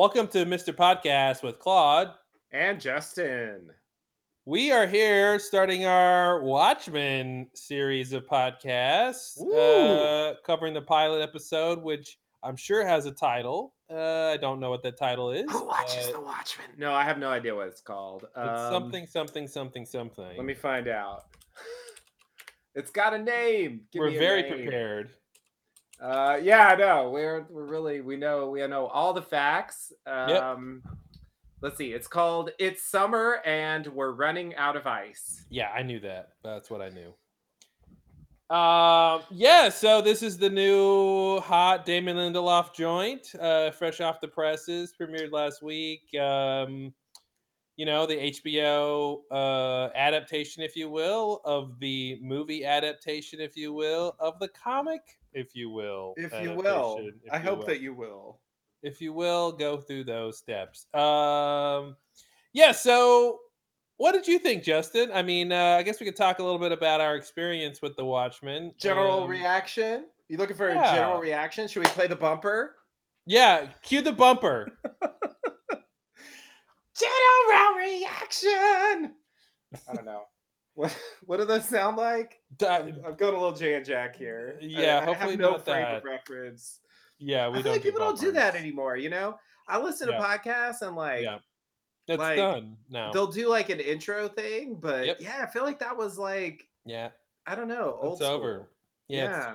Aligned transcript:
Welcome 0.00 0.28
to 0.28 0.46
Mr. 0.46 0.74
Podcast 0.74 1.42
with 1.42 1.58
Claude. 1.58 2.08
and 2.52 2.80
Justin. 2.80 3.68
We 4.46 4.72
are 4.72 4.86
here 4.86 5.38
starting 5.38 5.84
our 5.84 6.42
Watchmen 6.42 7.48
series 7.52 8.14
of 8.14 8.26
podcasts, 8.26 9.38
uh, 9.38 10.36
covering 10.46 10.72
the 10.72 10.80
pilot 10.80 11.20
episode, 11.20 11.82
which 11.82 12.16
I'm 12.42 12.56
sure 12.56 12.82
has 12.86 13.04
a 13.04 13.10
title. 13.10 13.74
Uh, 13.92 14.28
I 14.32 14.38
don't 14.38 14.58
know 14.58 14.70
what 14.70 14.82
that 14.84 14.96
title 14.96 15.32
is. 15.32 15.44
Who 15.52 15.66
watches 15.66 16.06
but 16.06 16.14
The 16.14 16.20
Watchmen? 16.22 16.68
No, 16.78 16.94
I 16.94 17.04
have 17.04 17.18
no 17.18 17.28
idea 17.28 17.54
what 17.54 17.68
it's 17.68 17.82
called. 17.82 18.22
It's 18.24 18.38
Um, 18.38 18.72
something, 18.72 19.06
something, 19.06 19.46
something, 19.46 19.84
something. 19.84 20.34
Let 20.38 20.46
me 20.46 20.54
find 20.54 20.88
out. 20.88 21.24
it's 22.74 22.90
got 22.90 23.12
a 23.12 23.18
name. 23.18 23.82
Give 23.92 24.00
We're 24.00 24.12
me 24.12 24.16
a 24.16 24.18
very 24.18 24.42
name. 24.44 24.54
prepared. 24.62 25.10
Uh, 26.00 26.38
yeah, 26.42 26.68
I 26.68 26.76
know. 26.76 27.10
We're 27.10 27.46
we're 27.50 27.66
really 27.66 28.00
we 28.00 28.16
know 28.16 28.48
we 28.48 28.66
know 28.66 28.86
all 28.86 29.12
the 29.12 29.22
facts. 29.22 29.92
Um, 30.06 30.82
let's 31.60 31.76
see. 31.76 31.92
It's 31.92 32.06
called 32.06 32.50
"It's 32.58 32.82
Summer 32.82 33.40
and 33.44 33.86
We're 33.88 34.12
Running 34.12 34.54
Out 34.56 34.76
of 34.76 34.86
Ice." 34.86 35.44
Yeah, 35.50 35.68
I 35.70 35.82
knew 35.82 36.00
that. 36.00 36.30
That's 36.42 36.70
what 36.70 36.80
I 36.80 36.88
knew. 36.88 37.14
Um, 38.54 39.22
yeah, 39.30 39.68
so 39.68 40.00
this 40.00 40.24
is 40.24 40.36
the 40.36 40.50
new 40.50 41.38
hot 41.40 41.86
Damon 41.86 42.16
Lindelof 42.16 42.74
joint, 42.74 43.32
uh, 43.38 43.70
fresh 43.70 44.00
off 44.00 44.20
the 44.20 44.26
presses, 44.26 44.92
premiered 45.00 45.30
last 45.30 45.62
week. 45.62 46.12
Um, 46.18 46.92
you 47.76 47.86
know, 47.86 48.06
the 48.06 48.16
HBO 48.16 49.20
uh, 49.30 49.90
adaptation, 49.94 50.64
if 50.64 50.74
you 50.74 50.90
will, 50.90 51.40
of 51.44 51.78
the 51.78 52.18
movie 52.20 52.64
adaptation, 52.64 53.40
if 53.40 53.56
you 53.56 53.72
will, 53.72 54.16
of 54.18 54.38
the 54.40 54.48
comic, 54.48 55.00
if 55.32 55.54
you 55.54 55.70
will. 55.70 56.14
If 56.16 56.32
you 56.42 56.54
will, 56.54 56.98
if 57.24 57.32
I 57.32 57.36
you 57.38 57.42
hope 57.42 57.58
will 57.60 57.66
that 57.66 57.80
you 57.80 57.94
will. 57.94 58.40
if 58.82 59.00
you 59.00 59.12
will, 59.12 59.52
go 59.52 59.76
through 59.78 60.04
those 60.04 60.38
steps. 60.38 60.86
Um, 60.94 61.96
yeah. 62.52 62.72
So, 62.72 63.38
what 63.96 64.12
did 64.12 64.26
you 64.26 64.38
think, 64.38 64.62
Justin? 64.64 65.10
I 65.12 65.22
mean, 65.22 65.52
uh, 65.52 65.76
I 65.78 65.82
guess 65.82 66.00
we 66.00 66.06
could 66.06 66.16
talk 66.16 66.38
a 66.38 66.42
little 66.42 66.58
bit 66.58 66.72
about 66.72 67.00
our 67.00 67.16
experience 67.16 67.80
with 67.82 67.96
the 67.96 68.04
Watchmen. 68.04 68.72
General 68.78 69.24
Um, 69.24 69.30
reaction. 69.30 70.06
You 70.28 70.36
looking 70.38 70.56
for 70.56 70.70
yeah. 70.70 70.92
a 70.92 70.94
general 70.94 71.20
reaction? 71.20 71.66
Should 71.68 71.80
we 71.82 71.88
play 71.90 72.06
the 72.06 72.16
bumper? 72.16 72.76
Yeah. 73.26 73.66
Cue 73.82 74.00
the 74.00 74.12
bumper. 74.12 74.68
General 76.96 77.76
reaction. 77.78 79.14
I 79.88 79.94
don't 79.94 80.04
know. 80.04 80.22
What 80.80 80.96
what 81.26 81.36
do 81.38 81.44
those 81.44 81.64
sound 81.66 81.96
like? 81.96 82.40
Da- 82.56 82.76
I'm, 82.78 83.14
going 83.16 83.34
a 83.34 83.38
little 83.40 83.52
Jay 83.52 83.74
and 83.74 83.84
Jack 83.84 84.16
here. 84.16 84.56
Yeah, 84.60 85.00
I, 85.00 85.04
hopefully 85.04 85.32
have 85.32 85.40
no 85.40 85.50
not 85.52 85.64
frame 85.64 85.82
that. 85.82 85.96
of 85.98 86.04
reference. 86.04 86.80
yeah, 87.18 87.48
we 87.48 87.52
I 87.52 87.56
feel 87.56 87.62
don't. 87.64 87.72
like 87.74 87.82
people 87.82 88.00
don't 88.00 88.18
do 88.20 88.32
that 88.32 88.54
anymore. 88.54 88.96
You 88.96 89.10
know, 89.10 89.38
I 89.68 89.78
listen 89.80 90.08
to 90.08 90.14
podcasts 90.14 90.82
and 90.82 90.96
like 90.96 91.22
Yeah. 91.22 91.38
That's 92.08 92.18
like, 92.18 92.36
done 92.38 92.76
now. 92.88 93.12
they'll 93.12 93.26
do 93.30 93.48
like 93.48 93.68
an 93.68 93.78
intro 93.78 94.26
thing, 94.26 94.76
but 94.80 95.06
Yep. 95.06 95.16
yeah, 95.20 95.40
I 95.42 95.46
feel 95.52 95.62
like 95.64 95.78
that 95.80 95.96
was 95.96 96.18
like 96.18 96.66
Yeah, 96.84 97.10
I 97.46 97.54
don't 97.54 97.68
know, 97.68 97.98
old 98.00 98.14
it's 98.14 98.22
school. 98.24 98.36
over. 98.36 98.68
Yeah, 99.06 99.24
Yeah, 99.24 99.54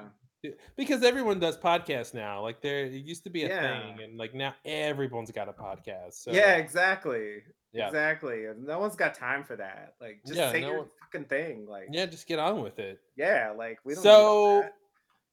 because 0.76 1.04
everyone 1.04 1.40
does 1.40 1.58
podcasts 1.58 2.14
now. 2.14 2.42
Like 2.42 2.62
there, 2.62 2.86
it 2.86 2.92
used 3.06 3.24
to 3.26 3.30
be 3.30 3.44
a 3.44 3.48
Yeah. 3.50 3.62
thing, 3.62 4.02
and 4.04 4.18
like 4.18 4.34
now 4.34 4.54
everyone's 4.66 5.32
got 5.32 5.50
a 5.50 5.54
podcast. 5.54 6.14
So 6.24 6.32
yeah, 6.32 6.56
exactly, 6.56 7.44
yeah, 7.74 7.88
exactly. 7.88 8.46
And 8.46 8.66
no 8.66 8.80
one's 8.80 8.96
got 8.96 9.14
time 9.14 9.44
for 9.44 9.56
that. 9.56 9.96
Like, 10.02 10.22
just 10.26 10.38
Yeah, 10.38 10.52
say 10.52 10.62
no 10.62 10.68
your 10.68 10.78
one- 10.80 10.90
fucking 11.02 11.26
thing. 11.28 11.66
Like, 11.68 11.88
yeah. 11.92 12.06
Just 12.06 12.28
get 12.28 12.40
on 12.40 12.62
with 12.62 12.80
it. 12.80 13.00
yeah, 13.16 13.54
like 13.58 13.80
we 13.84 13.94
don't. 13.94 14.04
So. 14.04 14.66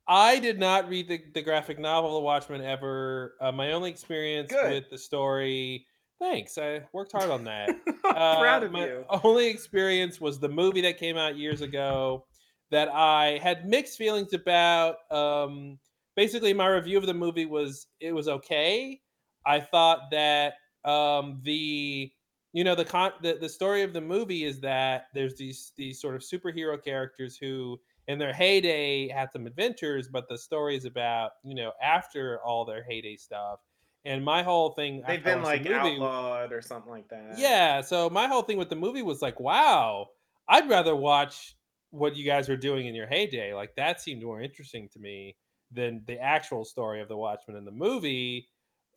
I 0.09 0.41
did 0.41 0.59
not 0.59 0.89
read 0.89 1.07
the, 1.07 1.23
the 1.33 1.43
graphic 1.43 1.79
novel 1.79 2.15
The 2.15 2.21
Watchmen 2.21 2.61
ever. 2.61 3.35
Uh, 3.41 3.53
my 3.53 3.71
only 3.71 3.89
experience 3.89 4.51
Good. 4.51 4.71
with 4.73 4.91
the 4.91 4.99
story. 4.99 5.87
Thanks, 6.21 6.59
I 6.59 6.83
worked 6.93 7.13
hard 7.13 7.31
on 7.31 7.45
that. 7.45 7.69
I'm 8.05 8.41
proud 8.41 8.63
Uh, 8.65 8.67
of 8.67 8.73
my 8.73 8.87
you. 8.87 9.05
only 9.23 9.47
experience 9.49 10.21
was 10.21 10.41
the 10.41 10.49
movie 10.49 10.81
that 10.83 10.99
came 10.99 11.17
out 11.17 11.37
years 11.37 11.61
ago 11.61 12.25
that 12.73 12.89
I 12.89 13.39
had 13.43 13.69
mixed 13.69 13.97
feelings 13.97 14.33
about. 14.33 14.97
Um, 15.13 15.79
basically, 16.17 16.53
my 16.53 16.67
review 16.67 16.99
of 16.99 17.07
the 17.07 17.15
movie 17.15 17.47
was 17.47 17.87
it 18.01 18.13
was 18.13 18.27
okay. 18.29 19.01
I 19.47 19.61
thought 19.61 20.11
that 20.11 20.55
um, 20.85 21.41
the 21.45 22.11
you 22.53 22.65
know 22.65 22.75
the 22.75 22.85
con 22.85 23.13
the, 23.23 23.39
the 23.41 23.49
story 23.49 23.83
of 23.83 23.93
the 23.93 24.01
movie 24.01 24.45
is 24.45 24.61
that 24.61 25.07
there's 25.15 25.37
these 25.37 25.73
these 25.77 26.01
sort 26.01 26.15
of 26.17 26.23
superhero 26.23 26.83
characters 26.83 27.37
who 27.37 27.79
in 28.09 28.19
their 28.19 28.33
heyday 28.35 29.09
had 29.09 29.31
some 29.33 29.47
adventures 29.47 30.09
but 30.09 30.29
the 30.29 30.37
story 30.37 30.77
is 30.77 30.85
about 30.85 31.31
you 31.45 31.55
know 31.55 31.71
after 31.83 32.41
all 32.45 32.65
their 32.65 32.83
heyday 32.83 33.17
stuff 33.17 33.61
and 34.05 34.23
my 34.25 34.43
whole 34.43 34.73
thing 34.73 35.03
They've 35.07 35.23
been 35.25 35.43
like 35.43 35.63
the 35.63 35.71
movie, 35.71 35.95
outlawed 35.95 36.53
or 36.53 36.61
something 36.61 36.91
like 36.91 37.09
that. 37.09 37.39
yeah 37.39 37.81
so 37.81 38.11
my 38.11 38.27
whole 38.27 38.43
thing 38.43 38.59
with 38.59 38.69
the 38.69 38.77
movie 38.77 39.03
was 39.03 39.23
like 39.23 39.39
wow 39.41 40.09
i'd 40.49 40.69
rather 40.69 40.95
watch 40.97 41.55
what 41.93 42.17
you 42.17 42.25
guys 42.27 42.49
were 42.49 42.57
doing 42.59 42.87
in 42.89 42.95
your 42.97 43.07
heyday 43.09 43.55
like 43.55 43.75
that 43.77 44.01
seemed 44.01 44.23
more 44.23 44.43
interesting 44.43 44.89
to 44.91 44.99
me 45.01 45.37
than 45.71 46.05
the 46.07 46.19
actual 46.19 46.65
story 46.65 47.01
of 47.03 47.09
the 47.09 47.17
watchmen 47.17 47.57
in 47.57 47.65
the 47.67 47.73
movie 47.73 48.49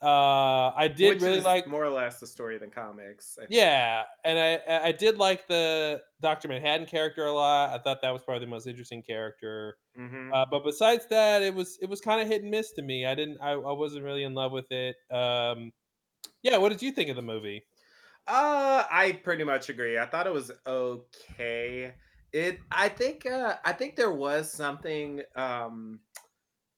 uh 0.03 0.71
i 0.75 0.87
did 0.87 1.17
Which 1.17 1.21
really 1.21 1.41
like 1.41 1.67
more 1.67 1.83
or 1.83 1.89
less 1.89 2.19
the 2.19 2.27
story 2.27 2.57
than 2.57 2.69
comics. 2.71 3.37
Yeah, 3.47 4.03
and 4.23 4.39
I 4.39 4.87
I- 4.87 4.91
did 4.91 5.17
like 5.17 5.47
the 5.47 6.01
Doctor 6.21 6.47
Manhattan 6.47 6.87
character 6.87 7.25
a 7.25 7.31
lot. 7.33 7.69
I 7.79 7.81
thought 7.83 8.01
that 8.01 8.09
was 8.11 8.23
probably 8.23 8.45
the 8.45 8.49
most 8.49 8.65
interesting 8.67 9.03
character. 9.03 9.77
Mhm. 9.95 10.35
Uh, 10.35 10.45
but 10.49 10.63
besides 10.63 11.07
that, 11.09 11.43
it 11.43 11.53
was 11.53 11.77
it 11.81 11.87
was 11.89 12.01
kind 12.01 12.21
of 12.21 12.27
hit 12.27 12.41
and 12.41 12.51
miss 12.51 12.71
to 12.73 12.81
me. 12.81 13.05
I 13.05 13.13
didn't 13.15 13.39
I, 13.41 13.51
I 13.53 13.73
wasn't 13.73 14.03
really 14.05 14.23
in 14.23 14.33
love 14.33 14.51
with 14.51 14.71
it. 14.71 14.95
Um, 15.11 15.73
yeah, 16.43 16.57
what 16.57 16.69
did 16.71 16.81
you 16.83 16.91
think 16.91 17.09
of 17.09 17.15
the 17.17 17.21
movie? 17.23 17.65
Uh, 18.27 18.83
I 18.89 19.13
pretty 19.23 19.43
much 19.43 19.69
agree. 19.69 19.99
I 19.99 20.05
thought 20.07 20.25
it 20.27 20.33
was 20.33 20.51
okay. 20.65 21.93
It, 22.35 22.59
I 22.69 22.89
think, 22.89 23.25
uh, 23.25 23.59
I 23.63 23.71
think 23.71 23.95
there 23.95 24.11
was 24.11 24.51
something 24.51 25.23
um 25.35 26.01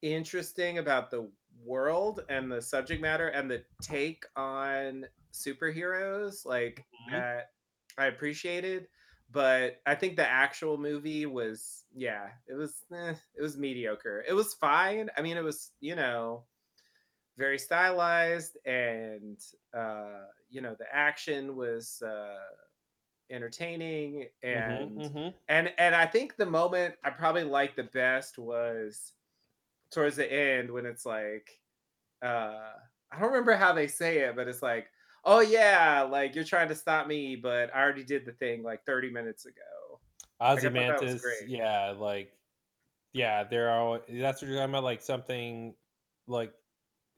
interesting 0.03 0.79
about 0.79 1.11
the 1.11 1.31
world 1.63 2.21
and 2.29 2.51
the 2.51 2.61
subject 2.61 3.01
matter 3.01 3.29
and 3.29 3.49
the 3.51 3.65
take 3.81 4.25
on 4.35 5.07
superheroes. 5.33 6.45
Like 6.45 6.87
Mhm. 6.99 7.11
that, 7.13 7.53
I 7.97 8.07
appreciated. 8.07 8.89
But 9.29 9.81
I 9.87 9.95
think 9.95 10.17
the 10.17 10.27
actual 10.27 10.77
movie 10.77 11.25
was, 11.27 11.85
yeah, 11.93 12.31
it 12.47 12.55
was, 12.55 12.85
eh, 12.93 13.15
it 13.35 13.41
was 13.41 13.57
mediocre. 13.57 14.23
It 14.27 14.33
was 14.33 14.53
fine. 14.55 15.09
I 15.17 15.21
mean, 15.23 15.37
it 15.37 15.43
was, 15.43 15.73
you 15.81 15.95
know, 15.95 16.47
very 17.37 17.59
stylized 17.59 18.57
and 18.65 19.39
uh 19.73 20.25
you 20.49 20.61
know 20.61 20.75
the 20.79 20.87
action 20.93 21.55
was 21.55 22.01
uh 22.01 22.39
entertaining 23.29 24.27
and 24.43 24.91
Mhm, 24.91 25.11
mhm. 25.11 25.33
and 25.49 25.73
and 25.77 25.95
i 25.95 26.05
think 26.05 26.35
the 26.37 26.45
moment 26.45 26.95
i 27.03 27.09
probably 27.09 27.43
liked 27.43 27.75
the 27.75 27.83
best 27.83 28.37
was 28.37 29.13
towards 29.91 30.15
the 30.15 30.31
end 30.31 30.71
when 30.71 30.85
it's 30.85 31.05
like 31.05 31.49
uh 32.23 32.71
i 33.11 33.19
don't 33.19 33.29
remember 33.29 33.55
how 33.55 33.73
they 33.73 33.87
say 33.87 34.19
it 34.19 34.35
but 34.35 34.47
it's 34.47 34.61
like 34.61 34.87
oh 35.25 35.39
yeah 35.41 36.01
like 36.03 36.35
you're 36.35 36.43
trying 36.43 36.67
to 36.69 36.75
stop 36.75 37.07
me 37.07 37.35
but 37.35 37.73
i 37.75 37.81
already 37.81 38.03
did 38.03 38.25
the 38.25 38.31
thing 38.33 38.63
like 38.63 38.85
30 38.85 39.09
minutes 39.11 39.45
ago 39.45 39.99
Like, 40.39 40.65
I 40.65 40.69
thought 40.69 40.87
that 40.87 41.01
was 41.01 41.13
Ozymandias, 41.13 41.21
great. 41.21 41.49
yeah, 41.49 41.93
like 41.97 42.33
yeah, 43.13 43.43
there 43.43 43.69
are. 43.69 43.79
all 43.79 43.99
That's 44.09 44.41
what 44.41 44.49
you're 44.49 44.57
talking 44.59 44.71
about, 44.73 44.83
like 44.83 45.01
something 45.01 45.75
like 46.27 46.53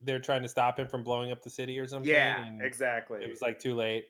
they're 0.01 0.19
trying 0.19 0.43
to 0.43 0.49
stop 0.49 0.79
him 0.79 0.87
from 0.87 1.03
blowing 1.03 1.31
up 1.31 1.41
the 1.41 1.49
city 1.49 1.77
or 1.79 1.87
something. 1.87 2.09
yeah 2.09 2.45
exactly 2.61 3.23
It 3.23 3.29
was 3.29 3.41
like 3.41 3.59
too 3.59 3.75
late 3.75 4.05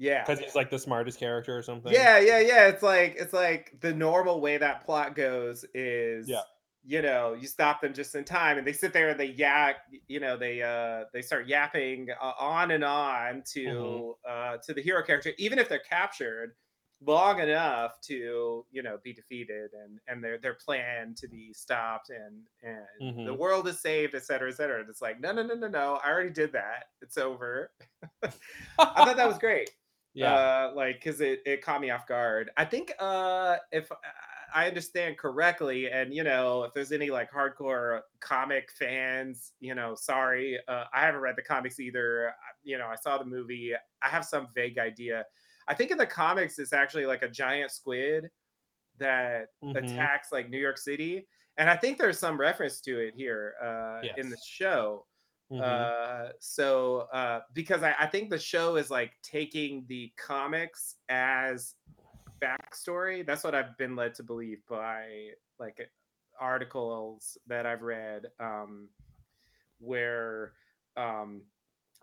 yeah 0.00 0.26
because 0.26 0.38
he's 0.38 0.54
like 0.54 0.70
the 0.70 0.78
smartest 0.78 1.18
character 1.18 1.56
or 1.56 1.62
something. 1.62 2.08
Yeah, 2.08 2.18
yeah, 2.18 2.40
yeah. 2.40 2.68
It's 2.68 2.82
like 2.82 3.16
it's 3.18 3.32
like 3.32 3.80
the 3.80 3.92
normal 3.92 4.40
way 4.40 4.58
that 4.58 4.84
plot 4.84 5.14
goes 5.14 5.64
is 5.74 6.32
Yeah. 6.32 6.42
you 6.82 7.02
know, 7.02 7.34
you 7.34 7.46
stop 7.46 7.80
them 7.82 7.92
just 7.92 8.14
in 8.14 8.24
time 8.24 8.56
and 8.58 8.66
they 8.66 8.72
sit 8.72 8.92
there 8.94 9.10
and 9.10 9.20
they 9.20 9.26
yak, 9.32 9.76
you 10.08 10.20
know, 10.20 10.36
they 10.36 10.62
uh 10.62 11.04
they 11.12 11.22
start 11.22 11.46
yapping 11.46 12.08
uh, 12.20 12.32
on 12.38 12.70
and 12.70 12.84
on 12.84 13.42
to 13.52 13.60
Mm-hmm. 13.66 14.20
uh 14.28 14.56
to 14.58 14.74
the 14.74 14.82
hero 14.82 15.02
character 15.02 15.32
even 15.38 15.58
if 15.58 15.68
they're 15.68 15.78
captured 15.80 16.54
long 17.02 17.40
enough 17.40 17.98
to, 18.02 18.66
you 18.70 18.82
know, 18.82 18.98
be 19.02 19.12
defeated 19.12 19.70
and 19.72 19.98
and 20.06 20.22
their 20.22 20.38
their 20.38 20.54
plan 20.54 21.14
to 21.16 21.28
be 21.28 21.52
stopped 21.52 22.10
and 22.10 22.46
and 22.62 22.86
the 23.24 23.34
Mhm. 23.34 23.34
world 23.34 23.66
is 23.68 23.80
saved, 23.80 24.14
et 24.14 24.24
cetera, 24.24 24.48
et 24.50 24.54
cetera. 24.54 24.80
And 24.80 24.88
it's 24.88 25.02
like, 25.02 25.20
no, 25.20 25.32
no, 25.32 25.42
no, 25.42 25.54
no, 25.54 25.68
no. 25.68 25.94
I 25.96 26.10
already 26.10 26.30
did 26.30 26.52
that. 26.52 26.84
It's 27.02 27.18
over. 27.18 27.72
I 28.78 29.02
thought 29.04 29.16
that 29.16 29.26
was 29.28 29.38
great 29.38 29.70
yeah. 30.14 30.34
uh 30.34 30.72
like 30.74 30.96
because 30.96 31.20
it 31.20 31.40
it 31.46 31.62
caught 31.62 31.80
me 31.80 31.90
off 31.90 32.06
guard. 32.06 32.50
I 32.56 32.64
think 32.64 32.92
uh 32.98 33.58
if 33.72 33.90
i 34.52 34.66
understand 34.66 35.16
correctly 35.16 35.88
and 35.90 36.12
you 36.12 36.24
know 36.24 36.64
if 36.64 36.74
there's 36.74 36.90
any 36.90 37.08
like 37.10 37.30
hardcore 37.30 38.00
comic 38.20 38.68
fans 38.72 39.52
you 39.60 39.74
know 39.76 39.94
sorry 39.94 40.58
uh, 40.66 40.84
i 40.92 41.02
haven't 41.02 41.20
read 41.20 41.36
the 41.36 41.42
comics 41.42 41.78
either. 41.80 42.34
You 42.62 42.78
know 42.78 42.86
i 42.88 42.96
saw 42.96 43.18
the 43.18 43.24
movie. 43.24 43.72
I 44.02 44.08
have 44.08 44.24
some 44.24 44.48
vague 44.54 44.78
idea. 44.78 45.24
I 45.68 45.74
think 45.74 45.90
in 45.92 45.98
the 45.98 46.06
comics 46.06 46.58
it's 46.58 46.72
actually 46.72 47.06
like 47.06 47.22
a 47.22 47.28
giant 47.28 47.70
squid 47.70 48.28
that 48.98 49.48
Mhm. 49.62 49.76
attacks 49.76 50.32
like 50.32 50.48
new 50.50 50.58
york 50.58 50.78
city 50.78 51.28
and 51.56 51.70
i 51.70 51.76
think 51.76 51.98
there's 51.98 52.18
some 52.18 52.38
reference 52.38 52.80
to 52.82 52.98
it 53.00 53.14
here 53.14 53.54
uh 53.62 54.02
in 54.16 54.30
the 54.30 54.38
show 54.44 55.06
Mhm. 55.50 55.60
Uh, 55.62 56.32
so 56.38 57.08
uh, 57.12 57.40
because 57.54 57.82
I, 57.82 57.94
I 57.98 58.06
think 58.06 58.30
the 58.30 58.38
show 58.38 58.76
is 58.76 58.90
like 58.90 59.12
taking 59.22 59.84
the 59.88 60.12
comics 60.16 60.96
as 61.08 61.74
backstory. 62.40 63.26
That's 63.26 63.42
what 63.42 63.54
I've 63.54 63.76
been 63.76 63.96
led 63.96 64.14
to 64.16 64.22
believe 64.22 64.60
by 64.68 65.30
like 65.58 65.90
articles 66.40 67.36
that 67.48 67.66
I've 67.66 67.82
read, 67.82 68.26
um, 68.38 68.88
where 69.78 70.52
um, 70.96 71.42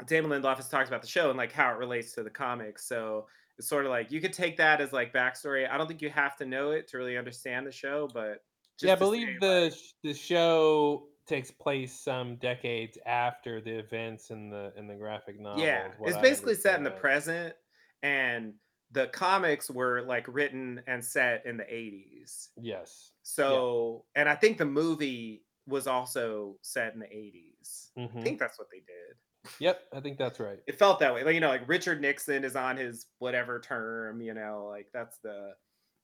Damon 0.06 0.30
Lindelof 0.30 0.58
has 0.58 0.70
talked 0.70 0.88
about 0.88 1.02
the 1.02 1.08
show 1.08 1.30
and 1.30 1.38
like 1.38 1.52
how 1.52 1.72
it 1.72 1.78
relates 1.78 2.12
to 2.14 2.24
the 2.24 2.30
comics. 2.30 2.88
So 2.88 3.28
it's 3.58 3.68
sort 3.68 3.86
of 3.86 3.92
like 3.92 4.12
you 4.12 4.22
could 4.22 4.34
take 4.34 4.58
that 4.58 4.82
as 4.82 4.94
like 4.94 5.14
backstory. 5.14 5.70
I 5.70 5.78
don't 5.78 5.88
think 5.88 6.02
you 6.02 6.10
have 6.10 6.36
to 6.38 6.46
know 6.46 6.72
it 6.72 6.88
to 6.90 6.98
really 6.98 7.18
understand 7.18 7.66
the 7.66 7.72
show, 7.72 8.10
but 8.14 8.44
yeah, 8.82 8.94
I 8.94 8.96
believe 8.96 9.28
say, 9.28 9.38
the 9.40 9.62
like, 9.62 9.74
the 10.04 10.14
show 10.14 11.08
takes 11.28 11.52
place 11.52 11.94
some 12.00 12.38
decades 12.38 12.98
after 13.06 13.62
the 13.62 13.78
events 13.80 14.32
in 14.32 14.50
the 14.50 14.74
in 14.78 14.88
the 14.88 14.96
graphic 14.96 15.40
novel. 15.40 15.86
yeah, 15.86 15.96
it's 16.04 16.18
basically 16.18 16.56
set 16.56 16.78
in 16.78 16.84
the 16.84 16.92
present, 16.92 17.56
and 18.04 18.56
the 18.92 19.08
comics 19.08 19.70
were 19.70 20.02
like 20.02 20.26
written 20.28 20.82
and 20.88 21.04
set 21.04 21.46
in 21.46 21.58
the 21.58 21.74
80s. 21.74 22.50
Yes. 22.58 23.14
Yeah. 23.48 23.62
So, 23.64 24.06
and 24.16 24.30
I 24.30 24.36
think 24.36 24.58
the 24.58 24.66
movie 24.66 25.46
was 25.66 25.88
also 25.88 26.60
set 26.62 26.94
in 26.94 27.00
the 27.00 27.14
80s. 27.14 27.92
I 28.20 28.20
hmm 28.20 28.30
think 28.30 28.40
that's 28.40 28.60
what 28.60 28.70
they 28.72 28.80
did. 28.80 29.18
Yep, 29.60 29.90
I 29.94 30.02
think 30.02 30.18
that's 30.18 30.40
right. 30.40 30.64
It 30.66 30.78
felt 30.78 31.00
that 31.00 31.14
way. 31.14 31.24
Like, 31.24 31.34
you 31.34 31.40
know, 31.40 31.48
like 31.48 31.68
Richard 31.68 32.02
Nixon 32.02 32.44
is 32.44 32.56
on 32.56 32.76
his 32.78 33.08
whatever 33.20 33.60
term, 33.60 34.22
you 34.22 34.34
know, 34.34 34.66
like 34.70 34.90
that's 34.94 35.18
the 35.20 35.54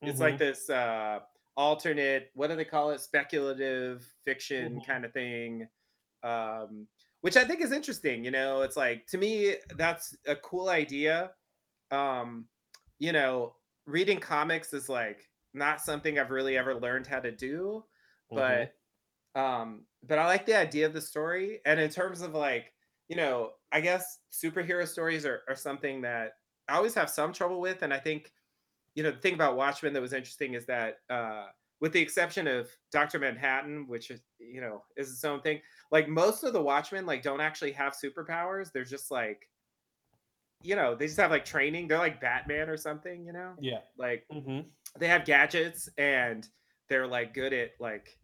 it's 0.04 0.20
like 0.20 0.38
Mhm, 0.38 0.38
this 0.38 0.70
uh 0.70 1.20
alternate, 1.56 2.30
what 2.34 2.48
do 2.48 2.56
they 2.56 2.64
call 2.64 2.90
it? 2.90 3.00
Speculative 3.00 4.06
fiction 4.24 4.80
mhm. 4.80 4.86
kind 4.86 5.04
of 5.04 5.12
thing. 5.12 5.68
Um 6.22 6.88
which 7.20 7.36
I 7.38 7.44
think 7.44 7.62
is 7.62 7.72
interesting, 7.72 8.24
you 8.24 8.30
know. 8.30 8.62
It's 8.62 8.76
like 8.76 9.06
to 9.08 9.18
me 9.18 9.56
that's 9.76 10.16
a 10.26 10.36
cool 10.36 10.68
idea. 10.68 11.32
Um 11.90 12.48
you 12.98 13.12
know, 13.12 13.56
reading 13.86 14.20
comics 14.20 14.72
is 14.72 14.88
like 14.88 15.28
not 15.54 15.80
something 15.80 16.18
I've 16.18 16.30
really 16.30 16.56
ever 16.58 16.74
learned 16.74 17.06
how 17.06 17.20
to 17.20 17.32
do, 17.32 17.84
Mhm. 18.30 18.36
but 18.36 18.74
um, 19.34 19.86
but 20.02 20.18
I 20.18 20.26
like 20.26 20.46
the 20.46 20.56
idea 20.56 20.86
of 20.86 20.92
the 20.92 21.00
story. 21.00 21.60
And 21.66 21.80
in 21.80 21.90
terms 21.90 22.20
of 22.22 22.34
like, 22.34 22.72
you 23.08 23.16
know, 23.16 23.52
I 23.72 23.80
guess 23.80 24.20
superhero 24.32 24.86
stories 24.86 25.26
are, 25.26 25.42
are 25.48 25.56
something 25.56 26.02
that 26.02 26.32
I 26.68 26.76
always 26.76 26.94
have 26.94 27.10
some 27.10 27.32
trouble 27.32 27.60
with. 27.60 27.82
And 27.82 27.92
I 27.92 27.98
think, 27.98 28.32
you 28.94 29.02
know, 29.02 29.10
the 29.10 29.18
thing 29.18 29.34
about 29.34 29.56
Watchmen 29.56 29.92
that 29.92 30.00
was 30.02 30.12
interesting 30.12 30.54
is 30.54 30.66
that 30.66 30.98
uh 31.10 31.46
with 31.80 31.92
the 31.92 32.00
exception 32.00 32.46
of 32.46 32.68
Dr. 32.92 33.18
Manhattan, 33.18 33.86
which 33.88 34.10
is, 34.10 34.20
you 34.38 34.60
know, 34.60 34.82
is 34.96 35.10
its 35.10 35.24
own 35.24 35.40
thing, 35.42 35.60
like 35.90 36.08
most 36.08 36.42
of 36.44 36.52
the 36.52 36.62
Watchmen 36.62 37.04
like 37.04 37.22
don't 37.22 37.40
actually 37.40 37.72
have 37.72 37.94
superpowers. 37.94 38.72
They're 38.72 38.84
just 38.84 39.10
like, 39.10 39.48
you 40.62 40.76
know, 40.76 40.94
they 40.94 41.06
just 41.06 41.18
have 41.18 41.30
like 41.30 41.44
training. 41.44 41.88
They're 41.88 41.98
like 41.98 42.20
Batman 42.20 42.70
or 42.70 42.76
something, 42.76 43.26
you 43.26 43.32
know? 43.32 43.52
Yeah. 43.60 43.80
Like 43.98 44.24
mm-hmm. 44.32 44.60
they 44.98 45.08
have 45.08 45.24
gadgets 45.26 45.88
and 45.98 46.48
they're 46.88 47.06
like 47.06 47.34
good 47.34 47.52
at 47.52 47.72
like 47.80 48.16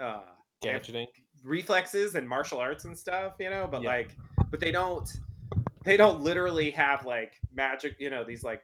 uh 0.00 0.22
Gadgeting. 0.64 1.06
reflexes 1.42 2.14
and 2.14 2.26
martial 2.26 2.58
arts 2.58 2.84
and 2.86 2.96
stuff, 2.96 3.34
you 3.38 3.50
know, 3.50 3.68
but 3.70 3.82
Yeah. 3.82 3.88
like 3.90 4.16
but 4.50 4.60
they 4.60 4.72
don't 4.72 5.12
they 5.84 5.98
don't 5.98 6.22
literally 6.22 6.70
have 6.70 7.04
like 7.04 7.34
magic, 7.52 7.96
you 7.98 8.08
know, 8.08 8.24
these 8.24 8.44
like 8.44 8.62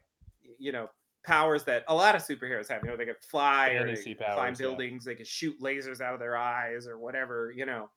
you 0.58 0.73
know, 0.73 0.88
powers 1.25 1.64
that 1.64 1.84
a 1.88 1.94
lot 1.94 2.14
of 2.14 2.22
superheroes 2.22 2.69
have. 2.69 2.82
You 2.84 2.90
know, 2.90 2.96
they 2.96 3.06
can 3.06 3.17
fly 3.22 3.70
or 3.70 3.96
climb 4.31 4.56
powers, 4.56 4.61
yeah. 4.62 4.78
buildings, 4.78 5.05
they 5.05 5.14
can 5.14 5.26
shoot 5.26 5.61
lasers 5.61 6.00
out 6.00 6.14
of 6.14 6.20
their 6.20 6.37
eyes 6.37 6.87
or 6.87 6.99
whatever, 6.99 7.52
you 7.52 7.67
know. 7.67 7.90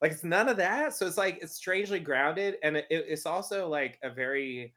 Like 0.00 0.12
it's 0.12 0.24
none 0.24 0.48
of 0.48 0.56
that. 0.58 0.94
So 0.94 1.06
it's 1.06 1.16
like 1.16 1.38
it's 1.42 1.54
strangely 1.54 2.00
grounded 2.00 2.58
and 2.62 2.76
it, 2.76 2.86
it's 2.90 3.26
also 3.26 3.68
like 3.68 3.98
a 4.02 4.10
very 4.10 4.74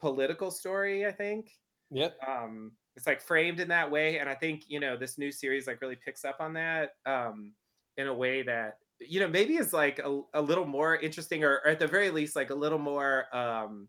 political 0.00 0.50
story, 0.50 1.06
I 1.06 1.12
think 1.12 1.50
Yep. 1.90 2.20
um 2.26 2.72
it's 2.96 3.06
like 3.06 3.20
framed 3.20 3.60
in 3.60 3.68
that 3.68 3.90
way 3.90 4.18
and 4.18 4.28
i 4.28 4.34
think 4.34 4.64
you 4.68 4.80
know 4.80 4.96
this 4.96 5.18
new 5.18 5.30
series 5.30 5.66
like 5.66 5.80
really 5.80 5.96
picks 5.96 6.24
up 6.24 6.36
on 6.40 6.54
that 6.54 6.92
um 7.04 7.54
in 7.96 8.06
a 8.06 8.14
way 8.14 8.42
that 8.42 8.78
you 9.00 9.20
know 9.20 9.28
maybe 9.28 9.56
is 9.56 9.72
like 9.72 9.98
a, 9.98 10.22
a 10.34 10.40
little 10.40 10.64
more 10.66 10.96
interesting 10.96 11.44
or, 11.44 11.56
or 11.56 11.68
at 11.68 11.78
the 11.78 11.86
very 11.86 12.10
least 12.10 12.36
like 12.36 12.50
a 12.50 12.54
little 12.54 12.78
more 12.78 13.34
um 13.36 13.88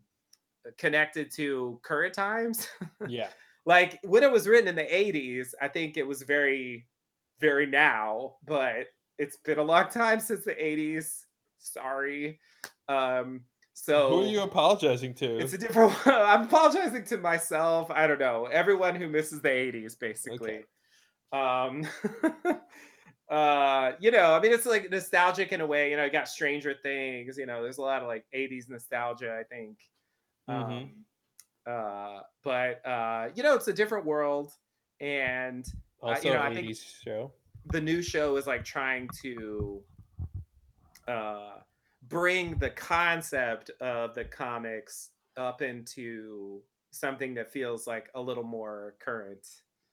connected 0.76 1.30
to 1.32 1.78
current 1.82 2.14
times 2.14 2.68
Yeah. 3.08 3.28
like 3.64 3.98
when 4.02 4.22
it 4.22 4.30
was 4.30 4.46
written 4.46 4.68
in 4.68 4.74
the 4.74 4.82
80s 4.82 5.54
i 5.60 5.68
think 5.68 5.96
it 5.96 6.06
was 6.06 6.22
very 6.22 6.86
very 7.40 7.66
now 7.66 8.36
but 8.46 8.86
it's 9.18 9.36
been 9.38 9.58
a 9.58 9.62
long 9.62 9.88
time 9.90 10.20
since 10.20 10.44
the 10.44 10.54
80s 10.54 11.24
sorry 11.58 12.38
um 12.88 13.40
so 13.74 14.08
Who 14.08 14.22
are 14.24 14.26
you 14.26 14.40
apologizing 14.42 15.14
to? 15.14 15.38
it's 15.38 15.52
a 15.52 15.58
different 15.58 15.92
one. 16.04 16.14
I'm 16.16 16.42
apologizing 16.42 17.04
to 17.04 17.16
myself. 17.18 17.88
I 17.92 18.08
don't 18.08 18.18
know. 18.18 18.46
Everyone 18.46 18.96
who 18.96 19.06
misses 19.06 19.40
the 19.40 19.50
80s, 19.50 19.96
basically. 19.96 20.64
Um 21.32 21.86
uh, 23.30 23.92
you 24.00 24.10
know, 24.10 24.32
I 24.34 24.40
mean 24.40 24.52
it's 24.52 24.66
like 24.66 24.90
nostalgic 24.90 25.52
in 25.52 25.60
a 25.60 25.66
way. 25.66 25.90
You 25.90 25.96
know, 25.96 26.04
you 26.04 26.10
got 26.10 26.28
Stranger 26.28 26.74
Things, 26.82 27.38
you 27.38 27.46
know, 27.46 27.62
there's 27.62 27.78
a 27.78 27.82
lot 27.82 28.02
of 28.02 28.08
like 28.08 28.24
80s 28.34 28.68
nostalgia, 28.68 29.36
I 29.38 29.44
think. 29.44 29.78
Mhm. 30.48 30.82
Um 30.82 31.04
uh 31.66 32.20
but 32.42 32.86
uh 32.86 33.28
you 33.34 33.42
know, 33.42 33.54
it's 33.54 33.68
a 33.68 33.72
different 33.72 34.06
world 34.06 34.52
and 35.00 35.66
uh, 36.02 36.08
Also 36.08 36.28
you 36.28 36.34
know, 36.34 36.40
I 36.40 36.52
think 36.54 36.76
show. 36.76 37.32
the 37.66 37.80
new 37.80 38.02
show 38.02 38.36
is 38.36 38.46
like 38.46 38.64
trying 38.64 39.08
to 39.22 39.82
uh 41.06 41.56
bring 42.08 42.56
the 42.58 42.70
concept 42.70 43.70
of 43.80 44.14
the 44.14 44.24
comics 44.24 45.10
up 45.36 45.62
into 45.62 46.62
something 46.90 47.34
that 47.34 47.52
feels 47.52 47.86
like 47.86 48.10
a 48.14 48.20
little 48.20 48.44
more 48.44 48.96
current 48.98 49.46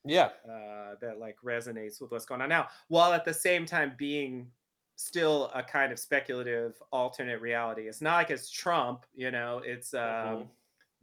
Yeah. 0.06 0.30
uh 0.46 0.96
that 1.02 1.18
like 1.20 1.38
resonates 1.44 2.00
with 2.00 2.12
what's 2.12 2.26
going 2.26 2.42
on 2.42 2.50
now 2.50 2.68
while 2.88 3.12
at 3.14 3.26
the 3.26 3.34
same 3.34 3.66
time 3.66 3.94
being 3.98 4.52
still 4.96 5.52
a 5.54 5.62
kind 5.64 5.92
of 5.92 6.00
speculative 6.00 6.74
alternate 6.92 7.42
reality 7.42 7.88
it's 7.88 8.02
not 8.02 8.16
like 8.16 8.30
it's 8.32 8.50
trump 8.50 9.06
you 9.14 9.30
know 9.32 9.62
it's 9.66 9.94
um 9.94 10.00
Mhm. 10.02 10.48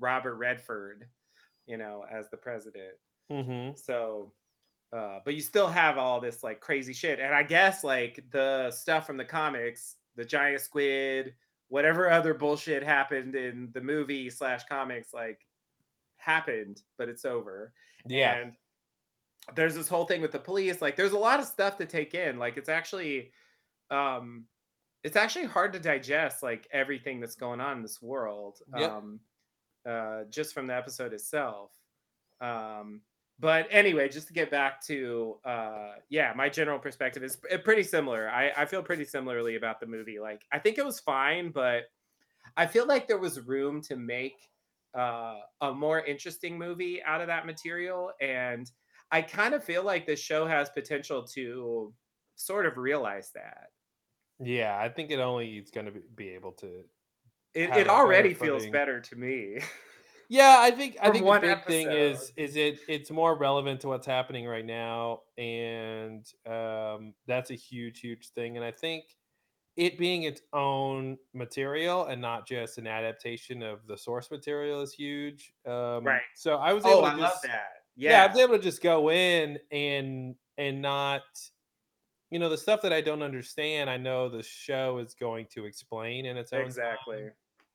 robert 0.00 0.36
redford 0.36 1.08
you 1.66 1.76
know 1.76 2.04
as 2.10 2.28
the 2.30 2.36
president 2.36 2.94
Mhm. 3.30 3.78
so, 3.78 4.34
uh, 4.92 5.20
but 5.24 5.34
you 5.34 5.40
still 5.40 5.68
have 5.68 5.96
all 5.96 6.20
this 6.20 6.42
like 6.42 6.60
crazy 6.60 6.92
shit. 6.92 7.18
And 7.18 7.32
I 7.34 7.42
guess 7.44 7.82
like 7.82 8.22
the 8.30 8.70
stuff 8.70 9.06
from 9.06 9.16
the 9.16 9.24
comics, 9.24 9.96
the 10.16 10.24
giant 10.24 10.60
squid, 10.60 11.34
whatever 11.68 12.10
other 12.10 12.34
bullshit 12.34 12.82
happened 12.82 13.34
in 13.34 13.70
the 13.72 13.80
movie 13.80 14.28
slash 14.28 14.64
comics, 14.64 15.14
like 15.14 15.46
happened, 16.16 16.82
but 16.98 17.08
it's 17.08 17.24
over. 17.24 17.72
Yeah. 18.04 18.34
And 18.34 18.56
there's 19.54 19.74
this 19.74 19.88
whole 19.88 20.04
thing 20.04 20.20
with 20.20 20.32
the 20.32 20.38
police. 20.38 20.82
Like 20.82 20.96
there's 20.96 21.12
a 21.12 21.18
lot 21.18 21.40
of 21.40 21.46
stuff 21.46 21.78
to 21.78 21.86
take 21.86 22.12
in. 22.14 22.38
Like 22.38 22.58
it's 22.58 22.68
actually 22.68 23.32
um 23.92 24.46
it's 25.04 25.16
actually 25.16 25.46
hard 25.46 25.72
to 25.72 25.80
digest 25.80 26.42
like 26.42 26.68
everything 26.72 27.20
that's 27.20 27.34
going 27.34 27.60
on 27.60 27.78
in 27.78 27.82
this 27.82 28.00
world. 28.00 28.58
Yep. 28.76 28.90
Um 28.90 29.20
uh 29.88 30.24
just 30.30 30.54
from 30.54 30.66
the 30.66 30.74
episode 30.74 31.12
itself. 31.12 31.70
Um 32.40 33.02
but 33.40 33.66
anyway, 33.70 34.08
just 34.08 34.28
to 34.28 34.32
get 34.32 34.50
back 34.50 34.84
to 34.86 35.36
uh 35.44 35.92
yeah, 36.08 36.32
my 36.34 36.48
general 36.48 36.78
perspective 36.78 37.22
is 37.22 37.36
pretty 37.64 37.82
similar. 37.82 38.28
I, 38.30 38.52
I 38.56 38.66
feel 38.66 38.82
pretty 38.82 39.04
similarly 39.04 39.56
about 39.56 39.80
the 39.80 39.86
movie. 39.86 40.18
Like 40.20 40.42
I 40.52 40.58
think 40.58 40.78
it 40.78 40.84
was 40.84 41.00
fine, 41.00 41.50
but 41.50 41.84
I 42.56 42.66
feel 42.66 42.86
like 42.86 43.08
there 43.08 43.18
was 43.18 43.40
room 43.40 43.80
to 43.82 43.96
make 43.96 44.36
uh, 44.96 45.36
a 45.60 45.72
more 45.72 46.00
interesting 46.04 46.58
movie 46.58 47.02
out 47.02 47.20
of 47.20 47.26
that 47.28 47.46
material. 47.46 48.12
And 48.20 48.70
I 49.10 49.22
kind 49.22 49.54
of 49.54 49.64
feel 49.64 49.84
like 49.84 50.06
this 50.06 50.20
show 50.20 50.46
has 50.46 50.70
potential 50.70 51.26
to 51.34 51.92
sort 52.36 52.66
of 52.66 52.76
realize 52.76 53.30
that. 53.34 53.68
Yeah, 54.42 54.76
I 54.78 54.88
think 54.88 55.10
it 55.10 55.20
only 55.20 55.58
is 55.58 55.70
going 55.70 55.86
to 55.86 56.00
be 56.00 56.30
able 56.30 56.52
to 56.54 56.84
It, 57.54 57.76
it 57.76 57.88
already 57.88 58.34
feels 58.34 58.66
better 58.66 59.00
to 59.00 59.16
me. 59.16 59.60
Yeah, 60.28 60.56
I 60.60 60.70
think 60.70 60.96
I 61.00 61.10
think 61.10 61.26
the 61.26 61.34
big 61.34 61.66
thing 61.66 61.92
is 61.92 62.32
is 62.36 62.56
it 62.56 62.80
it's 62.88 63.10
more 63.10 63.36
relevant 63.36 63.80
to 63.82 63.88
what's 63.88 64.06
happening 64.06 64.46
right 64.46 64.64
now, 64.64 65.22
and 65.36 66.26
um, 66.46 67.14
that's 67.26 67.50
a 67.50 67.54
huge 67.54 68.00
huge 68.00 68.30
thing. 68.30 68.56
And 68.56 68.64
I 68.64 68.70
think 68.72 69.04
it 69.76 69.98
being 69.98 70.24
its 70.24 70.42
own 70.52 71.18
material 71.34 72.06
and 72.06 72.20
not 72.22 72.46
just 72.48 72.78
an 72.78 72.86
adaptation 72.88 73.62
of 73.62 73.86
the 73.86 73.98
source 73.98 74.30
material 74.30 74.82
is 74.82 74.94
huge. 74.94 75.54
Um, 75.66 76.04
right. 76.04 76.22
so 76.34 76.56
I 76.56 76.72
was 76.74 76.86
able 76.86 77.02
Oh, 77.02 77.02
able 77.04 77.12
I 77.12 77.14
to 77.14 77.16
love 77.16 77.38
that. 77.44 77.84
yeah, 77.96 78.24
I 78.24 78.26
Yeah, 78.26 78.28
was 78.28 78.38
able 78.38 78.56
to 78.56 78.62
just 78.62 78.82
go 78.82 79.10
in 79.10 79.58
and 79.72 80.36
and 80.58 80.82
not 80.82 81.22
you 82.32 82.38
know 82.38 82.48
the 82.48 82.58
stuff 82.58 82.82
that 82.82 82.92
I 82.92 83.00
don't 83.00 83.22
understand. 83.22 83.90
I 83.90 83.96
know 83.98 84.28
the 84.28 84.42
show 84.42 84.98
is 84.98 85.14
going 85.14 85.46
to 85.48 85.66
explain 85.66 86.26
in 86.26 86.36
its 86.36 86.52
own 86.52 86.62
exactly. 86.64 87.16
time, 87.16 87.32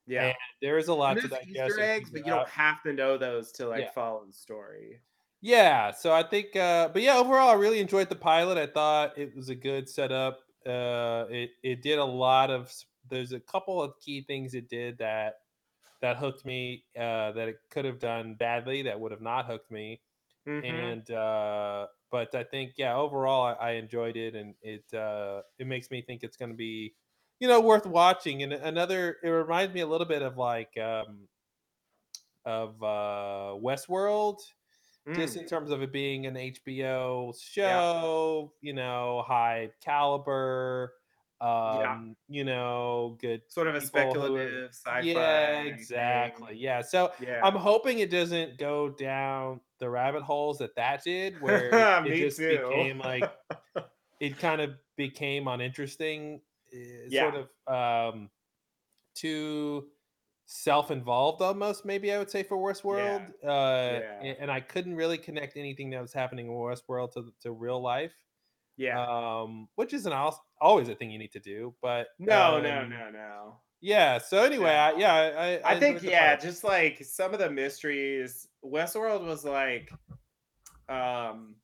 Yeah. 0.07 0.31
and 0.31 0.35
there 0.61 0.77
is 0.77 0.87
a 0.89 0.93
lot 0.95 1.21
to 1.21 1.27
digest 1.27 1.47
Easter 1.47 1.79
eggs, 1.79 2.11
but 2.11 2.25
you 2.25 2.31
don't 2.33 2.49
have 2.49 2.83
to 2.83 2.93
know 2.93 3.17
those 3.17 3.51
to 3.53 3.67
Yeah. 3.71 3.89
like 3.89 3.93
follow 3.93 4.25
the 4.25 4.33
story. 4.33 5.01
Yeah, 5.41 5.91
so 5.91 6.13
I 6.13 6.23
think, 6.23 6.55
uh, 6.55 6.89
but 6.89 7.01
yeah, 7.01 7.15
overall, 7.17 7.49
I 7.49 7.53
really 7.53 7.79
enjoyed 7.79 8.09
the 8.09 8.15
pilot. 8.15 8.57
I 8.57 8.65
thought 8.67 9.17
it 9.17 9.35
was 9.35 9.49
a 9.49 9.55
good 9.55 9.87
setup. 9.87 10.39
Uh, 10.65 11.25
it 11.29 11.51
it 11.63 11.81
did 11.81 11.99
a 11.99 12.03
lot 12.05 12.49
of 12.49 12.73
there's 13.09 13.31
a 13.33 13.39
couple 13.39 13.81
of 13.81 13.97
key 13.99 14.21
things 14.23 14.53
it 14.55 14.67
did 14.67 14.97
that 14.97 15.35
that 16.01 16.17
hooked 16.17 16.45
me 16.45 16.85
uh, 16.97 17.31
that 17.33 17.49
it 17.49 17.57
could 17.71 17.85
have 17.85 17.99
done 17.99 18.35
badly 18.35 18.83
that 18.83 18.99
would 18.99 19.11
have 19.11 19.21
not 19.21 19.45
hooked 19.47 19.71
me. 19.71 20.01
Mhm. 20.47 20.97
And 20.99 21.09
uh, 21.11 21.87
but 22.11 22.33
I 22.35 22.43
think 22.43 22.73
yeah, 22.77 22.95
overall 22.95 23.43
I, 23.43 23.53
I 23.53 23.71
enjoyed 23.73 24.17
it, 24.17 24.35
and 24.35 24.55
it 24.61 24.91
uh, 24.93 25.43
it 25.59 25.67
makes 25.67 25.91
me 25.91 26.01
think 26.01 26.23
it's 26.23 26.37
going 26.37 26.51
to 26.51 26.57
be 26.57 26.95
you 27.39 27.47
know 27.47 27.61
worth 27.61 27.85
watching. 27.85 28.43
And 28.43 28.53
another, 28.53 29.17
it 29.23 29.29
reminds 29.29 29.73
me 29.73 29.81
a 29.81 29.87
little 29.87 30.07
bit 30.07 30.21
of 30.23 30.37
like 30.37 30.75
um, 30.77 31.27
of 32.45 32.81
uh, 32.81 33.55
Westworld 33.59 34.39
just 35.13 35.35
Mm, 35.35 35.37
in 35.37 35.45
terms 35.45 35.71
of 35.71 35.81
it 35.81 35.91
being 35.93 36.25
an 36.27 36.37
HBO 36.37 37.33
show, 37.39 38.53
you 38.61 38.73
know, 38.73 39.23
high 39.27 39.71
caliber, 39.81 40.95
yeah. 41.65 41.97
um, 41.97 42.15
you 42.29 42.43
know, 42.45 43.17
good 43.21 43.43
Sort 43.47 43.67
of 43.67 43.75
a 43.75 43.81
who 43.81 43.81
speculative 43.81 44.73
yeah, 44.95 45.51
sci-fi 45.53 45.87
thing. 46.05 46.47
exactly. 46.47 46.57
Yeah. 46.57 46.81
So 46.81 47.13
yeah. 47.19 47.43
I'm 47.43 47.55
hoping 47.55 47.99
it 47.99 48.11
doesn't 48.11 48.57
go 48.59 48.89
down 48.89 49.61
the 49.79 49.89
rabbit 49.89 50.23
holes 50.23 50.57
that 50.59 50.75
that 50.75 51.03
did, 51.03 51.41
where 51.41 51.69
it, 52.05 52.17
just 52.17 52.37
too. 52.37 52.49
became 52.69 52.99
like 52.99 53.29
it 54.19 54.37
kind 54.39 54.61
of 54.61 54.71
became 54.95 55.47
uninteresting, 55.47 56.41
eh, 56.73 57.07
Yeah. 57.09 57.31
sort 57.31 57.35
of 57.67 58.13
um 58.13 58.29
too 59.15 59.89
self-involved 60.45 61.41
almost 61.41 61.83
maybe 61.85 62.13
I 62.13 62.17
would 62.19 62.31
say 62.31 62.43
for 62.43 62.57
Yeah. 62.57 62.73
Westworld. 62.73 63.29
Uh 63.43 64.01
Yeah. 64.23 64.33
and 64.39 64.51
I 64.51 64.61
couldn't 64.61 64.95
really 64.95 65.17
connect 65.17 65.57
anything 65.57 65.89
that 65.91 66.01
was 66.01 66.13
happening 66.13 66.47
in 66.47 66.53
Westworld 66.53 67.13
to 67.13 67.33
to 67.41 67.51
real 67.51 67.81
life. 67.81 68.13
Yeah. 68.77 69.01
Um 69.05 69.69
which 69.75 69.93
isn't 69.93 70.11
al- 70.13 70.45
always 70.61 70.87
a 70.89 70.95
thing 70.95 71.11
you 71.11 71.19
need 71.19 71.33
to 71.33 71.39
do, 71.39 71.75
but 71.81 72.07
No, 72.19 72.59
no, 72.61 72.81
um 72.81 72.89
no, 72.89 73.09
no. 73.11 73.61
Yeah, 73.81 74.17
so 74.17 74.43
anyway, 74.43 74.71
I, 74.71 74.91
yeah, 74.93 75.13
I 75.13 75.71
I 75.73 75.75
I 75.75 75.75
think 75.79 76.01
yeah, 76.01 76.35
pilot. 76.35 76.39
just 76.41 76.63
like 76.63 77.03
some 77.03 77.33
of 77.33 77.39
the 77.39 77.49
mysteries, 77.49 78.47
Westworld 78.63 79.25
was 79.25 79.45
like 79.45 79.91
um 80.89 81.55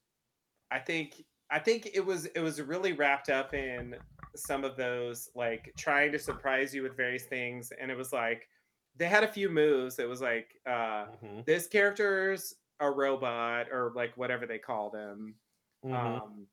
I 0.72 0.80
think 0.80 1.24
I 1.52 1.60
think 1.60 1.90
it 1.94 2.06
was 2.06 2.26
it 2.28 2.40
was 2.42 2.62
really 2.62 2.94
wrapped 2.94 3.30
up 3.30 3.54
in 3.54 3.98
some 4.36 4.64
of 4.64 4.78
those 4.78 5.30
like 5.36 5.74
trying 5.78 6.12
to 6.14 6.20
surprise 6.20 6.74
you 6.76 6.84
with 6.84 6.98
various 6.98 7.26
things 7.26 7.72
and 7.72 7.92
it 7.92 7.98
was 7.98 8.14
like 8.14 8.50
they 8.96 9.08
had 9.08 9.24
a 9.24 9.28
few 9.28 9.50
moves. 9.50 10.00
It 10.00 10.10
was 10.10 10.22
like 10.22 10.60
uh 10.68 11.08
Mhm. 11.24 11.46
this 11.46 11.68
character's 11.68 12.56
a 12.80 12.90
robot 12.92 13.68
or 13.72 13.92
like 13.96 14.18
whatever 14.18 14.46
they 14.48 14.60
called 14.60 14.96
him. 14.96 15.36
Mhm. 15.84 16.22
Um 16.22 16.48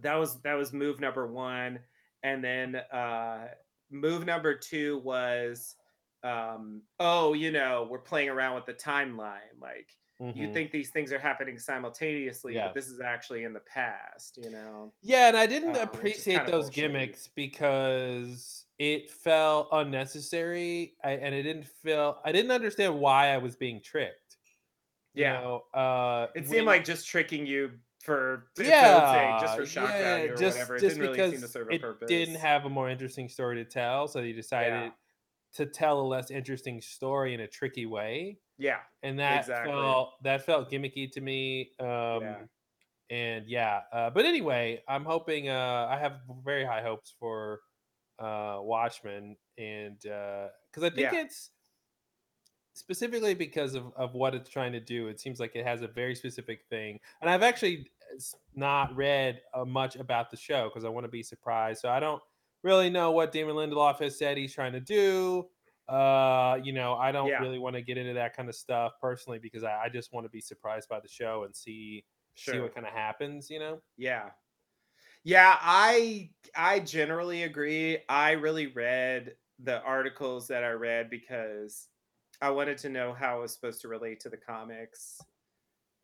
that 0.00 0.14
was 0.16 0.40
that 0.42 0.54
was 0.54 0.72
move 0.72 1.00
number 1.00 1.26
1 1.26 1.80
and 2.22 2.44
then 2.44 2.76
uh 2.76 3.48
move 3.94 4.26
number 4.26 4.56
2 4.58 4.98
was 4.98 5.76
um 6.22 6.82
oh, 7.00 7.34
you 7.34 7.50
know, 7.52 7.86
we're 7.90 7.98
playing 8.00 8.28
around 8.30 8.54
with 8.56 8.66
the 8.66 8.74
timeline 8.74 9.60
like 9.60 9.90
you 10.32 10.48
Mhm. 10.48 10.48
think 10.48 10.72
these 10.72 10.90
things 10.90 11.12
are 11.12 11.18
happening 11.18 11.58
simultaneously, 11.58 12.58
but 12.58 12.74
this 12.74 12.88
is 12.88 13.00
actually 13.00 13.44
in 13.44 13.52
the 13.52 13.60
past, 13.60 14.36
you 14.36 14.50
know? 14.50 14.92
Yeah, 15.02 15.28
and 15.28 15.36
I 15.36 15.46
didn't 15.46 15.76
Um, 15.76 15.76
appreciate 15.76 16.46
those 16.46 16.70
gimmicks 16.70 17.28
because 17.28 18.66
it 18.78 19.10
felt 19.10 19.68
unnecessary, 19.72 20.96
I, 21.04 21.12
and 21.12 21.34
it 21.34 21.42
didn't 21.42 21.66
feel. 21.66 22.20
I 22.24 22.32
didn't 22.32 22.50
understand 22.52 22.98
why 23.00 23.28
I 23.28 23.38
was 23.38 23.54
being 23.56 23.82
tricked. 23.82 24.38
You 25.14 25.24
Yeah. 25.24 25.30
know, 25.30 25.64
uh, 25.74 26.28
It 26.34 26.48
seemed 26.48 26.66
when 26.66 26.68
like 26.68 26.84
just 26.84 27.08
tricking 27.08 27.46
you 27.46 27.80
for 28.04 28.46
sake, 28.56 28.66
just 28.66 29.56
for 29.56 29.66
shock 29.66 29.88
yeah, 29.90 30.02
value 30.02 30.30
or 30.30 30.34
whatever. 30.34 30.36
just 30.36 30.58
It 30.58 30.68
just 30.80 30.80
didn't 30.80 31.00
really 31.00 31.14
seem 31.14 31.30
to 31.30 31.36
because 31.36 31.52
serve 31.52 31.68
a 31.68 31.72
it 31.74 32.06
didn't 32.06 32.34
have 32.36 32.64
a 32.64 32.68
more 32.68 32.88
interesting 32.90 33.28
story 33.28 33.56
to 33.56 33.64
tell, 33.64 34.08
so 34.08 34.20
they 34.20 34.28
Yeah. 34.28 34.34
decided 34.36 34.92
to 35.54 35.66
tell 35.66 36.00
a 36.00 36.06
less 36.06 36.30
interesting 36.30 36.80
story 36.80 37.32
in 37.34 37.40
a 37.40 37.46
tricky 37.48 37.86
way, 37.86 38.40
Yeah. 38.58 38.80
and 39.02 39.18
that 39.20 39.40
Exactly. 39.40 39.72
felt 39.72 40.22
that 40.22 40.42
felt 40.44 40.70
gimmicky 40.70 41.10
to 41.12 41.20
me. 41.20 41.72
Yeah. 41.80 42.16
Um, 42.16 42.48
and 43.10 43.46
yeah, 43.46 43.82
uh, 43.92 44.10
but 44.10 44.24
anyway, 44.24 44.82
I'm 44.88 45.04
hoping. 45.04 45.48
Uh, 45.48 45.86
I 45.90 45.98
have 45.98 46.20
very 46.44 46.64
high 46.64 46.82
hopes 46.82 47.14
for 47.18 47.60
uh, 48.18 48.58
Watchmen, 48.60 49.36
and 49.58 49.98
because 50.00 50.82
I 50.82 50.90
think 50.90 51.12
Yeah. 51.12 51.22
it's 51.22 51.50
specifically 52.74 53.34
because 53.34 53.74
of, 53.74 53.92
of 53.94 54.14
what 54.14 54.34
it's 54.34 54.48
trying 54.50 54.72
to 54.72 54.80
do. 54.80 55.08
It 55.08 55.20
seems 55.20 55.38
like 55.38 55.54
it 55.54 55.64
has 55.64 55.82
a 55.82 55.88
very 55.88 56.14
specific 56.14 56.64
thing, 56.68 56.98
and 57.20 57.30
I've 57.30 57.42
actually 57.42 57.90
not 58.54 58.94
read 58.96 59.40
uh, 59.54 59.64
much 59.64 59.96
about 59.96 60.30
the 60.30 60.36
show 60.36 60.68
because 60.68 60.84
I 60.84 60.88
want 60.88 61.04
to 61.04 61.10
be 61.10 61.22
surprised. 61.22 61.80
So 61.80 61.88
I 61.88 62.00
don't 62.00 62.22
really 62.62 62.90
know 62.90 63.12
what 63.12 63.32
Damon 63.32 63.56
Lindelof 63.56 63.98
has 64.00 64.18
said 64.18 64.36
he's 64.36 64.54
trying 64.54 64.72
to 64.72 64.80
do. 64.80 65.48
Uh, 65.88 66.58
you 66.62 66.72
know, 66.72 66.94
I 66.94 67.12
don't 67.12 67.26
Yeah. 67.30 67.38
really 67.38 67.58
want 67.58 67.76
to 67.76 67.82
get 67.82 67.98
into 67.98 68.14
that 68.14 68.34
kind 68.36 68.48
of 68.48 68.54
stuff 68.54 68.94
personally 69.00 69.38
because 69.38 69.64
I, 69.64 69.84
I 69.84 69.88
just 69.88 70.12
want 70.12 70.24
to 70.24 70.30
be 70.30 70.40
surprised 70.40 70.88
by 70.88 71.00
the 71.00 71.08
show 71.08 71.44
and 71.44 71.54
see 71.54 72.04
see 72.36 72.58
what 72.58 72.74
kind 72.74 72.86
of 72.86 72.92
happens. 72.92 73.50
You 73.50 73.58
know. 73.58 73.82
Yeah. 73.96 74.30
Yeah, 75.24 75.56
I 75.60 76.32
I 76.56 76.80
generally 76.80 77.44
agree. 77.44 78.00
I 78.08 78.32
really 78.32 78.68
read 78.68 79.36
the 79.58 79.80
articles 79.82 80.48
that 80.48 80.64
I 80.64 80.70
read 80.70 81.10
because 81.10 81.88
I 82.40 82.50
wanted 82.50 82.78
to 82.78 82.88
know 82.90 83.14
how 83.14 83.38
it 83.38 83.42
was 83.42 83.54
supposed 83.54 83.80
to 83.82 83.88
relate 83.88 84.20
to 84.20 84.28
the 84.30 84.36
comics. 84.36 85.18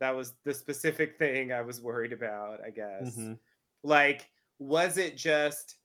That 0.00 0.16
was 0.16 0.35
the 0.45 0.54
specific 0.54 1.19
thing 1.19 1.52
I 1.52 1.62
was 1.62 1.80
worried 1.80 2.12
about, 2.12 2.61
I 2.64 2.71
guess. 2.71 3.16
hmm 3.16 3.35
Like, 3.83 4.30
was 4.59 4.99
it 4.99 5.16
just 5.16 5.76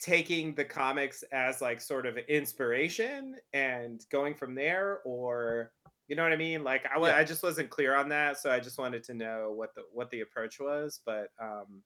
taking 0.00 0.54
the 0.54 0.64
comics 0.64 1.22
as 1.32 1.60
like 1.60 1.80
sort 1.80 2.06
of 2.06 2.16
inspiration 2.18 3.36
and 3.52 4.04
going 4.10 4.34
from 4.34 4.54
there 4.54 5.00
or 5.04 5.72
you 6.08 6.16
know 6.16 6.24
what 6.24 6.32
I 6.32 6.36
mean? 6.36 6.64
Like 6.64 6.86
I 6.86 6.98
Yeah. 6.98 7.16
I 7.16 7.24
just 7.24 7.42
wasn't 7.42 7.70
clear 7.70 7.94
on 7.94 8.08
that, 8.08 8.38
so 8.38 8.50
I 8.50 8.60
just 8.60 8.78
wanted 8.78 9.04
to 9.04 9.14
know 9.14 9.52
what 9.52 9.74
the 9.74 9.82
what 9.92 10.10
the 10.10 10.20
approach 10.22 10.58
was, 10.58 11.00
but 11.06 11.28
um 11.40 11.82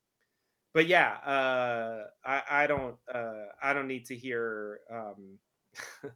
but 0.73 0.87
yeah, 0.87 1.13
uh, 1.19 2.07
I 2.25 2.43
I 2.65 2.67
don't 2.67 2.99
uh, 3.13 3.47
I 3.63 3.73
don't 3.73 3.87
need 3.89 4.07
to 4.07 4.17
hear 4.17 4.81
um, 4.91 5.39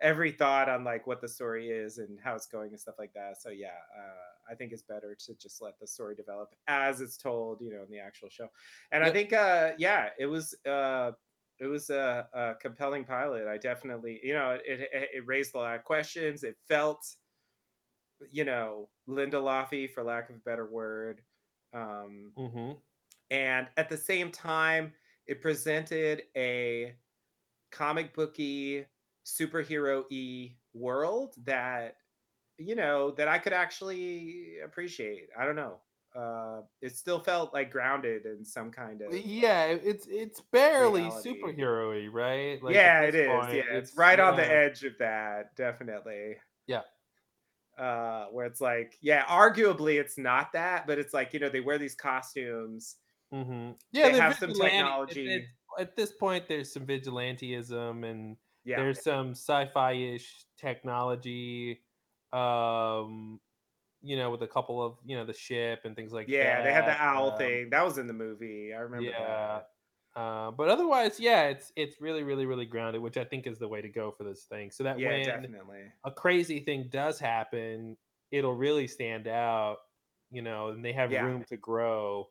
every 0.00 0.32
thought 0.32 0.68
on 0.68 0.84
like 0.84 1.06
what 1.06 1.20
the 1.20 1.28
story 1.28 1.68
is 1.68 1.98
and 1.98 2.18
how 2.22 2.34
it's 2.34 2.46
going 2.46 2.70
and 2.70 2.80
stuff 2.80 2.94
like 2.98 3.12
that. 3.14 3.40
So 3.40 3.50
yeah, 3.50 3.68
uh, 3.96 4.52
I 4.52 4.54
think 4.54 4.72
it's 4.72 4.82
better 4.82 5.16
to 5.26 5.34
just 5.34 5.60
let 5.60 5.78
the 5.78 5.86
story 5.86 6.14
develop 6.14 6.54
as 6.68 7.00
it's 7.00 7.16
told, 7.16 7.60
you 7.60 7.70
know, 7.70 7.82
in 7.82 7.90
the 7.90 7.98
actual 7.98 8.28
show. 8.30 8.48
And 8.92 9.04
I 9.04 9.10
think 9.10 9.32
uh, 9.32 9.72
yeah, 9.78 10.08
it 10.18 10.26
was 10.26 10.54
uh, 10.66 11.12
it 11.58 11.66
was 11.66 11.90
a, 11.90 12.26
a 12.32 12.54
compelling 12.60 13.04
pilot. 13.04 13.46
I 13.46 13.58
definitely, 13.58 14.20
you 14.22 14.32
know, 14.32 14.58
it, 14.64 14.88
it 14.92 15.08
it 15.14 15.26
raised 15.26 15.54
a 15.54 15.58
lot 15.58 15.76
of 15.76 15.84
questions. 15.84 16.42
It 16.42 16.56
felt, 16.66 17.06
you 18.30 18.44
know, 18.44 18.88
Lindelofy, 19.08 19.92
for 19.92 20.02
lack 20.02 20.30
of 20.30 20.36
a 20.36 20.40
better 20.40 20.70
word. 20.70 21.20
Um, 21.72 22.32
mm-hmm. 22.36 22.72
and 23.30 23.68
at 23.76 23.88
the 23.88 23.96
same 23.96 24.32
time 24.32 24.92
it 25.28 25.40
presented 25.40 26.22
a 26.36 26.96
comic 27.70 28.12
booky 28.12 28.84
superhero 29.24 30.04
y 30.10 30.56
world 30.74 31.34
that 31.44 31.96
you 32.58 32.74
know 32.74 33.10
that 33.12 33.28
i 33.28 33.38
could 33.38 33.52
actually 33.52 34.56
appreciate 34.64 35.28
i 35.38 35.44
don't 35.44 35.56
know 35.56 35.76
uh 36.16 36.60
it 36.82 36.96
still 36.96 37.20
felt 37.20 37.54
like 37.54 37.70
grounded 37.70 38.26
in 38.26 38.44
some 38.44 38.70
kind 38.70 39.00
of 39.00 39.14
Yeah, 39.14 39.66
it's 39.66 40.06
it's 40.10 40.40
barely 40.52 41.02
superhero-y, 41.02 42.08
right? 42.08 42.60
Like 42.62 42.74
yeah 42.74 43.02
it 43.02 43.14
is 43.14 43.28
yeah 43.28 43.52
it's 43.70 43.90
it's 43.90 43.96
right 43.96 44.18
on 44.18 44.36
the 44.36 44.50
edge 44.50 44.82
of 44.82 44.94
that 44.98 45.54
definitely 45.56 46.36
yeah. 46.66 46.80
uh 47.78 48.26
where 48.32 48.46
it's 48.46 48.60
like 48.60 48.98
yeah 49.00 49.24
arguably 49.26 50.00
it's 50.00 50.18
not 50.18 50.52
that 50.52 50.86
but 50.86 50.98
it's 50.98 51.14
like 51.14 51.32
you 51.32 51.38
know 51.38 51.48
they 51.48 51.60
wear 51.60 51.78
these 51.78 51.94
costumes 51.94 52.96
hmm 53.32 53.70
Yeah, 53.92 54.08
they 54.08 54.14
the 54.14 54.22
have 54.22 54.36
some 54.36 54.48
vigilante. 54.50 54.76
At, 54.76 54.80
at, 54.80 55.08
technology 55.08 55.46
at 55.78 55.96
this 55.96 56.12
point, 56.12 56.48
there's 56.48 56.72
some 56.72 56.86
vigilanteism 56.86 58.04
and 58.08 58.36
yeah 58.64 58.86
there's 58.86 59.02
some 59.02 59.30
sci-fi-ish 59.32 60.46
technology. 60.56 61.82
Um, 62.32 63.40
you 64.02 64.16
know, 64.16 64.30
with 64.30 64.42
a 64.42 64.48
couple 64.48 64.82
of 64.82 64.98
you 65.04 65.16
know 65.16 65.26
the 65.26 65.34
ship 65.34 65.82
and 65.84 65.96
things 65.96 66.12
like 66.12 66.32
that. 66.40 66.48
Yeah, 66.48 66.60
they 66.62 66.72
had 66.72 66.86
the 66.86 66.92
owl 66.92 67.36
Um, 67.36 67.36
thing. 67.36 67.70
That 67.70 67.82
was 67.84 67.98
in 67.98 68.06
the 68.06 68.12
movie. 68.12 68.72
I 68.72 68.78
remember 68.78 69.12
yeah. 69.12 69.14
that. 69.14 69.70
Uh, 70.14 70.50
but 70.50 70.68
otherwise, 70.68 71.20
yeah, 71.20 71.44
it's 71.48 71.72
it's 71.76 72.00
really, 72.00 72.22
really, 72.22 72.46
really 72.46 72.66
grounded, 72.66 73.02
which 73.02 73.16
I 73.16 73.24
think 73.24 73.46
is 73.46 73.58
the 73.58 73.68
way 73.68 73.80
to 73.82 73.88
go 73.88 74.12
for 74.12 74.24
this 74.24 74.44
thing. 74.44 74.70
So 74.70 74.84
that 74.84 75.00
Yeah, 75.00 75.02
when 75.02 75.18
definitely. 75.18 75.92
a 76.04 76.12
crazy 76.12 76.60
thing 76.60 76.88
does 76.90 77.20
happen, 77.20 77.96
it'll 78.32 78.54
really 78.54 78.88
stand 78.88 79.28
out, 79.28 79.78
you 80.30 80.42
know, 80.42 80.68
and 80.70 80.84
they 80.84 80.92
have 80.94 81.10
Yeah, 81.10 81.20
room 81.20 81.44
to 81.46 81.56
grow 81.56 82.30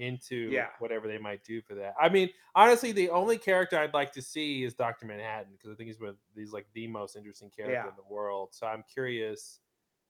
into 0.00 0.50
yeah, 0.50 0.68
whatever 0.78 1.06
they 1.06 1.18
might 1.18 1.44
do 1.44 1.60
for 1.60 1.74
that. 1.74 1.94
I 2.00 2.08
mean, 2.08 2.30
honestly, 2.54 2.92
the 2.92 3.10
only 3.10 3.38
character 3.38 3.78
I'd 3.78 3.94
like 3.94 4.12
to 4.12 4.22
see 4.22 4.64
is 4.64 4.74
Dr. 4.74 5.06
Manhattan 5.06 5.52
because 5.52 5.70
I 5.70 5.74
think 5.74 5.88
he's 5.88 6.00
one 6.00 6.10
of 6.10 6.16
he's 6.34 6.52
like 6.52 6.66
the 6.74 6.86
most 6.86 7.16
interesting 7.16 7.50
character 7.50 7.74
yeah, 7.74 7.88
in 7.88 7.96
the 7.96 8.12
world. 8.14 8.50
So 8.52 8.66
I'm 8.66 8.84
curious 8.92 9.60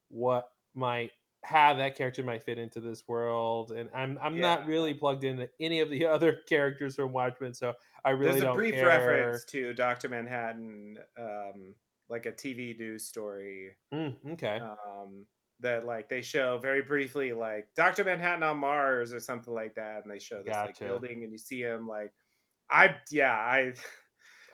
what 0.09 0.49
might 0.75 1.11
how 1.43 1.75
that 1.75 1.97
character 1.97 2.23
might 2.23 2.45
fit 2.45 2.59
into 2.59 2.81
this 2.81 3.05
world, 3.09 3.73
and 3.73 3.89
I'm 3.95 4.19
I'm 4.23 4.39
not 4.39 4.67
really 4.67 4.95
plugged 4.95 5.25
into 5.25 5.49
any 5.59 5.81
of 5.81 5.91
the 5.91 6.07
other 6.07 6.39
characters 6.49 6.97
from 6.97 7.13
Watchmen, 7.13 7.55
so 7.55 7.75
I 8.05 8.11
really 8.11 8.33
There's 8.33 8.43
a 8.43 8.47
don't 8.47 8.57
brief 8.57 8.75
care. 8.75 8.87
reference 8.87 9.45
to 9.47 9.75
Dr. 9.75 10.09
Manhattan, 10.09 10.99
um, 11.19 11.75
like 12.09 12.27
a 12.27 12.33
TV 12.33 12.79
news 12.79 13.05
story 13.07 13.71
Mm, 13.93 14.15
okay, 14.33 14.61
um, 14.61 15.27
that 15.63 15.87
like 15.87 16.09
they 16.09 16.23
show 16.23 16.59
very 16.59 16.83
briefly 16.83 17.33
like 17.33 17.69
Dr. 17.77 18.05
Manhattan 18.05 18.43
on 18.43 18.59
Mars 18.59 19.13
or 19.13 19.21
something 19.21 19.55
like 19.55 19.75
that, 19.75 20.03
and 20.03 20.13
they 20.13 20.19
show 20.19 20.43
this 20.43 20.55
like 20.55 20.79
building 20.79 21.23
and 21.23 21.33
you 21.33 21.39
see 21.39 21.61
him 21.61 21.87
like 21.87 22.13
I 22.71 22.97
yeah 23.11 23.33
I 23.33 23.75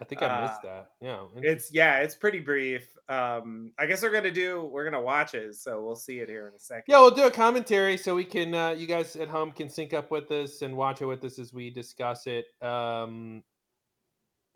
I 0.01 0.05
think 0.05 0.23
I 0.23 0.27
uh 0.27 0.43
missed 0.43 0.63
that. 0.63 0.91
Yeah, 1.01 1.25
it's 1.37 1.73
yeah 1.73 1.99
it's 1.99 2.15
pretty 2.15 2.41
brief. 2.41 2.87
Um, 3.09 3.73
I 3.79 3.87
guess 3.87 4.03
we're 4.03 4.13
gonna 4.13 4.31
do 4.31 4.69
we're 4.71 4.85
gonna 4.85 5.03
watch 5.03 5.35
it, 5.35 5.55
so 5.55 5.83
we'll 5.83 5.97
see 5.97 6.19
it 6.19 6.29
here 6.29 6.49
in 6.49 6.55
a 6.55 6.59
second. 6.59 6.85
Yeah, 6.89 6.99
we'll 6.99 7.13
do 7.13 7.27
a 7.27 7.31
commentary 7.31 7.97
so 7.97 8.15
we 8.15 8.25
can 8.25 8.55
uh, 8.55 8.71
you 8.71 8.87
guys 8.87 9.17
at 9.17 9.29
home 9.29 9.53
can 9.53 9.69
sync 9.69 9.95
up 9.95 10.11
with 10.11 10.31
us 10.31 10.63
and 10.63 10.77
watch 10.77 11.01
it 11.01 11.07
with 11.07 11.25
us 11.25 11.39
as 11.39 11.53
we 11.53 11.71
discuss 11.71 12.27
it. 12.27 12.47
Um, 12.63 13.43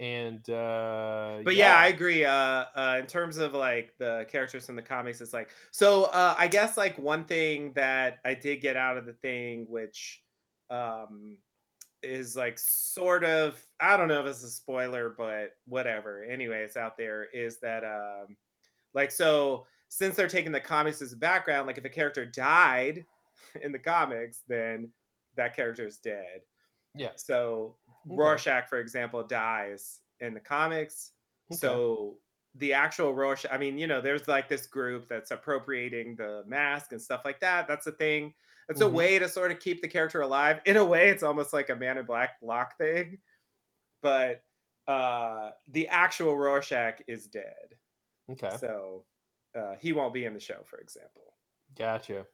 and 0.00 0.48
uh, 0.48 1.40
But 1.44 1.56
yeah, 1.56 1.76
I 1.76 1.88
agree. 1.88 2.24
Uh, 2.24 2.32
uh, 2.74 2.96
in 2.98 3.06
terms 3.06 3.36
of 3.36 3.52
like 3.52 3.92
the 3.98 4.26
characters 4.30 4.64
from 4.64 4.76
the 4.76 4.82
comics, 4.82 5.20
it's 5.20 5.34
like 5.34 5.50
so. 5.70 6.04
Uh, 6.04 6.34
I 6.38 6.48
guess 6.48 6.78
like 6.78 6.98
one 6.98 7.24
thing 7.24 7.72
that 7.74 8.18
I 8.24 8.32
did 8.32 8.62
get 8.62 8.76
out 8.76 8.96
of 8.96 9.04
the 9.04 9.12
thing, 9.12 9.66
which 9.68 10.22
um, 10.70 11.36
is 12.02 12.34
like 12.34 12.58
sort 12.58 13.24
of 13.24 13.62
I 13.78 13.98
don't 13.98 14.08
know 14.08 14.20
if 14.20 14.26
it's 14.26 14.42
a 14.42 14.48
spoiler, 14.48 15.14
but 15.16 15.50
whatever. 15.66 16.24
Anyway, 16.24 16.62
it's 16.62 16.78
out 16.78 16.96
there. 16.96 17.24
Is 17.34 17.60
that 17.60 17.84
um, 17.84 18.36
like 18.94 19.10
so? 19.10 19.66
Since 19.90 20.16
they're 20.16 20.28
taking 20.28 20.52
the 20.52 20.60
comics 20.60 21.02
as 21.02 21.12
a 21.12 21.16
background, 21.16 21.66
like 21.66 21.76
if 21.76 21.84
a 21.84 21.90
character 21.90 22.24
died 22.24 23.04
in 23.62 23.70
the 23.70 23.78
comics, 23.78 24.40
then 24.48 24.90
that 25.36 25.54
character 25.54 25.86
is 25.86 25.98
dead. 25.98 26.40
yeah, 26.94 27.10
So 27.16 27.76
okay, 28.08 28.40
Rorschach, 28.44 28.68
for 28.68 28.78
example, 28.78 29.22
dies 29.26 30.00
in 30.20 30.34
the 30.34 30.40
comics. 30.40 31.12
okay, 31.50 31.80
So 31.80 32.18
the 32.54 32.72
actual 32.72 33.14
Rorschach, 33.14 33.52
I 33.52 33.58
mean, 33.58 33.78
you 33.78 33.86
know, 33.86 34.00
there's 34.00 34.28
like 34.28 34.48
this 34.48 34.66
group 34.66 35.08
that's 35.08 35.30
appropriating 35.30 36.16
the 36.16 36.44
mask 36.46 36.92
and 36.92 37.00
stuff 37.00 37.22
like 37.24 37.40
that. 37.40 37.68
That's 37.68 37.86
a 37.86 37.92
thing. 37.92 38.34
It's 38.68 38.80
a 38.80 38.88
hmm 38.88 38.88
way 38.88 39.18
to 39.18 39.28
sort 39.28 39.50
of 39.52 39.60
keep 39.60 39.82
the 39.82 39.88
character 39.88 40.20
alive. 40.22 40.60
In 40.66 40.76
a 40.76 40.84
way, 40.84 41.08
it's 41.10 41.22
almost 41.22 41.52
like 41.52 41.70
a 41.70 41.76
Man 41.76 41.98
in 41.98 42.06
Black 42.06 42.40
block 42.40 42.78
thing, 42.78 43.18
but 44.02 44.44
uh 44.88 45.52
the 45.68 45.88
actual 45.88 46.36
Rorschach 46.36 47.02
is 47.08 47.28
dead. 47.28 47.78
okay, 48.28 48.60
So 48.60 49.06
uh 49.54 49.76
he 49.80 49.92
won't 49.92 50.14
be 50.14 50.24
in 50.26 50.34
the 50.34 50.40
show, 50.40 50.62
for 50.66 50.78
example. 50.78 51.34
gotcha. 51.74 52.26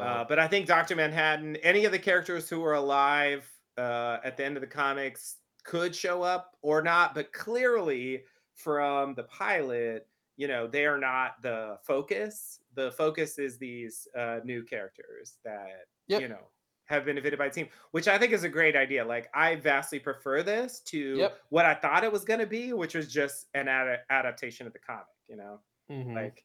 Uh, 0.00 0.24
Well, 0.24 0.24
but 0.24 0.38
I 0.38 0.46
think 0.48 0.66
Dr. 0.66 0.94
Manhattan, 0.94 1.56
any 1.56 1.84
of 1.84 1.92
the 1.92 1.98
characters 1.98 2.48
who 2.48 2.64
are 2.64 2.74
alive 2.74 3.50
uh, 3.78 4.20
at 4.24 4.36
the 4.36 4.44
end 4.44 4.56
of 4.56 4.60
the 4.62 4.66
comics 4.66 5.38
could 5.64 5.94
show 5.94 6.22
up 6.22 6.56
or 6.62 6.82
not, 6.82 7.14
but 7.14 7.32
clearly 7.32 8.24
from 8.54 9.14
the 9.14 9.24
pilot, 9.24 10.08
you 10.36 10.48
know, 10.48 10.66
they 10.66 10.86
are 10.86 10.98
not 10.98 11.42
the 11.42 11.78
focus. 11.84 12.60
The 12.74 12.92
focus 12.92 13.38
is 13.38 13.58
these 13.58 14.08
uh, 14.16 14.40
new 14.44 14.64
characters 14.64 15.38
that, 15.44 15.86
you 16.14 16.28
know, 16.28 16.50
have 16.86 17.04
been 17.04 17.18
invented 17.18 17.38
by 17.38 17.48
the 17.48 17.54
team, 17.54 17.68
which 17.90 18.08
I 18.08 18.18
think 18.18 18.32
is 18.32 18.44
a 18.44 18.48
great 18.48 18.76
idea. 18.76 19.04
Like, 19.04 19.28
I 19.34 19.56
vastly 19.56 19.98
prefer 19.98 20.42
this 20.42 20.80
to 20.84 21.28
yep, 21.28 21.38
what 21.50 21.66
I 21.66 21.74
thought 21.74 22.04
it 22.04 22.12
was 22.12 22.24
going 22.24 22.40
to 22.40 22.46
be, 22.46 22.72
which 22.72 22.94
was 22.94 23.12
just 23.12 23.48
an 23.54 23.68
ad- 23.68 24.04
adaptation 24.10 24.66
of 24.66 24.72
the 24.72 24.78
comic, 24.78 25.06
you 25.28 25.36
know? 25.36 25.60
hmm 25.88 26.28
Like, 26.28 26.44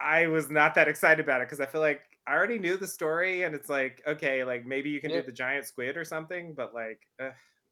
I 0.00 0.26
was 0.26 0.50
not 0.50 0.74
that 0.74 0.88
excited 0.88 1.24
about 1.24 1.40
it 1.42 1.46
because 1.46 1.60
I 1.60 1.66
feel 1.66 1.80
like 1.80 2.11
I 2.26 2.34
already 2.34 2.58
knew 2.58 2.76
the 2.76 2.86
story, 2.86 3.42
and 3.42 3.54
it's 3.54 3.68
like, 3.68 4.02
okay, 4.06 4.44
like 4.44 4.64
maybe 4.64 4.90
you 4.90 5.00
can 5.00 5.10
do 5.10 5.22
the 5.22 5.32
giant 5.32 5.66
squid 5.66 5.96
or 5.96 6.04
something, 6.04 6.54
but 6.54 6.72
like, 6.74 7.00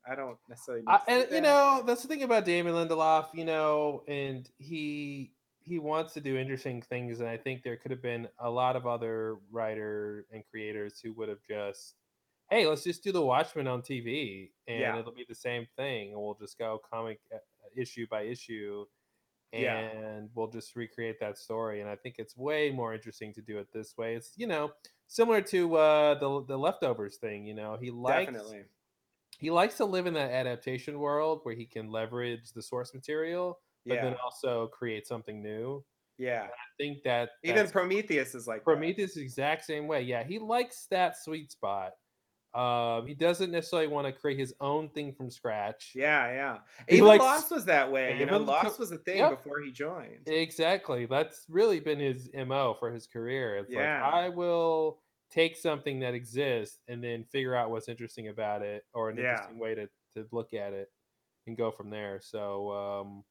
I 0.08 0.14
don't 0.14 0.38
necessarily 0.48 0.82
need 0.82 0.92
I, 0.92 1.00
and 1.08 1.26
you 1.30 1.40
know 1.40 1.82
that's 1.86 2.02
the 2.02 2.08
thing 2.08 2.22
about 2.22 2.44
Damon 2.44 2.74
Lindelof, 2.74 3.26
you 3.34 3.44
know, 3.44 4.02
and 4.08 4.48
he 4.58 5.32
he 5.60 5.78
wants 5.78 6.14
to 6.14 6.20
do 6.20 6.36
interesting 6.36 6.82
things, 6.82 7.20
and 7.20 7.28
I 7.28 7.36
think 7.36 7.62
there 7.62 7.76
could 7.76 7.90
have 7.90 8.02
been 8.02 8.28
a 8.38 8.50
lot 8.50 8.76
of 8.76 8.86
other 8.86 9.36
writer 9.50 10.26
and 10.32 10.42
creators 10.50 11.00
who 11.00 11.12
would 11.14 11.28
have 11.28 11.42
just, 11.46 11.94
hey, 12.48 12.66
let's 12.66 12.82
just 12.82 13.04
do 13.04 13.12
the 13.12 13.22
Watchmen 13.22 13.68
on 13.68 13.82
TV, 13.82 14.50
and 14.66 14.80
Yeah, 14.80 14.98
it'll 14.98 15.12
be 15.12 15.26
the 15.28 15.34
same 15.34 15.66
thing, 15.76 16.12
and 16.12 16.20
we'll 16.20 16.34
just 16.34 16.58
go 16.58 16.80
comic 16.90 17.20
uh, 17.32 17.38
issue 17.76 18.06
by 18.10 18.22
issue, 18.22 18.84
yeah, 19.52 19.78
and 19.78 20.30
we'll 20.34 20.48
just 20.48 20.76
recreate 20.76 21.18
that 21.20 21.38
story. 21.38 21.80
And 21.80 21.90
I 21.90 21.96
think 21.96 22.16
it's 22.18 22.36
way 22.36 22.70
more 22.70 22.94
interesting 22.94 23.32
to 23.34 23.42
do 23.42 23.58
it 23.58 23.68
this 23.72 23.96
way. 23.96 24.14
It's 24.14 24.32
you 24.36 24.46
know 24.46 24.70
similar 25.06 25.40
to 25.42 25.76
uh, 25.76 26.18
the 26.18 26.44
the 26.46 26.56
leftovers 26.56 27.16
thing. 27.16 27.46
You 27.46 27.54
know, 27.54 27.76
he 27.80 27.90
likes 27.90 28.32
definitely. 28.32 28.62
he 29.38 29.50
likes 29.50 29.76
to 29.78 29.84
live 29.84 30.06
in 30.06 30.14
that 30.14 30.30
adaptation 30.30 30.98
world 30.98 31.40
where 31.42 31.54
he 31.54 31.66
can 31.66 31.90
leverage 31.90 32.52
the 32.54 32.62
source 32.62 32.94
material, 32.94 33.58
but 33.86 34.00
then 34.00 34.16
also 34.24 34.68
create 34.68 35.06
something 35.06 35.42
new. 35.42 35.84
yeah. 36.18 36.44
I 36.44 36.68
think 36.78 37.02
that 37.04 37.30
Even 37.42 37.68
Prometheus 37.68 38.34
is 38.34 38.46
like 38.46 38.60
that. 38.60 38.64
Prometheus 38.64 39.14
the 39.14 39.22
exact 39.22 39.64
same 39.64 39.88
way. 39.88 40.02
Yeah, 40.02 40.22
he 40.22 40.38
likes 40.38 40.86
that 40.90 41.16
sweet 41.16 41.50
spot. 41.50 41.92
Um, 42.54 43.06
he 43.06 43.14
doesn't 43.14 43.52
necessarily 43.52 43.86
want 43.86 44.06
to 44.06 44.12
create 44.12 44.38
his 44.38 44.52
own 44.60 44.88
thing 44.88 45.12
from 45.12 45.30
scratch. 45.30 45.92
Yeah, 45.94 46.26
yeah. 46.32 46.58
He 46.88 46.96
Even 46.96 47.08
likes 47.08 47.22
Lost 47.22 47.50
was 47.52 47.64
that 47.66 47.90
way. 47.92 48.18
You 48.18 48.26
know, 48.26 48.38
Lost 48.38 48.78
was 48.78 48.90
a 48.90 48.98
thing 48.98 49.18
yep, 49.18 49.30
before 49.30 49.60
he 49.60 49.70
joined. 49.70 50.26
exactly. 50.26 51.06
That's 51.06 51.44
really 51.48 51.78
been 51.78 52.00
his 52.00 52.28
MO 52.34 52.74
for 52.78 52.90
his 52.90 53.06
career. 53.06 53.56
It's 53.56 53.70
like 53.70 53.78
Yeah, 53.78 54.04
I 54.04 54.28
will 54.30 54.98
take 55.30 55.56
something 55.56 56.00
that 56.00 56.12
exists 56.14 56.78
and 56.88 57.02
then 57.04 57.24
figure 57.30 57.54
out 57.54 57.70
what's 57.70 57.88
interesting 57.88 58.28
about 58.28 58.62
it 58.62 58.84
or 58.94 59.10
an 59.10 59.16
yeah, 59.16 59.30
interesting 59.32 59.58
way 59.60 59.74
to 59.76 59.88
to 60.16 60.26
look 60.32 60.52
at 60.52 60.72
it 60.72 60.90
and 61.46 61.56
go 61.56 61.70
from 61.70 61.88
there. 61.90 62.20
So 62.20 62.72
um 62.72 63.24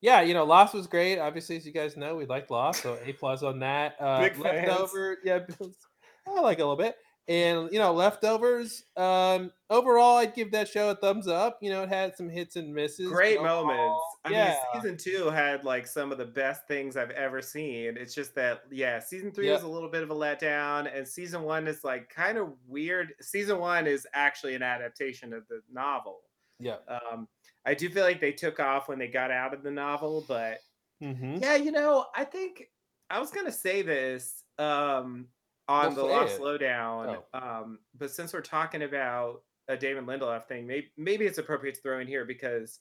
yeah, 0.00 0.22
you 0.22 0.34
know, 0.34 0.44
Lost 0.44 0.74
was 0.74 0.86
great. 0.88 1.18
Obviously, 1.18 1.56
as 1.58 1.64
you 1.66 1.72
guys 1.72 1.96
know, 1.96 2.16
we 2.16 2.26
liked 2.26 2.50
Lost, 2.50 2.82
so 2.82 2.98
A 3.04 3.12
plus 3.12 3.42
on 3.42 3.58
that. 3.60 3.94
Uh 4.00 4.20
big 4.20 4.36
fans. 4.36 4.90
yeah, 5.22 5.40
I 6.26 6.40
like 6.40 6.58
a 6.58 6.62
little 6.62 6.76
bit. 6.76 6.96
And 7.28 7.70
you 7.72 7.78
know, 7.78 7.92
leftovers. 7.92 8.84
Um, 8.96 9.52
overall, 9.70 10.18
I'd 10.18 10.34
give 10.34 10.50
that 10.52 10.68
show 10.68 10.90
a 10.90 10.96
thumbs 10.96 11.28
up. 11.28 11.58
You 11.62 11.70
know, 11.70 11.82
it 11.84 11.88
had 11.88 12.16
some 12.16 12.28
hits 12.28 12.56
and 12.56 12.74
misses, 12.74 13.22
Great 13.22 13.42
moments. 13.42 14.00
overall, 14.00 14.20
I 14.24 14.30
mean, 14.30 14.52
yeah, 14.52 14.56
season 14.72 14.96
2 14.96 15.26
had, 15.28 15.64
like, 15.64 15.88
some 15.88 16.12
of 16.12 16.18
the 16.18 16.24
best 16.24 16.68
things 16.68 16.96
I've 16.96 17.10
ever 17.10 17.42
seen. 17.42 17.96
It's 17.96 18.14
just 18.14 18.32
that, 18.36 18.62
yeah, 18.70 19.00
season 19.00 19.32
3 19.32 19.50
was 19.50 19.64
a 19.64 19.68
little 19.68 19.88
bit 19.88 20.04
of 20.04 20.10
a 20.10 20.14
letdown, 20.14 20.88
and 20.94 21.06
season 21.06 21.42
1 21.42 21.66
is, 21.66 21.82
like, 21.82 22.10
kinda 22.14 22.44
weird. 22.64 23.14
Season 23.20 23.58
1 23.58 23.88
is 23.88 24.06
actually 24.14 24.54
an 24.54 24.62
adaptation 24.62 25.32
of 25.32 25.48
the 25.48 25.62
novel. 25.68 26.22
yeah 26.58 26.78
Um, 26.88 27.28
I 27.66 27.74
do 27.74 27.90
feel 27.90 28.04
like 28.04 28.20
they 28.20 28.32
took 28.32 28.60
off 28.60 28.88
when 28.88 28.98
they 28.98 29.08
got 29.08 29.30
out 29.32 29.54
of 29.54 29.62
the 29.64 29.72
novel, 29.72 30.24
but 30.28 30.60
Mm-hmm. 31.00 31.40
yeah, 31.40 31.56
you 31.56 31.72
know, 31.72 32.06
I 32.14 32.24
think 32.24 32.70
I 33.10 33.18
was 33.20 33.30
gonna 33.30 33.52
say 33.52 33.82
this, 33.82 34.44
um, 34.58 35.28
Well, 35.68 35.78
on 35.78 35.94
the 35.94 36.04
Lost 36.04 36.36
it. 36.36 36.42
Lowdown, 36.42 37.18
Oh, 37.32 37.38
um, 37.38 37.78
but 37.96 38.10
since 38.10 38.32
we're 38.32 38.40
talking 38.40 38.82
about 38.82 39.42
a 39.68 39.76
Damon 39.76 40.06
Lindelof 40.06 40.46
thing, 40.46 40.66
maybe 40.66 40.90
maybe 40.96 41.24
it's 41.24 41.38
appropriate 41.38 41.76
to 41.76 41.80
throw 41.80 42.00
in 42.00 42.06
here 42.06 42.24
because 42.24 42.80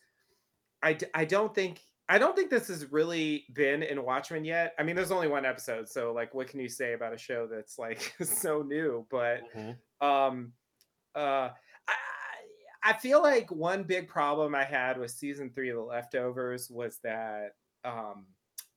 I 0.82 0.94
d- 0.94 1.06
I 1.14 1.26
don't 1.26 1.54
think 1.54 1.82
I 2.10 2.18
don't 2.18 2.36
think 2.36 2.50
this 2.50 2.68
has 2.68 2.92
really 2.92 3.46
been 3.54 3.84
in 3.84 4.04
Watchmen 4.04 4.44
yet. 4.44 4.74
I 4.78 4.84
mean, 4.84 4.96
there's 4.96 5.12
only 5.12 5.28
one 5.28 5.46
episode, 5.46 5.88
so 5.88 6.12
like, 6.12 6.34
what 6.34 6.48
can 6.48 6.60
you 6.60 6.68
say 6.70 6.94
about 6.94 7.14
a 7.14 7.18
show 7.18 7.48
that's 7.48 7.78
like 7.80 8.16
so 8.24 8.64
new? 8.64 9.06
But 9.10 9.42
mm-hmm. 9.56 10.06
um, 10.06 10.54
uh, 11.16 11.50
I 11.88 11.94
I 12.84 12.94
feel 12.94 13.22
like 13.22 13.52
one 13.52 13.84
big 13.84 14.08
problem 14.08 14.56
I 14.56 14.64
had 14.64 15.00
with 15.00 15.12
season 15.12 15.52
three 15.54 15.70
of 15.70 15.78
The 15.78 15.84
Leftovers 15.84 16.70
was 16.70 17.00
that 17.04 17.52
um, 17.86 18.26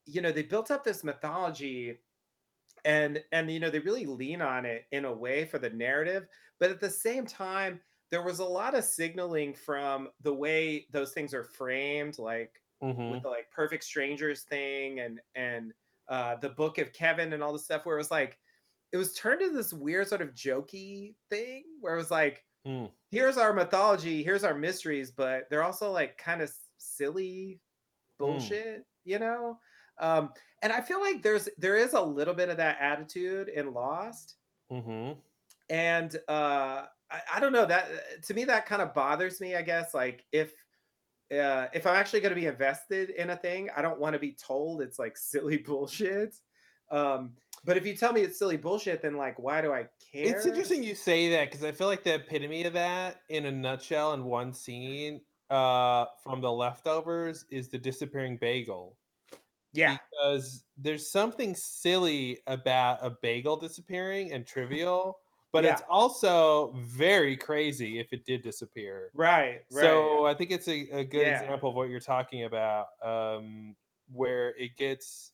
you 0.06 0.20
know, 0.20 0.32
they 0.32 0.42
built 0.42 0.70
up 0.70 0.84
this 0.84 1.04
mythology 1.04 1.98
and 2.84 3.22
and 3.32 3.50
you 3.50 3.60
know 3.60 3.70
they 3.70 3.78
really 3.80 4.06
lean 4.06 4.42
on 4.42 4.66
it 4.66 4.86
in 4.92 5.04
a 5.04 5.12
way 5.12 5.44
for 5.44 5.58
the 5.58 5.70
narrative 5.70 6.26
but 6.58 6.70
at 6.70 6.80
the 6.80 6.90
same 6.90 7.26
time 7.26 7.80
there 8.10 8.22
was 8.22 8.38
a 8.38 8.44
lot 8.44 8.74
of 8.74 8.84
signaling 8.84 9.54
from 9.54 10.10
the 10.20 10.34
way 10.34 10.86
those 10.92 11.12
things 11.12 11.34
are 11.34 11.44
framed 11.44 12.18
like 12.18 12.62
with 13.08 13.20
Mm-hmm. 13.20 13.24
the 13.24 13.28
like 13.28 13.50
perfect 13.50 13.84
strangers 13.84 14.42
thing 14.44 15.00
and 15.00 15.20
and 15.34 15.72
uh 16.08 16.36
the 16.36 16.50
book 16.50 16.78
of 16.78 16.92
kevin 16.92 17.32
and 17.32 17.42
all 17.42 17.52
this 17.52 17.64
stuff 17.64 17.86
where 17.86 17.96
it 17.96 18.00
was 18.00 18.10
like 18.10 18.38
it 18.92 18.96
was 18.96 19.14
turned 19.14 19.42
into 19.42 19.56
this 19.56 19.72
weird 19.72 20.06
sort 20.08 20.22
of 20.22 20.34
jokey 20.34 21.16
thing 21.30 21.64
where 21.80 21.94
it 21.94 21.98
was 21.98 22.10
like 22.10 22.44
Mm, 22.64 22.94
here's 23.10 23.36
our 23.36 23.52
mythology 23.52 24.22
here's 24.22 24.44
our 24.44 24.54
mysteries 24.54 25.10
but 25.10 25.48
they're 25.50 25.62
also 25.64 25.90
like 25.90 26.18
kind 26.18 26.42
of 26.42 26.52
silly 26.78 27.60
mm, 28.24 28.54
bullshit, 28.58 28.84
you 29.04 29.18
know? 29.18 29.58
Um, 29.98 30.30
and 30.64 30.72
I 30.72 30.80
feel 30.80 31.00
like 31.00 31.22
there's 31.22 31.48
there 31.58 31.76
is 31.76 31.92
a 31.92 32.00
little 32.00 32.32
bit 32.32 32.48
of 32.48 32.56
that 32.56 32.78
attitude 32.80 33.50
in 33.50 33.72
Lost. 33.72 34.36
mm-hmm. 34.72 35.12
And 35.70 36.16
uh 36.26 36.86
I, 37.10 37.20
I 37.34 37.40
don't 37.40 37.52
know 37.52 37.66
that 37.66 38.22
to 38.24 38.34
me 38.34 38.44
that 38.44 38.66
kind 38.66 38.80
of 38.80 38.94
bothers 38.94 39.40
me, 39.40 39.54
I 39.54 39.62
guess. 39.62 39.92
Like 39.92 40.24
if 40.32 40.52
uh 41.30 41.66
if 41.74 41.86
I'm 41.86 41.96
actually 41.96 42.20
gonna 42.20 42.34
be 42.34 42.46
invested 42.46 43.10
in 43.10 43.30
a 43.30 43.36
thing, 43.36 43.68
I 43.76 43.82
don't 43.82 44.00
want 44.00 44.14
to 44.14 44.18
be 44.18 44.32
told 44.32 44.80
it's 44.80 44.98
like 44.98 45.18
silly 45.18 45.58
bullshit. 45.66 46.34
Um, 46.90 47.32
but 47.64 47.76
if 47.76 47.86
you 47.86 47.94
tell 47.94 48.12
me 48.12 48.22
it's 48.22 48.38
silly 48.38 48.58
bullshit, 48.58 49.02
then 49.02 49.16
like, 49.16 49.38
why 49.38 49.60
do 49.60 49.72
I 49.72 49.86
care? 50.12 50.34
It's 50.34 50.46
interesting 50.46 50.82
you 50.82 50.94
say 50.94 51.30
that 51.30 51.50
because 51.50 51.64
I 51.64 51.72
feel 51.72 51.88
like 51.88 52.04
the 52.04 52.14
epitome 52.14 52.64
of 52.64 52.72
that 52.72 53.20
in 53.28 53.46
a 53.46 53.52
nutshell 53.52 54.14
in 54.14 54.24
one 54.24 54.54
scene 54.54 55.20
uh 55.50 56.06
from 56.22 56.40
the 56.40 56.50
leftovers 56.50 57.44
is 57.50 57.68
the 57.68 57.78
disappearing 57.78 58.38
bagel. 58.38 58.96
Yeah, 59.74 59.98
Because 60.10 60.64
there's 60.76 61.10
something 61.10 61.54
silly 61.54 62.40
about 62.46 62.98
a 63.04 63.10
bagel 63.10 63.56
disappearing 63.56 64.32
and 64.32 64.46
trivial, 64.46 65.18
but 65.52 65.64
yeah, 65.64 65.66
it's 65.66 65.82
also 65.88 66.72
very 66.72 67.36
crazy 67.36 67.98
if 67.98 68.12
it 68.12 68.24
did 68.24 68.42
disappear. 68.42 69.12
right, 69.12 69.62
right. 69.70 70.08
So 70.08 70.26
I 70.26 70.34
think 70.34 70.50
it's 70.52 70.68
a, 70.68 70.88
a 70.90 71.04
good 71.04 71.26
Yeah, 71.26 71.28
example 71.28 71.70
of 71.70 71.76
what 71.76 71.90
you're 71.90 72.00
talking 72.00 72.44
about, 72.44 72.88
um, 73.02 73.76
where 74.08 74.50
it 74.56 74.76
gets, 74.76 75.32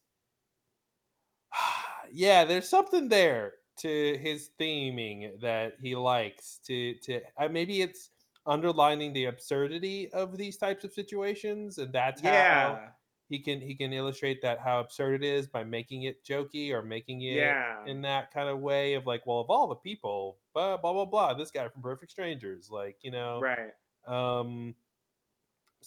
yeah, 2.12 2.44
there's 2.44 2.68
something 2.68 3.09
there 3.09 3.55
to 3.79 4.18
his 4.18 4.50
theming 4.59 5.40
that 5.40 5.74
he 5.81 5.94
likes 5.96 6.59
to 6.66 6.94
to 7.00 7.20
uh, 7.38 7.48
maybe 7.48 7.81
it's 7.83 8.11
underlining 8.46 9.12
the 9.12 9.26
absurdity 9.26 10.11
of 10.12 10.37
these 10.37 10.57
types 10.57 10.85
of 10.85 10.92
situations, 10.92 11.79
and 11.79 11.92
that's 11.92 12.20
how 12.20 12.81
yeah, 12.81 12.92
he 13.31 13.40
can 13.40 13.61
he 13.62 13.77
can 13.77 13.93
illustrate 13.95 14.43
that 14.43 14.61
how 14.61 14.81
absurd 14.81 15.25
it 15.25 15.27
is 15.27 15.49
by 15.49 15.64
making 15.64 16.05
it 16.05 16.25
jokey 16.25 16.73
or 16.73 16.83
making 16.83 17.23
it 17.23 17.57
yeah, 17.57 17.87
in 17.87 18.03
that 18.03 18.33
kind 18.33 18.49
of 18.51 18.61
way 18.61 18.95
of 18.95 19.07
like, 19.07 19.27
well, 19.27 19.40
of 19.40 19.51
all 19.51 19.69
the 19.69 19.77
people, 19.77 20.40
blah 20.55 20.77
blah 20.79 20.93
blah 20.93 21.07
blah, 21.07 21.35
this 21.35 21.51
guy 21.53 21.69
from 21.69 21.83
Perfect 21.83 22.12
Strangers, 22.12 22.71
like 22.71 22.99
you 23.03 23.12
know, 23.12 23.49
right. 23.49 23.73
um, 24.07 24.77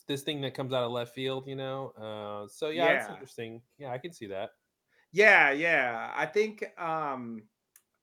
this 0.07 0.23
thing 0.23 0.41
that 0.41 0.53
comes 0.53 0.73
out 0.73 0.83
of 0.83 0.91
left 0.91 1.13
field, 1.13 1.47
you 1.47 1.55
know. 1.55 1.89
Uh, 1.91 2.47
so 2.47 2.69
yeah, 2.69 2.91
it's 2.91 3.07
Yeah, 3.07 3.09
interesting. 3.09 3.61
Yeah, 3.77 3.91
I 3.91 3.97
can 3.97 4.11
see 4.13 4.27
that. 4.27 4.51
yeah, 5.11 5.51
yeah. 5.51 6.11
I 6.15 6.25
think, 6.25 6.63
um, 6.79 7.49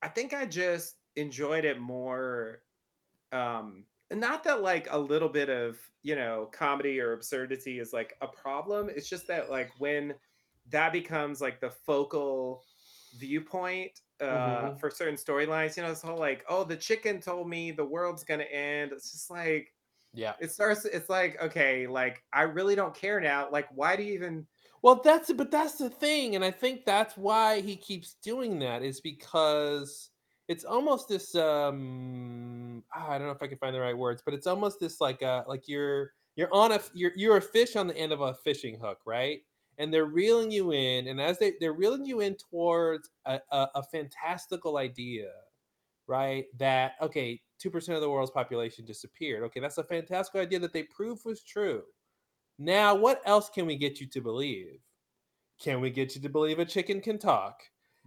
I 0.03 0.09
think 0.09 0.35
I 0.35 0.47
just 0.47 0.97
enjoyed 1.17 1.65
it 1.65 1.79
more 1.81 2.63
um 3.33 3.87
not 4.13 4.45
that 4.45 4.63
like 4.63 4.89
a 4.91 4.99
little 4.99 5.29
bit 5.29 5.49
of 5.49 5.79
you 6.03 6.17
know 6.17 6.47
comedy 6.53 7.01
or 7.01 7.13
absurdity 7.13 7.79
is 7.79 7.93
like 7.93 8.17
a 8.21 8.29
problem 8.29 8.89
it's 8.89 9.09
just 9.09 9.27
that 9.29 9.51
like 9.51 9.71
when 9.79 10.15
that 10.67 10.93
becomes 10.93 11.41
like 11.41 11.61
the 11.61 11.71
focal 11.71 12.67
viewpoint 13.15 14.01
uh 14.21 14.71
hmm 14.71 14.81
for 14.81 14.91
certain 14.91 15.17
storylines 15.17 15.77
you 15.77 15.83
know 15.83 15.89
this 15.91 16.03
whole 16.03 16.19
like 16.19 16.45
oh 16.49 16.65
the 16.65 16.77
chicken 16.77 17.21
told 17.21 17.49
me 17.49 17.71
the 17.73 17.85
world's 17.85 18.25
gonna 18.25 18.45
end 18.45 18.93
it's 18.93 19.13
just 19.13 19.31
like 19.31 19.75
Yeah. 20.13 20.37
it 20.39 20.51
starts 20.53 20.85
it's 20.87 21.09
like 21.11 21.41
okay 21.43 21.87
like 21.87 22.25
i 22.33 22.43
really 22.43 22.75
don't 22.75 22.95
care 22.95 23.21
now 23.21 23.51
like 23.51 23.69
why 23.77 23.97
do 23.97 24.03
you 24.03 24.15
even 24.15 24.47
Well, 24.83 24.97
that's 25.03 25.33
but 25.33 25.51
that's 25.51 25.77
the 25.79 25.91
thing, 25.91 26.35
and 26.35 26.45
I 26.45 26.51
think 26.51 26.85
that's 26.85 27.17
why 27.17 27.61
he 27.61 27.77
keeps 27.77 28.15
doing 28.15 28.59
that 28.61 28.83
is 28.83 29.01
because 29.01 30.11
it's 30.51 30.65
almost 30.65 31.09
this 31.09 31.37
um 31.37 32.83
ah, 32.93 33.11
I 33.11 33.19
don't 33.19 33.29
know 33.29 33.33
if 33.33 33.43
I 33.43 33.47
can 33.47 33.59
find 33.59 33.73
the 33.73 33.81
right 33.81 33.97
words, 33.97 34.21
but 34.25 34.35
it's 34.35 34.49
almost 34.49 34.81
this 34.81 35.01
like 35.01 35.23
uh 35.23 35.45
like 35.47 35.69
you're 35.69 36.11
you're 36.35 36.53
on 36.53 36.73
a 36.73 36.81
you're 36.93 37.13
you're 37.15 37.37
a 37.37 37.43
fish 37.43 37.77
on 37.77 37.87
the 37.87 37.97
end 37.97 38.13
of 38.13 38.21
a 38.21 38.35
fishing 38.35 38.77
hook, 38.77 38.99
right? 39.07 39.43
And 39.79 39.95
they're 39.95 40.07
reeling 40.07 40.51
you 40.51 40.73
in, 40.73 41.07
and 41.07 41.21
as 41.21 41.39
they 41.39 41.53
they're 41.61 41.73
reeling 41.73 42.05
you 42.05 42.21
in 42.21 42.35
towards 42.35 43.11
a, 43.27 43.41
a, 43.53 43.69
a 43.77 43.83
fantastical 43.85 44.77
idea, 44.77 45.31
right? 46.09 46.47
That 46.59 46.95
okay, 47.01 47.41
two 47.61 47.71
percent 47.71 47.95
of 47.95 48.03
the 48.03 48.11
world's 48.11 48.33
population 48.33 48.85
disappeared. 48.85 49.45
Okay, 49.45 49.61
that's 49.61 49.79
a 49.79 49.85
fantastical 49.85 50.41
idea 50.41 50.59
that 50.59 50.73
they 50.73 50.83
proved 50.83 51.25
was 51.25 51.45
true. 51.45 51.85
Now, 52.59 52.97
what 52.97 53.23
else 53.25 53.51
can 53.51 53.67
we 53.67 53.77
get 53.77 54.01
you 54.01 54.07
to 54.09 54.21
believe? 54.21 54.81
Can 55.63 55.81
we 55.81 55.91
get 55.91 56.17
you 56.17 56.21
to 56.23 56.29
believe 56.29 56.59
a 56.59 56.65
chicken 56.65 57.01
can 57.01 57.19
talk? 57.19 57.63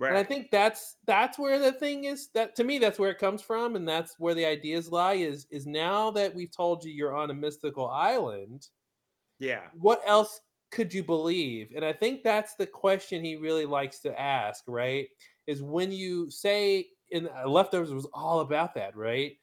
And 0.10 0.18
I 0.18 0.24
think 0.24 0.50
that's 0.52 0.98
that's 1.06 1.38
where 1.38 1.60
the 1.60 1.72
thing 1.72 2.06
is 2.06 2.30
that 2.34 2.56
to 2.56 2.64
me 2.64 2.80
that's 2.80 2.98
where 2.98 3.12
it 3.12 3.20
comes 3.20 3.42
from 3.42 3.76
and 3.76 3.88
that's 3.88 4.16
where 4.18 4.34
the 4.34 4.46
ideas 4.46 4.92
lie 4.92 5.14
is 5.14 5.46
is 5.52 5.68
now 5.68 6.12
that 6.12 6.34
we've 6.34 6.52
told 6.52 6.84
you 6.84 6.92
you're 6.92 7.16
on 7.16 7.30
a 7.30 7.34
mystical 7.34 7.88
island, 7.88 8.68
yeah 9.40 9.62
what 9.74 10.02
else 10.06 10.40
could 10.72 10.94
you 10.94 11.04
believe? 11.04 11.72
And 11.76 11.86
I 11.86 11.94
think 11.94 12.24
that's 12.24 12.56
the 12.56 12.66
question 12.66 13.24
he 13.24 13.36
really 13.36 13.66
likes 13.66 14.00
to 14.00 14.20
ask, 14.20 14.64
right? 14.68 15.08
Is 15.46 15.62
when 15.62 15.92
you 15.92 16.32
say 16.32 16.88
in 17.12 17.28
uh, 17.28 17.48
leftovers 17.48 17.94
was 17.94 18.08
all 18.14 18.40
about 18.40 18.74
that, 18.74 18.96
right? 18.96 19.34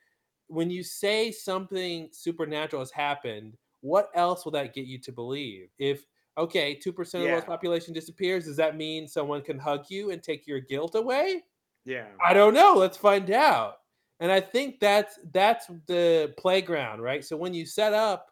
when 0.51 0.69
you 0.69 0.83
say 0.83 1.31
something 1.31 2.09
supernatural 2.11 2.83
has 2.83 2.91
happened, 2.91 3.57
what 3.83 4.11
else 4.15 4.45
will 4.45 4.53
that 4.53 4.75
get 4.75 4.85
you 4.85 4.99
to 4.99 5.13
believe? 5.13 5.69
If 5.79 6.05
okay, 6.39 6.79
2% 6.85 6.99
of 6.99 7.11
the 7.21 7.27
world's 7.27 7.45
population 7.45 7.93
disappears, 7.93 8.45
does 8.47 8.57
that 8.57 8.77
mean 8.77 9.07
someone 9.07 9.43
can 9.43 9.59
hug 9.59 9.87
you 9.89 10.11
and 10.11 10.23
take 10.23 10.47
your 10.47 10.61
guilt 10.61 10.95
away? 10.95 11.43
yeah 11.85 12.07
I 12.25 12.35
don't 12.35 12.55
know. 12.55 12.75
Let's 12.77 12.97
find 12.97 13.31
out. 13.31 13.77
And 14.21 14.31
I 14.31 14.41
think 14.41 14.81
that's 14.81 15.19
that's 15.33 15.67
the 15.87 16.35
playground, 16.37 17.01
right? 17.01 17.25
So 17.25 17.37
when 17.37 17.55
you 17.55 17.65
set 17.65 17.95
up 17.95 18.27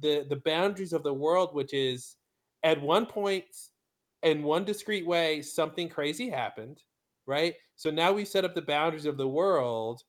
the 0.00 0.26
the 0.28 0.36
boundaries 0.36 0.92
of 0.92 1.02
the 1.02 1.12
world, 1.12 1.54
which 1.54 1.74
is 1.74 2.16
at 2.62 2.80
one 2.80 3.04
point 3.04 3.44
in 4.22 4.42
one 4.42 4.64
discrete 4.64 5.06
way, 5.06 5.42
something 5.42 5.88
crazy 5.88 6.30
happened, 6.30 6.82
right? 7.26 7.54
So 7.76 7.90
now 7.90 8.12
we've 8.12 8.28
set 8.28 8.44
up 8.44 8.54
the 8.54 8.62
boundaries 8.62 9.06
of 9.06 9.16
the 9.16 9.28
world 9.28 10.02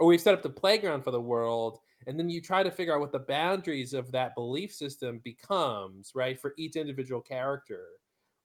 or 0.00 0.06
we've 0.06 0.20
set 0.20 0.34
up 0.34 0.42
the 0.42 0.50
playground 0.50 1.02
for 1.02 1.10
the 1.10 1.20
world 1.20 1.78
and 2.06 2.18
then 2.18 2.28
you 2.28 2.40
try 2.40 2.62
to 2.62 2.70
figure 2.70 2.94
out 2.94 3.00
what 3.00 3.12
the 3.12 3.18
boundaries 3.18 3.92
of 3.92 4.12
that 4.12 4.34
belief 4.34 4.72
system 4.72 5.20
becomes 5.24 6.12
right 6.14 6.40
for 6.40 6.54
each 6.56 6.76
individual 6.76 7.20
character 7.20 7.86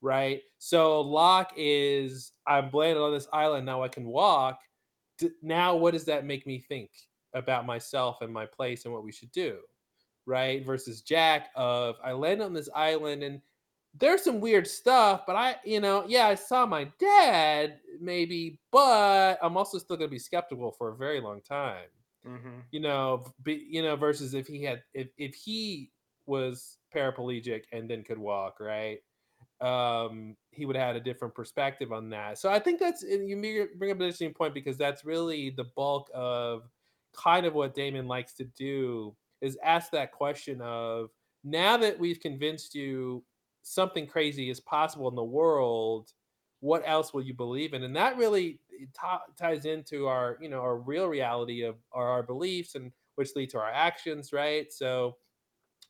right? 0.04 0.42
So 0.58 1.00
locke 1.00 1.52
is 1.56 2.32
i'm 2.46 2.70
landed 2.72 3.00
on 3.00 3.12
this 3.12 3.28
island 3.32 3.66
now 3.66 3.82
i 3.82 3.88
can 3.88 4.04
walk. 4.04 4.60
Now 5.42 5.76
what 5.76 5.92
does 5.92 6.04
that 6.06 6.24
make 6.24 6.46
me 6.46 6.58
think 6.58 6.90
about 7.34 7.66
myself 7.66 8.18
and 8.20 8.32
my 8.32 8.44
place 8.44 8.84
and 8.84 8.92
what 8.92 9.04
we 9.04 9.12
should 9.12 9.32
do 9.32 9.58
right? 10.26 10.64
Versus 10.64 11.02
jack 11.02 11.50
of 11.56 11.96
i 12.04 12.12
land 12.12 12.42
on 12.42 12.52
this 12.52 12.68
island 12.74 13.22
and 13.22 13.40
there's 13.94 14.22
some 14.22 14.40
weird 14.40 14.66
stuff, 14.66 15.22
but 15.26 15.36
I, 15.36 15.56
you 15.64 15.80
know, 15.80 16.04
yeah, 16.08 16.26
I 16.26 16.34
saw 16.34 16.64
my 16.64 16.90
dad 16.98 17.78
maybe, 18.00 18.58
but 18.70 19.38
I'm 19.42 19.56
also 19.56 19.78
still 19.78 19.96
going 19.96 20.08
to 20.08 20.12
be 20.12 20.18
skeptical 20.18 20.72
for 20.72 20.88
a 20.90 20.96
very 20.96 21.20
long 21.20 21.40
time. 21.42 21.88
Hmm 22.24 22.62
You 22.70 22.80
know, 22.80 23.32
be, 23.42 23.66
you 23.68 23.82
know, 23.82 23.96
versus 23.96 24.34
if 24.34 24.46
he 24.46 24.62
had, 24.62 24.82
if 24.94 25.08
if 25.18 25.34
he 25.34 25.92
was 26.26 26.78
paraplegic 26.94 27.64
and 27.72 27.88
then 27.90 28.02
could 28.04 28.18
walk, 28.18 28.60
right? 28.60 29.00
Um, 29.60 30.36
he 30.50 30.66
would 30.66 30.76
have 30.76 30.88
had 30.88 30.96
a 30.96 31.00
different 31.00 31.34
perspective 31.34 31.92
on 31.92 32.10
that. 32.10 32.38
So 32.38 32.50
I 32.50 32.58
think 32.58 32.80
that's 32.80 33.02
you 33.02 33.36
bring 33.76 33.90
up 33.90 33.98
an 33.98 34.02
interesting 34.04 34.34
point 34.34 34.54
because 34.54 34.78
that's 34.78 35.04
really 35.04 35.50
the 35.50 35.64
bulk 35.76 36.10
of 36.14 36.70
kind 37.14 37.46
of 37.46 37.54
what 37.54 37.74
Damon 37.74 38.06
likes 38.08 38.34
to 38.34 38.44
do 38.44 39.16
is 39.40 39.58
ask 39.62 39.90
that 39.92 40.12
question 40.12 40.60
of 40.62 41.10
now 41.44 41.76
that 41.76 41.98
we've 41.98 42.20
convinced 42.20 42.74
you 42.74 43.24
something 43.62 44.06
crazy 44.06 44.50
is 44.50 44.60
possible 44.60 45.08
in 45.08 45.14
the 45.14 45.24
world, 45.24 46.12
what 46.62 46.84
else 46.86 47.12
will 47.12 47.22
you 47.22 47.34
believe 47.34 47.74
in? 47.74 47.82
And 47.82 47.96
that 47.96 48.16
really 48.16 48.60
ti- 48.78 49.32
ties 49.36 49.64
into 49.64 50.06
our, 50.06 50.38
you 50.40 50.48
know, 50.48 50.60
our 50.60 50.78
real 50.78 51.08
reality 51.08 51.62
of 51.64 51.74
our, 51.90 52.08
our 52.08 52.22
beliefs 52.22 52.76
and 52.76 52.92
which 53.16 53.34
lead 53.34 53.50
to 53.50 53.58
our 53.58 53.70
actions, 53.70 54.32
right? 54.32 54.72
So, 54.72 55.16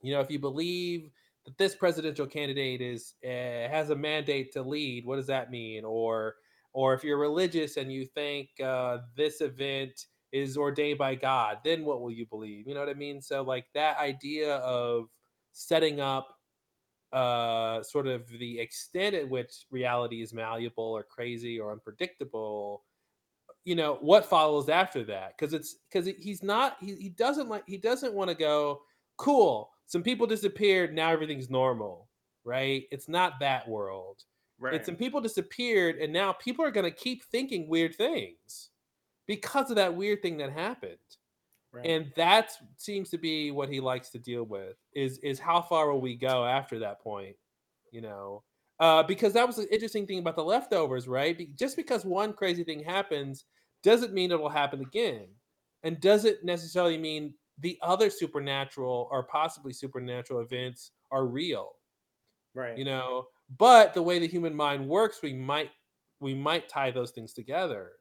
you 0.00 0.14
know, 0.14 0.20
if 0.20 0.30
you 0.30 0.38
believe 0.38 1.10
that 1.44 1.58
this 1.58 1.74
presidential 1.74 2.26
candidate 2.26 2.80
is 2.80 3.16
uh, 3.22 3.68
has 3.68 3.90
a 3.90 3.94
mandate 3.94 4.50
to 4.54 4.62
lead, 4.62 5.04
what 5.04 5.16
does 5.16 5.26
that 5.26 5.50
mean? 5.50 5.84
Or, 5.84 6.36
or 6.72 6.94
if 6.94 7.04
you're 7.04 7.18
religious 7.18 7.76
and 7.76 7.92
you 7.92 8.06
think 8.06 8.48
uh, 8.64 8.98
this 9.14 9.42
event 9.42 10.06
is 10.32 10.56
ordained 10.56 10.98
by 10.98 11.16
God, 11.16 11.58
then 11.62 11.84
what 11.84 12.00
will 12.00 12.10
you 12.10 12.24
believe? 12.24 12.66
You 12.66 12.72
know 12.72 12.80
what 12.80 12.88
I 12.88 12.94
mean? 12.94 13.20
So, 13.20 13.42
like 13.42 13.66
that 13.74 13.98
idea 13.98 14.56
of 14.56 15.10
setting 15.52 16.00
up 16.00 16.31
uh, 17.12 17.82
sort 17.82 18.06
of 18.06 18.28
the 18.38 18.58
extent 18.58 19.14
at 19.14 19.28
which 19.28 19.66
reality 19.70 20.22
is 20.22 20.32
malleable 20.32 20.84
or 20.84 21.02
crazy 21.02 21.60
or 21.60 21.72
unpredictable 21.72 22.84
you 23.64 23.76
know 23.76 23.98
what 24.00 24.24
follows 24.26 24.68
after 24.68 25.04
that? 25.04 25.34
Because 25.38 25.54
it's 25.54 25.76
because 25.88 26.10
he's 26.18 26.42
not 26.42 26.78
he, 26.80 26.96
he 26.96 27.08
doesn't 27.10 27.48
like 27.48 27.62
he 27.66 27.76
doesn't 27.76 28.12
want 28.12 28.28
to 28.28 28.34
go 28.34 28.82
cool 29.18 29.70
some 29.86 30.02
people 30.02 30.26
disappeared 30.26 30.92
now 30.92 31.10
everything's 31.10 31.48
normal 31.48 32.08
right? 32.44 32.84
It's 32.90 33.08
not 33.08 33.40
that 33.40 33.68
world. 33.68 34.16
It's 34.18 34.62
right. 34.62 34.86
some 34.86 34.96
people 34.96 35.20
disappeared 35.20 35.96
and 35.96 36.12
now 36.12 36.32
people 36.32 36.64
are 36.64 36.70
going 36.70 36.84
to 36.84 36.96
keep 36.96 37.24
thinking 37.24 37.68
weird 37.68 37.96
things 37.96 38.70
because 39.26 39.70
of 39.70 39.76
that 39.76 39.96
weird 39.96 40.22
thing 40.22 40.38
that 40.38 40.52
happened 40.52 40.98
right. 41.72 41.86
And 41.86 42.12
that 42.16 42.52
seems 42.76 43.10
to 43.10 43.18
be 43.18 43.50
what 43.50 43.68
he 43.68 43.80
likes 43.80 44.10
to 44.10 44.18
deal 44.18 44.44
with 44.44 44.76
is 44.94 45.18
is 45.18 45.38
how 45.38 45.62
far 45.62 45.90
will 45.90 46.00
we 46.00 46.16
go 46.16 46.44
after 46.44 46.78
that 46.80 47.00
point 47.00 47.36
you 47.90 48.00
know? 48.00 48.42
Uh 48.80 49.02
because 49.02 49.32
that 49.34 49.46
was 49.46 49.56
the 49.56 49.72
interesting 49.72 50.06
thing 50.06 50.18
about 50.18 50.36
the 50.36 50.44
leftovers 50.44 51.08
right? 51.08 51.36
Be- 51.36 51.50
just 51.54 51.76
because 51.76 52.04
one 52.04 52.32
crazy 52.32 52.64
thing 52.64 52.82
happens 52.82 53.44
doesn't 53.82 54.12
mean 54.12 54.30
it'll 54.30 54.48
happen 54.48 54.80
again. 54.80 55.26
And 55.84 56.00
doesn't 56.00 56.44
necessarily 56.44 56.96
mean 56.96 57.34
the 57.58 57.76
other 57.82 58.08
supernatural 58.08 59.08
or 59.10 59.24
possibly 59.24 59.72
supernatural 59.72 60.40
events 60.40 60.92
are 61.10 61.26
real 61.26 61.72
right. 62.54 62.76
you 62.78 62.84
know? 62.84 63.26
But 63.58 63.92
the 63.94 64.02
way 64.02 64.18
the 64.18 64.26
human 64.26 64.54
mind 64.54 64.88
works 64.88 65.20
we 65.22 65.32
might 65.34 65.70
we 66.20 66.34
might 66.34 66.68
tie 66.68 66.90
those 66.90 67.10
things 67.10 67.32
together, 67.32 67.92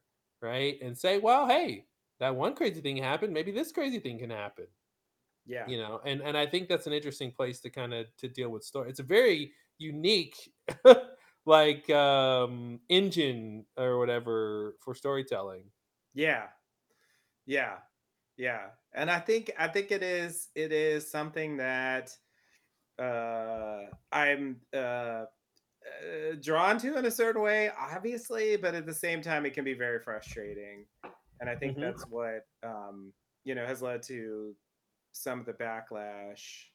right? 0.42 0.78
And 0.82 0.98
say, 0.98 1.18
well, 1.18 1.48
hey, 1.48 1.86
that 2.22 2.36
one 2.36 2.54
crazy 2.56 2.82
thing 2.82 2.98
happened. 2.98 3.34
Maybe 3.34 3.52
this 3.52 3.72
crazy 3.72 4.00
thing 4.00 4.20
can 4.20 4.30
happen. 4.30 4.68
Yeah. 5.46 5.68
You 5.68 5.80
know, 5.80 6.00
and 6.06 6.22
and 6.22 6.38
I 6.38 6.46
think 6.46 6.70
that's 6.70 6.86
an 6.88 6.94
interesting 6.94 7.32
place 7.32 7.60
to 7.62 7.70
kind 7.70 7.94
of 7.94 8.06
to 8.18 8.30
deal 8.30 8.50
with 8.50 8.64
story. 8.64 8.90
It's 8.90 9.00
a 9.00 9.04
very 9.04 9.54
unique 9.80 10.38
like 11.46 11.90
um 11.90 12.80
engine 12.90 13.66
or 13.76 13.98
whatever 13.98 14.76
for 14.82 14.94
storytelling. 14.94 15.64
Yeah. 16.14 16.48
Yeah. 17.48 17.78
Yeah. 18.38 18.68
And 18.94 19.10
I 19.10 19.20
think 19.20 19.52
I 19.58 19.68
think 19.68 19.92
it 19.92 20.04
is 20.04 20.50
it 20.54 20.72
is 20.72 21.10
something 21.10 21.58
that 21.58 22.16
uh 23.00 23.86
I'm 24.12 24.62
uh, 24.76 24.78
uh 24.78 25.26
drawn 26.40 26.78
to 26.78 26.98
in 26.98 27.08
a 27.08 27.12
certain 27.12 27.42
way, 27.42 27.72
obviously, 27.76 28.58
but 28.58 28.76
at 28.76 28.86
the 28.86 28.94
same 28.94 29.24
time 29.24 29.48
it 29.48 29.56
can 29.56 29.66
be 29.66 29.74
very 29.74 30.00
frustrating. 30.00 30.86
And 31.42 31.50
I 31.50 31.58
think 31.58 31.80
hmm 31.80 31.82
that's 31.82 32.08
what 32.08 32.48
um 32.64 33.14
you 33.46 33.56
know 33.56 33.68
has 33.68 33.82
led 33.84 34.04
to 34.06 34.56
some 35.14 35.40
of 35.42 35.48
the 35.48 35.54
backlash 35.54 36.66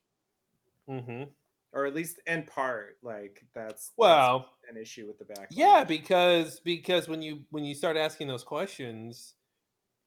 hmm 0.88 1.36
or 1.72 1.86
at 1.86 1.94
least 1.94 2.20
in 2.26 2.44
part 2.44 2.98
like 3.02 3.46
that's 3.54 3.92
that's 4.04 4.28
Well, 4.28 4.56
an 4.68 4.76
issue 4.76 5.06
with 5.06 5.18
the 5.18 5.24
backlash. 5.24 5.50
yeah, 5.50 5.84
because 5.84 6.60
because 6.60 7.08
when 7.08 7.22
you 7.22 7.44
when 7.50 7.64
you 7.64 7.74
start 7.74 7.96
asking 7.96 8.28
those 8.28 8.44
questions, 8.44 9.34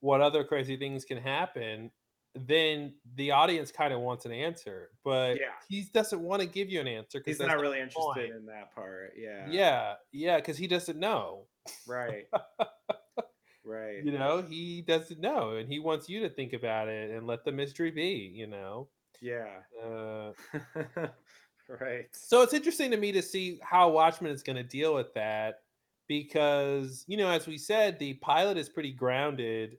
what 0.02 0.22
other 0.22 0.44
crazy 0.46 0.78
things 0.78 1.06
can 1.06 1.20
happen, 1.20 1.92
then 2.36 2.96
the 3.16 3.32
audience 3.32 3.72
kind 3.72 3.94
of 3.94 4.02
wants 4.02 4.26
an 4.26 4.34
answer, 4.34 4.92
but 5.04 5.42
Yeah. 5.42 5.56
he 5.70 5.84
doesn't 5.94 6.22
want 6.22 6.42
to 6.42 6.48
give 6.48 6.70
you 6.70 6.82
an 6.82 6.88
answer 6.88 7.20
because 7.20 7.38
He's 7.38 7.40
not 7.40 7.54
not 7.54 7.60
really 7.60 7.80
interested 7.80 8.30
point. 8.30 8.32
in 8.32 8.46
that 8.48 8.72
part. 8.74 9.14
Yeah. 9.18 9.46
Yeah, 9.46 9.96
yeah, 10.12 10.38
because 10.38 10.58
he 10.58 10.68
doesn't 10.68 11.00
know. 11.00 11.48
Right. 11.86 12.28
Right. 13.70 14.04
You 14.04 14.12
know, 14.14 14.42
he 14.42 14.82
doesn't 14.82 15.20
know, 15.20 15.56
and 15.58 15.70
he 15.72 15.80
wants 15.80 16.10
you 16.10 16.22
to 16.22 16.30
think 16.30 16.54
about 16.54 16.88
it 16.88 17.12
and 17.12 17.28
let 17.28 17.44
the 17.44 17.52
mystery 17.52 17.92
be. 17.92 18.32
You 18.34 18.48
know, 18.48 18.90
Yeah. 19.22 19.62
uh, 19.84 20.34
right. 21.68 22.10
so 22.12 22.42
it's 22.42 22.54
interesting 22.54 22.92
to 22.92 22.98
me 22.98 23.12
to 23.12 23.22
see 23.22 23.60
how 23.64 23.90
Watchmen 23.92 24.32
is 24.32 24.44
going 24.44 24.56
to 24.56 24.64
deal 24.64 24.94
with 24.96 25.14
that 25.14 25.64
because 26.08 27.06
you 27.08 27.18
know, 27.18 27.30
as 27.30 27.48
we 27.48 27.58
said, 27.58 28.00
the 28.00 28.16
pilot 28.16 28.58
is 28.58 28.70
pretty 28.70 28.92
grounded. 28.94 29.78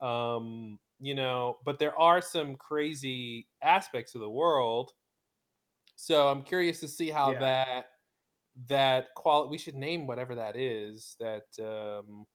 Um, 0.00 0.78
you 1.00 1.14
know, 1.14 1.58
but 1.64 1.78
there 1.78 1.98
are 1.98 2.20
some 2.22 2.56
crazy 2.56 3.48
aspects 3.62 4.14
of 4.14 4.20
the 4.22 4.30
world. 4.30 4.92
So 5.96 6.28
I'm 6.28 6.42
curious 6.42 6.80
to 6.80 6.88
see 6.88 7.10
how 7.10 7.32
Yeah. 7.32 7.40
that 7.40 7.86
that 8.68 9.08
quality 9.16 9.50
we 9.50 9.58
should 9.58 9.74
name 9.74 10.06
whatever 10.06 10.34
that 10.36 10.56
is 10.56 11.16
that 11.20 11.44
um 11.60 12.26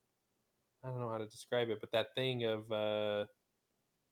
I 0.83 0.87
don't 0.89 0.99
know 0.99 1.09
how 1.09 1.17
to 1.19 1.27
describe 1.27 1.69
it, 1.69 1.79
but 1.79 1.91
that 1.91 2.15
thing 2.15 2.43
of 2.45 2.71
uh 2.71 3.25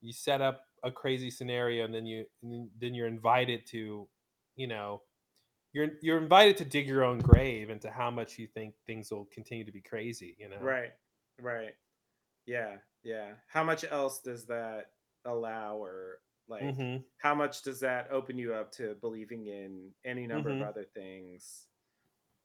you 0.00 0.12
set 0.12 0.40
up 0.42 0.64
a 0.84 0.92
crazy 0.92 1.30
scenario 1.30 1.84
and 1.84 1.94
then 1.94 2.06
you 2.06 2.26
and 2.42 2.70
then 2.78 2.94
you're 2.94 3.08
invited 3.08 3.66
to, 3.68 4.08
you 4.56 4.66
know, 4.68 5.02
you're 5.72 5.90
you're 6.02 6.18
invited 6.18 6.56
to 6.58 6.66
dig 6.66 6.88
your 6.88 7.04
own 7.04 7.18
grave 7.20 7.70
into 7.70 7.90
how 7.90 8.10
much 8.10 8.38
you 8.38 8.48
think 8.48 8.76
things 8.86 9.10
will 9.12 9.26
continue 9.26 9.64
to 9.64 9.72
be 9.72 9.82
crazy, 9.82 10.36
you 10.38 10.48
know. 10.48 10.72
Right. 10.72 10.92
Right. 11.38 11.74
Yeah. 12.46 12.78
Yeah. 13.02 13.36
How 13.48 13.64
much 13.64 13.84
else 13.84 14.20
does 14.22 14.46
that 14.46 14.92
allow 15.24 15.76
or 15.78 16.20
like 16.48 16.70
Mhm. 16.70 17.04
how 17.18 17.34
much 17.34 17.62
does 17.62 17.80
that 17.80 18.10
open 18.12 18.38
you 18.38 18.54
up 18.54 18.72
to 18.72 18.94
believing 18.96 19.46
in 19.46 19.94
any 20.04 20.26
number 20.26 20.52
of 20.52 20.60
Mhm. 20.60 20.68
other 20.68 20.84
things? 20.84 21.68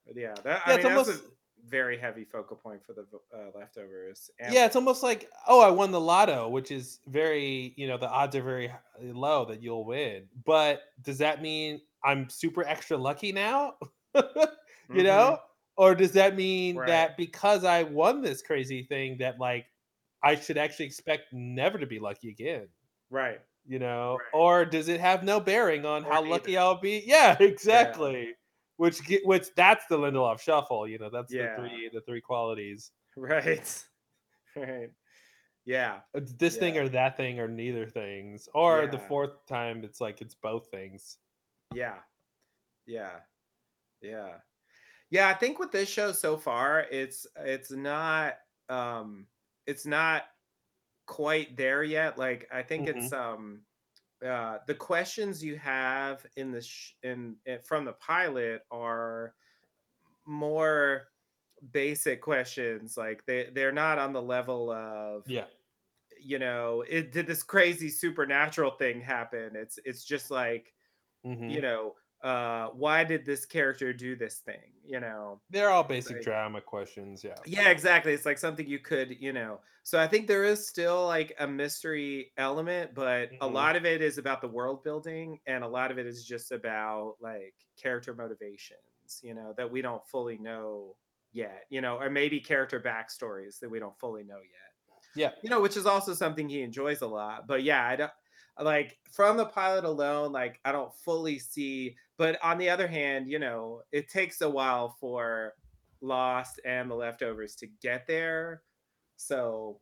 Yeah, 0.06 0.42
that 0.44 0.64
I 0.66 0.74
mean 0.74 0.86
it's 0.86 0.86
that's 0.86 1.08
a 1.08 1.14
almost 1.14 1.26
very 1.66 1.98
heavy 1.98 2.26
focal 2.26 2.58
point 2.58 2.86
for 2.86 2.94
the 2.94 3.08
uh, 3.36 3.52
leftovers. 3.56 4.30
And 4.40 4.54
yeah, 4.54 4.66
it's 4.66 4.76
almost 4.76 5.02
like, 5.02 5.30
oh, 5.48 5.60
I 5.62 5.72
won 5.72 5.92
the 5.92 6.00
lotto, 6.00 6.50
which 6.50 6.70
is 6.70 7.00
very, 7.08 7.74
you 7.78 7.88
know, 7.88 7.98
the 7.98 8.10
odds 8.10 8.36
are 8.36 8.44
very 8.44 8.72
low 9.02 9.46
that 9.46 9.62
you'll 9.62 9.86
win. 9.86 10.30
But 10.46 10.82
does 11.02 11.18
that 11.18 11.42
mean 11.42 11.82
I'm 12.04 12.30
super 12.30 12.64
extra 12.64 12.98
lucky 12.98 13.32
now? 13.32 13.78
you 14.92 15.04
hmm 15.04 15.04
know? 15.04 15.40
Or 15.78 15.96
does 15.96 16.14
that 16.14 16.36
mean 16.36 16.84
right. 16.84 16.86
that 16.86 17.18
because 17.18 17.64
I 17.66 17.84
won 17.84 18.22
this 18.22 18.42
crazy 18.42 18.84
thing 18.84 19.18
that 19.18 19.40
like 19.40 19.66
I 20.24 20.36
should 20.36 20.58
actually 20.58 20.86
expect 20.86 21.34
never 21.34 21.80
to 21.80 21.88
be 21.88 22.00
lucky 22.00 22.30
again? 22.30 22.70
Right. 23.10 23.42
You 23.66 23.80
know? 23.80 24.20
Right. 24.20 24.26
Or 24.32 24.66
does 24.66 24.88
it 24.88 25.00
have 25.02 25.24
no 25.24 25.40
bearing 25.40 25.86
on 25.86 26.04
Or 26.04 26.12
how 26.12 26.22
neither. 26.24 26.32
lucky 26.32 26.58
I'll 26.58 26.80
be? 26.80 27.04
Yeah, 27.06 27.42
Yeah. 27.62 28.04
Which 28.78 29.00
which 29.24 29.48
that's 29.56 29.86
the 29.88 29.98
Lindelof 29.98 30.40
shuffle, 30.42 30.88
you 30.88 30.98
know, 31.00 31.10
that's 31.10 31.32
the 31.32 31.48
three 31.56 31.90
the 31.94 32.02
three 32.02 32.22
qualities. 32.22 32.92
Right. 33.16 33.84
Right. 34.58 34.92
Yeah. 35.66 36.02
It's 36.14 36.34
this 36.34 36.58
thing 36.58 36.78
or 36.78 36.88
that 36.90 37.18
thing 37.18 37.40
or 37.42 37.48
neither 37.48 37.86
things. 37.88 38.48
Or 38.54 38.88
the 38.88 39.00
fourth 39.00 39.46
time 39.48 39.84
it's 39.84 40.00
like 40.00 40.22
it's 40.22 40.36
both 40.36 40.68
things. 40.72 41.18
Yeah. 41.74 42.00
Yeah. 42.86 43.20
Yeah. 44.02 44.40
Yeah, 45.10 45.30
I 45.30 45.34
think 45.36 45.60
with 45.60 45.72
this 45.72 45.90
show 45.90 46.12
so 46.14 46.38
far, 46.38 46.82
it's 46.92 47.28
it's 47.38 47.72
not 47.72 48.36
um 48.70 49.28
it's 49.68 49.86
not 49.86 50.24
quite 51.08 51.58
there 51.58 51.84
yet. 51.84 52.18
Like 52.18 52.48
I 52.52 52.64
think 52.64 52.88
it's 52.88 53.12
Mhm. 53.12 53.14
um 53.14 53.66
uh 54.26 54.60
the 54.68 54.76
questions 54.76 55.44
you 55.44 55.58
have 55.58 56.26
in 56.36 56.52
the 56.52 56.62
sh- 56.62 56.94
in, 57.04 57.38
in 57.46 57.60
from 57.62 57.86
the 57.86 57.94
pilot 57.94 58.62
are 58.72 59.36
more 60.26 61.08
basic 61.72 62.22
questions 62.22 62.98
like 62.98 63.26
they 63.26 63.50
they're 63.56 63.72
not 63.72 64.00
on 64.00 64.14
the 64.14 64.22
level 64.22 64.72
of 64.72 65.26
Yeah. 65.26 65.48
you 66.20 66.40
know 66.40 66.84
it 66.88 67.12
did 67.12 67.28
this 67.28 67.44
crazy 67.44 67.90
supernatural 67.90 68.72
thing 68.72 69.02
happen 69.02 69.56
it's 69.56 69.80
it's 69.86 70.06
just 70.06 70.32
like 70.32 70.74
you 71.48 71.62
Mhm. 71.62 71.62
know 71.62 71.96
uh 72.26 72.70
why 72.72 73.04
did 73.06 73.26
this 73.26 73.46
character 73.46 73.94
do 73.94 74.16
this 74.18 74.40
thing 74.40 74.74
you 74.84 75.00
know 75.00 75.42
They're 75.50 75.72
all 75.72 75.84
basic 75.84 76.20
like 76.20 76.22
drama 76.22 76.62
questions, 76.62 77.24
yeah. 77.24 77.46
yeah 77.46 77.70
exactly 77.70 78.12
it's 78.14 78.26
like 78.26 78.38
something 78.40 78.68
you 78.68 78.80
could 78.80 79.20
you 79.22 79.32
know 79.32 79.62
so 79.84 80.00
i 80.00 80.08
think 80.08 80.28
there 80.28 80.44
is 80.44 80.68
still 80.68 81.06
like 81.06 81.34
a 81.40 81.48
mystery 81.48 82.32
element 82.38 82.94
but 82.96 83.34
a 83.42 83.48
Mhm. 83.48 83.48
lot 83.48 83.76
of 83.76 83.86
it 83.86 84.02
is 84.02 84.18
about 84.18 84.42
the 84.42 84.48
world 84.48 84.84
building 84.84 85.40
and 85.46 85.64
a 85.64 85.68
lot 85.68 85.92
of 85.92 86.00
it 86.00 86.08
is 86.08 86.26
just 86.26 86.52
about 86.52 87.16
like 87.20 87.54
character 87.78 88.16
motivations 88.16 89.20
you 89.22 89.34
know 89.36 89.54
that 89.58 89.70
we 89.70 89.82
don't 89.82 90.06
fully 90.08 90.38
know 90.40 90.96
yet 91.34 91.66
you 91.70 91.82
know 91.82 91.98
or 91.98 92.10
maybe 92.10 92.40
character 92.40 92.80
backstories 92.80 93.60
that 93.60 93.70
we 93.70 93.80
don't 93.80 94.00
fully 94.00 94.24
know 94.24 94.38
yet 94.38 94.72
Yeah. 95.16 95.36
you 95.42 95.50
know, 95.50 95.62
which 95.62 95.78
is 95.78 95.86
also 95.86 96.14
something 96.14 96.50
he 96.50 96.62
enjoys 96.62 97.02
a 97.02 97.08
lot. 97.08 97.48
But 97.48 97.64
yeah, 97.64 97.86
I 97.88 97.96
don't 97.96 98.12
like 98.62 98.98
from 99.12 99.38
the 99.38 99.46
pilot 99.46 99.84
alone, 99.86 100.32
like 100.32 100.60
I 100.66 100.72
don't 100.72 100.94
fully 100.94 101.40
see. 101.40 101.96
But 102.18 102.38
on 102.44 102.58
the 102.58 102.70
other 102.70 102.88
hand, 102.88 103.30
you 103.30 103.40
know, 103.40 103.82
it 103.92 104.10
takes 104.10 104.42
a 104.42 104.50
while 104.50 104.96
for 105.00 105.54
Lost 106.02 106.60
and 106.66 106.90
the 106.90 106.96
leftovers 106.96 107.56
to 107.58 107.68
get 107.82 108.06
there. 108.08 108.62
So 109.18 109.80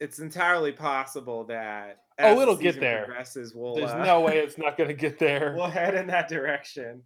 it's 0.00 0.18
entirely 0.18 0.72
possible 0.72 1.44
that 1.44 1.98
Oh, 2.18 2.24
as 2.32 2.36
the 2.36 2.42
it'll 2.42 2.56
get 2.56 2.78
there. 2.80 3.04
progresses, 3.06 3.54
we'll 3.54 3.74
There's 3.74 3.90
uh 3.90 4.04
no 4.04 4.20
way 4.20 4.38
it's 4.38 4.58
not 4.58 4.76
gonna 4.76 4.92
get 4.94 5.18
there. 5.18 5.54
we'll 5.56 5.68
head 5.70 5.94
in 5.94 6.06
that 6.08 6.28
direction. 6.28 7.02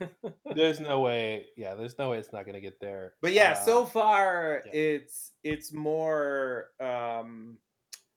There's 0.54 0.80
no 0.80 1.00
way. 1.00 1.46
Yeah, 1.56 1.74
there's 1.74 1.98
no 1.98 2.10
way 2.10 2.18
it's 2.18 2.32
not 2.32 2.46
gonna 2.46 2.60
get 2.60 2.80
there. 2.80 3.14
but 3.20 3.32
yeah, 3.32 3.52
Uh, 3.52 3.64
so 3.64 3.84
far 3.84 4.62
yeah. 4.66 4.72
it's 4.72 5.32
it's 5.44 5.72
more 5.72 6.70
um 6.80 7.58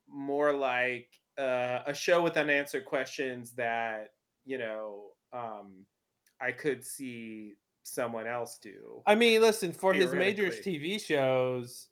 more 0.07 0.53
like 0.53 1.07
uh, 1.37 1.83
a 1.85 1.93
show 1.93 2.21
with 2.23 2.37
unanswered 2.37 2.85
questions 2.85 3.53
that 3.55 4.09
you 4.45 4.57
know 4.57 5.11
um, 5.33 5.85
I 6.41 6.51
could 6.53 6.85
see 6.85 7.55
someone 7.83 8.27
else 8.27 8.59
do 8.59 9.05
I 9.05 9.15
mean, 9.15 9.41
listen, 9.41 9.71
for 9.73 9.93
his 9.93 10.13
major. 10.13 10.51
TV 10.51 10.99
shows, 10.99 11.89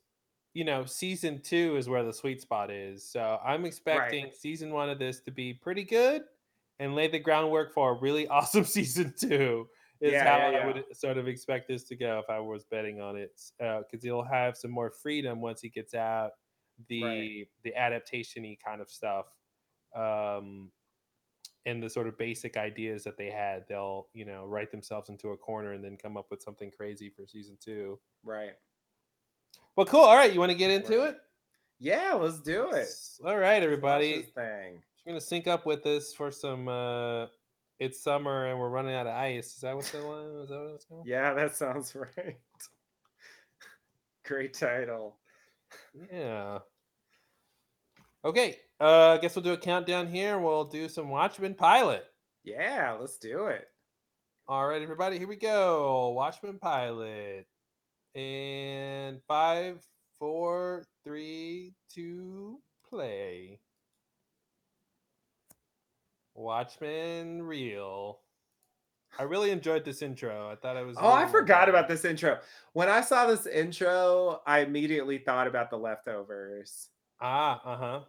you 0.54 0.64
know, 0.64 0.84
season 0.84 1.42
2 1.42 1.76
is 1.76 1.88
where 1.88 2.04
the 2.04 2.12
sweet 2.12 2.40
spot 2.42 2.70
is. 2.70 3.08
So, 3.10 3.40
I'm 3.44 3.64
Right. 3.90 4.20
expecting 4.20 4.32
season 4.32 4.72
1 4.72 4.90
of 4.90 4.98
this 4.98 5.20
to 5.22 5.30
be 5.32 5.54
pretty 5.54 5.84
good 5.84 6.24
and 6.80 6.94
lay 6.94 7.08
the 7.08 7.18
groundwork 7.20 7.72
for 7.74 7.92
a 7.92 8.00
really 8.00 8.28
awesome 8.28 8.64
season 8.64 9.14
2 9.18 9.68
is 10.02 10.20
Yeah, 10.20 10.22
how 10.22 10.38
yeah, 10.38 10.48
I 10.48 10.50
yeah. 10.50 10.66
would 10.66 10.84
sort 10.96 11.18
of 11.18 11.28
expect 11.28 11.68
this 11.68 11.84
to 11.84 11.96
go 11.96 12.18
if 12.20 12.30
I 12.30 12.40
was 12.40 12.64
betting 12.66 13.00
on 13.00 13.16
it. 13.16 13.40
Uh, 13.60 13.82
cuz 13.90 14.02
he'll 14.04 14.24
have 14.24 14.56
some 14.56 14.70
more 14.72 14.90
freedom 14.90 15.40
once 15.40 15.60
he 15.62 15.68
gets 15.70 15.94
out 15.94 16.32
Right. 16.80 16.88
the 16.88 17.48
the 17.64 17.74
adaptation-y 17.76 18.56
kind 18.64 18.80
of 18.80 18.90
stuff. 18.90 19.26
Um 19.94 20.70
and 21.66 21.82
the 21.82 21.90
sort 21.90 22.06
of 22.06 22.16
basic 22.16 22.56
ideas 22.56 23.04
that 23.04 23.18
they 23.18 23.30
had, 23.30 23.66
they'll, 23.68 24.08
you 24.14 24.24
know, 24.24 24.46
write 24.46 24.70
themselves 24.70 25.10
into 25.10 25.28
a 25.32 25.36
corner 25.36 25.72
and 25.74 25.84
then 25.84 25.96
come 25.96 26.16
up 26.16 26.30
with 26.30 26.42
something 26.42 26.70
crazy 26.70 27.10
for 27.10 27.26
season 27.26 27.58
2. 27.62 27.98
Right. 28.24 28.52
Well, 29.76 29.84
cool. 29.84 30.00
All 30.00 30.16
right, 30.16 30.32
you 30.32 30.40
want 30.40 30.50
to 30.52 30.56
get 30.56 30.70
into 30.70 30.98
Right. 31.00 31.08
it? 31.10 31.18
Yeah, 31.78 32.14
let's 32.14 32.40
do 32.40 32.70
it. 32.70 32.88
All 33.24 33.36
right, 33.38 33.62
everybody. 33.62 34.22
thing. 34.22 34.82
You're 35.04 35.12
gonna 35.14 35.20
sync 35.20 35.46
up 35.48 35.66
with 35.66 35.84
us 35.86 36.12
for 36.14 36.30
some. 36.30 36.66
uh 36.68 37.26
It's 37.78 38.02
summer 38.02 38.46
and 38.46 38.58
we're 38.58 38.68
running 38.70 38.94
out 38.94 39.06
of 39.06 39.14
ice. 39.14 39.54
Is 39.54 39.60
that 39.60 39.74
what's 39.76 39.90
going 39.90 40.06
on? 40.06 40.42
Is 40.42 40.48
that 40.50 40.60
what 40.60 40.74
it's 40.74 40.84
going? 40.86 41.02
Yeah, 41.06 41.34
that 41.34 41.56
sounds 41.56 41.94
right. 42.16 42.38
Great 44.24 44.54
title. 44.54 45.18
Yeah. 46.12 46.60
Okay. 48.24 48.56
Uh, 48.80 49.10
I 49.10 49.18
guess 49.18 49.36
we'll 49.36 49.42
do 49.42 49.52
a 49.52 49.58
countdown 49.58 50.06
here. 50.06 50.38
We'll 50.38 50.64
do 50.64 50.88
some 50.88 51.08
Watchmen 51.08 51.54
pilot. 51.54 52.04
Yeah, 52.44 52.96
let's 52.98 53.18
do 53.18 53.46
it. 53.46 53.66
All 54.48 54.66
right, 54.66 54.82
everybody, 54.82 55.18
here 55.18 55.28
we 55.28 55.36
go. 55.36 56.10
Watchmen 56.10 56.58
pilot. 56.58 57.46
And 58.14 59.20
five, 59.28 59.78
four, 60.18 60.84
three, 61.04 61.74
two, 61.94 62.58
play. 62.88 63.60
Watchmen 66.34 67.42
real. 67.42 68.20
I 69.18 69.24
really 69.24 69.50
enjoyed 69.50 69.84
this 69.84 70.02
intro. 70.02 70.50
I 70.50 70.56
thought 70.56 70.76
it 70.76 70.86
was. 70.86 70.96
Oh, 70.98 71.12
I 71.12 71.26
forgot 71.26 71.68
about 71.68 71.88
this 71.88 72.04
intro. 72.04 72.38
When 72.72 72.88
I 72.88 73.00
saw 73.00 73.26
this 73.26 73.46
intro, 73.46 74.40
I 74.46 74.60
immediately 74.60 75.18
thought 75.18 75.46
about 75.46 75.70
the 75.70 75.76
leftovers. 75.76 76.88
Ah, 77.20 77.60
uh 77.64 77.76
huh. 77.76 78.00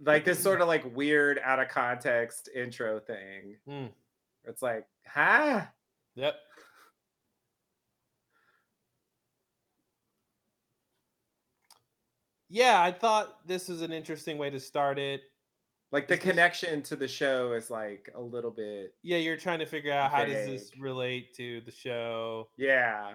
Like 0.00 0.24
this 0.24 0.42
sort 0.42 0.60
of 0.60 0.68
like 0.68 0.84
weird 0.96 1.38
out 1.42 1.60
of 1.60 1.68
context 1.68 2.48
intro 2.54 3.00
thing. 3.00 3.56
Mm. 3.68 3.90
It's 4.44 4.62
like, 4.62 4.86
huh? 5.06 5.62
Yep. 6.16 6.34
Yeah, 12.48 12.80
I 12.80 12.92
thought 12.92 13.46
this 13.46 13.68
was 13.68 13.82
an 13.82 13.92
interesting 13.92 14.38
way 14.38 14.50
to 14.50 14.60
start 14.60 14.98
it. 14.98 15.22
Like 15.92 16.08
the 16.08 16.14
this- 16.16 16.24
connection 16.24 16.82
to 16.82 16.96
the 16.96 17.08
show 17.08 17.52
is 17.52 17.70
like 17.70 18.10
a 18.14 18.20
little 18.20 18.50
bit, 18.50 18.94
Yeah, 19.02 19.18
you're 19.18 19.36
trying 19.36 19.60
to 19.60 19.66
figure 19.66 19.92
out 19.92 20.10
how 20.10 20.24
does 20.24 20.46
this 20.46 20.70
relate 20.78 21.34
to 21.36 21.60
the 21.62 21.70
show. 21.72 22.48
yeah. 22.56 23.14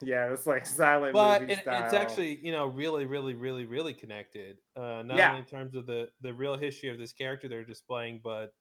Yeah, 0.00 0.32
it's 0.32 0.46
like 0.46 0.64
silent 0.66 1.16
But 1.16 1.20
movie 1.20 1.50
it, 1.50 1.60
style. 1.62 1.82
it's 1.84 1.94
actually, 1.94 2.36
you 2.44 2.52
know, 2.52 2.66
really, 2.66 3.06
really, 3.06 3.34
really, 3.34 3.64
really 3.64 3.94
connected. 3.94 4.58
Uh, 4.76 5.02
not 5.02 5.18
Yeah. 5.18 5.24
only 5.24 5.38
in 5.38 5.44
terms 5.46 5.74
of 5.74 5.86
the 5.86 6.10
the 6.20 6.34
real 6.34 6.56
history 6.56 6.90
of 6.90 6.98
this 6.98 7.12
character 7.12 7.48
they're 7.48 7.64
displaying, 7.64 8.20
but 8.22 8.54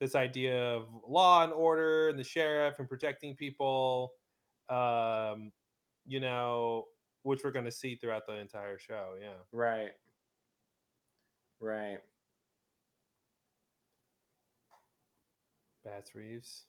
this 0.00 0.14
idea 0.16 0.74
of 0.74 0.88
law 1.06 1.44
and 1.44 1.52
order 1.52 2.08
and 2.08 2.18
the 2.18 2.24
sheriff 2.24 2.78
and 2.80 2.88
protecting 2.88 3.36
people. 3.36 4.14
Um, 4.68 5.52
you 6.06 6.18
know, 6.20 6.86
which 7.22 7.42
we're 7.44 7.52
going 7.52 7.64
to 7.66 7.70
see 7.72 7.94
throughout 7.96 8.26
the 8.26 8.34
entire 8.34 8.78
show. 8.78 9.16
Yeah. 9.20 9.34
right. 9.52 9.92
Right. 11.60 12.02
Bass 15.84 16.12
Reeves. 16.16 16.66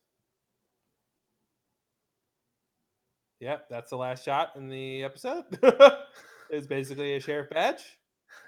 Yep, 3.44 3.68
that's 3.70 3.90
the 3.90 3.98
last 3.98 4.24
shot 4.24 4.56
in 4.56 4.70
the 4.70 5.04
episode. 5.04 5.44
it's 6.50 6.66
basically 6.66 7.16
a 7.16 7.20
sheriff 7.20 7.50
badge. 7.50 7.84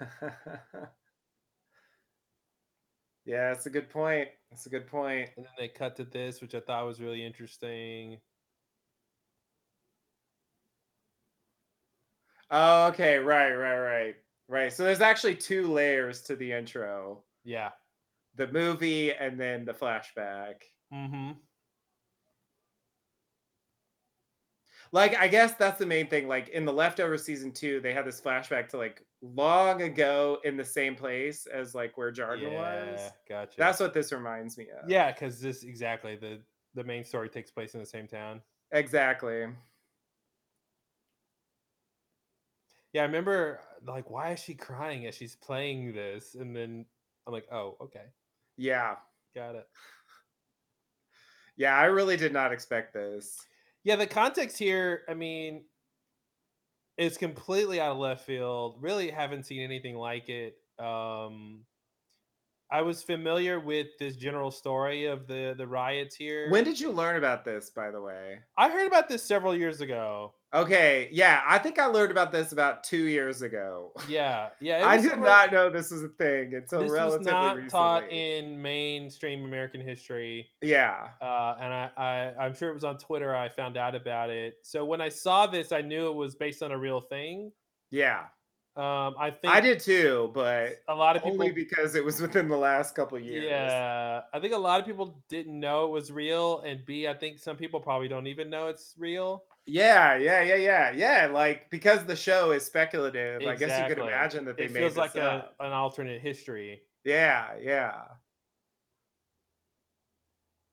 yeah, 3.26 3.52
that's 3.52 3.66
a 3.66 3.70
good 3.70 3.90
point. 3.90 4.28
That's 4.50 4.64
a 4.66 4.70
good 4.70 4.86
point. 4.86 5.30
And 5.36 5.44
then 5.44 5.52
they 5.58 5.68
cut 5.68 5.96
to 5.96 6.04
this, 6.04 6.40
which 6.40 6.54
I 6.54 6.60
thought 6.60 6.86
was 6.86 7.00
really 7.00 7.24
interesting. 7.24 8.20
Oh, 12.50 12.86
okay, 12.88 13.18
right, 13.18 13.52
right, 13.52 13.78
right, 13.78 14.14
right. 14.48 14.72
So 14.72 14.84
there's 14.84 15.00
actually 15.00 15.36
two 15.36 15.70
layers 15.72 16.22
to 16.22 16.36
the 16.36 16.52
intro: 16.52 17.24
Yeah. 17.44 17.70
the 18.36 18.48
movie 18.48 19.12
and 19.14 19.38
then 19.40 19.64
the 19.64 19.74
flashback. 19.74 20.62
Mm-hmm. 20.92 21.32
Like, 24.96 25.14
I 25.14 25.28
guess 25.28 25.52
that's 25.52 25.78
the 25.78 25.84
main 25.84 26.06
thing. 26.06 26.26
Like 26.26 26.48
in 26.48 26.64
the 26.64 26.72
leftover 26.72 27.18
season 27.18 27.52
two, 27.52 27.80
they 27.80 27.92
had 27.92 28.06
this 28.06 28.18
flashback 28.18 28.70
to 28.70 28.78
like 28.78 29.04
long 29.20 29.82
ago 29.82 30.38
in 30.42 30.56
the 30.56 30.64
same 30.64 30.94
place 30.96 31.46
as 31.46 31.74
like 31.74 31.98
where 31.98 32.10
Jarden 32.10 32.54
was. 32.54 32.98
Yeah, 32.98 33.10
gotcha. 33.28 33.56
That's 33.58 33.78
what 33.78 33.92
this 33.92 34.10
reminds 34.10 34.56
me 34.56 34.68
of. 34.70 34.88
yeah, 34.88 35.12
because 35.12 35.38
this 35.38 35.64
exactly 35.64 36.16
the 36.16 36.40
the 36.74 36.82
main 36.82 37.04
story 37.04 37.28
takes 37.28 37.50
place 37.50 37.74
in 37.74 37.80
the 37.80 37.84
same 37.84 38.06
town. 38.06 38.40
exactly. 38.72 39.44
Yeah, 42.94 43.02
I 43.02 43.04
remember 43.04 43.60
uh, 43.86 43.92
like 43.92 44.08
why 44.08 44.32
is 44.32 44.40
she 44.40 44.54
crying 44.54 45.04
as 45.04 45.14
she's 45.14 45.36
playing 45.36 45.92
this? 45.92 46.36
And 46.36 46.56
then 46.56 46.86
I'm 47.26 47.34
like, 47.34 47.48
oh, 47.52 47.76
okay, 47.82 48.06
Yeah, 48.56 48.94
got 49.34 49.56
it. 49.56 49.68
yeah. 51.58 51.76
I 51.76 51.84
really 51.84 52.16
did 52.16 52.32
not 52.32 52.50
expect 52.50 52.94
this. 52.94 53.38
Yeah, 53.86 53.94
the 53.94 54.08
context 54.08 54.58
here, 54.58 55.04
I 55.08 55.14
mean, 55.14 55.62
it's 56.98 57.16
completely 57.16 57.80
out 57.80 57.92
of 57.92 57.98
left 57.98 58.26
field. 58.26 58.78
Really 58.80 59.12
haven't 59.12 59.44
seen 59.44 59.62
anything 59.62 59.94
like 59.94 60.28
it. 60.28 60.56
Um 60.80 61.64
I 62.70 62.82
was 62.82 63.02
familiar 63.02 63.60
with 63.60 63.86
this 63.98 64.16
general 64.16 64.50
story 64.50 65.06
of 65.06 65.26
the 65.28 65.54
the 65.56 65.66
riots 65.66 66.16
here. 66.16 66.50
When 66.50 66.64
did 66.64 66.80
you 66.80 66.90
learn 66.90 67.16
about 67.16 67.44
this, 67.44 67.70
by 67.70 67.90
the 67.90 68.00
way? 68.00 68.38
I 68.58 68.68
heard 68.70 68.86
about 68.86 69.08
this 69.08 69.22
several 69.22 69.54
years 69.56 69.80
ago. 69.80 70.34
Okay, 70.54 71.08
yeah, 71.12 71.42
I 71.46 71.58
think 71.58 71.78
I 71.78 71.86
learned 71.86 72.10
about 72.10 72.32
this 72.32 72.52
about 72.52 72.82
two 72.82 73.04
years 73.04 73.42
ago. 73.42 73.92
Yeah, 74.08 74.48
yeah. 74.60 74.86
I 74.86 74.96
did 74.96 75.10
somewhere- 75.10 75.28
not 75.28 75.52
know 75.52 75.70
this 75.70 75.90
was 75.90 76.02
a 76.02 76.08
thing 76.08 76.54
until 76.54 76.80
This 76.80 76.90
was 76.90 76.98
relatively 76.98 77.32
not 77.32 77.56
recently. 77.56 77.70
taught 77.70 78.10
in 78.10 78.60
mainstream 78.62 79.44
American 79.44 79.80
history, 79.80 80.48
yeah, 80.62 81.08
uh, 81.20 81.56
and 81.60 81.72
I, 81.74 81.90
I 81.96 82.44
I'm 82.46 82.54
sure 82.54 82.70
it 82.70 82.74
was 82.74 82.84
on 82.84 82.98
Twitter. 82.98 83.34
I 83.34 83.48
found 83.48 83.76
out 83.76 83.94
about 83.94 84.30
it. 84.30 84.54
So 84.62 84.84
when 84.84 85.00
I 85.00 85.08
saw 85.08 85.46
this, 85.46 85.72
I 85.72 85.82
knew 85.82 86.08
it 86.08 86.14
was 86.14 86.34
based 86.34 86.62
on 86.62 86.72
a 86.72 86.78
real 86.78 87.00
thing. 87.00 87.52
yeah, 87.90 88.24
Um, 88.76 89.14
I 89.18 89.30
think 89.30 89.54
I 89.54 89.60
did 89.62 89.80
too, 89.80 90.30
but 90.34 90.82
a 90.86 90.94
lot 90.94 91.16
of 91.16 91.22
people 91.22 91.40
only 91.40 91.50
because 91.50 91.94
it 91.94 92.04
was 92.04 92.20
within 92.20 92.46
the 92.48 92.58
last 92.58 92.94
couple 92.94 93.18
years. 93.18 93.46
Yeah, 93.48 94.20
I 94.34 94.38
think 94.38 94.52
a 94.52 94.58
lot 94.58 94.80
of 94.80 94.86
people 94.86 95.22
didn't 95.30 95.58
know 95.58 95.86
it 95.86 95.90
was 95.90 96.12
real, 96.12 96.60
and 96.60 96.84
B, 96.84 97.08
I 97.08 97.14
think 97.14 97.38
some 97.38 97.56
people 97.56 97.80
probably 97.80 98.06
don't 98.08 98.26
even 98.26 98.50
know 98.50 98.66
it's 98.68 98.94
real. 98.98 99.44
yeah, 99.64 100.16
yeah, 100.16 100.42
yeah, 100.42 100.56
yeah, 100.56 100.90
yeah. 100.92 101.26
Like 101.32 101.70
because 101.70 102.04
the 102.04 102.16
show 102.16 102.50
is 102.50 102.66
speculative, 102.66 103.40
I 103.46 103.54
guess 103.54 103.80
you 103.80 103.94
could 103.94 104.04
imagine 104.04 104.44
that 104.44 104.58
they 104.58 104.64
It 104.64 104.72
made 104.72 104.80
feels 104.80 104.96
like 104.98 105.14
a, 105.16 105.48
an 105.58 105.72
alternate 105.72 106.20
history. 106.20 106.82
Yeah, 107.02 107.54
yeah, 107.62 107.94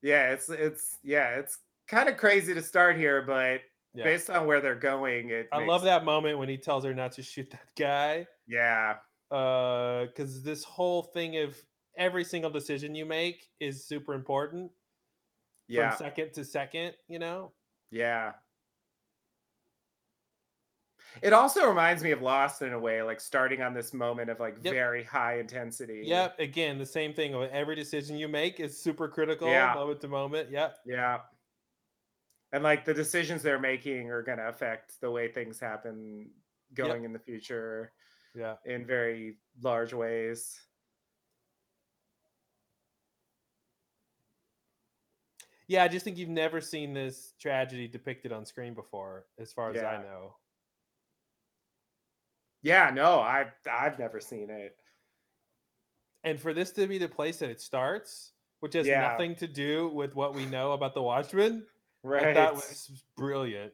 yeah. 0.02 0.32
It's 0.32 0.50
it's 0.50 0.98
yeah, 1.02 1.36
it's 1.38 1.58
kind 1.88 2.08
of 2.08 2.18
crazy 2.18 2.52
to 2.52 2.62
start 2.62 2.96
here, 2.98 3.22
but 3.22 3.62
Yeah, 3.94 4.04
based 4.04 4.28
on 4.30 4.46
where 4.46 4.60
they're 4.60 4.74
going, 4.74 5.30
it. 5.30 5.48
I 5.52 5.58
makes- 5.60 5.68
love 5.68 5.82
that 5.84 6.04
moment 6.04 6.38
when 6.38 6.48
he 6.48 6.56
tells 6.58 6.84
her 6.84 6.92
not 6.94 7.12
to 7.12 7.22
shoot 7.22 7.48
that 7.50 7.68
guy. 7.76 8.26
Yeah, 8.46 8.96
Uh, 9.30 10.06
because 10.06 10.42
this 10.42 10.64
whole 10.64 11.02
thing 11.02 11.36
of 11.38 11.56
every 11.96 12.24
single 12.24 12.50
decision 12.50 12.94
you 12.94 13.06
make 13.06 13.48
is 13.60 13.84
super 13.86 14.14
important 14.14 14.70
yeah, 15.68 15.90
from 15.90 15.98
second 16.06 16.32
to 16.34 16.44
second. 16.44 16.94
You 17.08 17.18
know. 17.20 17.52
yeah. 17.90 18.32
It 21.22 21.32
also 21.32 21.68
reminds 21.68 22.02
me 22.02 22.10
of 22.10 22.22
Lost 22.22 22.62
in 22.62 22.72
a 22.72 22.78
way, 22.78 23.00
like 23.02 23.20
starting 23.20 23.62
on 23.62 23.72
this 23.72 23.94
moment 23.94 24.30
of 24.30 24.40
like 24.40 24.56
Yep. 24.64 24.74
very 24.74 25.04
high 25.04 25.38
intensity. 25.38 26.02
Yep. 26.06 26.40
Again, 26.40 26.76
the 26.78 26.84
same 26.86 27.14
thing. 27.14 27.34
of 27.34 27.42
Every 27.52 27.76
decision 27.76 28.16
you 28.18 28.26
make 28.26 28.58
is 28.58 28.76
super 28.82 29.06
critical, 29.08 29.48
Yeah. 29.48 29.74
moment 29.74 30.00
to 30.00 30.08
moment. 30.08 30.50
Yep. 30.50 30.78
Yeah. 30.84 31.20
And 32.54 32.62
like 32.62 32.84
the 32.84 32.94
decisions 32.94 33.42
they're 33.42 33.58
making 33.58 34.12
are 34.12 34.22
going 34.22 34.38
to 34.38 34.46
affect 34.46 35.00
the 35.00 35.10
way 35.10 35.26
things 35.26 35.58
happen 35.58 36.30
going 36.72 37.02
in 37.02 37.12
the 37.12 37.18
future 37.18 37.90
Yeah. 38.32 38.54
in 38.64 38.86
very 38.86 39.38
large 39.60 39.92
ways. 39.92 40.60
Yeah, 45.66 45.82
I 45.82 45.88
just 45.88 46.04
think 46.04 46.16
you've 46.16 46.28
never 46.28 46.60
seen 46.60 46.94
this 46.94 47.34
tragedy 47.40 47.88
depicted 47.88 48.30
on 48.30 48.46
screen 48.46 48.74
before, 48.74 49.26
as 49.36 49.52
far 49.52 49.72
as 49.72 49.82
I 49.82 50.00
know. 50.00 50.36
Yeah, 52.62 52.90
no, 52.90 53.18
I've 53.18 53.52
I've 53.68 53.98
never 53.98 54.20
seen 54.20 54.48
it. 54.48 54.76
And 56.22 56.40
for 56.40 56.54
this 56.54 56.70
to 56.72 56.86
be 56.86 56.98
the 56.98 57.08
place 57.08 57.38
that 57.38 57.50
it 57.50 57.60
starts, 57.60 58.30
which 58.60 58.74
has 58.74 58.86
Yeah. 58.86 59.00
nothing 59.00 59.34
to 59.36 59.48
do 59.48 59.88
with 59.88 60.14
what 60.14 60.34
we 60.34 60.46
know 60.46 60.70
about 60.70 60.94
the 60.94 61.02
Watchmen, 61.02 61.66
Right. 62.04 62.34
Thought 62.36 62.54
was 62.54 63.02
brilliant. 63.16 63.72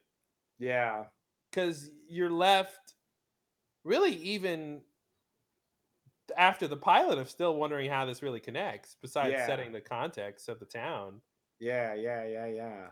yeah. 0.58 1.04
Because 1.50 1.90
you're 2.08 2.30
left 2.30 2.94
really 3.84 4.14
even 4.14 4.82
after 6.36 6.68
the 6.68 6.76
pilot 6.76 7.18
of 7.18 7.28
still 7.28 7.56
wondering 7.56 7.90
how 7.90 8.04
this 8.06 8.22
really 8.22 8.38
connects, 8.38 8.94
besides 9.02 9.32
Yeah. 9.32 9.46
setting 9.46 9.72
the 9.72 9.80
context 9.80 10.48
of 10.48 10.60
the 10.60 10.64
town. 10.66 11.20
Yeah, 11.58 11.94
yeah, 11.94 12.24
yeah, 12.24 12.46
yeah. 12.46 12.90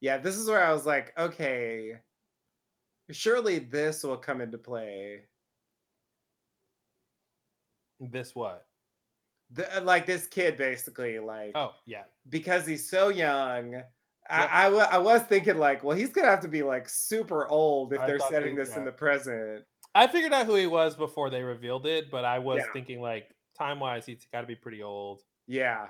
Yeah, 0.00 0.18
this 0.18 0.36
is 0.36 0.48
where 0.48 0.62
I 0.62 0.72
was 0.72 0.86
like, 0.86 1.12
okay, 1.18 1.98
surely 3.10 3.58
this 3.58 4.02
will 4.04 4.16
come 4.16 4.40
into 4.40 4.58
play. 4.58 5.22
This 8.00 8.34
what? 8.34 8.66
The, 9.50 9.78
uh, 9.78 9.80
like 9.80 10.06
this 10.06 10.26
kid 10.26 10.56
basically, 10.56 11.18
like 11.18 11.52
Oh, 11.54 11.72
yeah. 11.86 12.04
because 12.28 12.66
he's 12.66 12.88
so 12.88 13.08
young. 13.08 13.82
I, 14.30 14.68
Yep. 14.68 14.88
I, 14.92 14.98
was 14.98 15.22
thinking 15.22 15.56
like, 15.56 15.82
well, 15.82 15.96
he's 15.96 16.10
gonna 16.10 16.28
have 16.28 16.40
to 16.42 16.48
be 16.48 16.62
like 16.62 16.86
super 16.88 17.48
old 17.48 17.94
if 17.94 18.00
I 18.00 18.06
they're 18.06 18.18
setting 18.18 18.54
this 18.54 18.76
in 18.76 18.84
the 18.84 18.92
present. 18.92 19.64
I 19.94 20.06
figured 20.06 20.34
out 20.34 20.44
who 20.46 20.54
he 20.54 20.66
was 20.66 20.94
before 20.94 21.30
they 21.30 21.42
revealed 21.42 21.86
it, 21.86 22.10
but 22.10 22.26
I 22.26 22.38
was 22.38 22.58
Yeah. 22.58 22.72
thinking 22.72 23.00
like 23.00 23.34
time 23.56 23.80
wise, 23.80 24.04
he's 24.04 24.26
got 24.30 24.42
to 24.42 24.46
be 24.46 24.54
pretty 24.54 24.82
old. 24.82 25.22
Yeah. 25.46 25.88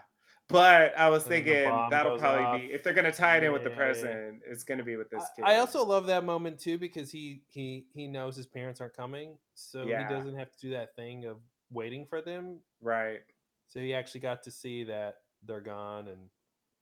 But 0.49 0.97
I 0.97 1.11
was 1.11 1.25
And 1.25 1.33
then 1.33 1.45
the 1.45 1.51
thinking 1.53 1.91
that'll 1.91 2.19
probably 2.19 2.45
off. 2.45 2.61
be 2.61 2.73
if 2.73 2.83
they're 2.83 2.95
gonna 2.95 3.13
tie 3.13 3.37
it 3.37 3.45
in 3.45 3.53
with 3.53 3.65
the 3.65 3.71
Yeah. 3.71 3.77
present, 3.77 4.43
it's 4.47 4.65
gonna 4.65 4.83
be 4.83 4.97
with 4.97 5.11
this 5.11 5.25
kid. 5.37 5.45
I 5.45 5.55
I 5.55 5.59
also 5.59 5.85
love 5.85 6.07
that 6.07 6.25
moment 6.25 6.59
too 6.59 6.79
because 6.79 7.11
he 7.13 7.43
he 7.51 7.87
he 7.93 8.07
knows 8.07 8.35
his 8.35 8.47
parents 8.47 8.81
aren't 8.81 8.95
coming, 8.95 9.39
so 9.55 9.85
Yeah. 9.85 10.09
he 10.09 10.15
doesn't 10.15 10.35
have 10.37 10.51
to 10.51 10.59
do 10.59 10.71
that 10.71 10.97
thing 10.97 11.27
of 11.27 11.39
waiting 11.71 12.07
for 12.07 12.23
them. 12.23 12.61
right. 12.81 13.21
So 13.67 13.81
he 13.81 13.93
actually 13.93 14.21
got 14.21 14.43
to 14.45 14.51
see 14.51 14.83
that 14.85 15.23
they're 15.43 15.61
gone 15.61 16.09
and 16.09 16.31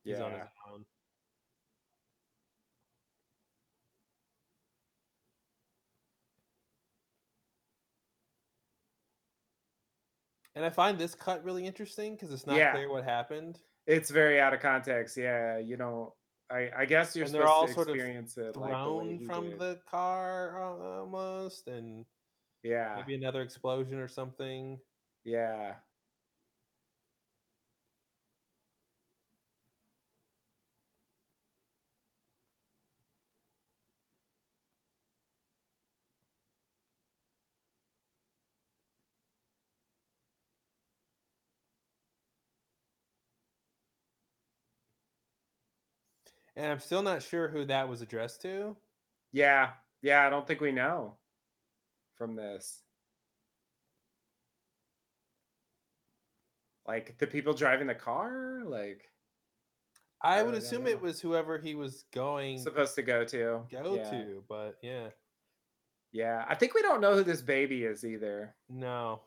he's 0.04 0.20
on 0.20 0.30
his 0.30 0.40
Yeah. 0.42 0.72
own. 0.72 0.86
And 10.56 10.64
I 10.64 10.70
find 10.70 10.98
this 10.98 11.14
cut 11.14 11.44
really 11.44 11.66
interesting 11.66 12.14
because 12.16 12.32
it's 12.32 12.46
not 12.46 12.56
Yeah. 12.56 12.72
clear 12.72 12.90
what 12.90 13.04
happened. 13.04 13.60
It's 13.86 14.10
very 14.10 14.40
out 14.40 14.54
of 14.54 14.60
context. 14.60 15.16
Yeah, 15.16 15.58
you 15.58 15.76
know, 15.76 16.16
I 16.50 16.70
I 16.76 16.84
guess 16.86 17.14
you're 17.14 17.26
And 17.26 17.32
they're 17.34 17.46
supposed 17.46 17.46
all 17.46 17.66
to 17.68 17.72
sort 17.74 17.88
of 17.90 17.94
experience 17.96 18.36
it 18.38 18.56
like 18.56 18.82
Thrown 18.82 19.18
he 19.18 19.26
from 19.26 19.44
did. 19.50 19.58
the 19.58 19.76
car 19.86 20.58
almost, 20.60 21.68
and 21.68 22.06
Yeah, 22.62 22.96
maybe 22.96 23.14
another 23.14 23.42
explosion 23.42 23.98
or 23.98 24.08
something. 24.08 24.80
yeah. 25.24 25.80
And 46.56 46.66
I'm 46.72 46.80
still 46.80 47.02
not 47.02 47.22
sure 47.22 47.48
who 47.48 47.64
that 47.66 47.88
was 47.88 48.00
addressed 48.00 48.42
to. 48.42 48.76
Yeah, 49.32 49.70
yeah, 50.02 50.26
I 50.26 50.30
don't 50.30 50.46
think 50.46 50.60
we 50.60 50.72
know 50.72 51.16
from 52.16 52.34
this. 52.34 52.82
Like 56.86 57.18
the 57.18 57.26
people 57.26 57.52
driving 57.52 57.88
the 57.88 57.94
car, 57.94 58.62
like 58.64 59.10
I 60.22 60.38
I 60.38 60.42
would 60.42 60.54
assume 60.54 60.84
know. 60.84 60.90
it 60.90 61.00
was 61.00 61.20
whoever 61.20 61.58
he 61.58 61.74
was 61.74 62.04
going 62.14 62.58
supposed 62.58 62.94
to 62.94 63.02
go 63.02 63.24
to. 63.24 63.62
go 63.70 63.96
yeah. 63.96 64.10
to, 64.10 64.44
but 64.48 64.78
yeah, 64.82 65.08
Yeah, 66.12 66.44
I 66.48 66.54
think 66.54 66.74
we 66.74 66.82
don't 66.82 67.00
know 67.00 67.14
who 67.14 67.24
this 67.24 67.42
baby 67.42 67.84
is 67.84 68.04
either. 68.04 68.54
no. 68.68 69.20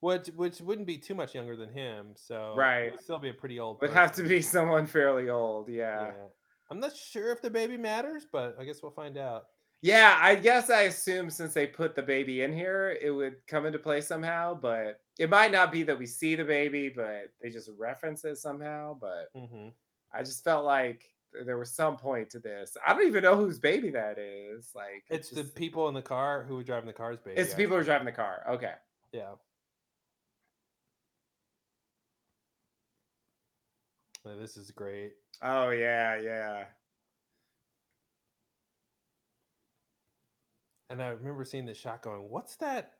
Which 0.00 0.28
which 0.28 0.60
wouldn't 0.60 0.86
be 0.86 0.96
too 0.98 1.14
much 1.14 1.34
younger 1.34 1.56
than 1.56 1.70
him, 1.70 2.12
so 2.14 2.52
it 2.52 2.56
Right. 2.58 2.92
would 2.92 3.00
still 3.00 3.18
be 3.18 3.30
a 3.30 3.34
pretty 3.34 3.58
old. 3.58 3.80
Would 3.80 3.90
have 3.90 4.12
to 4.12 4.22
be 4.22 4.40
someone 4.42 4.86
fairly 4.86 5.28
old. 5.28 5.68
Yeah. 5.68 6.06
Yeah. 6.06 6.12
I'm 6.70 6.78
not 6.80 6.94
sure 6.94 7.32
if 7.32 7.40
the 7.42 7.50
baby 7.50 7.76
matters, 7.76 8.26
but 8.30 8.54
I 8.60 8.64
guess 8.64 8.82
we'll 8.82 8.92
find 8.92 9.16
out. 9.18 9.46
Yeah, 9.80 10.18
I 10.20 10.34
guess 10.34 10.70
I 10.70 10.82
assume 10.82 11.30
since 11.30 11.54
they 11.54 11.66
put 11.66 11.94
the 11.94 12.02
baby 12.02 12.42
in 12.42 12.52
here, 12.52 12.96
it 13.00 13.10
would 13.10 13.36
come 13.46 13.64
into 13.64 13.78
play 13.78 14.00
somehow, 14.00 14.54
but 14.54 15.00
it 15.18 15.30
might 15.30 15.52
not 15.52 15.70
be 15.72 15.82
that 15.84 15.98
we 15.98 16.04
see 16.06 16.34
the 16.34 16.44
baby, 16.44 16.88
but 16.88 17.30
they 17.40 17.48
just 17.48 17.70
reference 17.78 18.24
it 18.24 18.36
somehow. 18.38 18.98
But 19.00 19.30
hmm 19.34 19.68
I 20.12 20.22
just 20.22 20.42
felt 20.44 20.64
like 20.64 21.04
there 21.44 21.58
was 21.58 21.74
some 21.74 21.96
point 21.96 22.30
to 22.30 22.38
this. 22.38 22.76
I 22.86 22.92
don't 22.94 23.06
even 23.06 23.22
know 23.22 23.36
whose 23.36 23.58
baby 23.58 23.90
that 23.90 24.18
is. 24.18 24.70
Like 24.74 25.04
It's 25.10 25.30
the 25.30 25.42
just- 25.42 25.54
people 25.54 25.88
in 25.88 25.94
the 25.94 26.02
car 26.02 26.42
who 26.44 26.56
were 26.56 26.62
driving 26.64 26.86
the 26.86 26.92
car's 26.92 27.18
baby. 27.20 27.40
it's 27.40 27.50
the 27.50 27.56
people 27.56 27.76
who 27.76 27.80
are 27.82 27.84
driving 27.84 28.06
the 28.06 28.12
car. 28.12 28.42
Okay. 28.50 28.72
Yeah. 29.12 29.32
This 34.36 34.56
is 34.56 34.70
great. 34.70 35.12
Oh 35.42 35.70
yeah, 35.70 36.20
yeah. 36.20 36.64
And 40.90 41.02
I 41.02 41.08
remember 41.08 41.44
seeing 41.44 41.66
the 41.66 41.74
shot 41.74 42.02
going, 42.02 42.28
what's 42.28 42.56
that 42.56 42.92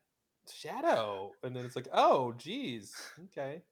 shadow? 0.53 1.33
And 1.43 1.57
then 1.57 1.64
it's 1.64 1.76
like, 1.76 1.89
oh, 1.93 2.35
geez. 2.37 2.95
Okay. 3.24 3.62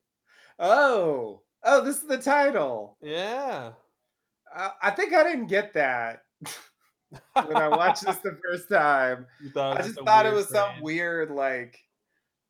Oh, 0.58 1.42
oh, 1.64 1.84
this 1.84 1.96
is 1.96 2.08
the 2.08 2.18
title. 2.18 2.96
Yeah. 3.02 3.72
I, 4.54 4.70
I 4.82 4.90
think 4.90 5.12
I 5.12 5.22
didn't 5.22 5.48
get 5.48 5.74
that 5.74 6.22
when 7.34 7.56
I 7.56 7.68
watched 7.68 8.06
this 8.06 8.16
the 8.18 8.38
first 8.42 8.70
time. 8.70 9.26
I 9.54 9.82
just 9.82 10.00
thought 10.00 10.24
it 10.24 10.32
was 10.32 10.48
some 10.48 10.80
weird, 10.80 11.30
like, 11.30 11.78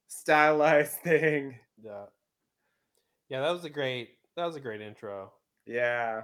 stylized 0.06 0.92
thing. 1.04 1.58
Yeah. 1.82 2.04
Yeah, 3.28 3.40
that 3.40 3.50
was 3.50 3.64
a 3.64 3.70
great 3.70 4.10
that 4.36 4.44
was 4.44 4.56
a 4.56 4.60
great 4.60 4.80
intro. 4.80 5.32
Yeah. 5.66 6.22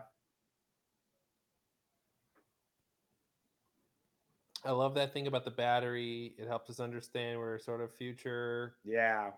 I 4.64 4.70
love 4.70 4.94
that 4.94 5.12
thing 5.12 5.26
about 5.26 5.44
the 5.44 5.50
battery. 5.50 6.34
It 6.38 6.46
helps 6.46 6.70
us 6.70 6.78
understand 6.78 7.38
we're 7.38 7.58
sort 7.58 7.80
of 7.80 7.92
future. 7.92 8.76
Yeah. 8.84 9.30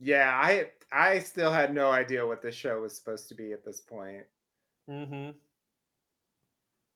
Yeah, 0.00 0.38
I 0.38 0.70
I 0.92 1.20
still 1.20 1.50
had 1.50 1.72
no 1.72 1.90
idea 1.90 2.26
what 2.26 2.42
this 2.42 2.54
show 2.54 2.82
was 2.82 2.94
supposed 2.94 3.28
to 3.30 3.34
be 3.34 3.52
at 3.52 3.64
this 3.64 3.80
point. 3.80 4.24
Mm-hmm. 4.90 5.30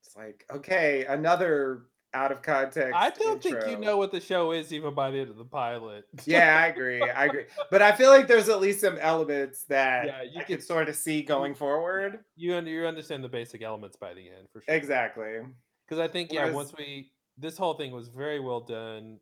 It's 0.04 0.16
like, 0.16 0.44
okay, 0.50 1.06
another 1.06 1.86
out 2.14 2.32
of 2.32 2.42
context. 2.42 2.94
I 2.94 3.10
don't 3.10 3.42
think 3.42 3.56
you 3.68 3.76
know 3.78 3.96
what 3.98 4.12
the 4.12 4.20
show 4.20 4.52
is 4.52 4.72
even 4.72 4.94
by 4.94 5.10
the 5.10 5.18
end 5.18 5.30
of 5.30 5.36
the 5.36 5.44
pilot. 5.44 6.04
Yeah, 6.24 6.58
I 6.62 6.66
agree. 6.74 7.02
I 7.02 7.26
agree. 7.26 7.44
But 7.70 7.82
I 7.82 7.92
feel 7.92 8.10
like 8.10 8.26
there's 8.26 8.48
at 8.48 8.60
least 8.60 8.80
some 8.80 8.96
elements 8.98 9.64
that 9.64 10.06
Yeah, 10.06 10.22
you 10.22 10.40
I 10.40 10.44
can 10.44 10.60
sort 10.60 10.88
of 10.88 10.96
see 10.96 11.22
going 11.22 11.54
forward. 11.54 12.20
you 12.36 12.54
under, 12.54 12.70
you 12.70 12.86
understand 12.86 13.22
the 13.22 13.28
basic 13.28 13.62
elements 13.62 13.96
by 13.96 14.14
the 14.14 14.22
end 14.28 14.48
for 14.52 14.62
sure. 14.62 14.74
Exactly. 14.74 15.40
Because 15.86 15.98
I 16.00 16.08
think 16.08 16.32
yeah, 16.32 16.40
Whereas- 16.44 16.54
once 16.54 16.72
we 16.78 17.12
this 17.36 17.56
whole 17.56 17.74
thing 17.74 17.92
was 17.92 18.08
very 18.08 18.40
well 18.40 18.60
done 18.60 19.18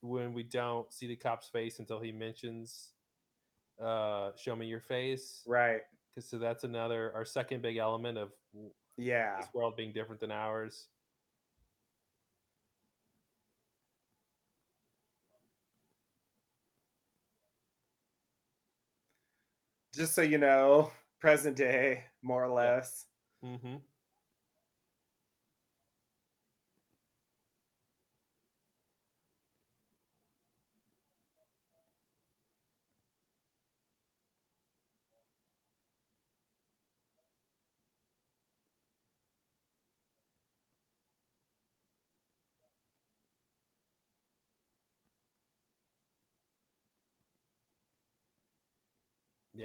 when 0.00 0.32
we 0.34 0.42
don't 0.42 0.92
see 0.92 1.06
the 1.06 1.16
cop's 1.16 1.48
face 1.48 1.78
until 1.78 1.98
he 2.00 2.12
mentions 2.12 2.90
uh 3.82 4.30
show 4.36 4.54
me 4.56 4.66
your 4.66 4.80
face 4.80 5.42
Right. 5.46 5.80
because 6.14 6.28
so 6.28 6.36
that's 6.38 6.64
another 6.64 7.12
our 7.14 7.24
second 7.24 7.62
big 7.62 7.76
element 7.76 8.18
of 8.18 8.30
Yeah. 8.96 9.36
this 9.40 9.48
world 9.54 9.76
being 9.76 9.92
different 9.92 10.20
than 10.20 10.30
ours 10.32 10.88
Just 19.98 20.14
so 20.14 20.22
you 20.22 20.38
know, 20.38 20.92
present 21.20 21.56
day, 21.56 22.04
more 22.22 22.44
or 22.44 22.48
less. 22.54 23.06
mm-hmm. 23.44 23.76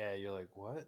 Yeah 0.03 0.13
you're 0.15 0.31
like 0.33 0.49
what 0.55 0.85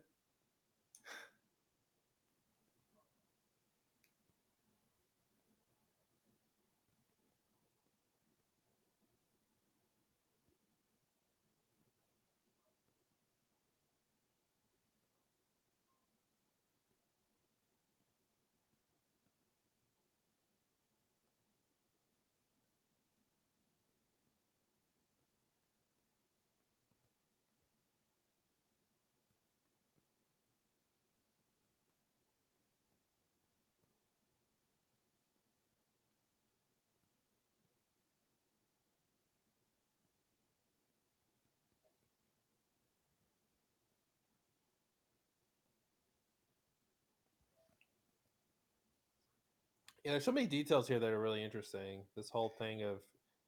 Yeah, 50.06 50.12
there's 50.12 50.24
so 50.24 50.32
many 50.32 50.46
details 50.46 50.88
here 50.88 51.00
that 51.00 51.10
are 51.10 51.20
really 51.20 51.44
interesting. 51.44 52.02
This 52.16 52.30
whole 52.30 52.50
thing 52.50 52.84
of 52.84 53.00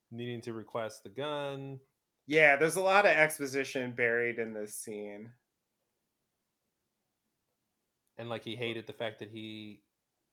needing 0.10 0.42
to 0.42 0.54
request 0.54 1.04
the 1.04 1.10
gun. 1.10 1.80
Yeah, 2.26 2.56
there's 2.56 2.78
a 2.78 2.82
lot 2.82 3.06
of 3.06 3.12
exposition 3.12 3.92
buried 3.92 4.40
in 4.40 4.54
this 4.54 4.74
scene. 4.74 5.32
And 8.18 8.28
like 8.28 8.44
he 8.44 8.56
hated 8.56 8.88
the 8.88 8.94
fact 8.94 9.20
that 9.20 9.30
he 9.30 9.84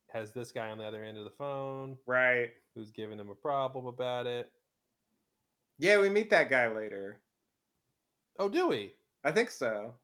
has 0.09 0.31
this 0.31 0.51
guy 0.51 0.71
on 0.71 0.79
the 0.79 0.83
other 0.85 1.03
end 1.03 1.19
of 1.19 1.25
the 1.25 1.29
phone 1.29 1.99
Right. 2.07 2.53
who's 2.73 2.91
giving 2.91 3.19
him 3.19 3.29
a 3.29 3.35
problem 3.35 3.85
about 3.85 4.25
it. 4.25 4.51
Yeah, 5.77 5.99
we 5.99 6.09
meet 6.09 6.31
that 6.31 6.49
guy 6.49 6.67
later. 6.69 7.21
Oh, 8.39 8.49
do 8.49 8.67
we? 8.67 8.95
I 9.23 9.31
think 9.31 9.51
so. 9.51 9.99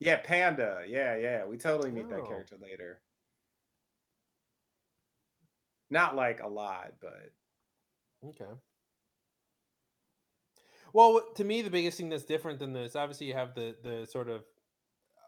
Yeah, 0.00 0.16
Panda. 0.16 0.82
Yeah, 0.88 1.16
yeah. 1.16 1.44
We 1.44 1.58
totally 1.58 1.90
meet 1.90 2.08
that 2.08 2.22
Oh. 2.22 2.26
character 2.26 2.56
later. 2.60 3.00
Not 5.90 6.16
like 6.16 6.40
a 6.42 6.48
lot, 6.48 6.94
but 7.00 7.32
Okay. 8.24 8.50
Well, 10.92 11.20
to 11.36 11.44
me, 11.44 11.62
the 11.62 11.70
biggest 11.70 11.96
thing 11.98 12.08
that's 12.08 12.24
different 12.24 12.58
than 12.58 12.72
this, 12.72 12.96
obviously, 12.96 13.26
you 13.28 13.34
have 13.34 13.54
the 13.54 13.76
the 13.82 14.06
sort 14.06 14.28
of 14.28 14.40
uh, 15.16 15.20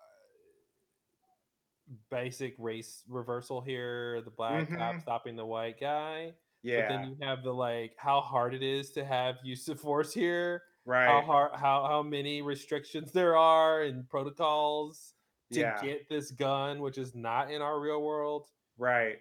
basic 2.10 2.54
race 2.58 3.04
reversal 3.08 3.60
here, 3.60 4.20
the 4.22 4.30
black 4.30 4.68
cop 4.76 4.96
Mhm. 4.96 5.02
stopping 5.02 5.36
the 5.36 5.46
white 5.46 5.78
guy. 5.80 6.34
yeah 6.62 6.80
But 6.80 6.88
then 6.88 7.04
you 7.04 7.16
have 7.26 7.42
the 7.44 7.52
like 7.52 7.94
how 7.96 8.20
hard 8.20 8.54
it 8.54 8.62
is 8.62 8.90
to 8.92 9.04
have 9.04 9.38
use 9.44 9.68
of 9.68 9.80
force 9.80 10.12
here, 10.12 10.62
how 11.00 11.22
hard, 11.22 11.54
how 11.54 11.84
how 11.86 12.02
many 12.02 12.42
restrictions 12.42 13.12
there 13.12 13.36
are 13.36 13.82
and 13.82 14.08
protocols 14.08 15.14
to 15.52 15.64
Yeah, 15.64 15.64
get 15.64 16.08
this 16.08 16.30
gun, 16.32 16.80
which 16.80 16.98
is 16.98 17.14
not 17.14 17.50
in 17.50 17.62
our 17.62 17.80
real 17.80 18.02
world. 18.02 18.50
right. 18.76 19.20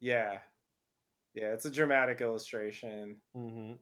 Yeah. 0.00 0.42
Yeah, 1.34 1.52
it's 1.54 1.64
a 1.66 1.70
dramatic 1.70 2.20
illustration. 2.20 3.22
hmm 3.34 3.74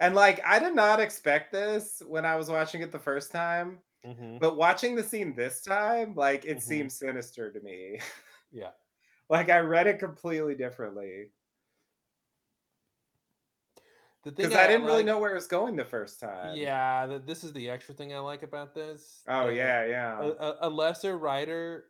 And 0.00 0.14
like 0.14 0.40
I 0.44 0.58
did 0.58 0.74
not 0.74 1.00
expect 1.00 1.52
this 1.52 2.00
when 2.06 2.24
I 2.24 2.36
was 2.36 2.48
watching 2.48 2.82
it 2.82 2.92
the 2.92 2.98
first 2.98 3.30
time, 3.30 3.82
hmm 4.04 4.38
but 4.40 4.56
watching 4.56 4.94
the 4.96 5.04
scene 5.04 5.34
this 5.34 5.62
time, 5.62 6.14
like 6.14 6.44
it 6.44 6.60
Mhm. 6.60 6.62
seems 6.62 6.98
sinister 6.98 7.52
to 7.52 7.60
me. 7.60 8.00
Yeah. 8.50 8.72
like 9.28 9.48
I 9.50 9.58
read 9.60 9.86
it 9.86 9.98
completely 9.98 10.54
differently 10.54 11.30
because 14.24 14.54
I 14.54 14.66
didn't 14.66 14.84
really 14.86 15.02
know 15.02 15.18
where 15.18 15.30
it 15.32 15.34
was 15.34 15.46
going 15.46 15.76
the 15.76 15.84
first 15.84 16.20
time. 16.20 16.56
Yeah, 16.56 17.06
th- 17.08 17.22
this 17.26 17.44
is 17.44 17.52
the 17.52 17.68
extra 17.70 17.94
thing 17.94 18.14
I 18.14 18.18
like 18.18 18.42
about 18.42 18.74
this. 18.74 19.22
Oh 19.28 19.46
Uh, 19.46 19.48
yeah, 19.48 19.84
yeah. 19.86 20.30
a, 20.40 20.68
a, 20.68 20.70
lesser 20.70 21.16
writer 21.18 21.84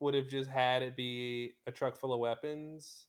would 0.00 0.14
have 0.14 0.28
just 0.28 0.48
had 0.50 0.82
it 0.82 0.96
be 0.96 1.52
a 1.66 1.72
truck 1.72 1.96
full 1.98 2.12
of 2.12 2.20
weapons. 2.20 3.06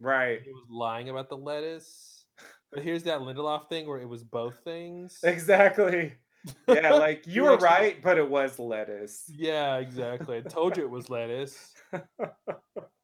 right. 0.00 0.40
He 0.42 0.50
was 0.50 0.66
lying 0.70 1.08
about 1.08 1.28
the 1.28 1.36
lettuce. 1.36 2.24
But 2.72 2.82
here's 2.84 3.02
that 3.02 3.20
Lindelof 3.20 3.68
thing 3.68 3.86
where 3.88 3.98
it 4.00 4.08
was 4.08 4.22
both 4.22 4.60
things. 4.64 5.18
Exactly. 5.22 6.14
Yeah, 6.66 6.94
like 6.94 7.26
You 7.26 7.42
were 7.42 7.58
right, 7.58 8.00
but 8.02 8.16
it 8.16 8.30
was 8.30 8.58
lettuce. 8.58 9.24
yeah, 9.28 9.76
exactly. 9.76 10.38
I 10.38 10.40
told 10.40 10.74
you 10.78 10.84
it 10.84 10.90
was 10.90 11.10
lettuce. 11.10 11.74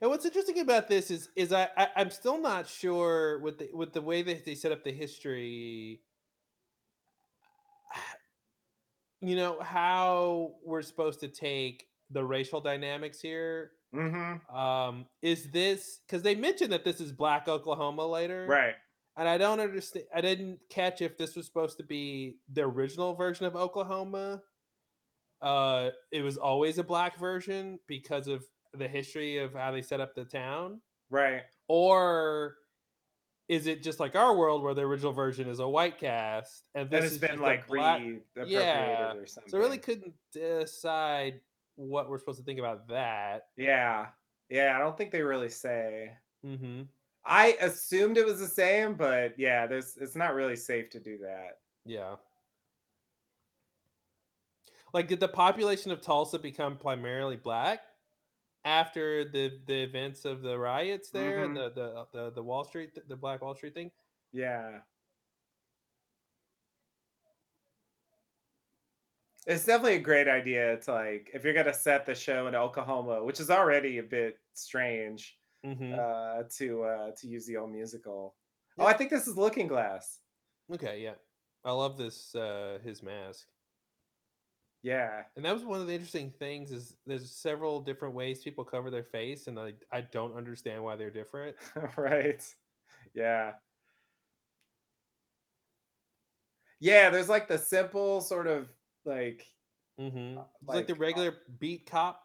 And 0.00 0.10
what's 0.10 0.24
interesting 0.24 0.60
about 0.60 0.88
this 0.88 1.10
is 1.10 1.28
is 1.36 1.52
I, 1.52 1.68
I 1.76 1.88
I'm 1.96 2.10
still 2.10 2.40
not 2.40 2.68
sure 2.68 3.38
with 3.40 3.58
the 3.58 3.68
with 3.72 3.92
the 3.92 4.02
way 4.02 4.22
that 4.22 4.44
they 4.44 4.54
set 4.54 4.72
up 4.72 4.84
the 4.84 4.92
history. 4.92 6.00
You 9.20 9.36
know 9.36 9.58
how 9.58 10.56
we're 10.66 10.82
supposed 10.82 11.20
to 11.20 11.28
take 11.28 11.86
the 12.10 12.22
racial 12.22 12.60
dynamics 12.60 13.20
here. 13.20 13.70
hmm 13.92 14.34
Um, 14.54 15.06
is 15.22 15.50
this 15.50 16.00
because 16.06 16.22
they 16.22 16.34
mentioned 16.34 16.72
that 16.72 16.84
this 16.84 17.00
is 17.00 17.10
Black 17.10 17.48
Oklahoma 17.48 18.06
later, 18.06 18.46
Right. 18.46 18.74
And 19.16 19.26
I 19.28 19.38
don't 19.38 19.60
understand. 19.60 20.06
I 20.14 20.20
didn't 20.20 20.58
catch 20.68 21.00
if 21.00 21.16
this 21.16 21.36
was 21.36 21.46
supposed 21.46 21.78
to 21.78 21.84
be 21.84 22.36
the 22.52 22.62
original 22.62 23.14
version 23.14 23.46
of 23.46 23.56
Oklahoma. 23.56 24.42
Uh, 25.40 25.90
it 26.10 26.20
was 26.22 26.36
always 26.36 26.78
a 26.78 26.84
black 26.84 27.18
version 27.18 27.78
because 27.86 28.26
of 28.28 28.44
the 28.78 28.88
history 28.88 29.38
of 29.38 29.54
how 29.54 29.70
they 29.70 29.82
set 29.82 30.00
up 30.00 30.14
the 30.14 30.24
town, 30.24 30.80
Right. 31.10 31.42
or 31.68 32.56
is 33.48 33.66
it 33.66 33.82
just 33.82 34.00
like 34.00 34.16
our 34.16 34.34
world 34.34 34.62
where 34.62 34.74
the 34.74 34.82
original 34.82 35.12
version 35.12 35.48
is 35.48 35.58
a 35.60 35.68
white 35.68 35.98
cast 35.98 36.64
and 36.74 36.88
this 36.88 37.04
has 37.04 37.18
been 37.18 37.40
like 37.40 37.66
black? 37.66 38.00
re-appropriated 38.00 38.50
Yeah. 38.50 39.12
or 39.14 39.26
something. 39.26 39.50
So 39.50 39.58
I 39.58 39.60
really 39.60 39.78
couldn't 39.78 40.14
decide 40.32 41.40
what 41.76 42.08
we're 42.08 42.18
supposed 42.18 42.38
to 42.38 42.44
think 42.44 42.58
about 42.58 42.88
that. 42.88 43.48
Yeah. 43.56 44.06
Yeah, 44.48 44.74
I 44.76 44.78
don't 44.78 44.96
think 44.96 45.10
they 45.10 45.22
really 45.22 45.50
say. 45.50 46.12
Mm-hmm. 46.44 46.82
I 47.26 47.56
assumed 47.60 48.16
it 48.18 48.26
was 48.26 48.40
the 48.40 48.46
same, 48.46 48.94
but 48.94 49.38
yeah, 49.38 49.66
there's 49.66 49.96
it's 49.98 50.16
not 50.16 50.34
really 50.34 50.56
safe 50.56 50.90
to 50.90 51.00
do 51.00 51.18
that. 51.18 51.58
Yeah. 51.84 52.16
Like, 54.92 55.08
did 55.08 55.18
the 55.20 55.28
population 55.28 55.90
of 55.90 56.00
Tulsa 56.00 56.38
become 56.38 56.76
primarily 56.76 57.36
black 57.36 57.80
after 58.64 59.24
the 59.24 59.58
the 59.66 59.82
events 59.82 60.24
of 60.24 60.42
the 60.42 60.58
riots 60.58 61.10
there 61.10 61.44
and 61.44 61.56
the, 61.56 61.70
the 61.70 62.06
the 62.12 62.30
the 62.32 62.42
Wall 62.42 62.64
Street 62.64 62.98
the 63.08 63.16
Black 63.16 63.42
Wall 63.42 63.54
Street 63.54 63.74
thing? 63.74 63.90
Yeah. 64.32 64.78
It's 69.46 69.66
definitely 69.66 69.96
a 69.96 70.00
great 70.00 70.26
idea 70.26 70.78
to 70.78 70.92
like 70.92 71.30
if 71.34 71.44
you're 71.44 71.52
gonna 71.52 71.74
set 71.74 72.06
the 72.06 72.14
show 72.14 72.46
in 72.46 72.54
Oklahoma, 72.54 73.22
which 73.22 73.40
is 73.40 73.50
already 73.50 73.98
a 73.98 74.02
bit 74.02 74.38
strange, 74.54 75.36
Mm-hmm. 75.66 75.94
uh, 75.98 76.42
to 76.58 76.82
uh, 76.82 77.10
to 77.18 77.26
use 77.26 77.46
the 77.46 77.56
old 77.56 77.72
musical. 77.72 78.34
Oh, 78.78 78.84
I 78.84 78.92
think 78.92 79.08
this 79.08 79.26
is 79.26 79.36
Looking 79.38 79.66
Glass. 79.66 80.18
okay, 80.74 81.00
yeah, 81.02 81.14
I 81.64 81.72
love 81.72 81.96
this 81.96 82.34
uh 82.34 82.78
his 82.84 83.02
mask, 83.02 83.46
Yeah, 84.84 85.22
and 85.34 85.44
that 85.44 85.52
was 85.52 85.64
one 85.64 85.80
of 85.80 85.88
the 85.88 85.94
interesting 85.94 86.32
things 86.38 86.70
is 86.70 86.94
there's 87.06 87.30
several 87.32 87.80
different 87.80 88.14
ways 88.14 88.44
people 88.44 88.64
cover 88.64 88.90
their 88.90 89.02
face, 89.02 89.48
and 89.48 89.58
I 89.58 89.72
I 89.90 90.02
don't 90.02 90.36
understand 90.36 90.84
why 90.84 90.94
they're 90.94 91.10
different. 91.10 91.56
right. 91.96 92.42
Yeah. 93.14 93.52
Yeah, 96.80 97.10
there's 97.10 97.28
like 97.28 97.48
the 97.48 97.58
simple 97.58 98.20
sort 98.20 98.46
of 98.46 98.68
like 99.04 99.46
Mm-hmm. 100.00 100.38
It's 100.38 100.68
like, 100.68 100.86
the 100.86 100.92
like, 100.94 101.00
uh, 101.00 101.04
regular 101.04 101.34
beat 101.58 101.88
cop 101.88 102.20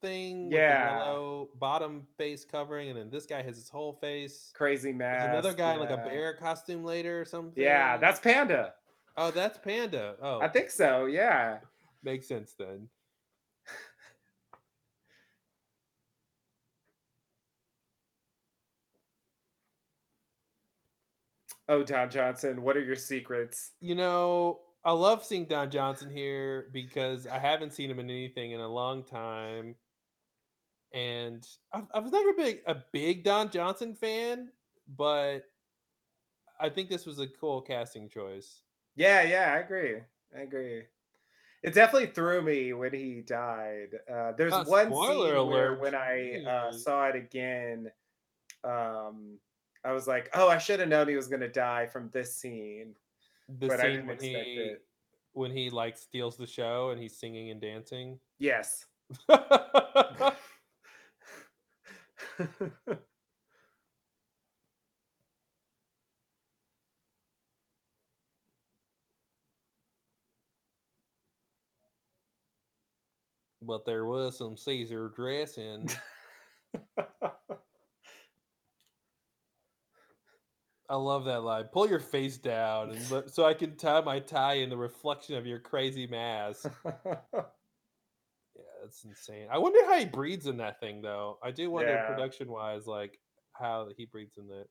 thing. 0.00 0.50
Yeah. 0.50 0.98
The 0.98 1.04
yellow 1.04 1.48
bottom 1.56 2.06
face 2.16 2.44
covering, 2.44 2.90
and 2.90 2.98
then 2.98 3.10
this 3.10 3.26
guy 3.26 3.42
has 3.42 3.56
his 3.56 3.68
whole 3.68 3.94
face. 4.00 4.50
crazy 4.54 4.92
There's 4.92 5.24
another 5.24 5.52
guy 5.52 5.74
in 5.74 5.80
like 5.80 5.90
a 5.90 5.96
bear 5.96 6.34
costume 6.34 6.84
later 6.84 7.20
or 7.20 7.24
something. 7.24 7.62
Yeah, 7.62 7.96
that's 7.96 8.20
Panda. 8.20 8.74
oh, 9.16 9.30
that's 9.30 9.58
Panda. 9.58 10.14
Oh, 10.22 10.40
I 10.40 10.48
think 10.48 10.70
so. 10.70 11.06
Yeah. 11.06 11.58
Makes 12.04 12.28
sense 12.28 12.54
then. 12.58 12.88
Oh, 21.68 21.82
Don 21.82 22.10
Johnson, 22.10 22.62
what 22.62 22.76
are 22.76 22.82
your 22.84 22.96
secrets? 22.96 23.72
You 23.80 23.94
know, 23.94 24.60
I 24.84 24.92
love 24.92 25.24
seeing 25.24 25.46
Don 25.46 25.70
Johnson 25.70 26.10
here 26.10 26.68
because 26.72 27.26
I 27.26 27.38
haven't 27.38 27.72
seen 27.72 27.90
him 27.90 27.98
in 28.00 28.10
anything 28.10 28.52
in 28.52 28.60
a 28.60 28.68
long 28.68 29.04
time, 29.04 29.76
and 30.92 31.46
I, 31.72 31.82
I 31.94 31.98
was 31.98 32.12
never 32.12 32.32
been 32.32 32.58
a 32.66 32.76
big 32.92 33.24
Don 33.24 33.50
Johnson 33.50 33.94
fan, 33.94 34.50
but 34.96 35.44
I 36.60 36.68
think 36.68 36.88
this 36.88 37.06
was 37.06 37.18
a 37.20 37.26
cool 37.28 37.60
casting 37.62 38.08
choice. 38.08 38.62
Yeah, 38.96 39.22
yeah, 39.22 39.52
I 39.54 39.58
agree. 39.58 40.00
I 40.36 40.40
agree. 40.40 40.84
It 41.64 41.72
definitely 41.72 42.08
threw 42.08 42.42
me 42.42 42.74
when 42.74 42.92
he 42.92 43.22
died. 43.22 43.98
Uh, 44.06 44.32
there's 44.32 44.52
Uh, 44.52 44.64
one 44.66 44.86
spoiler 44.88 45.38
scene 45.38 45.46
where 45.48 45.72
alert, 45.72 45.80
when 45.80 45.94
I 45.94 46.44
uh, 46.44 46.70
saw 46.72 47.08
it 47.08 47.16
again, 47.16 47.90
um, 48.62 49.40
I 49.82 49.92
was 49.92 50.06
like, 50.06 50.28
"Oh, 50.34 50.48
I 50.48 50.58
should 50.58 50.80
have 50.80 50.90
known 50.90 51.08
he 51.08 51.16
was 51.16 51.26
going 51.26 51.40
to 51.40 51.48
die 51.48 51.86
from 51.86 52.10
this 52.10 52.36
scene." 52.36 52.94
The 53.48 53.68
But 53.68 53.80
I 53.80 53.84
scene 53.84 53.92
didn't 53.92 54.06
when 54.08 54.14
expect 54.16 54.44
he 54.44 54.54
it. 54.56 54.86
when 55.32 55.50
he 55.50 55.70
like 55.70 55.96
steals 55.96 56.36
the 56.36 56.46
show 56.46 56.90
and 56.90 57.00
he's 57.00 57.16
singing 57.18 57.50
and 57.50 57.60
dancing. 57.62 58.20
Yes. 58.38 58.84
but 73.66 73.84
there 73.84 74.04
was 74.06 74.38
some 74.38 74.56
Caesar 74.56 75.12
dressing. 75.14 75.88
I 80.88 80.96
love 80.96 81.24
that 81.24 81.42
line. 81.42 81.64
Pull 81.72 81.88
your 81.88 81.98
face 82.00 82.36
down, 82.36 82.90
and 82.90 83.10
let, 83.10 83.30
so 83.30 83.44
I 83.44 83.54
can 83.54 83.74
tie 83.76 84.02
my 84.02 84.20
tie 84.20 84.54
in 84.54 84.68
the 84.68 84.76
reflection 84.76 85.34
of 85.36 85.46
your 85.46 85.58
crazy 85.58 86.06
mask. 86.06 86.70
Yeah, 88.56 88.62
that's 88.84 89.02
insane. 89.02 89.48
I 89.50 89.58
wonder 89.58 89.84
how 89.84 89.98
he 89.98 90.04
breathes 90.04 90.46
in 90.46 90.58
that 90.58 90.78
thing, 90.78 91.02
though. 91.02 91.38
I 91.42 91.50
do 91.50 91.72
wonder, 91.72 91.90
Yeah. 91.90 92.06
production 92.06 92.48
wise, 92.48 92.86
like 92.86 93.18
how 93.52 93.88
he 93.96 94.06
breathes 94.06 94.36
in 94.38 94.46
that, 94.46 94.66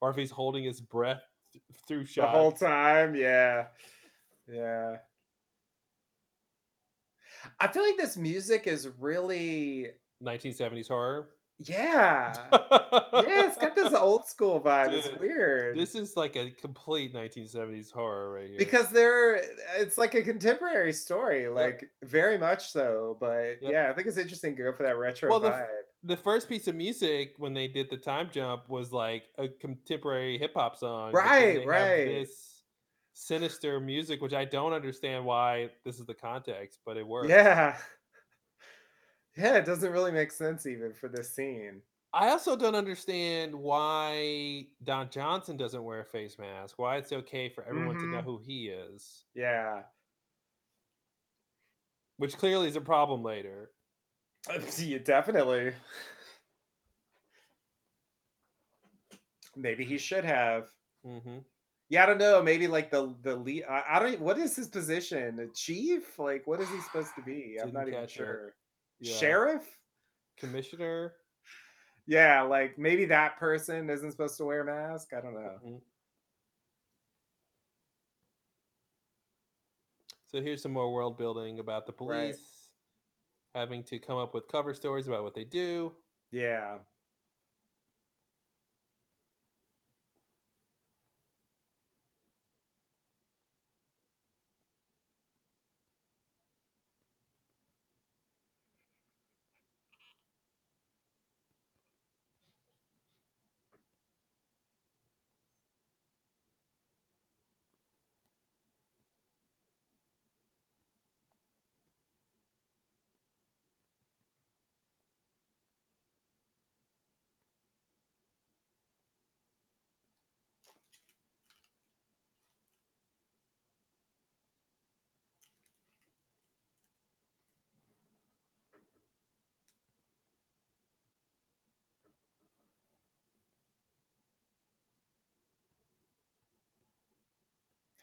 or 0.00 0.08
if 0.08 0.16
he's 0.16 0.30
holding 0.30 0.64
his 0.64 0.80
breath 0.80 1.20
th- 1.52 1.62
through 1.86 2.06
the 2.06 2.26
whole 2.26 2.52
time, 2.52 3.14
yeah. 3.14 3.66
Yeah. 4.50 4.96
I 7.60 7.68
feel 7.68 7.82
like 7.82 7.96
this 7.96 8.16
music 8.16 8.66
is 8.66 8.88
really 8.98 9.88
1970s 10.22 10.88
horror. 10.88 11.28
yeah. 11.58 12.32
Yeah, 12.52 13.46
it's 13.46 13.56
got 13.56 13.74
this 13.74 13.92
old 13.94 14.26
school 14.26 14.60
vibe. 14.64 14.92
It's 14.92 15.08
weird. 15.18 15.76
This 15.76 15.94
is 15.96 16.16
like 16.16 16.36
a 16.36 16.50
complete 16.50 17.12
1970s 17.14 17.90
horror 17.92 18.32
right 18.34 18.48
here. 18.48 18.58
because 18.58 18.88
they're 18.90 19.42
it's 19.76 19.98
like 19.98 20.14
a 20.14 20.22
contemporary 20.22 20.92
story, 20.92 21.48
like 21.48 21.88
very 22.04 22.38
much 22.38 22.70
so. 22.70 23.16
But 23.20 23.58
Yep. 23.62 23.72
yeah, 23.72 23.88
I 23.90 23.92
think 23.94 24.06
it's 24.06 24.18
interesting 24.18 24.54
to 24.56 24.62
go 24.62 24.72
for 24.72 24.84
that 24.84 24.96
retro 24.98 25.30
Well, 25.30 25.40
the 25.40 25.50
vibe. 25.50 25.66
the 26.04 26.16
first 26.16 26.48
piece 26.48 26.68
of 26.68 26.76
music 26.76 27.34
when 27.38 27.54
they 27.54 27.66
did 27.66 27.90
the 27.90 27.96
time 27.96 28.28
jump 28.32 28.68
was 28.68 28.92
like 28.92 29.24
a 29.36 29.48
contemporary 29.48 30.38
hip 30.38 30.52
hop 30.54 30.76
song. 30.76 31.12
Right, 31.12 31.66
right. 31.66 32.04
This 32.04 32.47
sinister 33.18 33.80
music, 33.80 34.20
which 34.22 34.32
I 34.32 34.44
don't 34.44 34.72
understand 34.72 35.24
why 35.24 35.70
this 35.84 35.98
is 35.98 36.06
the 36.06 36.14
context, 36.14 36.80
but 36.84 36.96
it 36.96 37.06
works. 37.06 37.28
Yeah. 37.30 37.76
Yeah, 39.36 39.56
it 39.58 39.66
doesn't 39.66 39.92
really 39.92 40.10
make 40.10 40.32
sense 40.32 40.66
even 40.66 40.92
for 40.92 41.08
this 41.08 41.32
scene. 41.32 41.82
I 42.12 42.30
also 42.30 42.56
don't 42.56 42.74
understand 42.74 43.54
why 43.54 44.68
Don 44.82 45.10
Johnson 45.10 45.56
doesn't 45.56 45.84
wear 45.84 46.00
a 46.00 46.04
face 46.04 46.38
mask. 46.38 46.78
Why 46.78 46.96
it's 46.96 47.12
okay 47.12 47.48
for 47.48 47.62
everyone 47.64 47.96
to 47.98 48.06
know 48.06 48.20
Mhm. 48.20 48.24
who 48.24 48.38
he 48.38 48.68
is, 48.68 49.26
Yeah. 49.34 49.84
which 52.16 52.36
clearly 52.36 52.68
is 52.68 52.76
a 52.76 52.80
problem 52.80 53.22
later. 53.22 53.70
yeah, 54.78 54.98
definitely. 54.98 55.74
Maybe 59.56 59.84
he 59.84 59.98
should 59.98 60.24
have. 60.24 60.70
hmm 61.04 61.38
Yeah, 61.90 62.02
I 62.02 62.06
don't 62.06 62.18
know. 62.18 62.42
Maybe 62.42 62.66
like 62.68 62.90
the 62.90 63.14
the 63.22 63.34
lead. 63.36 63.64
I, 63.64 63.82
I 63.92 63.98
don't. 63.98 64.20
What 64.20 64.38
is 64.38 64.54
his 64.56 64.68
position? 64.68 65.38
A 65.40 65.46
chief? 65.48 66.18
Like, 66.18 66.46
what 66.46 66.60
is 66.60 66.68
he 66.68 66.80
supposed 66.80 67.14
to 67.16 67.22
be? 67.22 67.56
I'm 67.60 67.68
Didn't 67.68 67.74
not 67.74 67.88
even 67.88 68.06
sure. 68.08 68.54
Yeah. 69.00 69.14
Sheriff? 69.16 69.78
Commissioner. 70.36 71.14
Yeah, 72.06 72.42
like 72.42 72.78
maybe 72.78 73.04
that 73.06 73.38
person 73.38 73.88
isn't 73.90 74.10
supposed 74.12 74.36
to 74.38 74.44
wear 74.44 74.60
a 74.62 74.64
mask. 74.64 75.12
I 75.12 75.20
don't 75.20 75.34
know. 75.34 75.58
Mhm. 75.64 75.80
So 80.26 80.42
here's 80.42 80.62
some 80.62 80.72
more 80.72 80.92
world 80.92 81.16
building 81.16 81.58
about 81.58 81.86
the 81.86 81.92
Right. 81.92 82.32
police 82.34 82.70
having 83.54 83.82
to 83.84 83.98
come 83.98 84.18
up 84.18 84.34
with 84.34 84.46
cover 84.48 84.74
stories 84.74 85.06
about 85.08 85.22
what 85.22 85.34
they 85.34 85.44
do. 85.44 85.96
Yeah. 86.30 86.78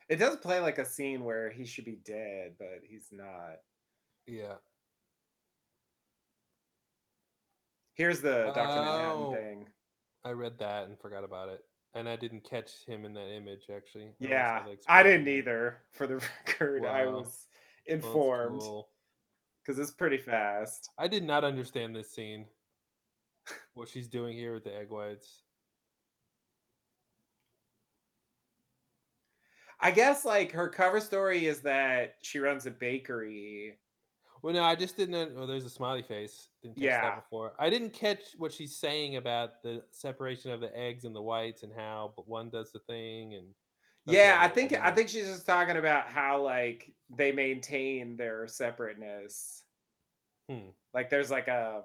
It 0.08 0.18
does 0.18 0.38
play 0.38 0.60
like 0.60 0.78
a 0.78 0.86
scene 0.86 1.24
where 1.24 1.50
he 1.50 1.66
should 1.66 1.86
be 1.86 1.98
dead, 2.06 2.54
but 2.60 2.80
he's 2.84 3.08
not. 3.12 3.58
Yeah. 4.28 4.56
Here's 7.96 8.22
the 8.22 8.52
Dr. 8.54 8.68
Manhattan 8.68 9.12
Oh. 9.12 9.34
thing. 9.34 9.68
I 10.24 10.32
read 10.32 10.58
that 10.60 10.88
and 10.88 11.00
forgot 11.00 11.24
about 11.24 11.50
it. 11.50 11.62
And 11.94 12.10
I 12.10 12.18
didn't 12.18 12.42
catch 12.50 12.84
him 12.86 13.06
in 13.06 13.14
that 13.14 13.34
image 13.34 13.70
actually. 13.74 14.14
Yeah, 14.20 14.66
I 14.88 15.02
didn't 15.02 15.28
either. 15.30 15.82
For 15.94 16.08
the 16.08 16.16
record, 16.48 16.86
I 16.86 17.06
was 17.06 17.48
informed 17.86 18.60
cool. 18.62 18.90
because 19.64 19.80
it's 19.80 19.92
pretty 19.92 20.18
fast. 20.18 20.90
I 20.98 21.08
did 21.08 21.24
not 21.24 21.44
understand 21.46 21.96
this 21.96 22.12
scene. 22.12 22.48
What 23.76 23.88
she's 23.88 24.08
doing 24.08 24.36
here 24.36 24.54
with 24.56 24.64
the 24.66 24.76
egg 24.76 24.90
whites. 24.90 25.44
I 29.80 29.92
guess 29.92 30.26
like 30.26 30.52
her 30.52 30.70
cover 30.70 31.00
story 31.00 31.46
is 31.46 31.62
that 31.62 32.16
she 32.22 32.40
runs 32.40 32.66
a 32.66 32.72
bakery. 32.72 33.78
Well, 34.42 34.54
no, 34.54 34.64
I 34.64 34.76
just 34.76 34.96
didn't. 34.96 35.34
Oh, 35.38 35.46
there's 35.48 35.66
a 35.66 35.70
smiley 35.70 36.04
face. 36.04 36.50
Didn't 36.62 36.76
catch 36.76 36.84
Yeah. 36.84 37.02
that 37.02 37.24
before. 37.24 37.54
I 37.58 37.70
didn't 37.70 37.92
catch 37.94 38.20
what 38.38 38.54
she's 38.54 38.78
saying 38.78 39.16
about 39.16 39.64
the 39.64 39.84
separation 39.92 40.52
of 40.52 40.62
the 40.62 40.76
eggs 40.78 41.04
and 41.04 41.16
the 41.16 41.22
whites 41.22 41.64
and 41.64 41.74
how 41.76 42.14
but 42.16 42.28
one 42.28 42.50
does 42.50 42.72
the 42.72 42.80
thing 42.80 43.34
and. 43.34 43.48
yeah, 44.06 44.38
I 44.40 44.48
think 44.48 44.74
I 44.74 44.92
think 44.92 45.10
she's 45.10 45.26
just 45.28 45.48
talking 45.48 45.78
about 45.78 46.08
how 46.08 46.44
like 46.44 46.94
they 47.10 47.32
maintain 47.32 48.18
their 48.18 48.48
separateness. 48.48 49.64
Hmm, 50.48 50.70
Like 50.94 51.10
there's 51.10 51.32
like 51.32 51.48
a 51.48 51.84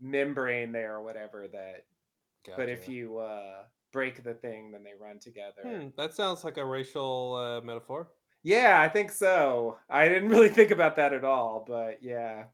membrane 0.00 0.72
there 0.72 0.96
or 0.96 1.02
whatever 1.02 1.48
that 1.48 1.86
but 2.56 2.68
if 2.68 2.86
you 2.86 3.16
uh 3.16 3.62
break 3.94 4.22
the 4.22 4.34
thing 4.34 4.72
then 4.72 4.82
they 4.82 4.92
run 5.00 5.18
together. 5.18 5.62
Hmm, 5.62 5.86
that 5.96 6.12
sounds 6.12 6.44
like 6.44 6.58
a 6.58 6.64
racial 6.66 7.36
uh, 7.36 7.64
metaphor. 7.64 8.08
Yeah, 8.42 8.78
I 8.78 8.90
think 8.90 9.10
so. 9.10 9.78
I 9.88 10.08
didn't 10.08 10.28
really 10.34 10.50
think 10.50 10.70
about 10.70 10.96
that 10.96 11.14
at 11.14 11.24
all, 11.24 11.64
but 11.66 12.02
yeah. 12.02 12.44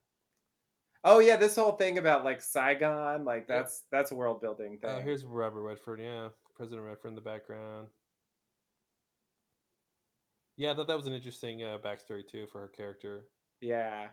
Oh 1.02 1.18
yeah, 1.18 1.36
this 1.36 1.56
whole 1.56 1.72
thing 1.72 1.96
about 1.98 2.24
like 2.24 2.42
Saigon, 2.42 3.24
like 3.24 3.48
that's 3.48 3.82
that's 3.90 4.12
a 4.12 4.14
world 4.14 4.40
building 4.40 4.78
thing. 4.78 4.90
Oh, 4.98 5.00
here's 5.00 5.24
Robert 5.24 5.62
Redford. 5.62 5.98
Yeah, 6.00 6.28
President 6.54 6.86
Redford 6.86 7.08
in 7.08 7.14
the 7.16 7.20
background. 7.22 7.88
Yeah, 10.56 10.72
I 10.72 10.74
thought 10.74 10.88
that 10.88 10.96
was 10.96 11.06
an 11.06 11.14
interesting 11.14 11.62
uh, 11.64 11.78
backstory 11.82 12.28
too 12.30 12.46
for 12.52 12.60
her 12.60 12.68
character. 12.68 13.24
yeah. 13.60 14.08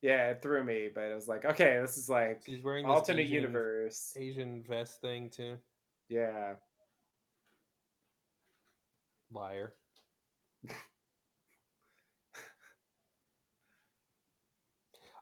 Yeah, 0.00 0.30
it 0.30 0.42
threw 0.42 0.62
me, 0.62 0.88
but 0.94 1.06
it 1.10 1.14
was 1.16 1.26
like, 1.26 1.44
okay, 1.44 1.76
this 1.80 1.98
is 1.98 2.08
like 2.08 2.42
She's 2.46 2.62
wearing 2.62 2.86
alternate 2.86 3.22
Asian, 3.22 3.34
universe. 3.34 4.14
Asian 4.16 4.62
vest 4.68 5.00
thing 5.00 5.28
too. 5.28 5.56
Yeah. 6.08 6.54
Liar. 9.30 9.74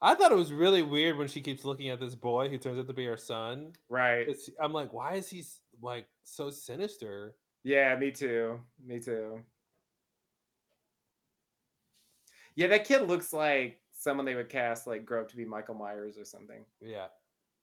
I 0.02 0.14
thought 0.14 0.30
it 0.30 0.36
was 0.36 0.52
really 0.52 0.82
weird 0.82 1.16
when 1.16 1.26
she 1.26 1.40
keeps 1.40 1.64
looking 1.64 1.88
at 1.88 1.98
this 1.98 2.14
boy 2.14 2.48
who 2.48 2.58
turns 2.58 2.78
out 2.78 2.86
to 2.86 2.92
be 2.92 3.06
her 3.06 3.16
son. 3.16 3.72
Right. 3.88 4.28
It's, 4.28 4.50
I'm 4.60 4.72
like, 4.72 4.92
why 4.92 5.14
is 5.14 5.28
he 5.28 5.42
like 5.80 6.06
so 6.22 6.50
sinister? 6.50 7.34
Yeah, 7.64 7.96
me 7.96 8.10
too. 8.10 8.60
Me 8.84 9.00
too. 9.00 9.40
Yeah, 12.54 12.68
that 12.68 12.84
kid 12.84 13.08
looks 13.08 13.32
like 13.32 13.80
someone 13.92 14.26
they 14.26 14.34
would 14.34 14.48
cast 14.48 14.86
like 14.86 15.04
grow 15.04 15.22
up 15.22 15.28
to 15.30 15.36
be 15.36 15.44
Michael 15.44 15.74
Myers 15.74 16.18
or 16.18 16.24
something. 16.24 16.64
Yeah, 16.80 17.06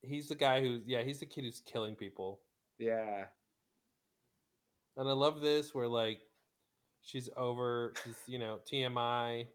he's 0.02 0.28
the 0.28 0.36
guy 0.36 0.62
who, 0.62 0.82
yeah, 0.86 1.04
he's 1.04 1.20
the 1.20 1.26
kid 1.26 1.44
who's 1.44 1.62
killing 1.66 1.96
people. 1.96 2.40
Yeah. 2.80 3.26
And 4.98 5.08
I 5.10 5.14
love 5.14 5.42
this 5.42 5.74
where 5.74 5.88
like 5.88 6.20
she's 7.02 7.30
over, 7.38 7.94
she's 8.04 8.16
you 8.28 8.40
know 8.40 8.60
TMI. 8.72 9.48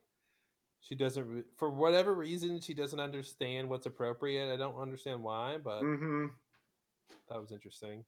She 0.80 0.94
doesn't, 0.94 1.26
re- 1.28 1.42
for 1.56 1.70
whatever 1.70 2.14
reason, 2.14 2.60
she 2.60 2.72
doesn't 2.72 3.00
understand 3.00 3.68
what's 3.68 3.86
appropriate. 3.86 4.52
I 4.52 4.56
don't 4.56 4.80
understand 4.80 5.22
why, 5.22 5.58
but 5.62 5.82
Mm-hmm. 5.82 6.26
that 7.28 7.40
was 7.40 7.50
interesting. 7.50 8.04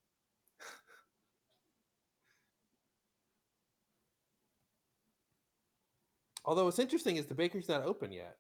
Although 6.45 6.65
what's 6.65 6.79
interesting 6.79 7.17
is 7.17 7.27
the 7.27 7.35
bakery's 7.35 7.69
not 7.69 7.83
open 7.85 8.13
yet. 8.13 8.37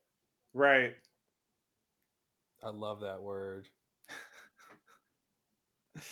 Right. 0.54 0.94
I 2.62 2.70
love 2.70 3.00
that 3.00 3.20
word. 3.22 3.68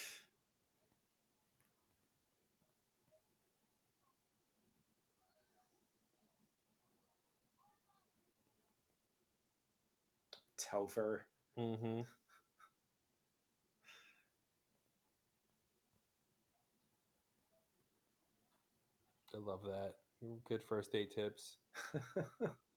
Topher. 10.73 11.21
Mm-hmm. 11.59 12.01
I 19.35 19.39
love 19.39 19.63
that. 19.65 19.95
Good 20.49 20.63
first 20.69 20.93
date 20.93 21.15
tips. 21.15 21.59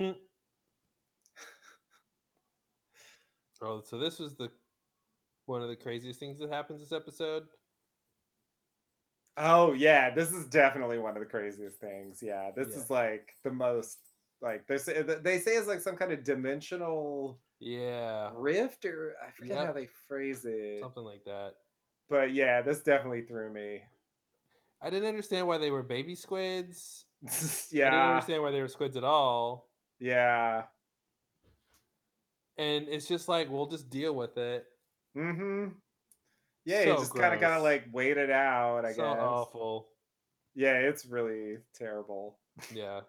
oh, 3.62 3.82
so 3.82 3.98
this 3.98 4.18
was 4.18 4.34
the 4.34 4.50
one 5.46 5.62
of 5.62 5.68
the 5.68 5.76
craziest 5.76 6.18
things 6.20 6.38
that 6.38 6.50
happens 6.50 6.80
this 6.80 6.92
episode. 6.92 7.46
Oh 9.36 9.72
yeah, 9.72 10.10
this 10.10 10.32
is 10.32 10.46
definitely 10.46 10.98
one 10.98 11.16
of 11.16 11.20
the 11.20 11.28
craziest 11.28 11.78
things. 11.78 12.22
Yeah, 12.22 12.50
this 12.50 12.68
Yeah. 12.68 12.78
is 12.82 12.90
like 12.90 13.36
the 13.42 13.50
most 13.50 13.98
like 14.40 14.66
they 14.66 14.78
say 14.78 15.02
they 15.02 15.38
say 15.38 15.52
it's 15.56 15.68
like 15.68 15.80
some 15.80 15.96
kind 15.96 16.12
of 16.12 16.24
dimensional 16.24 17.38
Yeah, 17.58 18.30
rift 18.34 18.84
or 18.86 19.16
I 19.22 19.30
forget 19.32 19.56
Yep. 19.56 19.66
how 19.66 19.72
they 19.72 19.86
phrase 19.86 20.44
it. 20.44 20.80
something 20.82 21.04
like 21.04 21.24
that. 21.24 21.56
But 22.08 22.32
yeah, 22.32 22.62
this 22.62 22.82
definitely 22.82 23.22
threw 23.22 23.50
me. 23.52 23.82
I 24.82 24.88
didn't 24.90 25.08
understand 25.08 25.46
why 25.46 25.58
they 25.58 25.70
were 25.70 25.82
baby 25.82 26.14
squids. 26.14 27.04
Yeah, 27.70 27.86
I 27.88 27.90
didn't 27.90 28.10
understand 28.10 28.42
why 28.42 28.50
they 28.50 28.62
were 28.62 28.68
squids 28.68 28.96
at 28.96 29.04
all. 29.04 29.69
Yeah. 30.00 30.62
And 32.58 32.88
it's 32.88 33.06
just 33.06 33.28
like 33.28 33.48
we'll 33.50 33.66
just 33.66 33.88
deal 33.88 34.14
with 34.14 34.36
it. 34.36 34.66
Mm-hmm. 35.16 35.68
Yeah, 36.66 36.82
So 36.84 36.90
you 36.92 36.96
just 36.98 37.14
kind 37.14 37.32
of 37.34 37.40
gotta 37.40 37.62
like 37.62 37.84
wait 37.92 38.18
it 38.18 38.30
out. 38.30 38.84
I 38.84 38.92
so 38.92 39.02
guess. 39.02 39.16
awful. 39.22 39.88
Yeah, 40.54 40.74
it's 40.74 41.06
really 41.06 41.58
terrible. 41.74 42.38
Yeah, 42.74 43.00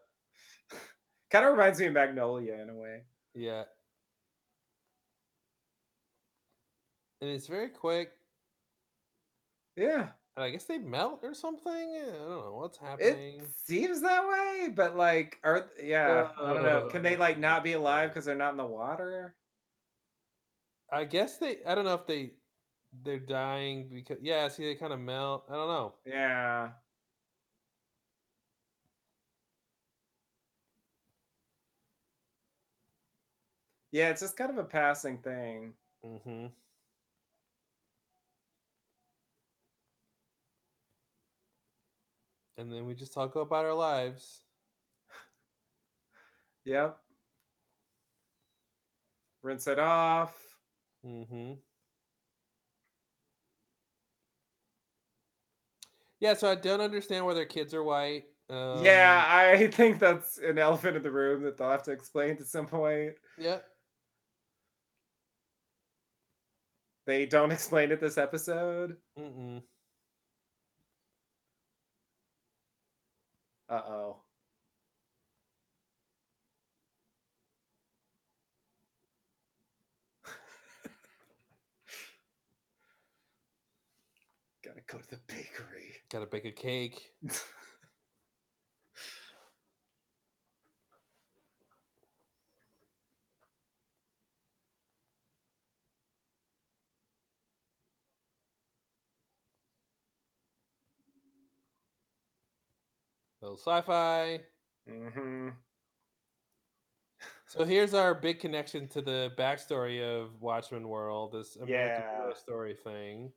Kind 1.31 1.45
of 1.45 1.51
reminds 1.51 1.79
me 1.79 1.87
of 1.87 1.93
Magnolia 1.93 2.53
in 2.61 2.69
a 2.69 2.75
way. 2.75 3.01
yeah. 3.33 3.63
And 7.21 7.29
it's 7.29 7.47
very 7.47 7.69
quick. 7.69 8.11
Yeah, 9.75 10.07
I 10.37 10.49
guess 10.49 10.63
they 10.63 10.77
melt 10.77 11.19
or 11.23 11.33
something. 11.33 11.71
I 11.71 12.05
don't 12.07 12.29
know 12.29 12.53
what's 12.55 12.77
happening. 12.77 13.41
it 13.41 13.49
seems 13.65 14.01
that 14.01 14.25
way, 14.27 14.69
but 14.73 14.95
like, 14.95 15.37
are 15.43 15.69
yeah, 15.81 16.29
I 16.39 16.53
don't 16.53 16.63
know. 16.63 16.87
Can 16.89 17.03
they 17.03 17.17
like 17.17 17.37
not 17.37 17.63
be 17.63 17.73
alive 17.73 18.09
because 18.09 18.25
they're 18.25 18.35
not 18.35 18.51
in 18.51 18.57
the 18.57 18.65
water? 18.65 19.35
I 20.91 21.05
guess 21.05 21.37
they. 21.37 21.57
I 21.65 21.75
don't 21.75 21.85
know 21.85 21.95
if 21.95 22.07
they 22.07 22.31
they're 23.03 23.19
dying 23.19 23.89
because 23.93 24.17
yeah. 24.21 24.47
See, 24.47 24.63
they 24.63 24.75
kind 24.75 24.93
of 24.93 24.99
melt. 24.99 25.45
I 25.49 25.53
don't 25.53 25.67
know. 25.67 25.93
Yeah. 26.05 26.69
Yeah, 33.91 34.09
it's 34.09 34.21
just 34.21 34.37
kind 34.37 34.49
of 34.51 34.57
a 34.57 34.63
passing 34.63 35.17
thing. 35.17 35.73
hmm 36.03 36.47
And 42.61 42.71
then 42.71 42.85
we 42.85 42.93
just 42.93 43.11
talk 43.11 43.35
about 43.35 43.65
our 43.65 43.73
lives. 43.73 44.41
Yeah. 46.63 46.91
Rinse 49.41 49.65
it 49.65 49.79
off. 49.79 50.31
Mm-hmm. 51.03 51.53
Yeah, 56.19 56.35
so 56.35 56.51
I 56.51 56.53
don't 56.53 56.81
understand 56.81 57.25
why 57.25 57.33
their 57.33 57.45
kids 57.45 57.73
are 57.73 57.83
white. 57.83 58.25
Um, 58.47 58.85
yeah, 58.85 59.25
I 59.27 59.67
think 59.73 59.97
that's 59.97 60.37
an 60.37 60.59
elephant 60.59 60.97
in 60.97 61.01
the 61.01 61.09
room 61.09 61.41
that 61.41 61.57
they'll 61.57 61.71
have 61.71 61.81
to 61.83 61.91
explain 61.91 62.37
at 62.39 62.45
some 62.45 62.67
point. 62.67 63.13
Yeah. 63.39 63.57
They 67.07 67.25
don't 67.25 67.51
explain 67.51 67.91
it 67.91 67.99
this 67.99 68.19
episode. 68.19 68.97
Mm-mm. 69.17 69.63
Uh 73.71 73.81
oh. 73.87 74.17
Gotta 84.63 84.81
go 84.87 84.97
to 84.99 85.09
the 85.09 85.19
bakery. 85.27 85.93
Gotta 86.11 86.25
bake 86.25 86.43
a 86.45 86.51
cake. 86.51 87.13
little 103.41 103.57
sci-fi. 103.57 104.39
hmm 104.87 105.49
So 107.47 107.65
here's 107.65 107.93
our 107.93 108.13
big 108.15 108.39
connection 108.39 108.87
to 108.89 109.01
the 109.01 109.31
backstory 109.37 110.01
of 110.01 110.41
Watchmen 110.41 110.87
World, 110.87 111.33
this 111.33 111.55
American 111.57 112.03
Yeah. 112.03 112.21
Hero 112.21 112.33
story 112.33 112.73
thing. 112.75 113.31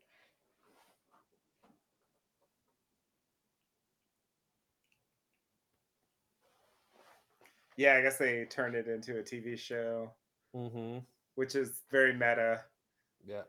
Yeah, 7.77 7.97
I 7.97 8.03
guess 8.03 8.19
they 8.19 8.45
turned 8.45 8.77
it 8.77 8.87
into 8.87 9.19
a 9.19 9.23
TV 9.23 9.59
show, 9.59 10.13
Mm-hmm. 10.55 10.99
which 11.35 11.57
is 11.57 11.83
very 11.91 12.13
meta. 12.13 12.63
Yeah. 13.27 13.43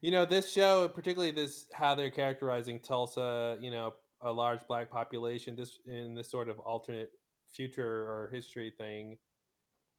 You 0.00 0.10
know, 0.12 0.24
this 0.24 0.52
show, 0.52 0.88
particularly 0.88 1.32
this 1.32 1.66
how 1.72 1.94
they're 1.94 2.10
characterizing 2.10 2.80
Tulsa, 2.80 3.58
you 3.60 3.70
know, 3.70 3.94
a 4.20 4.30
large 4.30 4.60
black 4.68 4.90
population, 4.90 5.56
this 5.56 5.78
in 5.86 6.14
this 6.14 6.30
sort 6.30 6.48
of 6.48 6.58
alternate 6.60 7.10
future 7.52 8.02
or 8.04 8.30
history 8.32 8.72
thing, 8.76 9.16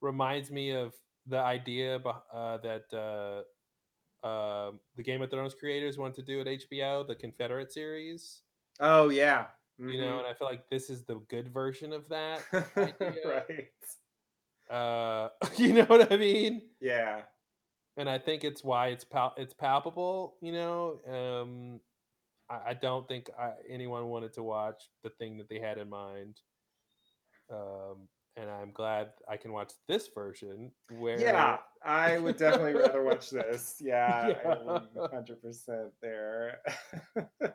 reminds 0.02 0.52
me 0.52 0.72
of 0.72 0.94
the 1.28 1.40
idea 1.40 1.98
uh, 2.34 2.58
that 2.58 2.86
uh, 2.94 4.26
uh, 4.26 4.72
the 4.96 5.04
Game 5.04 5.22
of 5.22 5.30
Thrones 5.30 5.54
creators 5.54 5.98
wanted 5.98 6.16
to 6.16 6.22
do 6.24 6.42
at 6.42 6.48
HBO, 6.48 7.06
the 7.08 7.16
Confederate 7.16 7.72
series. 7.72 8.42
Oh 8.80 9.10
yeah. 9.10 9.46
You 9.78 10.02
know, 10.02 10.18
and 10.18 10.28
I 10.28 10.34
feel 10.34 10.48
like 10.48 10.70
this 10.70 10.90
is 10.90 11.04
the 11.06 11.22
good 11.30 11.54
version 11.54 11.94
of 11.94 12.10
that. 12.10 12.42
Idea. 12.76 13.14
right. 13.26 13.70
Uh, 14.70 15.30
you 15.56 15.72
know 15.74 15.86
what 15.86 16.12
I 16.12 16.18
mean? 16.18 16.64
Yeah. 16.82 17.22
And 18.00 18.10
I 18.10 18.18
think 18.18 18.46
it's 18.46 18.64
why 18.64 18.88
it's 18.88 19.04
pal- 19.04 19.36
it's 19.38 19.54
palpable. 19.54 20.38
You 20.42 20.54
know, 20.54 21.02
um, 21.06 21.82
I, 22.50 22.70
I 22.72 22.74
don't 22.74 23.06
think 23.08 23.30
I, 23.38 23.52
anyone 23.70 24.08
wanted 24.08 24.34
to 24.34 24.44
watch 24.44 24.82
the 25.04 25.10
thing 25.10 25.38
that 25.38 25.50
they 25.50 25.60
had 25.60 25.78
in 25.78 25.90
mind, 25.90 26.40
um, 27.52 28.08
and 28.38 28.50
I'm 28.50 28.72
glad 28.72 29.10
I 29.28 29.36
can 29.36 29.52
watch 29.52 29.74
this 29.90 30.08
version 30.16 30.72
where 30.98 31.20
Yeah, 31.20 31.58
I 31.84 32.18
would 32.20 32.38
definitely 32.38 32.74
rather 32.80 33.04
watch 33.04 33.30
this. 33.30 33.76
Yeah, 33.82 34.30
Yeah. 34.30 35.08
hundred 35.12 35.42
percent 35.42 35.92
there. 36.02 36.60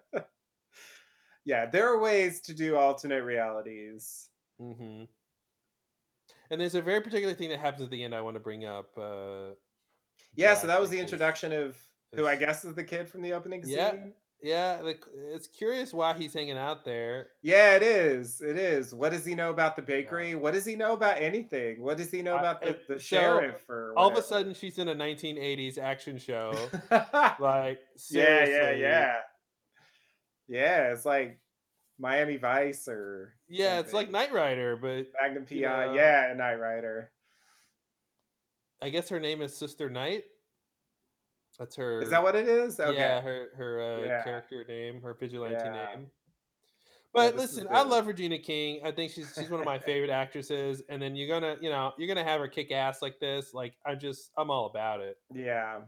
yeah, 1.47 1.67
there 1.71 1.89
are 1.89 1.99
ways 2.01 2.43
to 2.43 2.55
do 2.55 2.77
alternate 2.77 3.25
realities. 3.25 4.29
hmm 4.59 5.05
And 6.51 6.61
there's 6.61 6.75
a 6.75 6.83
very 6.83 7.01
particular 7.01 7.33
thing 7.35 7.49
that 7.49 7.61
happens 7.61 7.85
at 7.85 7.91
the 7.91 8.05
end 8.05 8.15
I 8.15 8.21
want 8.21 8.37
to 8.37 8.41
bring 8.41 8.67
up. 8.67 8.91
Uh, 8.99 9.55
Yeah, 10.37 10.55
so 10.55 10.67
that 10.67 10.81
was 10.81 10.91
the 10.91 10.99
introduction 10.99 11.53
of 11.53 11.77
who 12.15 12.27
I 12.27 12.37
guess 12.37 12.65
is 12.65 12.75
the 12.75 12.85
kid 12.85 13.09
from 13.09 13.23
the 13.23 13.33
opening 13.33 13.65
scene. 13.65 14.13
Yeah, 14.45 14.83
the, 14.83 14.99
it's 15.33 15.47
curious 15.47 15.95
why 15.95 16.13
he's 16.13 16.35
hanging 16.35 16.59
out 16.59 16.85
there. 16.85 17.29
Yeah, 17.41 17.77
it 17.77 17.83
is. 17.83 18.43
It 18.43 18.59
is. 18.59 18.93
What 18.93 19.13
does 19.13 19.25
he 19.25 19.35
know 19.35 19.49
about 19.49 19.75
the 19.75 19.81
bakery? 19.81 20.35
What 20.35 20.53
does 20.53 20.67
he 20.67 20.77
know 20.77 20.93
about 20.93 21.17
anything? 21.19 21.83
What 21.83 21.97
does 21.97 22.11
he 22.11 22.21
know 22.21 22.37
about 22.37 22.61
the, 22.61 22.79
the 22.87 22.97
so, 22.97 22.99
sheriff 22.99 23.69
or 23.71 23.95
All 23.97 24.11
of 24.11 24.19
a 24.19 24.23
sudden, 24.23 24.53
she's 24.53 24.79
in 24.79 24.89
a 24.89 24.95
1980s 24.95 25.79
action 25.79 26.19
show. 26.19 26.53
yeah, 26.91 27.35
like, 27.41 27.79
yeah, 28.11 28.45
yeah, 28.47 28.71
yeah. 28.73 29.15
Yeah, 30.47 30.93
it's 30.93 31.07
like 31.07 31.41
Miami 31.99 32.37
Vice 32.37 32.87
or 32.87 33.33
Yeah, 33.49 33.79
it's 33.79 33.95
like 33.95 34.09
something. 34.09 34.13
Knight 34.13 34.35
Rider, 34.35 34.77
but 34.77 35.07
Magnum 35.23 35.47
PI. 35.47 35.55
Yeah. 35.57 35.95
Yeah, 35.95 36.35
Knight 36.37 36.57
Rider. 36.61 37.11
I 38.83 38.89
guess 38.91 39.09
her 39.09 39.21
name 39.21 39.41
is 39.43 39.57
Sister 39.57 39.89
Night. 39.89 40.25
That's 41.59 41.77
her. 41.77 42.03
Is 42.03 42.11
that 42.11 42.23
what 42.23 42.35
it 42.35 42.49
is? 42.49 42.81
Okay. 42.81 42.97
Yeah, 42.99 43.21
her 43.21 43.49
her 43.57 43.81
uh, 43.81 44.05
Yeah. 44.07 44.23
character 44.25 44.65
name, 44.69 45.01
her 45.03 45.15
vigilante 45.15 45.55
Yeah. 45.55 45.87
name. 45.95 46.07
But 47.13 47.35
is 47.35 47.41
listen, 47.41 47.69
I 47.71 47.83
love 47.83 48.09
Regina 48.09 48.39
King. 48.41 48.81
I 48.85 48.91
think 48.91 49.13
she's 49.13 49.33
she's 49.39 49.49
one 49.49 49.61
of 49.61 49.67
my 49.67 49.79
favorite 49.91 50.11
actresses. 50.11 50.83
And 50.89 51.01
then 51.01 51.15
you're 51.15 51.29
gonna, 51.29 51.57
you 51.61 51.71
know, 51.71 51.93
you're 51.97 52.09
gonna 52.09 52.25
have 52.25 52.41
her 52.41 52.49
kick 52.49 52.73
ass 52.73 53.01
like 53.03 53.21
this. 53.21 53.55
Like 53.55 53.75
I'm 53.87 54.01
just, 54.01 54.33
I'm 54.37 54.51
all 54.51 54.67
about 54.67 55.01
it. 55.01 55.17
Yeah. 55.33 55.83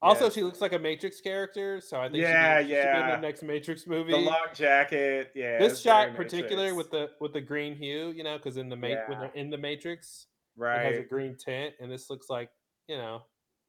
Also, 0.00 0.24
Yes. 0.24 0.34
she 0.34 0.42
looks 0.42 0.60
like 0.60 0.72
a 0.72 0.78
Matrix 0.78 1.20
character, 1.20 1.80
so 1.80 2.00
I 2.00 2.08
think 2.08 2.22
Yeah, 2.22 2.58
she, 2.60 2.62
should 2.64 2.68
be, 2.68 2.74
she 2.74 2.80
be 2.82 2.88
in 2.88 2.94
yeah. 2.96 3.16
the 3.16 3.22
next 3.22 3.42
Matrix 3.44 3.86
movie. 3.86 4.10
The 4.12 4.18
long 4.18 4.46
jacket. 4.54 5.30
Yeah. 5.34 5.58
this 5.58 5.80
shot 5.80 6.08
in 6.08 6.14
particular 6.14 6.72
Matrix. 6.72 6.76
with 6.76 6.90
the 6.90 7.10
with 7.20 7.32
the 7.32 7.40
green 7.40 7.74
hue, 7.76 8.10
you 8.10 8.22
know, 8.24 8.36
because 8.36 8.56
in 8.56 8.68
the 8.68 8.76
ma- 8.76 8.86
when 9.08 9.20
Yeah. 9.20 9.28
in 9.34 9.50
the 9.50 9.58
Matrix, 9.58 10.26
it 10.58 10.84
has 10.84 10.98
a 10.98 11.02
green 11.02 11.36
tint, 11.36 11.74
and 11.80 11.90
this 11.90 12.10
looks 12.10 12.28
like, 12.28 12.50
you 12.88 12.96
know, 12.96 13.22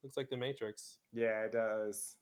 looks 0.04 0.18
like 0.18 0.30
the 0.30 0.38
Matrix. 0.38 0.98
Yeah, 1.14 1.44
it 1.44 1.52
does. 1.52 2.16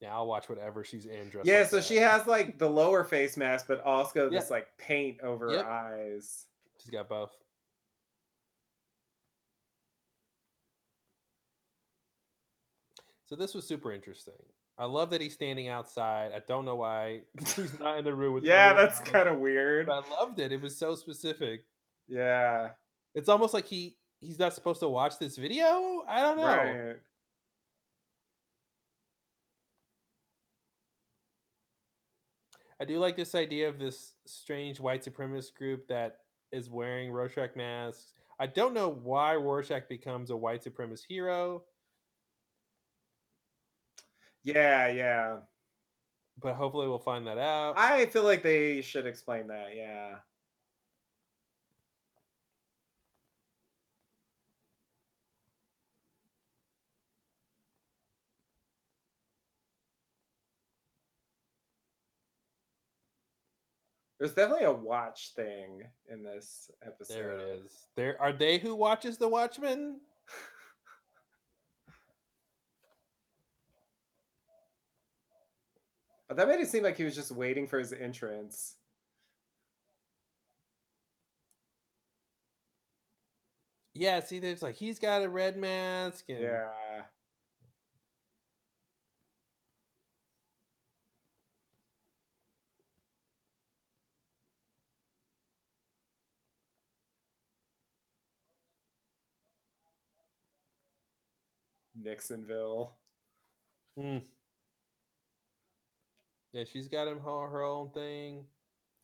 Yeah, 0.00 0.14
I'll 0.14 0.26
watch 0.26 0.48
whatever 0.48 0.82
she's 0.82 1.04
in. 1.04 1.30
Yeah, 1.44 1.58
like 1.60 1.68
so 1.68 1.76
that. 1.76 1.84
she 1.84 1.96
has 1.96 2.26
like 2.26 2.58
the 2.58 2.68
lower 2.68 3.04
face 3.04 3.36
mask, 3.36 3.66
but 3.68 3.82
also 3.82 4.30
Yeah. 4.30 4.40
this 4.40 4.50
like 4.50 4.66
paint 4.78 5.20
over 5.20 5.52
Yep. 5.52 5.64
her 5.64 5.70
eyes. 5.70 6.46
She's 6.78 6.90
got 6.90 7.08
both. 7.08 7.36
So 13.26 13.36
this 13.36 13.54
was 13.54 13.66
super 13.66 13.92
interesting. 13.92 14.34
I 14.80 14.86
love 14.86 15.10
that 15.10 15.20
he's 15.20 15.34
standing 15.34 15.68
outside. 15.68 16.32
I 16.34 16.40
don't 16.48 16.64
know 16.64 16.76
why 16.76 17.20
he's 17.54 17.78
not 17.78 17.98
in 17.98 18.04
the 18.04 18.14
room 18.14 18.32
with. 18.32 18.44
Yeah, 18.44 18.72
that's 18.72 18.98
kind 19.00 19.28
of 19.28 19.38
weird. 19.38 19.86
But 19.86 20.06
I 20.06 20.20
loved 20.20 20.40
it. 20.40 20.52
It 20.52 20.62
was 20.62 20.74
so 20.74 20.94
specific. 20.94 21.66
Yeah. 22.08 22.70
It's 23.14 23.28
almost 23.28 23.52
like 23.52 23.66
he 23.66 23.96
he's 24.20 24.38
not 24.38 24.54
supposed 24.54 24.80
to 24.80 24.88
watch 24.88 25.18
this 25.18 25.36
video. 25.36 26.02
I 26.08 26.20
don't 26.20 26.38
know. 26.38 26.44
Right. 26.44 26.96
I 32.80 32.86
do 32.86 32.98
like 32.98 33.16
this 33.16 33.34
idea 33.34 33.68
of 33.68 33.78
this 33.78 34.14
strange 34.26 34.80
white 34.80 35.04
supremacist 35.04 35.54
group 35.54 35.88
that 35.88 36.20
is 36.52 36.70
wearing 36.70 37.12
Rorschach 37.12 37.54
masks. 37.54 38.14
I 38.38 38.46
don't 38.46 38.72
know 38.72 38.88
why 38.88 39.36
Rorschach 39.36 39.90
becomes 39.90 40.30
a 40.30 40.36
white 40.36 40.64
supremacist 40.64 41.04
hero, 41.06 41.64
Yeah, 44.42 44.88
yeah. 44.88 45.36
but 46.40 46.54
hopefully 46.54 46.88
we'll 46.88 46.98
find 46.98 47.26
that 47.26 47.38
out. 47.38 47.74
I 47.76 48.06
feel 48.06 48.24
like 48.24 48.42
they 48.42 48.80
should 48.80 49.06
explain 49.06 49.48
that. 49.48 49.76
Yeah. 49.76 50.16
There's 64.20 64.34
definitely 64.34 64.66
a 64.66 64.72
watch 64.72 65.32
thing 65.34 65.82
in 66.10 66.22
this 66.22 66.70
episode. 66.86 67.14
there 67.14 67.38
it 67.38 67.62
is. 67.64 67.72
There 67.96 68.20
are 68.20 68.34
they 68.34 68.58
who 68.58 68.74
watches 68.74 69.16
the 69.16 69.26
Watchmen? 69.26 69.98
But 76.30 76.36
that 76.36 76.46
made 76.46 76.60
it 76.60 76.68
seem 76.68 76.84
like 76.84 76.96
he 76.96 77.02
was 77.02 77.16
just 77.16 77.32
waiting 77.32 77.66
for 77.66 77.80
his 77.80 77.92
entrance. 77.92 78.76
Yeah, 83.94 84.20
see, 84.20 84.38
there's 84.38 84.62
like 84.62 84.76
he's 84.76 85.00
got 85.00 85.24
a 85.24 85.28
red 85.28 85.56
mask 85.56 86.26
and 86.28 86.38
Yeah. 86.38 86.68
Nixonville. 102.00 102.92
Mm. 103.98 104.22
Yeah, 106.52 106.64
she's 106.70 106.88
got 106.88 107.08
him 107.08 107.20
her, 107.20 107.48
her 107.48 107.62
own 107.62 107.90
thing. 107.90 108.44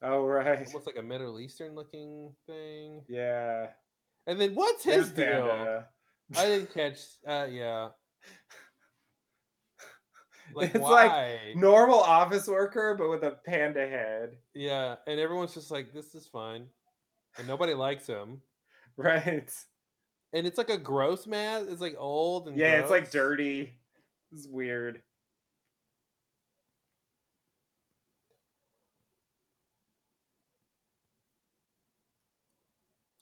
Oh 0.03 0.24
right. 0.24 0.66
Almost 0.66 0.86
like 0.86 0.99
a 0.99 1.03
Middle 1.03 1.40
Eastern 1.40 1.74
looking 1.74 2.32
thing. 2.47 3.03
Yeah. 3.09 3.68
And 4.26 4.40
then 4.40 4.55
what's 4.55 4.84
his 4.84 5.12
There's 5.12 5.42
deal? 5.42 5.84
I 6.36 6.47
didn't 6.47 6.74
catch 6.74 6.99
uh 7.26 7.47
yeah. 7.51 7.88
Like 10.55 10.74
It's 10.74 10.84
like? 10.84 11.57
Normal 11.57 12.01
office 12.01 12.47
worker, 12.47 12.94
but 12.97 13.11
with 13.11 13.24
a 13.24 13.32
panda 13.44 13.86
head. 13.88 14.36
Yeah, 14.55 14.94
and 15.07 15.18
everyone's 15.18 15.55
just 15.55 15.72
like, 15.72 15.92
this 15.92 16.14
is 16.14 16.28
fine. 16.28 16.66
And 17.36 17.49
nobody 17.49 17.74
likes 17.74 18.07
him. 18.07 18.40
Right. 18.97 19.51
And 20.32 20.47
it's 20.47 20.57
like 20.57 20.70
a 20.70 20.78
gross 20.78 21.26
mask. 21.26 21.66
It's 21.68 21.80
like 21.80 21.97
old 21.99 22.49
and 22.49 22.57
Yeah, 22.57 22.80
it's 22.80 22.90
like 22.90 23.11
dirty. 23.11 23.74
It's 24.32 24.47
weird. 24.47 25.03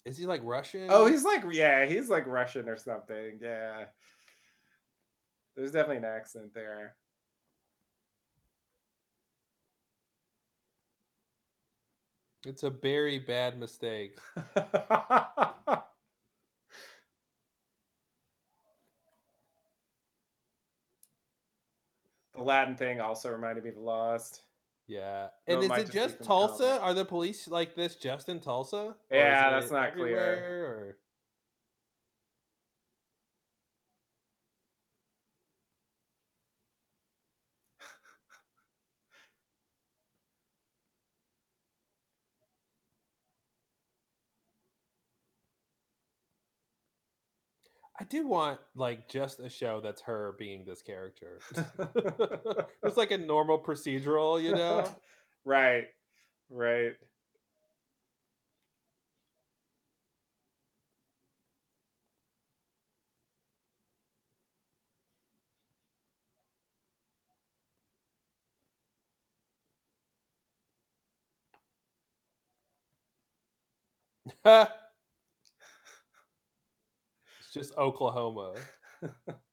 Is 0.05 0.19
he 0.19 0.27
like 0.27 0.43
Russian? 0.45 0.87
Oh, 0.91 1.07
he's 1.07 1.25
like 1.25 1.45
yeah, 1.51 1.87
he's 1.87 2.11
like 2.11 2.27
Russian 2.27 2.69
or 2.69 2.77
something. 2.77 3.39
Yeah. 3.41 3.85
There's 5.57 5.73
definitely 5.73 5.99
an 5.99 6.05
accent 6.05 6.53
there. 6.53 6.97
It's 12.45 12.63
a 12.63 12.71
very 12.71 13.19
bad 13.19 13.59
mistake. 13.59 14.19
the 14.55 15.83
Latin 22.37 22.77
thing 22.77 23.01
also 23.01 23.31
reminded 23.31 23.65
me 23.65 23.71
of 23.71 23.79
Lost. 23.79 24.44
Yeah. 24.87 25.29
Though 25.47 25.55
And 25.55 25.65
is 25.65 25.79
it 25.79 25.91
just 25.91 25.93
just 25.93 26.23
Tulsa? 26.23 26.81
Are 26.81 26.95
the 26.95 27.05
police 27.05 27.49
like 27.49 27.75
this 27.75 27.97
just 27.97 28.29
in 28.29 28.41
Tulsa? 28.41 28.97
Yeah, 29.11 29.51
that's 29.51 29.71
not 29.71 29.95
clear. 29.95 30.19
Or... 30.19 30.97
I 47.99 48.05
do 48.05 48.27
want 48.27 48.59
like 48.75 49.09
just 49.09 49.39
a 49.41 49.49
show 49.49 49.81
that's 49.81 50.03
her 50.03 50.35
being 50.39 50.65
this 50.65 50.83
character. 50.83 51.39
it's 52.83 52.97
like 52.97 53.13
a 53.13 53.19
normal 53.19 53.59
procedural, 53.59 54.43
you 54.43 54.53
know? 54.55 54.85
right. 55.45 55.85
Right. 56.51 56.95
Just 77.55 77.77
Oklahoma. 77.79 78.55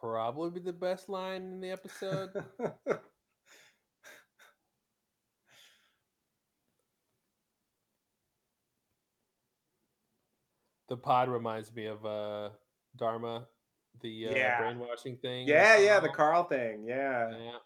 Probably 0.00 0.50
be 0.50 0.60
the 0.60 0.72
best 0.72 1.08
line 1.08 1.42
in 1.42 1.60
the 1.60 1.70
episode. 1.70 2.30
The 10.88 10.96
pod 10.96 11.28
reminds 11.28 11.72
me 11.74 11.86
of 11.86 12.04
uh 12.04 12.50
Dharma, 12.96 13.46
the 14.00 14.28
uh, 14.28 14.34
Yeah. 14.34 14.58
brainwashing 14.60 15.18
thing. 15.18 15.46
Yeah, 15.46 15.78
yeah, 15.78 16.00
the 16.00 16.08
Carl. 16.08 16.44
Carl 16.44 16.44
thing. 16.44 16.84
Yeah, 16.84 17.30
Yeah. 17.30 17.58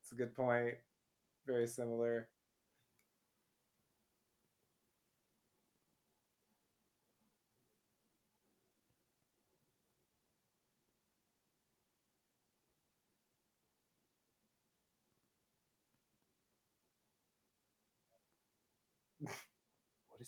it's 0.00 0.12
a 0.12 0.14
good 0.14 0.34
point. 0.34 0.74
Very 1.46 1.66
similar. 1.66 2.28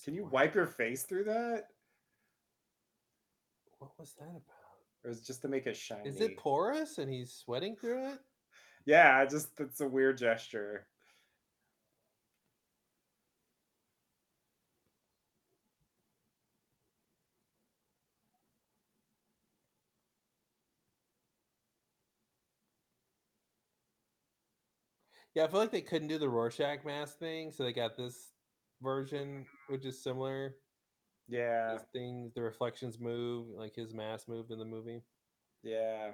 Can 0.05 0.14
you 0.14 0.24
wipe 0.26 0.55
your 0.55 0.66
face 0.66 1.03
through 1.05 1.24
that? 1.24 1.68
What 3.78 3.90
was 3.99 4.14
that 4.18 4.24
about? 4.24 4.42
It 5.05 5.09
was 5.09 5.20
just 5.20 5.42
to 5.42 5.49
make 5.49 5.66
it 5.66 5.76
shiny? 5.76 6.09
Is 6.09 6.20
it 6.20 6.36
porous 6.36 6.99
and 6.99 7.12
he's 7.12 7.32
sweating 7.32 7.76
through 7.76 8.12
it? 8.12 8.18
Yeah, 8.84 9.18
I 9.18 9.26
just 9.26 9.49
it's 9.59 9.80
a 9.80 9.88
weird 9.88 10.18
gesture. 10.18 10.86
Yeah, 25.34 25.44
I 25.44 25.49
feel 25.49 25.61
like 25.61 25.70
they 25.70 25.82
couldn't 25.82 26.09
do 26.09 26.16
the 26.16 26.30
Rorschach 26.30 26.82
mask 26.86 27.18
thing, 27.18 27.53
so 27.53 27.62
they 27.62 27.74
got 27.74 27.94
this 27.94 28.32
version, 28.83 29.47
which 29.68 29.85
is 29.85 30.03
similar. 30.03 30.57
Yeah, 31.29 31.72
His 31.72 31.83
things, 31.93 32.33
the 32.35 32.43
reflections 32.43 32.99
move, 32.99 33.49
like 33.51 33.74
his 33.74 33.95
mask 33.95 34.29
moved 34.29 34.51
in 34.51 34.59
the 34.59 34.64
movie. 34.64 35.03
yeah, 35.62 36.12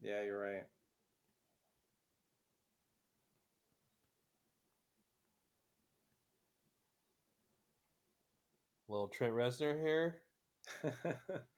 yeah. 0.00 0.22
You're 0.22 0.38
right. 0.40 0.64
Little 8.88 9.08
Trent 9.08 9.34
Reznor 9.34 9.78
here. 9.78 10.22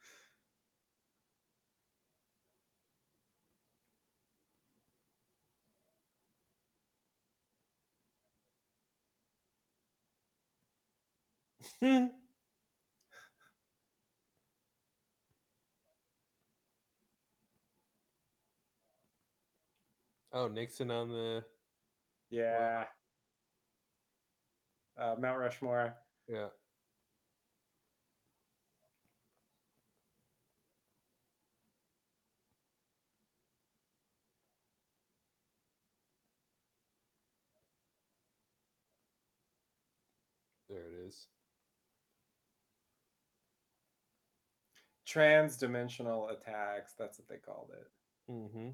oh, 11.83 12.11
Nixon 20.49 20.91
on 20.91 21.09
the 21.11 21.45
yeah. 22.31 22.85
Uh, 24.99 25.15
Mount 25.19 25.39
Rushmore. 25.39 25.95
yeah. 26.29 26.47
There 40.69 40.79
it 40.79 41.07
is. 41.07 41.27
Trans-dimensional 45.17 46.29
attacks. 46.29 46.93
That's 46.99 47.19
what 47.19 47.27
they 47.27 47.39
called 47.39 47.71
it. 47.73 48.31
Mm-hmm. 48.31 48.69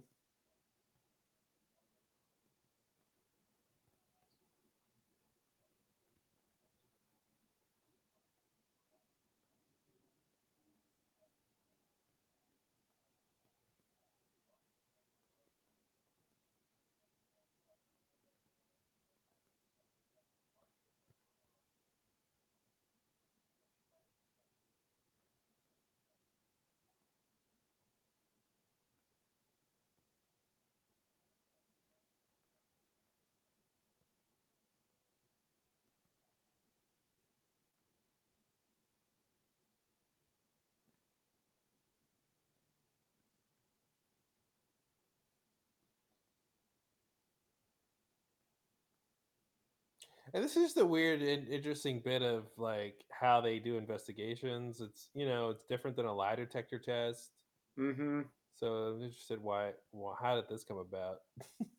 And 50.34 50.42
this 50.42 50.56
is 50.56 50.62
just 50.64 50.78
a 50.78 50.84
weird 50.86 51.20
and 51.20 51.46
interesting 51.48 52.00
bit 52.02 52.22
of 52.22 52.44
like 52.56 53.04
how 53.10 53.40
they 53.40 53.58
do 53.58 53.76
investigations. 53.76 54.80
It's 54.80 55.08
you 55.14 55.26
know 55.26 55.50
it's 55.50 55.64
different 55.68 55.96
than 55.96 56.06
a 56.06 56.14
lie 56.14 56.36
detector 56.36 56.78
test. 56.78 57.30
Mm-hmm. 57.78 58.22
So 58.56 58.66
I'm 58.66 59.02
interested 59.02 59.42
why. 59.42 59.72
Well, 59.92 60.16
how 60.20 60.36
did 60.36 60.48
this 60.48 60.64
come 60.64 60.78
about? 60.78 61.18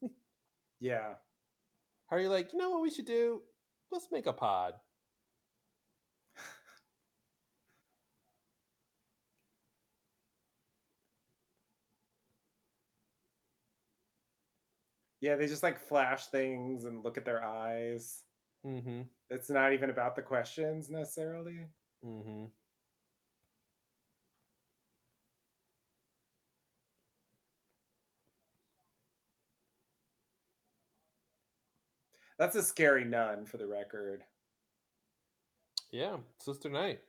Yeah. 0.83 1.13
How 2.07 2.17
are 2.17 2.19
you 2.19 2.27
like? 2.27 2.51
You 2.51 2.59
know 2.59 2.69
what 2.71 2.81
we 2.81 2.91
should 2.91 3.05
do? 3.05 3.41
Let's 3.89 4.07
make 4.11 4.25
a 4.25 4.33
pod. 4.33 4.73
Yeah, 15.21 15.37
they 15.37 15.47
just 15.47 15.63
like 15.63 15.79
flash 15.79 16.25
things 16.27 16.83
and 16.83 17.01
look 17.01 17.17
at 17.17 17.23
their 17.23 17.41
eyes. 17.41 18.23
Mm-hmm. 18.65 19.01
It's 19.29 19.49
not 19.49 19.73
even 19.73 19.89
about 19.89 20.15
the 20.15 20.21
questions 20.21 20.89
necessarily. 20.89 21.67
Mm-hmm. 22.05 22.45
That's 32.39 32.55
a 32.55 32.63
scary 32.63 33.05
nun 33.05 33.45
for 33.45 33.57
the 33.57 33.67
record. 33.67 34.23
Yeah, 35.91 36.17
Sister 36.39 36.69
Night. 36.69 36.99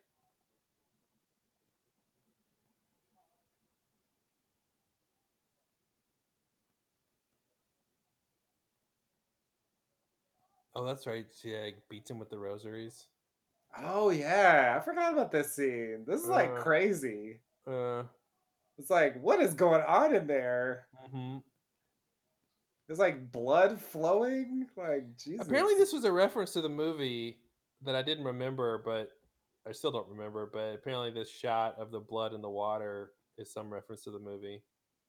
Oh, 10.77 10.85
that's 10.85 11.07
right. 11.07 11.27
She 11.41 11.55
like, 11.57 11.77
beats 11.89 12.11
him 12.11 12.19
with 12.19 12.31
the 12.31 12.39
rosaries. 12.39 13.07
Oh 13.79 14.11
yeah, 14.11 14.77
I 14.81 14.85
forgot 14.85 15.13
about 15.13 15.33
this 15.33 15.55
scene. 15.55 16.05
This 16.07 16.23
is 16.23 16.29
like 16.29 16.51
Uh. 16.51 16.63
crazy. 16.63 17.41
Uh, 17.67 18.05
It's 18.79 18.91
like, 18.91 19.21
what 19.23 19.41
is 19.41 19.55
going 19.55 19.83
on 19.83 20.15
in 20.15 20.27
there? 20.27 20.89
mhm. 21.13 21.43
There's 22.87 22.99
like 22.99 23.31
blood 23.33 23.81
flowing. 23.81 24.69
Like 24.77 25.17
Jesus. 25.17 25.47
Apparently, 25.47 25.75
this 25.75 25.93
was 25.93 26.05
a 26.05 26.13
reference 26.13 26.53
to 26.53 26.61
the 26.61 26.69
movie 26.69 27.39
that 27.83 27.95
I 27.95 28.03
didn't 28.03 28.25
remember, 28.25 28.79
but 28.85 29.11
I 29.67 29.73
still 29.73 29.91
don't 29.91 30.09
remember. 30.09 30.47
But 30.53 30.75
apparently, 30.75 31.11
this 31.11 31.31
shot 31.31 31.79
of 31.79 31.91
the 31.91 32.01
blood 32.01 32.35
in 32.35 32.43
the 32.43 32.51
water 32.51 33.13
is 33.39 33.51
some 33.53 33.73
reference 33.73 34.03
to 34.05 34.11
the 34.11 34.19
movie. 34.19 34.63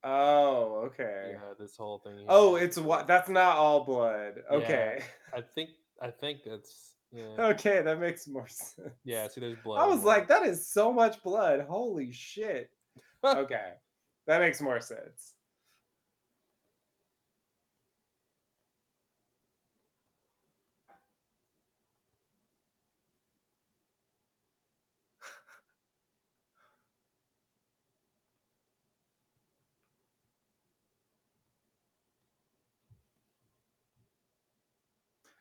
Oh, 0.06 0.84
okay. 0.86 1.32
Yeah, 1.34 1.54
this 1.60 1.76
whole 1.76 1.98
thing. 2.00 2.18
here. 2.18 2.26
Oh, 2.30 2.56
it's 2.56 2.78
what? 2.78 3.08
That's 3.08 3.28
not 3.28 3.58
all 3.58 3.84
blood. 3.84 4.36
Yeah. 4.52 4.58
Okay. 4.58 5.04
I 5.36 5.42
think 5.42 5.72
I 6.02 6.12
think 6.12 6.40
that's 6.46 6.92
yeah. 7.12 7.24
Okay, 7.40 7.82
that 7.82 8.00
makes 8.00 8.28
more 8.28 8.48
sense. 8.50 8.76
Yeah, 9.04 9.28
see, 9.28 9.42
there's 9.42 9.58
blood. 9.64 9.82
I 9.82 9.88
was 9.88 10.04
like, 10.04 10.28
that 10.28 10.46
is 10.46 10.68
so 10.68 10.94
much 10.94 11.22
blood. 11.24 11.66
Holy 11.68 12.12
shit. 12.12 12.70
okay, 13.24 13.74
that 14.28 14.42
makes 14.42 14.62
more 14.62 14.80
sense. 14.80 15.34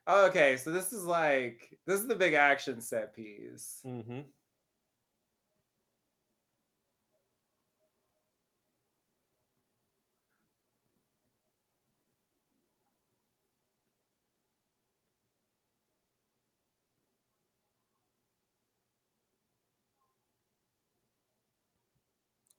Okay, 0.07 0.59
so 0.59 0.71
this 0.71 0.93
is 0.93 1.05
like 1.05 1.79
this 1.87 2.01
is 2.01 2.07
the 2.07 2.15
big 2.15 2.35
action 2.35 2.81
set 2.81 3.15
piece. 3.17 3.81
Mm-hmm. 3.87 4.21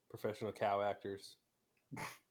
Professional 0.09 0.51
cow 0.51 0.81
actors. 0.81 1.35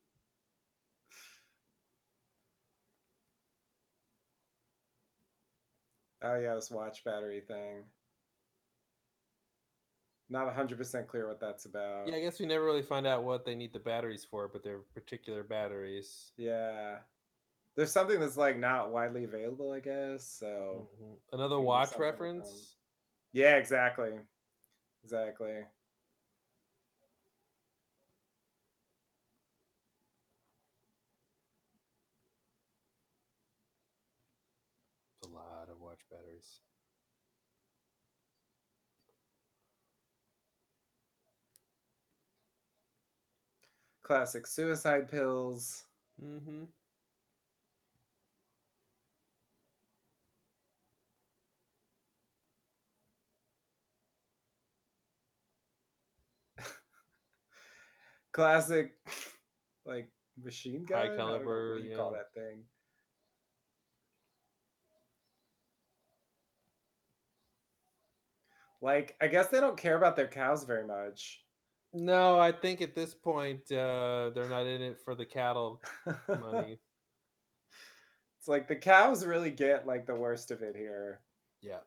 Oh 6.25 6.37
yeah, 6.37 6.55
this 6.55 6.71
watch 6.71 7.05
battery 7.05 7.43
thing. 7.47 7.85
Not 10.31 10.47
100% 10.47 11.07
clear 11.07 11.29
what 11.29 11.39
that's 11.39 11.67
about. 11.67 12.09
Yeah, 12.09 12.17
I 12.17 12.21
guess 12.21 12.41
we 12.41 12.47
never 12.47 12.65
really 12.65 12.83
find 12.83 13.07
out 13.07 13.25
what 13.25 13.45
they 13.45 13.55
need 13.55 13.75
the 13.75 13.79
batteries 13.79 14.25
for, 14.25 14.49
but 14.49 14.63
they're 14.63 14.81
particular 14.95 15.43
batteries. 15.43 16.33
Yeah. 16.39 16.97
There's 17.77 17.93
something 17.93 18.19
that's 18.21 18.37
like 18.39 18.59
not 18.59 18.91
widely 18.91 19.25
available, 19.25 19.73
I 19.73 19.81
guess. 19.81 20.27
So 20.27 20.89
Mhm. 20.99 21.19
Another 21.33 21.61
watch 21.61 21.97
reference. 21.99 22.77
yeah, 23.33 23.57
exactly. 23.57 24.19
Exactly. 25.03 25.67
A 35.23 35.29
lot 35.29 35.69
of 35.69 35.81
watch 35.81 36.01
batteries. 36.11 36.61
Classic 44.05 44.47
suicide 44.47 45.11
pills. 45.11 45.85
Mm-hmm. 46.23 46.65
Classic 58.33 58.93
like 59.87 60.11
machine 60.43 60.85
gun. 60.85 60.99
High 60.99 61.05
I 61.05 61.09
don't 61.09 61.17
know 61.19 61.25
caliber, 61.27 61.75
what 61.75 61.85
you 61.85 61.97
call 61.97 62.13
that 62.13 62.33
thing. 62.35 62.65
Like, 68.83 69.17
I 69.21 69.29
guess 69.29 69.49
they 69.49 69.61
don't 69.61 69.79
care 69.79 69.97
about 69.97 70.17
their 70.17 70.29
cows 70.29 70.65
very 70.65 70.87
much. 70.87 71.44
No, 71.95 72.41
I 72.41 72.51
think 72.51 72.83
at 72.83 72.95
this 72.97 73.15
point 73.15 73.71
uh, 73.71 74.31
they're 74.35 74.49
not 74.49 74.67
in 74.67 74.83
it 74.83 74.99
for 75.05 75.15
the 75.15 75.25
cattle 75.25 75.81
money. 76.29 76.81
It's 78.39 78.49
like 78.49 78.67
the 78.69 78.77
cows 78.77 79.25
really 79.25 79.51
get 79.53 79.87
like 79.87 80.05
the 80.05 80.15
worst 80.15 80.51
of 80.51 80.61
it 80.63 80.77
here. 80.77 81.21
yeah. 81.63 81.79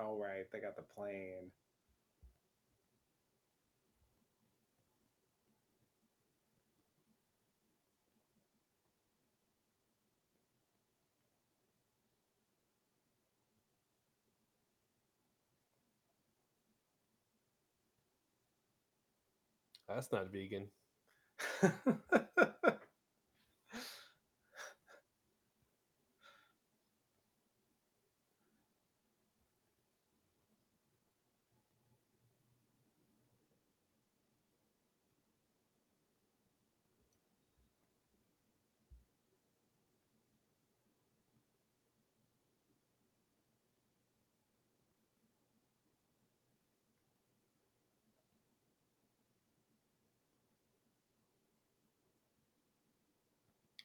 Oh 0.00 0.18
right, 0.18 0.46
they 0.52 0.60
got 0.60 0.76
the 0.76 0.82
plane. 0.82 1.52
That's 19.88 20.12
not 20.12 20.32
vegan. 20.32 20.68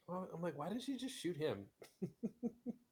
I'm 0.10 0.42
like, 0.42 0.58
why 0.58 0.70
did 0.70 0.82
she 0.84 0.98
just 0.98 1.18
shoot 1.18 1.38
him? 1.38 1.66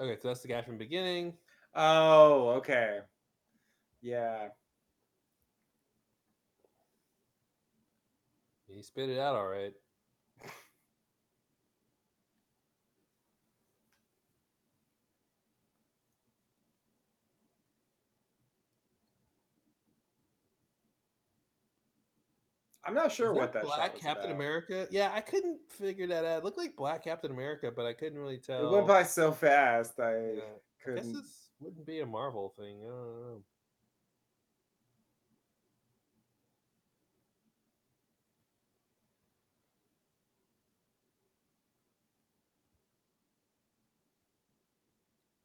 Okay, 0.00 0.16
so 0.20 0.28
that's 0.28 0.40
the 0.40 0.48
guy 0.48 0.62
from 0.62 0.74
the 0.74 0.84
beginning. 0.84 1.34
oh, 1.74 2.50
okay. 2.58 3.00
Yeah. 4.00 4.48
He 8.68 8.82
spit 8.82 9.10
it 9.10 9.18
out 9.18 9.34
all 9.34 9.48
right. 9.48 9.72
I'm 22.88 22.94
not 22.94 23.12
sure 23.12 23.32
Is 23.32 23.36
what 23.36 23.52
that 23.52 23.62
that 23.62 23.64
Black 23.64 23.98
Captain 24.00 24.30
about. 24.30 24.36
America. 24.36 24.86
Yeah, 24.90 25.10
I 25.12 25.20
couldn't 25.20 25.60
figure 25.70 26.06
that 26.06 26.24
out. 26.24 26.38
It 26.38 26.44
looked 26.44 26.56
like 26.58 26.74
Black 26.74 27.04
Captain 27.04 27.30
America, 27.30 27.70
but 27.70 27.84
I 27.84 27.92
couldn't 27.92 28.18
really 28.18 28.38
tell. 28.38 28.66
It 28.66 28.72
went 28.72 28.86
by 28.86 29.02
so 29.02 29.30
fast. 29.30 30.00
I 30.00 30.12
Yeah, 30.12 30.42
I 30.86 30.94
guess 30.94 31.10
couldn't. 31.10 31.12
this 31.12 31.50
wouldn't 31.60 31.86
be 31.86 32.00
a 32.00 32.06
Marvel 32.06 32.54
thing. 32.58 32.78
I 32.82 32.88
don't 32.88 33.20
know. 33.20 33.42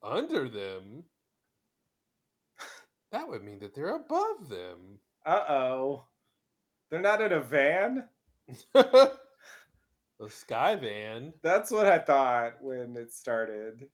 Under 0.04 0.50
them? 0.50 1.06
That 3.12 3.28
would 3.28 3.44
mean 3.44 3.60
that 3.60 3.76
they're 3.76 3.96
above 3.96 4.50
them. 4.50 5.00
Uh 5.26 5.46
oh. 5.48 6.08
They're 6.94 7.02
not 7.02 7.22
in 7.22 7.32
a 7.32 7.40
van. 7.40 8.04
the 8.76 9.10
Sky 10.30 10.76
Van. 10.76 11.34
That's 11.42 11.72
what 11.72 11.88
I 11.88 11.98
thought 11.98 12.62
when 12.62 12.96
it 12.96 13.12
started. 13.12 13.88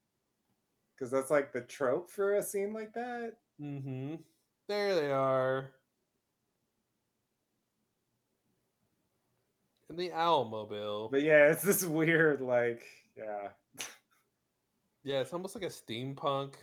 Because 0.94 1.10
that's 1.10 1.32
like 1.32 1.54
the 1.54 1.62
trope 1.62 2.12
for 2.12 2.34
a 2.34 2.44
scene 2.44 2.74
like 2.74 2.92
that. 2.96 3.38
Mm-hmm. 3.62 4.16
There 4.68 4.96
they 4.96 5.12
are. 5.14 5.72
In 9.90 9.96
the 9.96 10.12
owl 10.12 10.44
mobile. 10.44 11.08
But 11.10 11.24
yeah, 11.24 11.46
it's 11.52 11.64
this 11.64 11.86
weird, 11.86 12.42
like, 12.42 12.84
yeah. 13.18 13.86
Yeah, 15.06 15.22
it's 15.22 15.32
almost 15.32 15.56
like 15.56 15.64
a 15.64 15.68
steampunk. 15.68 16.56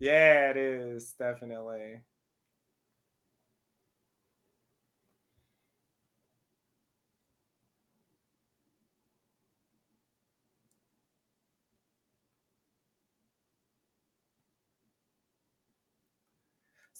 Yeah, 0.00 0.50
it 0.50 0.58
is, 0.58 1.14
definitely. 1.18 2.02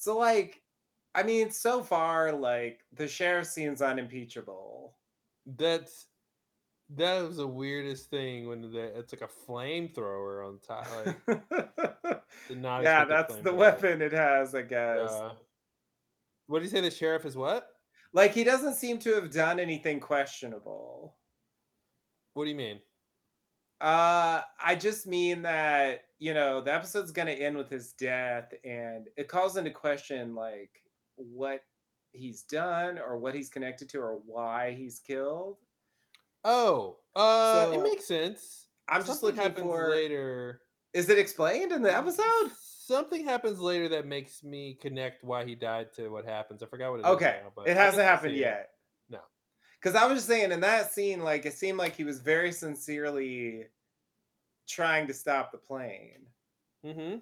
So, 0.08 0.16
like, 0.16 0.62
I 1.14 1.22
mean, 1.22 1.50
so 1.50 1.82
far, 1.82 2.32
like, 2.32 2.80
the 2.94 3.06
sheriff 3.06 3.46
seems 3.46 3.82
unimpeachable. 3.82 4.94
That's 5.44 6.06
That 6.96 7.28
was 7.28 7.36
the 7.36 7.46
weirdest 7.46 8.08
thing 8.08 8.48
when 8.48 8.62
the, 8.62 8.98
it's 8.98 9.12
like 9.12 9.20
a 9.20 9.28
flamethrower 9.28 10.48
on 10.48 10.60
top. 10.66 10.86
Like, 10.96 11.42
yeah, 12.48 13.04
that's 13.04 13.36
the 13.36 13.52
weapon 13.52 14.00
it 14.00 14.12
has, 14.12 14.54
I 14.54 14.62
guess. 14.62 15.10
Uh, 15.10 15.34
what 16.46 16.60
do 16.60 16.64
you 16.64 16.70
say? 16.70 16.80
The 16.80 16.90
sheriff 16.90 17.26
is 17.26 17.36
what? 17.36 17.68
Like 18.14 18.32
he 18.32 18.44
doesn't 18.44 18.76
seem 18.76 18.98
to 19.00 19.14
have 19.14 19.30
done 19.30 19.60
anything 19.60 20.00
questionable. 20.00 21.16
What 22.32 22.44
do 22.44 22.50
you 22.50 22.56
mean? 22.56 22.80
Uh, 23.80 24.42
I 24.62 24.74
just 24.74 25.06
mean 25.06 25.42
that 25.42 26.04
you 26.18 26.34
know 26.34 26.60
the 26.60 26.74
episode's 26.74 27.12
gonna 27.12 27.30
end 27.32 27.56
with 27.56 27.70
his 27.70 27.92
death, 27.92 28.52
and 28.64 29.06
it 29.16 29.28
calls 29.28 29.56
into 29.56 29.70
question 29.70 30.34
like 30.34 30.82
what 31.16 31.62
he's 32.12 32.42
done 32.42 32.98
or 32.98 33.18
what 33.18 33.34
he's 33.34 33.48
connected 33.48 33.88
to 33.90 33.98
or 33.98 34.20
why 34.26 34.72
he's 34.72 34.98
killed. 34.98 35.58
Oh, 36.44 36.96
uh, 37.14 37.70
it 37.72 37.82
makes 37.82 38.06
sense. 38.06 38.66
I'm 38.88 39.04
just 39.04 39.22
looking 39.22 39.52
for. 39.54 39.90
later. 39.90 40.62
Is 40.94 41.08
it 41.10 41.18
explained 41.18 41.72
in 41.72 41.82
the 41.82 41.94
episode? 41.94 42.50
Something 42.58 43.24
happens 43.24 43.60
later 43.60 43.90
that 43.90 44.06
makes 44.06 44.42
me 44.42 44.78
connect 44.80 45.22
why 45.22 45.44
he 45.44 45.54
died 45.54 45.92
to 45.96 46.08
what 46.08 46.24
happens. 46.24 46.62
I 46.62 46.66
forgot 46.66 46.90
what 46.90 47.00
it 47.00 47.06
is 47.06 47.12
Okay, 47.12 47.40
now, 47.44 47.52
but 47.54 47.68
it 47.68 47.76
hasn't 47.76 48.04
happened 48.04 48.34
yet. 48.34 48.70
Because 49.80 49.94
I 49.94 50.06
was 50.06 50.18
just 50.18 50.28
saying 50.28 50.50
in 50.52 50.60
that 50.60 50.92
scene, 50.92 51.20
like 51.20 51.46
it 51.46 51.52
seemed 51.52 51.78
like 51.78 51.94
he 51.94 52.04
was 52.04 52.20
very 52.20 52.52
sincerely 52.52 53.66
trying 54.68 55.06
to 55.06 55.14
stop 55.14 55.52
the 55.52 55.58
plane. 55.58 56.26
Mm-hmm. 56.84 57.16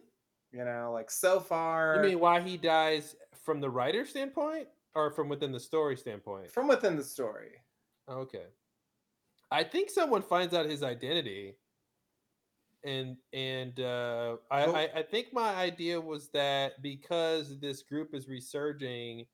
You 0.53 0.65
know, 0.65 0.91
like 0.93 1.11
so 1.11 1.41
far 1.41 1.97
You 1.97 2.11
mean 2.11 2.21
why 2.21 2.41
he 2.41 2.57
dies 2.57 3.17
from 3.45 3.61
the 3.61 3.69
writer 3.69 4.07
standpoint 4.07 4.69
or 4.95 5.11
from 5.11 5.29
within 5.29 5.53
the 5.53 5.61
story 5.61 5.97
standpoint? 5.97 6.51
from 6.51 6.69
within 6.69 6.97
the 6.97 7.05
story. 7.05 7.61
Okay. 8.09 8.45
I 9.51 9.63
think 9.65 9.91
someone 9.91 10.23
finds 10.23 10.55
out 10.55 10.67
his 10.67 10.83
identity. 10.83 11.57
And 12.85 13.17
and 13.33 13.79
uh, 13.81 14.37
I, 14.51 14.67
Well- 14.67 14.77
I 14.77 14.89
I 14.97 15.03
think 15.03 15.33
my 15.33 15.55
idea 15.55 16.01
was 16.01 16.29
that 16.29 16.81
because 16.83 17.59
this 17.59 17.83
group 17.83 18.15
is 18.15 18.29
resurging, 18.29 19.27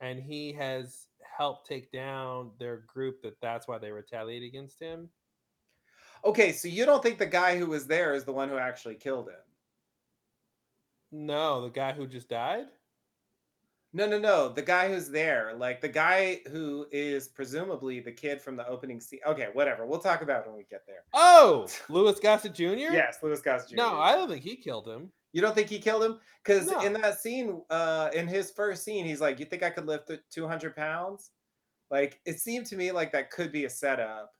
and 0.00 0.20
he 0.22 0.52
has 0.52 1.06
helped 1.36 1.66
take 1.66 1.90
down 1.92 2.50
their 2.58 2.78
group, 2.86 3.22
that 3.22 3.40
that's 3.40 3.68
why 3.68 3.78
they 3.78 3.90
retaliate 3.90 4.42
against 4.42 4.80
him. 4.80 5.08
Okay, 6.24 6.52
so 6.52 6.68
you 6.68 6.86
don't 6.86 7.02
think 7.02 7.18
the 7.18 7.26
guy 7.26 7.58
who 7.58 7.66
was 7.66 7.86
there 7.86 8.14
is 8.14 8.24
the 8.24 8.32
one 8.32 8.48
who 8.48 8.56
actually 8.56 8.94
killed 8.94 9.28
him? 9.28 9.34
No, 11.12 11.62
the 11.62 11.70
guy 11.70 11.92
who 11.92 12.06
just 12.06 12.28
died. 12.28 12.66
No, 13.92 14.08
no, 14.08 14.18
no. 14.18 14.48
The 14.48 14.62
guy 14.62 14.88
who's 14.88 15.08
there, 15.08 15.54
like 15.54 15.80
the 15.80 15.88
guy 15.88 16.40
who 16.50 16.86
is 16.90 17.28
presumably 17.28 18.00
the 18.00 18.10
kid 18.10 18.42
from 18.42 18.56
the 18.56 18.66
opening 18.66 19.00
scene. 19.00 19.20
Okay, 19.24 19.48
whatever. 19.52 19.86
We'll 19.86 20.00
talk 20.00 20.20
about 20.20 20.40
it 20.40 20.48
when 20.48 20.56
we 20.56 20.64
get 20.68 20.84
there. 20.84 21.04
Oh, 21.12 21.68
Louis 21.88 22.18
Gossett 22.18 22.54
Jr. 22.54 22.90
Yes, 22.92 23.18
Louis 23.22 23.40
Gossett 23.40 23.70
Jr. 23.70 23.76
No, 23.76 24.00
I 24.00 24.16
don't 24.16 24.28
think 24.28 24.42
he 24.42 24.56
killed 24.56 24.88
him. 24.88 25.12
You 25.34 25.40
don't 25.42 25.54
think 25.54 25.68
he 25.68 25.78
killed 25.80 26.02
him? 26.04 26.20
Because 26.42 26.70
No. 26.70 26.80
in 26.80 26.92
that 26.94 27.18
scene, 27.20 27.60
uh, 27.68 28.08
in 28.14 28.26
his 28.28 28.50
first 28.52 28.84
scene, 28.84 29.04
he's 29.04 29.20
like, 29.20 29.38
"You 29.40 29.44
think 29.46 29.62
I 29.62 29.68
could 29.70 29.84
lift 29.86 30.10
two 30.30 30.46
hundred 30.48 30.74
pounds?" 30.76 31.32
Like 31.90 32.20
it 32.24 32.38
seemed 32.40 32.66
to 32.66 32.76
me 32.76 32.92
like 32.92 33.12
that 33.12 33.30
could 33.30 33.50
be 33.52 33.64
a 33.66 33.70
setup 33.70 34.32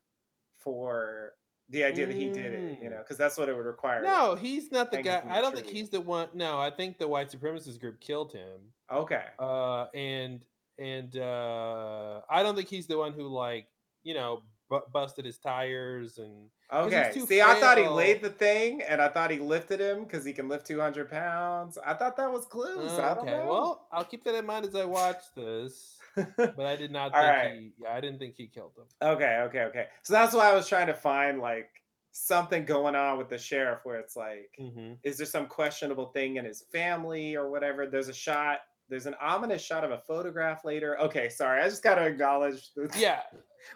for 0.59 1.35
the 1.69 1.83
idea 1.85 2.07
that 2.07 2.15
he 2.17 2.29
did 2.31 2.53
it. 2.53 2.79
You 2.83 2.89
Mm. 2.89 2.93
know, 2.93 2.99
because 2.99 3.17
that's 3.19 3.37
what 3.37 3.49
it 3.49 3.57
would 3.57 3.67
require. 3.67 4.03
No, 4.03 4.35
he's 4.35 4.71
not 4.71 4.91
the 4.91 5.03
guy. 5.03 5.23
I 5.29 5.41
don't 5.41 5.55
think 5.55 5.69
he's 5.69 5.91
the 5.91 6.01
one. 6.01 6.29
No, 6.33 6.59
I 6.61 6.71
think 6.71 6.99
the 6.99 7.09
white 7.09 7.29
supremacist 7.31 7.81
group 7.81 8.01
killed 8.01 8.33
him. 8.33 8.73
Okay. 8.91 9.25
Uh, 9.39 9.87
and 9.95 10.45
and 10.79 11.17
uh, 11.17 12.21
I 12.29 12.43
don't 12.43 12.55
think 12.57 12.69
he's 12.69 12.87
the 12.87 12.99
one 12.99 13.13
who 13.13 13.27
like 13.29 13.67
you 14.05 14.15
know 14.15 14.43
bu- 14.81 14.91
busted 14.93 15.25
his 15.25 15.39
tires 15.39 16.19
and 16.19 16.49
Okay. 16.73 17.13
See, 17.27 17.41
I 17.41 17.61
thought 17.61 17.79
he 17.79 17.87
laid 17.87 18.23
the 18.23 18.31
thing, 18.31 18.83
and 18.83 19.01
I 19.01 19.09
thought 19.09 19.31
he 19.31 19.39
lifted 19.39 19.81
him 19.81 20.05
because 20.05 20.25
he 20.25 20.33
can 20.33 20.49
lift 20.49 20.67
two 20.67 20.81
hundred 20.81 21.11
pounds. 21.11 21.79
I 21.85 21.95
thought 21.95 22.17
that 22.17 22.33
was 22.33 22.47
clues. 22.47 22.99
Okay. 22.99 23.45
Well, 23.47 23.87
I'll 23.93 24.05
keep 24.05 24.25
that 24.25 24.35
in 24.35 24.47
mind 24.47 24.67
as 24.67 24.75
I 24.75 24.85
watch 24.85 25.23
this. 25.37 25.99
But 26.37 26.61
I 26.61 26.77
did 26.77 26.91
not 26.93 27.13
think 27.13 27.25
right. 27.25 27.53
he. 27.53 27.73
Yeah, 27.79 27.93
I 27.93 28.01
didn't 28.01 28.19
think 28.19 28.37
he 28.37 28.47
killed 28.47 28.73
him. 28.77 28.85
Okay, 29.03 29.41
okay, 29.49 29.63
okay. 29.65 29.87
So 30.05 30.13
that's 30.15 30.35
why 30.35 30.51
I 30.51 30.55
was 30.55 30.69
trying 30.69 30.87
to 30.87 30.95
find 30.95 31.41
like 31.41 31.69
something 32.13 32.65
going 32.65 32.95
on 32.95 33.19
with 33.19 33.29
the 33.29 33.39
sheriff 33.39 33.81
where 33.85 33.99
it's 33.99 34.17
like, 34.17 34.51
hmm 34.59 34.93
is 35.03 35.17
there 35.19 35.27
some 35.27 35.47
questionable 35.47 36.07
thing 36.07 36.37
in 36.37 36.45
his 36.45 36.63
family 36.73 37.35
or 37.37 37.51
whatever? 37.51 37.87
There's 37.87 38.09
a 38.09 38.15
shot, 38.15 38.61
there's 38.89 39.07
an 39.07 39.15
ominous 39.21 39.63
shot 39.63 39.85
of 39.85 39.91
a 39.91 39.99
photograph 39.99 40.65
later. 40.65 40.99
Okay, 41.01 41.29
sorry, 41.29 41.63
I 41.63 41.69
just 41.69 41.83
gotta 41.83 42.03
acknowledge 42.07 42.73
the- 42.75 42.91
Yeah. 42.99 43.21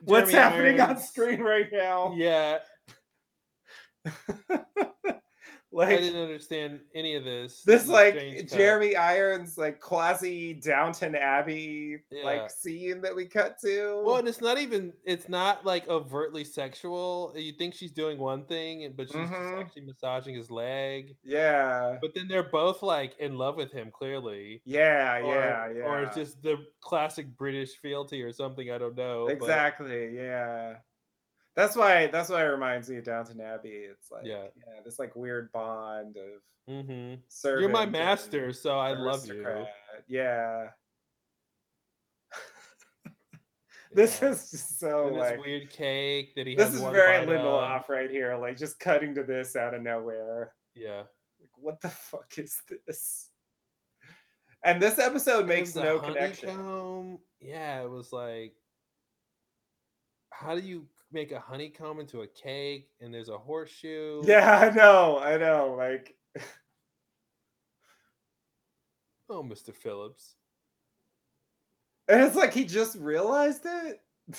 what's 0.04 0.30
Jeremy 0.30 0.72
happening 0.76 0.80
on 0.80 0.98
screen 1.00 1.40
right 1.40 1.68
now. 1.72 2.12
Yeah, 2.16 2.58
I 5.78 5.96
didn't 5.96 6.20
understand 6.20 6.80
any 6.94 7.14
of 7.14 7.24
this. 7.24 7.62
this 7.62 7.82
is 7.82 7.88
like 7.88 8.14
strange 8.14 8.48
cut. 8.50 8.58
Jeremy 8.58 8.96
Irons 8.96 9.58
like 9.58 9.80
quasi 9.80 10.54
Downton 10.54 11.14
Abbey 11.14 11.98
Yeah. 12.10 12.24
like 12.24 12.50
scene 12.50 13.00
that 13.02 13.14
we 13.14 13.26
cut 13.26 13.58
to. 13.64 14.02
Well, 14.04 14.16
and 14.16 14.26
it's 14.28 14.40
not 14.40 14.58
even. 14.58 14.92
It's 15.04 15.28
not 15.28 15.66
like 15.66 15.86
overtly 15.88 16.44
sexual. 16.44 17.32
You 17.36 17.52
think 17.52 17.74
she's 17.74 17.92
doing 17.92 18.18
one 18.18 18.44
thing, 18.46 18.92
but 18.96 19.08
she's 19.08 19.16
Mhm. 19.16 19.30
just 19.30 19.54
actually 19.66 19.82
massaging 19.82 20.34
his 20.34 20.50
leg. 20.50 21.16
yeah. 21.22 21.98
But 22.00 22.14
then 22.14 22.28
they're 22.28 22.42
both 22.42 22.82
like 22.82 23.16
in 23.18 23.36
love 23.36 23.56
with 23.56 23.70
him, 23.72 23.90
clearly. 23.90 24.62
Yeah, 24.64 25.18
Or, 25.18 25.34
yeah, 25.34 25.70
yeah. 25.70 25.82
Or 25.84 26.02
it's 26.02 26.16
just 26.16 26.42
the 26.42 26.56
classic 26.80 27.26
British 27.36 27.76
fealty 27.76 28.22
or 28.22 28.32
something. 28.32 28.70
I 28.70 28.78
don't 28.78 28.96
know. 28.96 29.26
but- 29.26 29.32
exactly 29.34 30.14
yeah 30.16 30.76
that's 31.58 31.74
why 31.74 32.06
that's 32.06 32.28
why 32.30 32.40
it 32.42 32.46
reminds 32.48 32.88
me 32.88 32.96
of 32.98 33.04
downton 33.04 33.40
abbey 33.40 33.86
it's 33.90 34.12
like 34.12 34.24
Yeah. 34.24 34.44
yeah 34.56 34.80
this 34.84 34.98
like 35.00 35.16
weird 35.16 35.50
bond 35.50 36.16
of 36.16 36.40
mm-hmm. 36.72 37.14
You're 37.60 37.68
my 37.68 37.84
master, 37.84 38.52
so 38.52 38.78
I 38.78 38.92
love 38.94 39.26
you. 39.26 39.44
yeah 40.06 40.68
this 43.92 44.20
Yeah. 44.22 44.28
is 44.28 44.50
just 44.52 44.78
so 44.78 45.08
And 45.08 45.16
this 45.16 45.20
like 45.20 45.40
weird 45.44 45.70
cake 45.70 46.34
that 46.36 46.46
he 46.46 46.54
this 46.54 46.72
is 46.72 46.80
one 46.80 46.92
very 46.92 47.26
bite 47.26 47.34
of. 47.34 47.40
lindelof 47.40 47.88
right 47.88 48.10
here 48.10 48.36
like 48.36 48.56
just 48.56 48.78
cutting 48.78 49.14
to 49.16 49.24
this 49.24 49.56
out 49.56 49.74
of 49.74 49.82
nowhere 49.82 50.52
Yeah. 50.76 51.02
like 51.40 51.50
what 51.56 51.80
the 51.80 51.88
fuck 51.90 52.38
is 52.38 52.56
this 52.86 53.30
and 54.64 54.80
this 54.82 54.98
episode 54.98 55.40
It 55.40 55.46
makes 55.46 55.74
no 55.76 55.98
connection. 56.00 57.18
Yeah, 57.40 57.80
it 57.82 57.88
was 57.88 58.12
like, 58.12 58.54
how 60.30 60.56
do 60.56 60.60
you 60.60 60.88
make 61.12 61.32
a 61.32 61.40
honeycomb 61.40 62.00
into 62.00 62.22
a 62.22 62.26
cake? 62.26 62.90
And 63.00 63.12
there's 63.12 63.28
a 63.28 63.38
horseshoe. 63.38 64.22
yeah 64.24 64.58
i 64.70 64.74
know 64.74 65.18
i 65.18 65.36
know 65.36 65.74
like 65.76 66.14
Oh, 69.30 69.42
Mr. 69.42 69.74
Phillips. 69.74 70.36
And 72.08 72.22
it's 72.22 72.34
like 72.36 72.54
he 72.54 72.64
just 72.64 72.96
realized 72.96 73.66
it. 73.66 74.00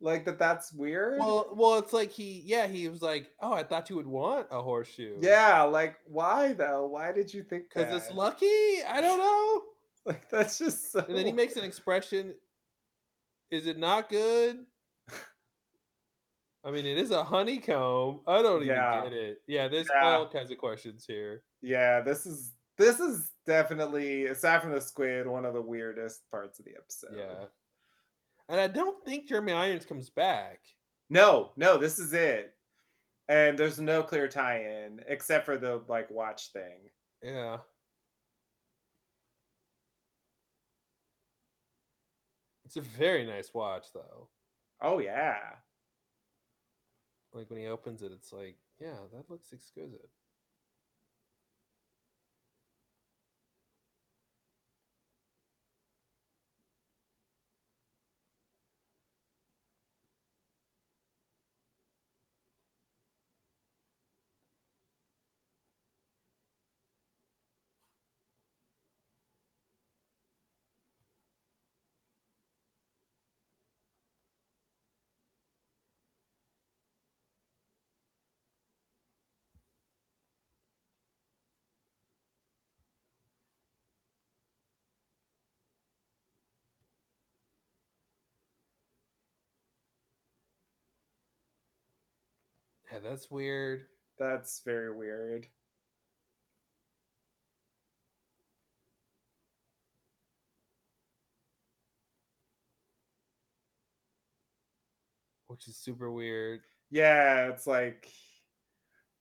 like 0.00 0.24
that 0.24 0.38
that's 0.38 0.72
weird. 0.72 1.18
Well, 1.18 1.50
well, 1.52 1.78
it's 1.78 1.92
like 1.92 2.10
he, 2.10 2.42
yeah, 2.46 2.66
he 2.66 2.88
was 2.88 3.02
like, 3.02 3.30
oh, 3.42 3.52
I 3.52 3.62
thought 3.62 3.90
you 3.90 3.96
would 3.96 4.06
want 4.06 4.46
a 4.50 4.62
horseshoe. 4.62 5.18
yeah, 5.20 5.62
like 5.62 5.96
why 6.06 6.54
though? 6.54 6.86
Why 6.86 7.12
did 7.12 7.32
you 7.34 7.42
think 7.42 7.64
because 7.68 7.94
it's 7.94 8.14
lucky. 8.14 8.46
I 8.88 9.00
don't 9.02 9.18
know. 9.18 9.62
like 10.06 10.30
that's 10.30 10.56
just 10.58 10.92
so 10.92 11.04
And 11.06 11.14
then 11.14 11.26
he 11.26 11.32
makes 11.32 11.56
an 11.56 11.64
expression. 11.64 12.34
Is 13.50 13.66
it 13.66 13.78
not 13.78 14.08
good? 14.08 14.64
I 16.64 16.70
mean, 16.70 16.84
it 16.86 16.98
is 16.98 17.10
a 17.10 17.24
honeycomb. 17.24 18.20
I 18.26 18.42
don't 18.42 18.62
even 18.62 18.74
Yeah. 18.76 19.02
get 19.04 19.12
it. 19.12 19.42
Yeah, 19.46 19.68
there's 19.68 19.88
Yeah. 19.88 20.02
all 20.16 20.28
kinds 20.28 20.50
of 20.50 20.58
questions 20.58 21.06
here. 21.06 21.44
Yeah, 21.62 22.00
this 22.00 22.26
is 22.26 22.54
this 22.76 22.98
is 22.98 23.32
definitely 23.44 24.26
aside 24.26 24.62
from 24.62 24.70
the 24.72 24.80
squid, 24.80 25.26
one 25.26 25.44
of 25.44 25.52
the 25.52 25.60
weirdest 25.60 26.30
parts 26.30 26.58
of 26.58 26.64
the 26.64 26.76
episode. 26.76 27.14
Yeah. 27.14 27.46
And 28.48 28.58
I 28.60 28.68
don't 28.68 29.04
think 29.04 29.28
Jeremy 29.28 29.52
Irons 29.52 29.84
comes 29.84 30.08
back. 30.10 30.64
No, 31.10 31.52
no, 31.56 31.76
this 31.76 31.98
is 31.98 32.12
it. 32.14 32.56
And 33.28 33.58
there's 33.58 33.78
no 33.80 34.02
clear 34.02 34.28
tie-in 34.28 35.04
except 35.06 35.44
for 35.44 35.58
the 35.58 35.76
like 35.88 36.10
watch 36.10 36.52
thing. 36.52 36.90
Yeah. 37.22 37.60
It's 42.64 42.76
a 42.76 42.80
very 42.80 43.26
nice 43.26 43.52
watch, 43.52 43.92
though. 43.92 44.30
Oh 44.80 44.98
yeah. 44.98 45.56
Like 47.32 47.50
when 47.50 47.60
he 47.60 47.66
opens 47.66 48.02
it, 48.02 48.12
it's 48.12 48.32
like, 48.32 48.56
yeah, 48.80 48.96
that 49.12 49.30
looks 49.30 49.52
exquisite. 49.52 50.10
Yeah, 92.92 92.98
that's 93.00 93.30
weird. 93.30 93.86
That's 94.18 94.62
very 94.64 94.94
weird. 94.94 95.46
Which 105.48 105.66
is 105.68 105.76
super 105.76 106.10
weird. 106.10 106.60
Yeah, 106.90 107.48
it's 107.48 107.66
like 107.66 108.08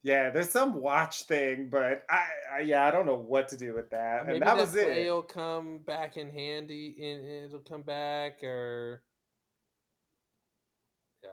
yeah, 0.04 0.30
there's 0.30 0.50
some 0.50 0.76
watch 0.76 1.24
thing, 1.24 1.70
but 1.70 2.04
I, 2.10 2.26
I 2.58 2.60
yeah, 2.62 2.86
I 2.88 2.92
don't 2.92 3.06
know 3.06 3.18
what 3.18 3.50
to 3.50 3.58
do 3.58 3.74
with 3.74 3.90
that. 3.92 4.26
Maybe 4.26 4.38
And 4.38 4.42
that 4.44 4.56
that 4.56 4.62
was 4.62 4.76
it. 4.76 5.06
will 5.12 5.22
come 5.24 5.80
back 5.80 6.18
in 6.18 6.30
handy. 6.32 6.96
and 7.02 7.46
it'll 7.46 7.60
come 7.60 7.82
back, 7.82 8.44
or 8.44 9.04
yeah. 11.24 11.30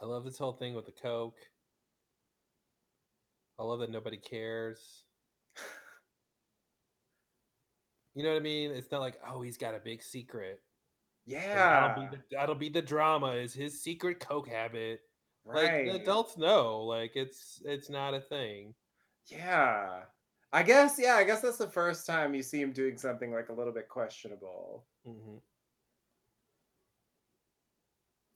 I 0.00 0.06
love 0.06 0.24
this 0.24 0.38
whole 0.38 0.52
thing 0.54 0.74
with 0.74 0.86
the 0.86 0.92
Coke. 0.92 1.38
I 3.58 3.62
love 3.62 3.80
that 3.80 3.90
nobody 3.90 4.16
cares. 4.16 5.04
You 8.14 8.24
know 8.24 8.30
what 8.30 8.36
I 8.40 8.40
mean? 8.40 8.70
It's 8.72 8.90
not 8.90 9.00
like, 9.00 9.20
oh, 9.26 9.40
he's 9.40 9.56
got 9.56 9.74
a 9.74 9.78
big 9.78 10.02
secret. 10.02 10.62
And 11.52 11.70
That'll 11.70 11.88
Yeah. 11.88 11.94
be 11.94 12.06
the, 12.06 12.24
that'll 12.30 12.54
be 12.54 12.68
the 12.68 12.82
drama. 12.82 13.32
Is 13.34 13.54
his 13.54 13.82
secret 13.82 14.20
Coke 14.20 14.48
habit? 14.48 15.02
Like 15.52 15.72
Right. 15.72 15.84
the 15.84 15.94
adults 15.96 16.36
know, 16.36 16.82
like 16.84 17.16
it's 17.16 17.62
it's 17.64 17.88
not 17.88 18.14
a 18.14 18.20
thing. 18.20 18.74
Yeah. 19.26 20.06
I 20.52 20.62
guess, 20.64 20.98
yeah, 20.98 21.14
I 21.14 21.24
guess 21.24 21.40
that's 21.42 21.58
the 21.58 21.70
first 21.70 22.06
time 22.06 22.34
you 22.34 22.42
see 22.42 22.60
him 22.60 22.72
doing 22.72 22.96
something 22.98 23.32
like 23.32 23.48
a 23.48 23.52
little 23.52 23.72
bit 23.72 23.88
questionable. 23.88 24.88
hmm 25.04 25.38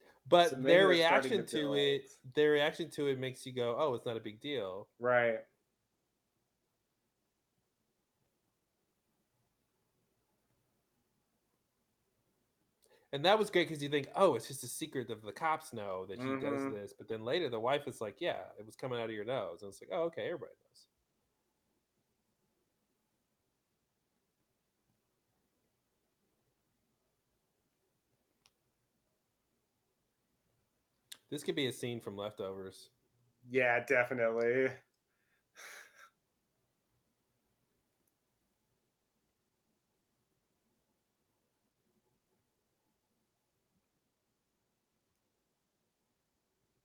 So 0.00 0.13
But 0.26 0.60
maybe 0.60 0.84
their 0.84 0.88
reaction 0.88 1.44
to 1.46 1.46
to 1.46 1.74
it, 1.74 2.10
their 2.34 2.50
reaction 2.52 2.90
to 2.92 3.06
it 3.08 3.18
makes 3.18 3.44
you 3.46 3.52
go, 3.52 3.76
"Oh, 3.78 3.94
it's 3.94 4.06
not 4.06 4.16
a 4.16 4.20
big 4.20 4.40
deal." 4.40 4.88
Right. 4.98 5.44
And 13.12 13.24
that 13.24 13.38
was 13.38 13.48
great 13.50 13.68
because 13.68 13.82
you 13.82 13.88
think, 13.88 14.08
"Oh, 14.14 14.34
it's 14.34 14.48
just 14.48 14.62
a 14.64 14.68
secret 14.68 15.08
that 15.08 15.22
the 15.22 15.32
cops 15.32 15.72
know 15.72 16.04
that 16.06 16.20
he 16.20 16.34
does 16.36 16.66
hmm 16.66 16.68
this." 16.68 16.92
But 16.92 17.08
then 17.08 17.24
later, 17.24 17.48
the 17.48 17.58
wife 17.60 17.86
is 17.88 18.00
like, 18.00 18.20
"Yeah, 18.20 18.52
it 18.58 18.66
was 18.66 18.76
coming 18.76 19.00
out 19.00 19.08
of 19.08 19.14
your 19.16 19.24
nose," 19.24 19.62
and 19.62 19.70
it's 19.70 19.80
like, 19.80 19.90
"Oh, 19.92 20.02
okay, 20.04 20.26
everybody 20.26 20.52
knows." 20.64 20.83
This 31.34 31.42
could 31.42 31.56
be 31.56 31.66
a 31.66 31.72
scene 31.72 31.98
from 31.98 32.16
Leftovers. 32.16 32.90
Yeah, 33.50 33.84
definitely. 33.84 34.66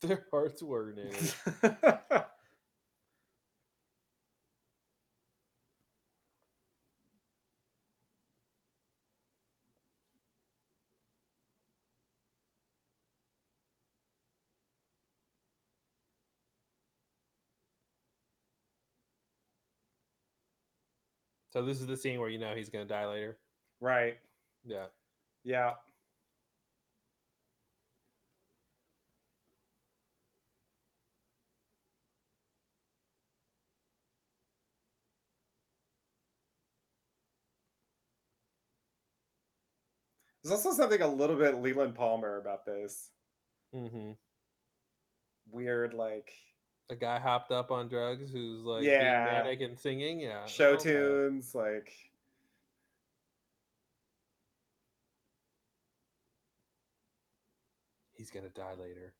Their 0.02 0.26
hearts 0.32 0.64
weren't 0.64 0.98
in 0.98 1.10
it. 1.10 1.36
So 21.52 21.64
this 21.64 21.82
is 21.82 21.88
the 21.88 21.98
scene 21.98 22.20
where 22.20 22.30
you 22.30 22.40
know 22.40 22.54
he's 22.56 22.70
gonna 22.70 22.86
die 22.86 23.08
later. 23.08 23.38
right. 23.80 24.18
Yeah. 24.66 24.86
Yeah. 25.44 25.74
There's 40.44 40.52
also 40.66 40.76
something 40.76 41.02
a 41.02 41.08
little 41.08 41.36
bit 41.36 41.62
Leland 41.62 41.96
Palmer 41.96 42.38
about 42.38 42.66
this. 42.66 43.10
Mm-hmm. 43.76 44.12
Weird, 45.52 45.94
like 45.94 46.32
A 46.91 46.95
guy 46.95 47.20
hopped 47.20 47.52
up 47.52 47.70
on 47.72 47.88
drugs 47.88 48.32
who's 48.32 48.64
like 48.64 48.84
yeah, 48.84 49.44
manic 49.44 49.61
and 49.61 49.78
singing. 49.78 50.20
Yeah. 50.20 50.45
show 50.45 50.72
Okay. 50.72 50.91
tunes, 50.91 51.53
like 51.53 51.94
He's 58.11 58.32
gonna 58.32 58.49
die 58.49 58.74
later. 58.78 59.14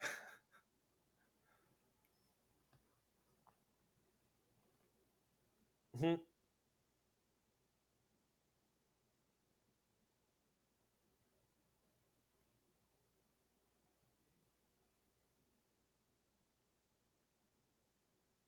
Mhm. 5.98 6.20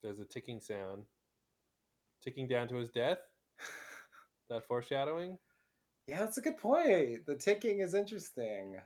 There's 0.08 0.20
a 0.20 0.24
ticking 0.24 0.58
sound. 0.58 1.02
Ticking 2.24 2.48
down 2.48 2.66
to 2.68 2.76
his 2.76 2.88
death. 2.90 3.18
That 4.48 4.66
foreshadowing. 4.66 5.36
yeah, 6.06 6.20
that's 6.20 6.38
a 6.38 6.40
good 6.40 6.56
point. 6.56 7.26
The 7.26 7.34
ticking 7.34 7.80
is 7.80 7.92
interesting. 7.92 8.76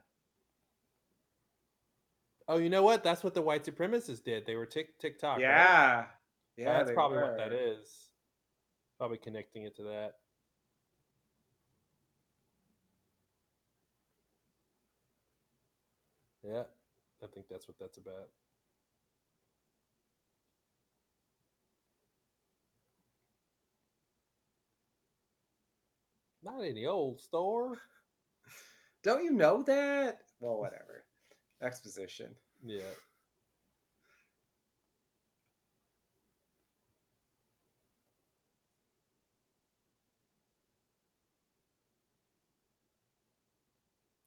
Oh, 2.49 2.59
you 2.59 2.69
know 2.69 2.83
what? 2.83 3.05
That's 3.05 3.23
what 3.23 3.35
the 3.35 3.43
white 3.43 3.65
supremacists 3.65 4.25
did. 4.25 4.45
They 4.45 4.57
were 4.57 4.67
tick 4.67 4.99
tick 4.99 5.21
tock. 5.21 5.37
right? 5.37 5.43
Yeah. 5.43 6.05
Yeah, 6.57 6.79
That's 6.79 6.91
probably 6.91 7.19
what 7.19 7.37
that 7.37 7.53
is. 7.53 7.87
Probably 8.99 9.19
connecting 9.19 9.63
it 9.63 9.77
to 9.77 9.85
that. 9.85 10.15
Yeah, 16.43 16.65
I 17.23 17.29
think 17.33 17.47
that's 17.49 17.69
what 17.69 17.79
that's 17.79 17.99
about. 17.99 18.31
Not 26.43 26.61
the 26.61 26.87
old 26.87 27.21
store. 27.21 27.79
Don't 29.03 29.25
you 29.25 29.33
know 29.33 29.63
that? 29.65 30.19
Well, 30.41 30.59
whatever. 30.59 31.05
Exposition. 31.63 32.35
Yeah. 32.65 32.83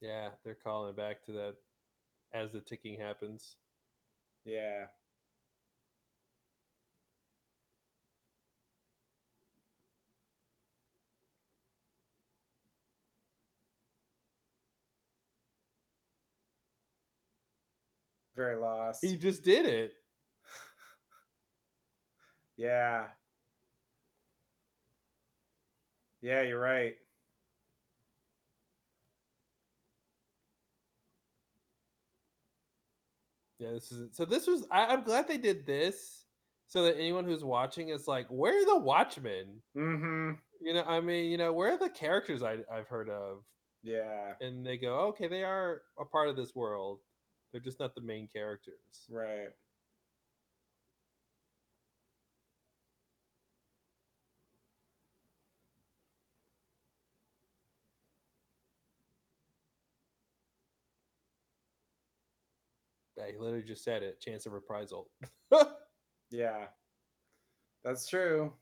Yeah, 0.00 0.28
they're 0.44 0.56
calling 0.62 0.94
back 0.94 1.24
to 1.26 1.32
that 1.32 1.54
as 2.32 2.52
the 2.52 2.60
ticking 2.60 2.98
happens. 3.00 3.56
Yeah. 4.44 4.86
Very 18.36 18.56
lost. 18.56 19.04
He 19.04 19.16
just 19.16 19.42
did 19.42 19.66
it. 19.66 19.92
Yeah. 22.58 23.08
Yeah, 26.20 26.42
you're 26.42 26.58
right. 26.60 26.96
Yeah, 33.58 33.72
this 33.72 33.90
is 33.90 34.14
so. 34.16 34.24
This 34.24 34.46
was. 34.46 34.66
I, 34.70 34.86
I'm 34.86 35.02
glad 35.02 35.26
they 35.28 35.38
did 35.38 35.66
this, 35.66 36.26
so 36.66 36.82
that 36.84 36.96
anyone 36.98 37.24
who's 37.24 37.44
watching 37.44 37.88
is 37.88 38.06
like, 38.06 38.26
"Where 38.28 38.60
are 38.60 38.66
the 38.66 38.78
Watchmen?" 38.78 39.62
Mm-hmm. 39.76 40.32
You 40.60 40.74
know, 40.74 40.82
I 40.82 41.00
mean, 41.00 41.30
you 41.30 41.38
know, 41.38 41.52
where 41.52 41.72
are 41.72 41.78
the 41.78 41.88
characters 41.88 42.42
I, 42.42 42.58
I've 42.72 42.88
heard 42.88 43.08
of? 43.08 43.38
Yeah. 43.82 44.34
And 44.40 44.66
they 44.66 44.76
go, 44.76 45.08
"Okay, 45.08 45.28
they 45.28 45.42
are 45.42 45.82
a 45.98 46.04
part 46.04 46.28
of 46.28 46.36
this 46.36 46.54
world. 46.54 47.00
They're 47.56 47.62
just 47.62 47.80
not 47.80 47.94
the 47.94 48.02
main 48.02 48.28
characters. 48.30 49.06
Right. 49.10 49.48
Yeah, 63.16 63.24
he 63.32 63.38
literally 63.38 63.64
just 63.64 63.82
said 63.84 64.02
it. 64.02 64.20
Chance 64.20 64.44
of 64.44 64.52
reprisal. 64.52 65.08
yeah, 66.30 66.66
that's 67.82 68.06
true. 68.06 68.52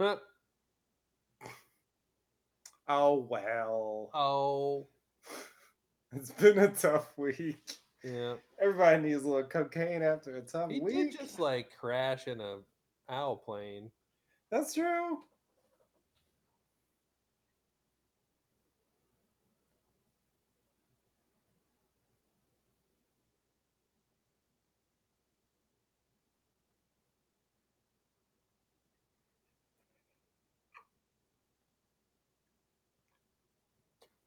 Oh 2.88 3.26
well. 3.30 4.10
oh, 4.12 4.86
It's 6.16 6.30
been 6.32 6.58
a 6.58 6.68
tough 6.68 7.12
week. 7.16 7.58
yeah. 8.04 8.34
Everybody 8.60 9.02
needs 9.08 9.22
a 9.24 9.28
little 9.28 9.44
cocaine 9.48 10.02
after 10.02 10.36
a 10.36 10.42
tough 10.42 10.70
He 10.70 10.80
week. 10.80 11.12
did 11.12 11.20
just 11.20 11.38
like 11.40 11.70
crash 11.78 12.26
in 12.26 12.40
a 12.40 12.58
owl 13.08 13.36
plane. 13.36 13.90
That's 14.50 14.74
true. 14.74 15.18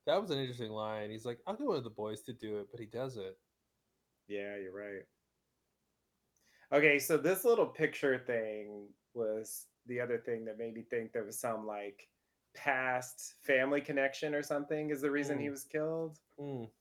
That 0.06 0.22
was 0.22 0.30
an 0.32 0.38
interesting 0.40 0.72
line. 0.72 1.10
He's 1.10 1.26
like, 1.26 1.40
I'll 1.48 1.56
get 1.56 1.68
one 1.68 1.78
of 1.78 1.84
the 1.84 1.90
boys 1.90 2.22
to 2.24 2.34
do 2.34 2.60
it, 2.60 2.68
but 2.72 2.80
he 2.80 2.86
does 2.86 3.18
it. 3.18 3.38
Yeah, 4.28 4.56
you're 4.58 4.76
right. 4.76 5.04
Okay, 6.74 7.00
so 7.00 7.18
this 7.18 7.44
little 7.46 7.66
picture 7.68 8.18
thing 8.20 8.88
was 9.14 9.68
the 9.88 10.00
other 10.00 10.18
thing 10.18 10.46
that 10.46 10.58
made 10.58 10.74
me 10.74 10.84
think 10.90 11.12
there 11.12 11.24
was 11.24 11.40
some 11.40 11.66
like 11.66 12.08
past 12.56 13.36
family 13.44 13.82
connection 13.82 14.34
or 14.34 14.42
something 14.42 14.90
is 14.90 15.02
the 15.02 15.12
reason 15.12 15.40
he 15.40 15.48
Mm. 15.48 15.52
was 15.52 15.64
killed. 15.64 16.20
Mm. 16.40 16.72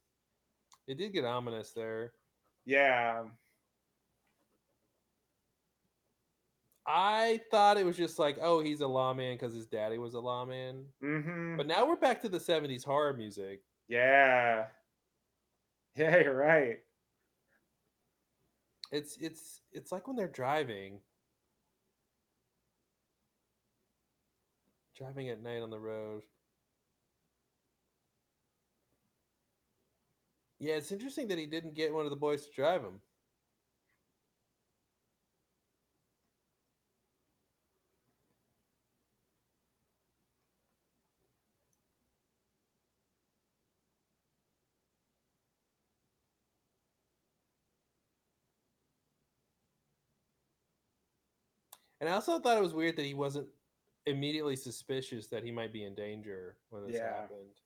It 0.87 0.99
did 0.99 1.13
get 1.13 1.25
ominous 1.25 1.73
there. 1.73 2.13
Yeah. 2.65 3.25
I 6.86 7.40
thought 7.51 7.78
it 7.78 7.86
was 7.86 7.97
just 7.97 8.19
like, 8.19 8.36
oh, 8.43 8.61
he's 8.61 8.81
a 8.81 8.86
lawman 8.86 9.35
because 9.35 9.55
his 9.55 9.66
daddy 9.66 9.98
was 9.98 10.15
a 10.15 10.20
lawman. 10.20 10.85
Mm-hmm. 11.02 11.56
But 11.56 11.66
now 11.66 11.86
we're 11.86 11.97
back 11.97 12.20
to 12.23 12.28
the 12.28 12.39
70s 12.39 12.85
horror 12.85 13.15
music. 13.15 13.62
Yeah. 13.89 14.66
Yeah, 15.97 16.19
you're 16.19 16.36
right. 16.36 16.78
It's 18.90 19.16
it's 19.20 19.61
it's 19.73 19.93
like 19.93 20.06
when 20.06 20.16
they're 20.16 20.28
driving. 20.28 21.01
Driving 24.97 25.28
at 25.31 25.43
night 25.43 25.62
on 25.62 25.70
the 25.70 25.78
road. 25.78 26.23
Yeah, 30.61 30.74
it's 30.74 30.93
interesting 30.93 31.28
that 31.28 31.39
he 31.39 31.47
didn't 31.47 31.74
get 31.74 31.93
one 31.93 32.05
of 32.05 32.11
the 32.11 32.16
boys 32.16 32.47
to 32.47 32.52
drive 32.52 32.82
him. 32.82 33.01
And 52.05 52.10
I 52.12 52.16
also 52.16 52.39
thought 52.39 52.59
it 52.59 52.62
was 52.62 52.74
weird 52.74 52.97
that 52.97 53.06
he 53.06 53.14
wasn't 53.14 53.48
immediately 54.05 54.56
suspicious 54.56 55.28
that 55.28 55.43
he 55.43 55.51
might 55.51 55.72
be 55.72 55.85
in 55.85 55.94
danger 55.94 56.59
when 56.68 56.85
this 56.86 56.97
Yeah. 56.97 57.01
happened. 57.01 57.56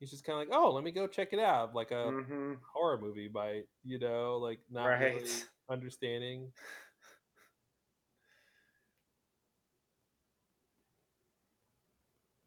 He's 0.00 0.10
just 0.10 0.24
kind 0.24 0.42
of 0.42 0.48
like, 0.48 0.58
"Oh, 0.58 0.72
let 0.72 0.82
me 0.82 0.90
go 0.90 1.06
check 1.06 1.32
it 1.32 1.38
out," 1.38 1.72
like 1.72 1.92
a 1.92 2.16
Mm-hmm. 2.16 2.54
horror 2.74 2.98
movie 3.00 3.28
by 3.28 3.62
you 3.84 4.00
know, 4.00 4.38
like 4.38 4.62
not 4.68 4.98
Right. 4.98 4.98
really 4.98 5.44
understanding. 5.70 6.52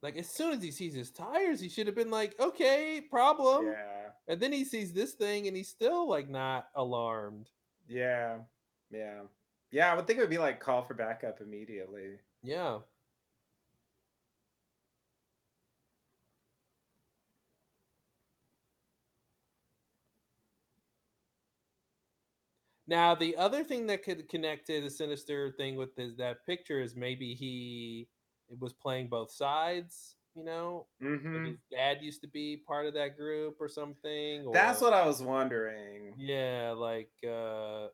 Like 0.01 0.17
as 0.17 0.29
soon 0.29 0.51
as 0.51 0.61
he 0.61 0.71
sees 0.71 0.93
his 0.93 1.11
tires, 1.11 1.61
he 1.61 1.69
should 1.69 1.87
have 1.87 1.95
been 1.95 2.11
like, 2.11 2.37
"Okay, 2.41 2.99
problem." 3.09 3.63
Yeah. 3.63 4.11
And 4.27 4.41
then 4.41 4.51
he 4.51 4.65
sees 4.65 4.91
this 4.91 5.13
thing, 5.13 5.47
and 5.47 5.55
he's 5.55 5.69
still 5.69 6.09
like 6.09 6.27
not 6.27 6.67
alarmed. 6.75 7.51
Yeah. 7.87 8.39
Yeah. 8.91 9.23
Yeah, 9.71 9.91
I 9.91 9.95
would 9.95 10.07
think 10.07 10.17
it 10.17 10.21
would 10.21 10.29
be 10.29 10.37
like 10.37 10.59
call 10.59 10.83
for 10.83 10.93
backup 10.95 11.41
immediately. 11.41 12.19
Yeah. 12.41 12.79
Now 22.87 23.13
the 23.13 23.35
other 23.37 23.63
thing 23.63 23.85
that 23.87 24.03
could 24.03 24.27
connect 24.29 24.65
to 24.67 24.81
the 24.81 24.89
sinister 24.89 25.53
thing 25.57 25.75
with 25.75 25.95
this, 25.95 26.15
that 26.17 26.45
picture 26.45 26.81
is 26.81 26.95
maybe 26.95 27.35
he 27.35 28.07
was 28.59 28.73
playing 28.73 29.07
both 29.09 29.31
sides. 29.31 30.15
You 30.35 30.45
know, 30.45 30.87
Mm-hmm. 31.03 31.45
his 31.45 31.57
dad 31.71 31.97
used 32.01 32.21
to 32.21 32.27
be 32.27 32.57
part 32.65 32.85
of 32.85 32.93
that 32.93 33.17
group 33.17 33.57
or 33.59 33.67
something. 33.67 34.45
Or, 34.45 34.53
That's 34.53 34.79
what 34.81 34.93
I 34.93 35.05
was 35.05 35.21
wondering. 35.21 36.13
Yeah, 36.17 36.73
like, 36.77 37.11
uh, 37.27 37.87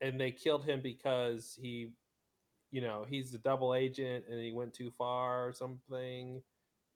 and 0.00 0.20
they 0.20 0.30
killed 0.30 0.64
him 0.64 0.80
because 0.82 1.58
he, 1.60 1.90
you 2.70 2.80
know, 2.80 3.04
he's 3.08 3.34
a 3.34 3.38
double 3.38 3.74
agent 3.74 4.24
and 4.30 4.40
he 4.40 4.52
went 4.52 4.74
too 4.74 4.90
far 4.90 5.46
or 5.48 5.52
something, 5.52 6.42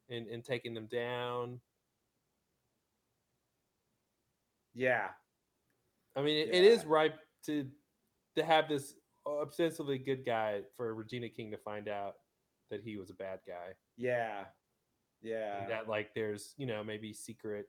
in 0.08 0.26
in 0.28 0.42
taking 0.42 0.74
them 0.74 0.86
down. 0.86 1.60
Yeah. 4.74 5.08
I 6.16 6.22
mean, 6.22 6.36
it, 6.48 6.54
it 6.54 6.64
is 6.64 6.82
Yeah. 6.82 6.88
ripe 6.88 7.18
to 7.46 7.66
to 8.36 8.44
have 8.44 8.68
this 8.68 8.94
ostensibly 9.26 9.98
good 9.98 10.24
guy 10.24 10.62
for 10.76 10.94
Regina 10.94 11.28
King 11.28 11.50
to 11.50 11.58
find 11.58 11.88
out 11.88 12.14
that 12.70 12.82
he 12.82 12.96
was 12.96 13.10
a 13.10 13.14
bad 13.14 13.40
guy, 13.46 13.74
Yeah. 13.96 14.44
Yeah. 15.20 15.62
and 15.62 15.70
that 15.70 15.88
like 15.88 16.14
there's 16.14 16.54
you 16.56 16.66
know 16.66 16.82
maybe 16.82 17.12
secret 17.12 17.66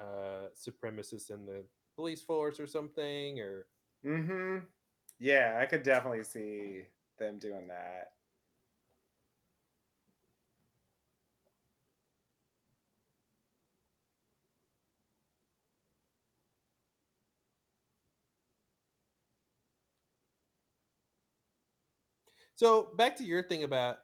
uh 0.00 0.48
supremacists 0.54 1.30
in 1.30 1.46
the 1.46 1.64
police 1.96 2.22
force 2.22 2.60
or 2.60 2.66
something, 2.66 3.40
or 3.40 3.66
Mm-hmm. 4.04 4.58
Yeah, 5.18 5.58
I 5.60 5.66
could 5.66 5.82
definitely 5.82 6.24
see 6.24 6.82
them 7.18 7.38
doing 7.38 7.68
that. 7.68 8.12
So 22.56 22.90
back 22.96 23.16
to 23.16 23.24
your 23.24 23.42
thing 23.42 23.64
about 23.64 23.98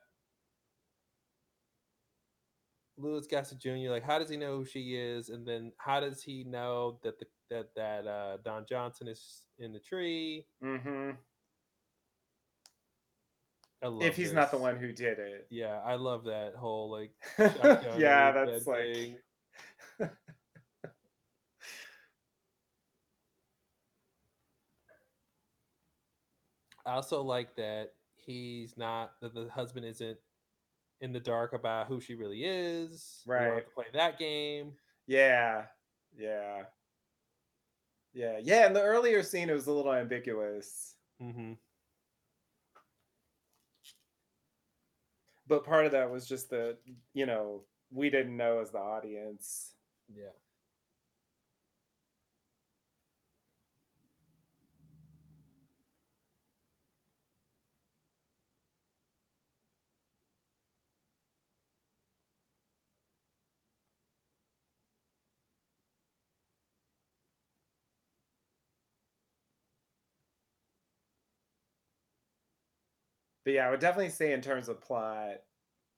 Louis 2.97 3.27
Gossett 3.27 3.59
Jr. 3.59 3.91
Like, 3.91 4.03
how 4.03 4.19
does 4.19 4.29
he 4.29 4.37
know 4.37 4.59
who 4.59 4.65
she 4.65 4.95
is, 4.97 5.29
and 5.31 5.47
then 5.47 5.73
how 5.79 6.01
does 6.01 6.23
he 6.23 6.45
know 6.45 6.99
that 7.03 7.19
the 7.19 7.27
that 7.51 7.69
that 7.77 8.07
uh, 8.07 8.37
Don 8.45 8.65
Johnson 8.69 9.09
is 9.09 9.43
in 9.59 9.73
the 9.73 9.79
tree? 9.81 10.47
Mm-hmm. 10.65 11.11
If 14.03 14.15
he's 14.17 14.33
not 14.35 14.51
the 14.51 14.59
one 14.59 14.77
who 14.77 14.93
did 14.93 15.19
it. 15.19 15.47
yeah, 15.51 15.81
I 15.85 15.95
love 15.95 16.25
that 16.25 16.55
whole 16.55 16.91
like 16.91 17.13
yeah, 17.99 18.31
that's 18.33 18.67
head 18.67 18.67
like. 18.67 20.11
I 26.87 26.93
also 26.95 27.23
like 27.23 27.55
that 27.57 27.93
he's 28.17 28.77
not 28.77 29.13
that 29.21 29.35
the 29.35 29.49
husband 29.51 29.87
isn't 29.87 30.19
in 31.01 31.13
the 31.13 31.21
dark 31.21 31.53
about 31.53 31.87
who 31.87 32.01
she 32.01 32.15
really 32.15 32.45
is. 32.45 33.23
We 33.27 33.35
don't 33.35 33.43
have 33.45 33.53
Right. 33.55 33.65
to 33.67 33.71
play 33.75 33.85
that 33.93 34.19
game. 34.19 34.73
Yeah. 35.07 35.67
Yeah. 36.17 36.63
Yeah. 38.13 38.39
Yeah. 38.43 38.67
In 38.67 38.73
the 38.73 38.83
earlier 38.83 39.23
scene, 39.23 39.51
it 39.51 39.55
was 39.55 39.67
a 39.67 39.73
little 39.73 39.93
ambiguous. 39.93 40.97
hmm 41.21 41.53
But 45.47 45.65
part 45.65 45.87
of 45.87 45.93
that 45.93 46.11
was 46.11 46.27
just 46.27 46.51
the, 46.51 46.79
you 47.13 47.27
know, 47.27 47.65
we 47.91 48.11
didn't 48.11 48.37
know 48.37 48.61
as 48.61 48.71
the 48.71 48.79
audience. 48.79 49.75
Yeah. 50.09 50.31
But 73.45 73.53
yeah, 73.55 73.67
I 73.67 73.71
would 73.71 73.81
definitely 73.81 74.11
say 74.11 74.33
in 74.33 74.41
terms 74.41 74.69
of 74.69 74.81
plot, 74.81 75.37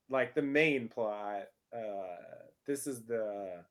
like 0.09 0.35
the 0.35 0.43
main 0.43 0.89
plot, 0.89 1.44
uh, 1.74 2.16
this 2.66 2.86
is 2.86 3.02
the 3.05 3.64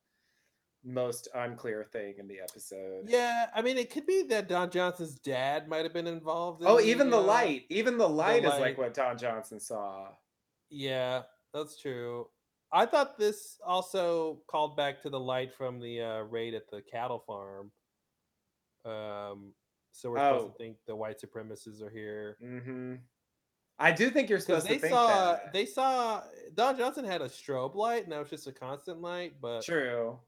most 0.84 1.28
unclear 1.34 1.84
thing 1.84 2.14
in 2.18 2.26
the 2.26 2.40
episode. 2.40 3.04
Yeah, 3.08 3.46
I 3.54 3.62
mean, 3.62 3.78
it 3.78 3.90
could 3.90 4.06
be 4.06 4.24
that 4.24 4.48
Don 4.48 4.70
Johnson's 4.70 5.14
dad 5.18 5.68
might 5.68 5.84
have 5.84 5.92
been 5.92 6.08
involved. 6.08 6.62
In 6.62 6.68
Oh, 6.68 6.80
even 6.80 7.08
the 7.10 7.18
uh, 7.18 7.22
light, 7.22 7.64
even 7.68 7.98
the 7.98 8.08
light 8.08 8.44
is 8.44 8.50
light. 8.50 8.60
like 8.60 8.78
what 8.78 8.94
Don 8.94 9.16
Johnson 9.16 9.60
saw. 9.60 10.08
Yeah, 10.70 11.22
that's 11.54 11.78
true. 11.80 12.28
I 12.72 12.86
thought 12.86 13.18
this 13.18 13.58
also 13.64 14.40
called 14.48 14.76
back 14.76 15.02
to 15.02 15.10
the 15.10 15.20
light 15.20 15.52
from 15.54 15.78
the 15.78 16.00
uh, 16.00 16.20
raid 16.22 16.54
at 16.54 16.68
the 16.70 16.82
cattle 16.82 17.22
farm. 17.26 17.70
Um, 18.84 19.52
so 19.92 20.10
we're 20.10 20.18
supposed 20.18 20.44
Oh. 20.46 20.48
to 20.48 20.54
think 20.58 20.76
the 20.86 20.96
white 20.96 21.20
supremacists 21.20 21.82
are 21.82 21.90
here 21.90 22.36
hmm 22.40 22.94
I 23.82 23.90
do 23.92 24.10
think 24.10 24.28
you're 24.30 24.38
because 24.38 24.62
supposed 24.64 24.68
they 24.68 24.74
to 24.76 24.80
think 24.80 24.92
saw 24.94 25.32
that. 25.32 25.52
they 25.52 25.66
saw 25.66 26.22
Don 26.54 26.76
Johnson 26.78 27.04
had 27.04 27.20
a 27.22 27.28
strobe 27.28 27.74
light, 27.74 28.04
and 28.04 28.12
that 28.12 28.20
was 28.20 28.30
just 28.30 28.46
a 28.46 28.52
constant 28.52 29.00
light. 29.00 29.34
But 29.40 29.62
True. 29.64 30.18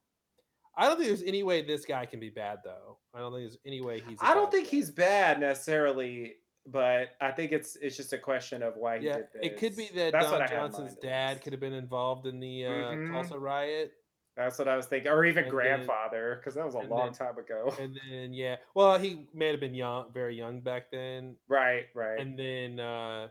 I 0.77 0.87
don't 0.89 0.97
think 0.97 1.09
there's 1.09 1.23
any 1.23 1.43
way 1.45 1.63
this 1.63 1.85
guy 1.85 2.05
can 2.05 2.19
be 2.21 2.31
bad, 2.31 2.59
though. 2.65 2.99
I 3.15 3.21
don't 3.21 3.33
think 3.33 3.45
there's 3.45 3.59
any 3.65 3.81
way 3.81 4.03
he's. 4.07 4.19
I 4.21 4.33
I 4.33 4.35
don't 4.35 4.51
think 4.51 4.67
he's 4.67 4.91
bad 4.91 5.39
necessarily, 5.41 6.35
but 6.67 7.11
I 7.21 7.31
think 7.31 7.53
it's 7.53 7.77
it's 7.77 7.97
just 7.97 8.13
a 8.13 8.19
question 8.19 8.63
of 8.63 8.77
why 8.77 8.99
he 8.99 9.07
Yeah, 9.07 9.19
did 9.19 9.27
this. 9.35 9.43
it 9.43 9.57
could 9.59 9.77
be 9.77 9.89
that 9.95 10.13
That's 10.13 10.27
Don 10.31 10.43
I 10.43 10.49
had 10.49 10.51
in 10.53 10.57
Johnson's 10.59 10.97
dad 10.97 11.43
could 11.43 11.53
have 11.53 11.61
been 11.61 11.73
involved 11.75 12.27
in 12.27 12.41
the 12.41 12.67
uh, 12.67 12.71
Mhm. 12.71 13.13
Tulsa 13.13 13.39
riot. 13.39 13.93
That's 14.37 14.59
what 14.59 14.67
I 14.67 14.75
was 14.77 14.87
thinking, 14.87 15.13
or 15.13 15.25
even 15.25 15.45
And 15.45 15.51
grandfather, 15.53 16.39
because 16.41 16.55
that 16.57 16.65
was 16.67 16.75
a 16.75 16.81
long 16.81 17.07
then- 17.07 17.13
time 17.13 17.39
ago. 17.39 17.73
And 17.79 17.97
then 18.11 18.33
yeah, 18.33 18.57
well, 18.75 18.99
he 18.99 19.29
may 19.33 19.53
have 19.53 19.61
been 19.61 19.75
young, 19.75 20.13
very 20.13 20.35
young 20.37 20.61
back 20.61 20.91
then. 20.91 21.37
right, 21.47 21.87
right. 21.95 22.19
And 22.19 22.37
then 22.37 22.81
uh 22.81 23.29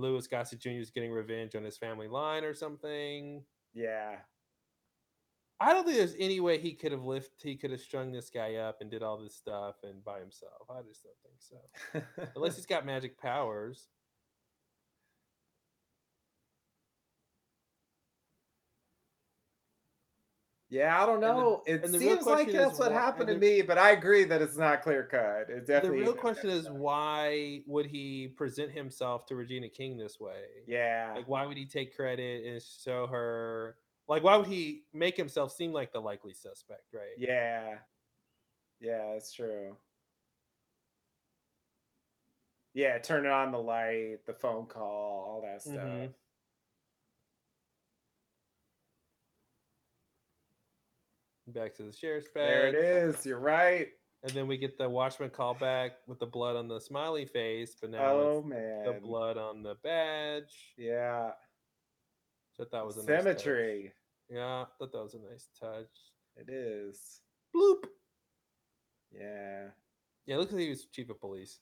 Louis 0.00 0.26
Gossett 0.26 0.60
Jr. 0.60 0.70
is 0.70 0.90
getting 0.90 1.10
revenge 1.12 1.54
on 1.54 1.64
his 1.64 1.76
family 1.76 2.08
line 2.08 2.44
or 2.44 2.54
something. 2.54 3.42
yeah. 3.74 4.16
I 5.60 5.72
don't 5.72 5.84
think 5.84 5.96
there's 5.96 6.14
any 6.20 6.38
way 6.38 6.58
he 6.58 6.72
could 6.72 6.92
have 6.92 7.02
lift. 7.02 7.32
He 7.42 7.56
could 7.56 7.72
have 7.72 7.80
strung 7.80 8.12
this 8.12 8.30
guy 8.30 8.54
up 8.54 8.80
and 8.80 8.88
did 8.88 9.02
all 9.02 9.18
this 9.18 9.34
stuff 9.34 9.74
and 9.82 10.04
by 10.04 10.20
himself. 10.20 10.70
I 10.70 10.82
just 10.88 11.02
don't 11.02 11.16
think 11.24 12.04
so. 12.14 12.26
Unless 12.36 12.54
he's 12.54 12.64
got 12.66 12.86
magic 12.86 13.20
powers. 13.20 13.88
Yeah, 20.70 21.02
I 21.02 21.06
don't 21.06 21.20
the- 21.20 21.26
know. 21.32 21.62
it 21.66 21.82
and 21.84 21.94
the 21.94 21.98
real 21.98 22.14
seems 22.16 22.26
like 22.26 22.50
that's 22.52 22.78
what 22.78 22.92
why- 22.92 22.98
happened 22.98 23.26
to 23.28 23.32
and 23.32 23.40
me, 23.40 23.62
but 23.62 23.78
I 23.78 23.90
agree 23.92 24.24
that 24.24 24.42
it's 24.42 24.56
not 24.56 24.82
clear 24.82 25.04
cut. 25.04 25.48
It 25.50 25.66
definitely. 25.66 26.00
The 26.00 26.04
real 26.04 26.14
question 26.14 26.50
is 26.50 26.68
why 26.70 27.62
would 27.66 27.86
he 27.86 28.28
present 28.28 28.70
himself 28.72 29.26
to 29.26 29.36
Regina 29.36 29.68
King 29.68 29.96
this 29.96 30.20
way? 30.20 30.44
Yeah. 30.66 31.12
Like, 31.16 31.28
why 31.28 31.46
would 31.46 31.56
he 31.56 31.64
take 31.66 31.94
credit 31.96 32.44
and 32.46 32.62
show 32.62 33.06
her? 33.06 33.76
Like, 34.08 34.22
why 34.22 34.36
would 34.36 34.46
he 34.46 34.84
make 34.92 35.16
himself 35.16 35.52
seem 35.52 35.72
like 35.72 35.92
the 35.92 36.00
likely 36.00 36.32
suspect, 36.32 36.92
right? 36.94 37.16
Yeah. 37.18 37.78
Yeah, 38.80 39.12
that's 39.12 39.32
true. 39.32 39.76
Yeah, 42.74 42.98
turning 42.98 43.30
on 43.30 43.50
the 43.50 43.58
light, 43.58 44.18
the 44.26 44.34
phone 44.34 44.66
call, 44.66 44.84
all 44.86 45.42
that 45.42 45.62
stuff. 45.62 45.74
Mhm. 45.74 46.14
Back 51.48 51.74
to 51.76 51.82
the 51.82 51.92
sheriff's 51.92 52.28
badge. 52.34 52.46
There 52.48 52.66
it 52.68 52.74
is. 52.74 53.24
You're 53.24 53.38
right. 53.38 53.88
And 54.22 54.32
then 54.32 54.46
we 54.46 54.58
get 54.58 54.76
the 54.76 54.88
Watchman 54.88 55.30
callback 55.30 55.90
with 56.06 56.18
the 56.18 56.26
blood 56.26 56.56
on 56.56 56.68
the 56.68 56.80
smiley 56.80 57.24
face, 57.24 57.76
but 57.80 57.90
now 57.90 58.04
Oh 58.04 58.42
man. 58.42 58.84
the 58.84 58.92
blood 59.00 59.38
on 59.38 59.62
the 59.62 59.76
badge. 59.82 60.74
Yeah. 60.76 61.30
So 62.54 62.64
I 62.64 62.66
thought 62.68 62.86
was 62.86 62.96
a 62.96 63.00
nice 63.10 63.24
touch. 63.24 63.46
Yeah, 64.28 64.44
I 64.62 64.66
thought 64.78 64.92
that 64.92 65.02
was 65.02 65.14
a 65.14 65.30
nice 65.30 65.48
touch. 65.58 65.86
It 66.36 66.50
is. 66.52 67.20
Bloop. 67.54 67.84
Yeah. 69.12 69.68
Yeah, 70.26 70.34
it 70.34 70.38
looks 70.38 70.52
like 70.52 70.62
he 70.62 70.68
was 70.68 70.84
chief 70.86 71.08
of 71.08 71.20
police. 71.20 71.60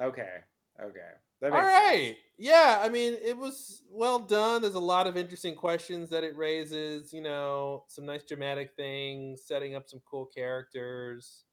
Okay. 0.00 0.36
Okay. 0.80 1.10
All 1.50 1.62
sense. 1.62 2.16
Yeah, 2.38 2.80
I 2.82 2.88
mean, 2.88 3.14
it 3.22 3.36
was 3.36 3.82
well 3.90 4.18
done. 4.18 4.62
There's 4.62 4.74
a 4.74 4.80
lot 4.80 5.06
of 5.06 5.16
interesting 5.16 5.54
questions 5.54 6.08
that 6.10 6.24
it 6.24 6.36
raises. 6.36 7.12
You 7.12 7.20
know, 7.22 7.84
some 7.88 8.06
nice 8.06 8.24
dramatic 8.24 8.72
things, 8.76 9.42
setting 9.44 9.74
up 9.74 9.88
some 9.88 10.00
cool 10.10 10.26
characters. 10.26 11.44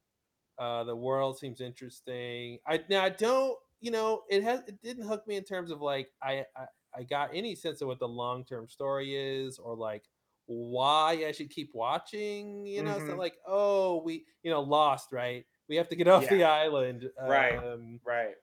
Uh, 0.58 0.84
the 0.86 0.96
world 0.96 1.38
seems 1.40 1.62
interesting. 1.62 2.60
I 2.68 2.84
now 2.90 3.04
I 3.04 3.10
don't. 3.10 3.58
You 3.82 3.92
know, 3.92 4.24
it 4.30 4.44
has 4.44 4.62
it 4.68 4.82
didn't 4.82 5.08
hook 5.08 5.28
me 5.28 5.36
in 5.38 5.44
terms 5.44 5.72
of 5.72 5.82
like 5.82 6.10
I 6.22 6.46
I, 6.56 6.66
I 6.96 7.04
got 7.04 7.32
any 7.36 7.56
sense 7.56 7.82
of 7.82 7.88
what 7.88 8.00
the 8.00 8.08
long 8.08 8.46
term 8.46 8.68
story 8.70 9.16
is 9.16 9.60
or 9.60 9.76
like 9.76 10.06
why 10.48 11.26
I 11.28 11.32
should 11.34 11.50
keep 11.52 11.72
watching. 11.76 12.66
You 12.66 12.84
know, 12.84 12.98
it's 12.98 13.06
Mhm. 13.06 13.10
not 13.10 13.20
like 13.20 13.38
oh 13.48 14.02
we 14.04 14.26
you 14.44 14.52
know 14.52 14.62
lost 14.62 15.12
right. 15.12 15.46
We 15.70 15.76
have 15.78 15.90
to 15.90 15.96
get 15.96 16.08
off 16.08 16.24
Yeah. 16.24 16.30
the 16.30 16.44
island. 16.44 17.10
Right. 17.26 17.64
Um, 17.64 18.00
Right. 18.06 18.36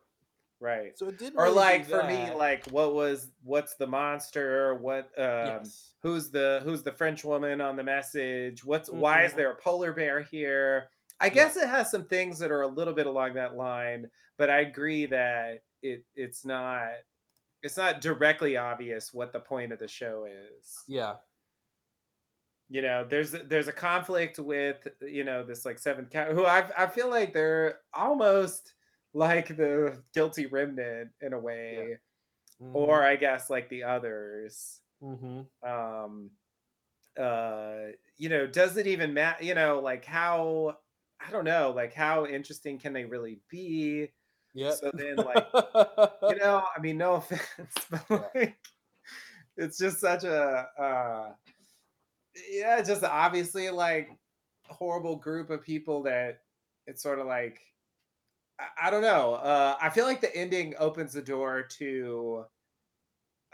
Right. 0.60 0.97
so 0.98 1.09
it 1.09 1.18
didn't. 1.18 1.39
Or 1.39 1.44
really 1.44 1.55
do 1.55 1.60
like 1.60 1.86
for 1.86 2.02
me, 2.05 2.14
that. 2.14 2.36
like 2.39 2.66
what 2.68 2.94
was 2.94 3.31
what's 3.43 3.74
the 3.74 3.86
monster? 3.86 4.74
What 4.76 5.10
um 5.18 5.60
yes. 5.62 5.93
who's 6.02 6.31
the 6.31 6.60
who's 6.64 6.82
the 6.82 6.93
French 6.93 7.24
woman 7.24 7.60
on 7.60 7.76
the 7.76 7.82
message? 7.85 8.64
What's 8.64 8.89
why 8.89 9.24
is 9.24 9.32
Mhm. 9.32 9.36
there 9.36 9.51
a 9.51 9.56
polar 9.56 9.93
bear 9.93 10.20
here? 10.22 10.89
I 11.20 11.28
guess 11.28 11.56
it 11.56 11.68
has 11.68 11.90
some 11.90 12.05
things 12.06 12.39
that 12.39 12.51
are 12.51 12.62
a 12.62 12.66
little 12.68 12.94
bit 12.94 13.06
along 13.06 13.35
that 13.35 13.56
line, 13.56 14.10
but 14.39 14.51
I 14.51 14.60
agree 14.60 15.06
that 15.06 15.62
it 15.82 16.05
it's 16.14 16.44
not 16.44 16.89
it's 17.62 17.76
not 17.76 18.01
directly 18.01 18.56
obvious 18.56 19.12
what 19.12 19.32
the 19.32 19.40
point 19.40 19.72
of 19.72 19.78
the 19.78 19.89
show 19.89 20.26
is. 20.26 20.82
Yeah. 20.89 21.14
You 22.70 22.81
know, 22.82 23.05
there's 23.09 23.32
there's 23.32 23.68
a 23.68 23.72
conflict 23.72 24.39
with 24.39 24.89
you 25.02 25.24
know 25.24 25.44
this 25.44 25.64
like 25.66 25.78
Seventh 25.78 26.10
Kav 26.10 26.32
who 26.32 26.47
I 26.47 26.68
I 26.76 26.86
feel 26.86 27.10
like 27.10 27.32
they're 27.35 27.81
almost 27.93 28.72
like 29.15 29.57
the 29.57 30.03
guilty 30.12 30.47
remnant 30.47 31.11
in 31.23 31.32
a 31.32 31.39
way, 31.39 31.99
or 32.73 33.03
I 33.03 33.16
guess 33.16 33.49
like 33.49 33.69
the 33.69 33.85
others. 33.85 34.81
mm-hmm. 35.03 35.69
um 35.69 36.31
uh 37.19 37.93
you 38.16 38.28
know 38.28 38.47
does 38.47 38.77
it 38.77 38.86
even 38.86 39.15
matter 39.15 39.45
you 39.45 39.55
know 39.55 39.81
like 39.81 40.05
how 40.05 40.77
i 41.24 41.31
don't 41.31 41.45
know 41.45 41.73
like 41.74 41.95
how 41.95 42.27
interesting 42.27 42.78
can 42.78 42.93
they 42.93 43.05
really 43.05 43.39
be 43.49 44.09
yeah. 44.53 44.73
so 44.73 44.91
then 44.95 45.16
like 45.16 45.47
you 45.55 46.36
know 46.36 46.65
i 46.77 46.81
mean 46.81 46.99
no 46.99 47.15
offense 47.15 47.74
but 47.91 48.31
like 48.35 48.57
it's 49.57 49.78
just 49.78 50.01
such 50.01 50.24
a 50.24 50.66
uh 50.78 51.28
yeah 52.51 52.82
just 52.82 53.05
obviously 53.05 53.70
like 53.70 54.09
horrible 54.66 55.16
group 55.16 55.51
of 55.51 55.62
people 55.62 56.03
that 56.03 56.41
it's 56.89 57.03
sort 57.03 57.20
of 57.20 57.27
like 57.27 57.61
I, 58.81 58.90
don't 58.90 59.02
know 59.02 59.35
uh 59.35 59.76
i 59.81 59.89
feel 59.90 60.05
like 60.05 60.20
the 60.20 60.35
ending 60.35 60.74
opens 60.78 61.12
the 61.12 61.22
door 61.22 61.62
to 61.78 62.44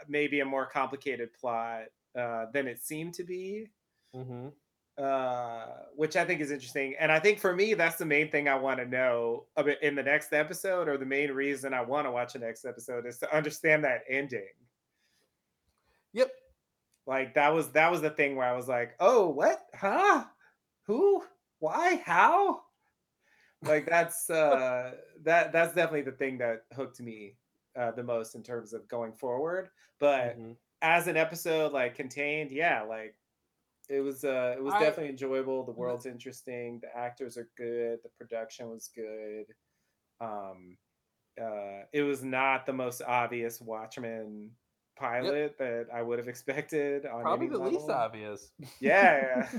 maybe 0.07 0.39
a 0.39 0.45
more 0.45 0.65
complicated 0.65 1.29
plot 1.33 1.83
uh 2.17 2.45
than 2.53 2.67
it 2.67 2.83
seemed 2.83 3.13
to 3.15 3.23
be. 3.23 3.67
Mm-hmm. 4.15 4.47
uh 5.01 5.65
which 5.95 6.15
i 6.17 6.25
think 6.25 6.41
is 6.41 6.51
interesting 6.51 6.95
and 6.99 7.11
i 7.11 7.17
think 7.17 7.39
for 7.39 7.55
me 7.55 7.73
that's 7.73 7.95
the 7.95 8.05
main 8.05 8.29
thing 8.29 8.49
i 8.49 8.55
want 8.55 8.79
to 8.79 8.85
know 8.85 9.45
in 9.81 9.95
the 9.95 10.03
next 10.03 10.33
episode 10.33 10.89
or 10.89 10.97
the 10.97 11.05
main 11.05 11.31
reason 11.31 11.73
i 11.73 11.81
want 11.81 12.05
to 12.05 12.11
watch 12.11 12.33
the 12.33 12.39
next 12.39 12.65
episode 12.65 13.05
is 13.05 13.17
to 13.19 13.35
understand 13.35 13.83
that 13.85 14.01
ending. 14.09 14.49
Yep. 16.13 16.29
like 17.07 17.33
that 17.35 17.53
was 17.53 17.71
that 17.71 17.89
was 17.89 18.01
the 18.01 18.09
thing 18.09 18.35
where 18.35 18.47
i 18.47 18.55
was 18.55 18.67
like 18.67 18.95
oh 18.99 19.29
what? 19.29 19.61
Huh? 19.73 20.25
Who? 20.87 21.23
Why? 21.59 22.01
How 22.05 22.63
like 23.63 23.85
that's 23.85 24.29
uh 24.29 24.95
that 25.23 25.51
that's 25.51 25.73
definitely 25.75 26.01
the 26.01 26.11
thing 26.17 26.37
that 26.37 26.65
hooked 26.73 26.99
me 26.99 27.37
uh 27.77 27.91
the 27.91 28.03
most 28.03 28.35
in 28.35 28.43
terms 28.43 28.73
of 28.73 28.87
going 28.87 29.13
forward 29.13 29.69
but 29.99 30.37
Mhm. 30.37 30.57
as 30.81 31.07
an 31.07 31.17
episode 31.17 31.71
like 31.71 31.95
contained 31.95 32.51
yeah 32.51 32.81
like 32.81 33.15
it 33.89 34.01
was 34.01 34.23
uh 34.23 34.55
it 34.57 34.63
was 34.63 34.73
I- 34.73 34.79
definitely 34.79 35.09
enjoyable 35.09 35.63
the 35.63 35.71
world's 35.71 36.05
interesting 36.05 36.79
the 36.81 36.95
actors 36.95 37.37
are 37.37 37.49
good 37.57 37.99
the 38.03 38.09
production 38.09 38.69
was 38.69 38.87
good 38.95 39.45
um 40.19 40.77
uh 41.41 41.83
it 41.93 42.03
was 42.03 42.23
not 42.23 42.65
the 42.65 42.73
most 42.73 43.01
obvious 43.01 43.61
watchmen 43.61 44.51
pilot 44.97 45.57
that 45.57 45.87
i 45.93 46.01
would 46.01 46.19
have 46.19 46.27
expected 46.35 47.05
on 47.05 47.21
Probably 47.21 47.47
the 47.47 47.57
least 47.59 47.87
level. 47.87 47.91
obvious. 47.91 48.51
yeah 48.79 49.49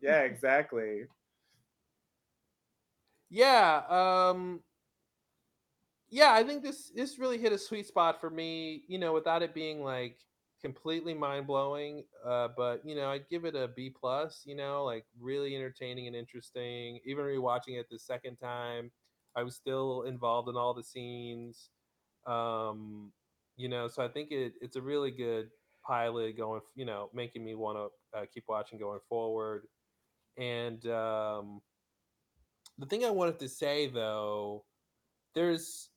yeah 0.00 0.20
exactly 0.22 1.04
yeah. 3.30 3.82
Um. 3.88 4.62
Yeah, 6.10 6.32
I 6.32 6.42
think 6.42 6.62
this 6.62 6.90
this 6.94 7.18
really 7.18 7.38
hit 7.38 7.52
a 7.52 7.58
sweet 7.58 7.86
spot 7.86 8.20
for 8.20 8.30
me. 8.30 8.82
You 8.88 8.98
know, 8.98 9.12
without 9.12 9.42
it 9.42 9.54
being 9.54 9.82
like 9.82 10.18
completely 10.62 11.14
mind 11.14 11.46
blowing. 11.46 12.04
Uh, 12.26 12.48
but 12.56 12.84
you 12.84 12.94
know, 12.94 13.10
I'd 13.10 13.28
give 13.28 13.44
it 13.44 13.54
a 13.54 13.68
B 13.68 13.90
plus. 13.90 14.42
You 14.46 14.56
know, 14.56 14.84
like 14.84 15.04
really 15.20 15.54
entertaining 15.54 16.06
and 16.06 16.16
interesting. 16.16 17.00
Even 17.04 17.24
rewatching 17.24 17.78
it 17.78 17.86
the 17.90 17.98
second 17.98 18.36
time, 18.36 18.90
I 19.36 19.42
was 19.42 19.54
still 19.56 20.02
involved 20.02 20.48
in 20.48 20.56
all 20.56 20.72
the 20.74 20.82
scenes. 20.82 21.70
Um, 22.26 23.12
you 23.56 23.68
know, 23.68 23.88
so 23.88 24.04
I 24.04 24.08
think 24.08 24.30
it 24.32 24.54
it's 24.62 24.76
a 24.76 24.82
really 24.82 25.10
good 25.10 25.50
pilot 25.86 26.38
going. 26.38 26.62
You 26.74 26.86
know, 26.86 27.10
making 27.14 27.44
me 27.44 27.54
want 27.54 27.78
to 28.14 28.18
uh, 28.18 28.24
keep 28.32 28.44
watching 28.48 28.78
going 28.78 29.00
forward. 29.08 29.66
And 30.38 30.86
um, 30.86 31.60
the 32.78 32.86
thing 32.86 33.04
I 33.04 33.10
wanted 33.10 33.38
to 33.40 33.48
say 33.48 33.88
though, 33.88 34.64
there's 35.34 35.90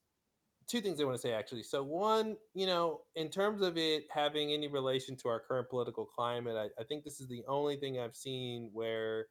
two 0.68 0.82
things 0.82 1.02
I 1.02 1.06
want 1.06 1.16
to 1.16 1.22
say 1.22 1.34
actually. 1.34 1.64
So 1.64 1.84
one, 1.84 2.38
you 2.53 2.68
know, 2.68 3.02
in 3.16 3.30
terms 3.30 3.62
of 3.62 3.78
it 3.78 4.06
having 4.12 4.52
any 4.53 4.68
relation 4.68 5.18
to 5.18 5.30
our 5.30 5.40
current 5.41 5.70
political 5.70 6.06
climate, 6.06 6.56
I, 6.58 6.82
I 6.82 6.86
think 6.86 7.03
this 7.03 7.20
is 7.22 7.28
the 7.28 7.44
only 7.48 7.78
thing 7.78 7.99
I've 7.99 8.16
seen 8.16 8.70
where, 8.74 9.28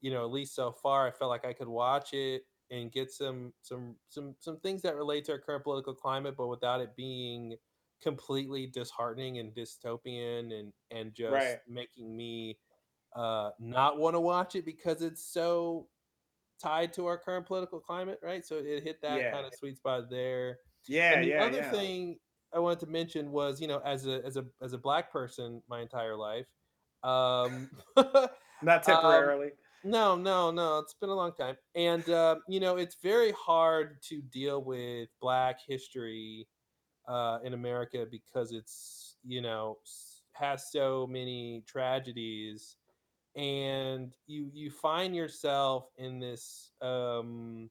you 0.00 0.10
know, 0.10 0.24
at 0.24 0.32
least 0.32 0.54
so 0.54 0.72
far, 0.72 1.06
I 1.06 1.10
felt 1.10 1.30
like 1.30 1.44
I 1.44 1.52
could 1.52 1.68
watch 1.68 2.12
it 2.12 2.42
and 2.70 2.92
get 2.92 3.10
some 3.12 3.52
some 3.62 3.96
some 4.08 4.36
some 4.40 4.60
things 4.60 4.82
that 4.82 4.96
relate 4.96 5.24
to 5.26 5.32
our 5.32 5.38
current 5.38 5.64
political 5.64 5.94
climate, 5.94 6.34
but 6.36 6.48
without 6.48 6.80
it 6.80 6.96
being 6.96 7.56
completely 8.02 8.66
disheartening 8.66 9.38
and 9.38 9.54
dystopian 9.54 10.58
and 10.58 10.72
and 10.90 11.14
just 11.14 11.56
Right. 11.56 11.60
making 11.68 12.16
me 12.16 12.58
uh 13.16 13.50
not 13.58 13.98
want 13.98 14.14
to 14.14 14.20
watch 14.20 14.54
it 14.54 14.64
because 14.64 15.02
it's 15.02 15.24
so 15.24 15.88
tied 16.60 16.92
to 16.94 17.06
our 17.06 17.18
current 17.18 17.46
political 17.46 17.80
climate, 17.80 18.18
right? 18.22 18.44
So 18.44 18.56
it 18.58 18.82
hit 18.82 19.02
that 19.02 19.28
Yeah. 19.28 19.30
kind 19.30 19.46
of 19.46 19.54
sweet 19.54 19.76
spot 19.78 20.10
there. 20.10 20.58
Yeah, 20.86 21.12
And 21.12 21.22
the 21.22 21.34
yeah, 21.34 21.42
other 21.42 21.62
yeah. 21.62 21.72
thing 21.72 22.18
I 22.52 22.58
wanted 22.58 22.80
to 22.80 22.86
mention 22.86 23.30
was, 23.32 23.60
you 23.60 23.68
know, 23.68 23.80
as 23.80 24.06
a 24.06 24.24
as 24.24 24.36
a 24.36 24.46
as 24.60 24.72
a 24.72 24.78
black 24.78 25.10
person 25.12 25.62
my 25.68 25.80
entire 25.80 26.16
life, 26.16 26.46
um, 27.02 27.70
Not 28.62 28.82
um, 28.86 29.32
temporarily. 29.32 29.52
no, 29.82 30.16
no, 30.16 30.50
no, 30.50 30.78
it's 30.80 30.94
been 30.94 31.08
a 31.10 31.14
long 31.14 31.32
time, 31.34 31.56
and 31.74 32.08
uh, 32.10 32.36
you 32.48 32.60
know, 32.60 32.76
it's 32.76 32.96
very 33.02 33.32
hard 33.32 34.02
to 34.02 34.20
deal 34.22 34.62
with 34.62 35.08
Black 35.20 35.60
history 35.66 36.48
uh, 37.08 37.40
in 37.44 37.54
America 37.54 38.06
because 38.10 38.52
it's 38.52 39.18
you 39.24 39.42
know 39.42 39.78
has 40.32 40.70
so 40.72 41.06
many 41.06 41.62
tragedies 41.66 42.76
and 43.40 44.12
you 44.26 44.50
you 44.52 44.70
find 44.70 45.16
yourself 45.16 45.88
in 45.96 46.18
this 46.20 46.72
um 46.82 47.70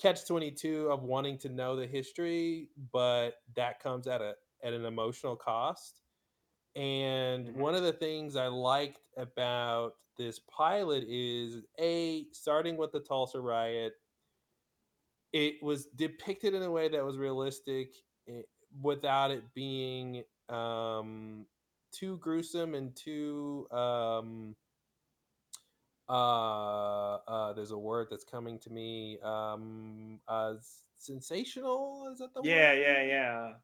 catch 0.00 0.26
22 0.26 0.90
of 0.90 1.04
wanting 1.04 1.38
to 1.38 1.48
know 1.48 1.76
the 1.76 1.86
history 1.86 2.68
but 2.92 3.36
that 3.54 3.80
comes 3.80 4.08
at 4.08 4.20
a 4.20 4.34
at 4.64 4.72
an 4.72 4.84
emotional 4.84 5.36
cost 5.36 6.02
and 6.74 7.46
Mhm. 7.48 7.54
one 7.54 7.74
of 7.76 7.84
the 7.84 7.92
things 7.92 8.34
i 8.34 8.48
liked 8.48 9.00
about 9.16 9.94
this 10.18 10.40
pilot 10.40 11.04
is 11.08 11.62
a 11.78 12.26
starting 12.32 12.76
with 12.76 12.90
the 12.90 13.00
tulsa 13.00 13.40
riot 13.40 13.94
it 15.32 15.62
was 15.62 15.86
depicted 15.96 16.54
in 16.54 16.62
a 16.62 16.70
way 16.70 16.88
that 16.88 17.04
was 17.04 17.18
realistic 17.18 17.94
eh, 18.28 18.42
without 18.82 19.30
it 19.30 19.44
being 19.54 20.24
um 20.48 21.46
too 21.92 22.16
gruesome 22.18 22.74
and 22.74 22.96
too 22.96 23.68
um 23.70 24.56
uh 26.08 27.14
uh 27.16 27.52
there's 27.54 27.70
a 27.70 27.78
word 27.78 28.08
that's 28.10 28.24
coming 28.24 28.58
to 28.58 28.70
me 28.70 29.18
um 29.22 30.20
uh 30.28 30.54
sensational 30.98 32.10
is 32.12 32.18
that 32.18 32.34
the 32.34 32.42
Yeah, 32.42 32.72
word 32.72 32.72
yeah, 32.72 33.02
yeah. 33.02 33.54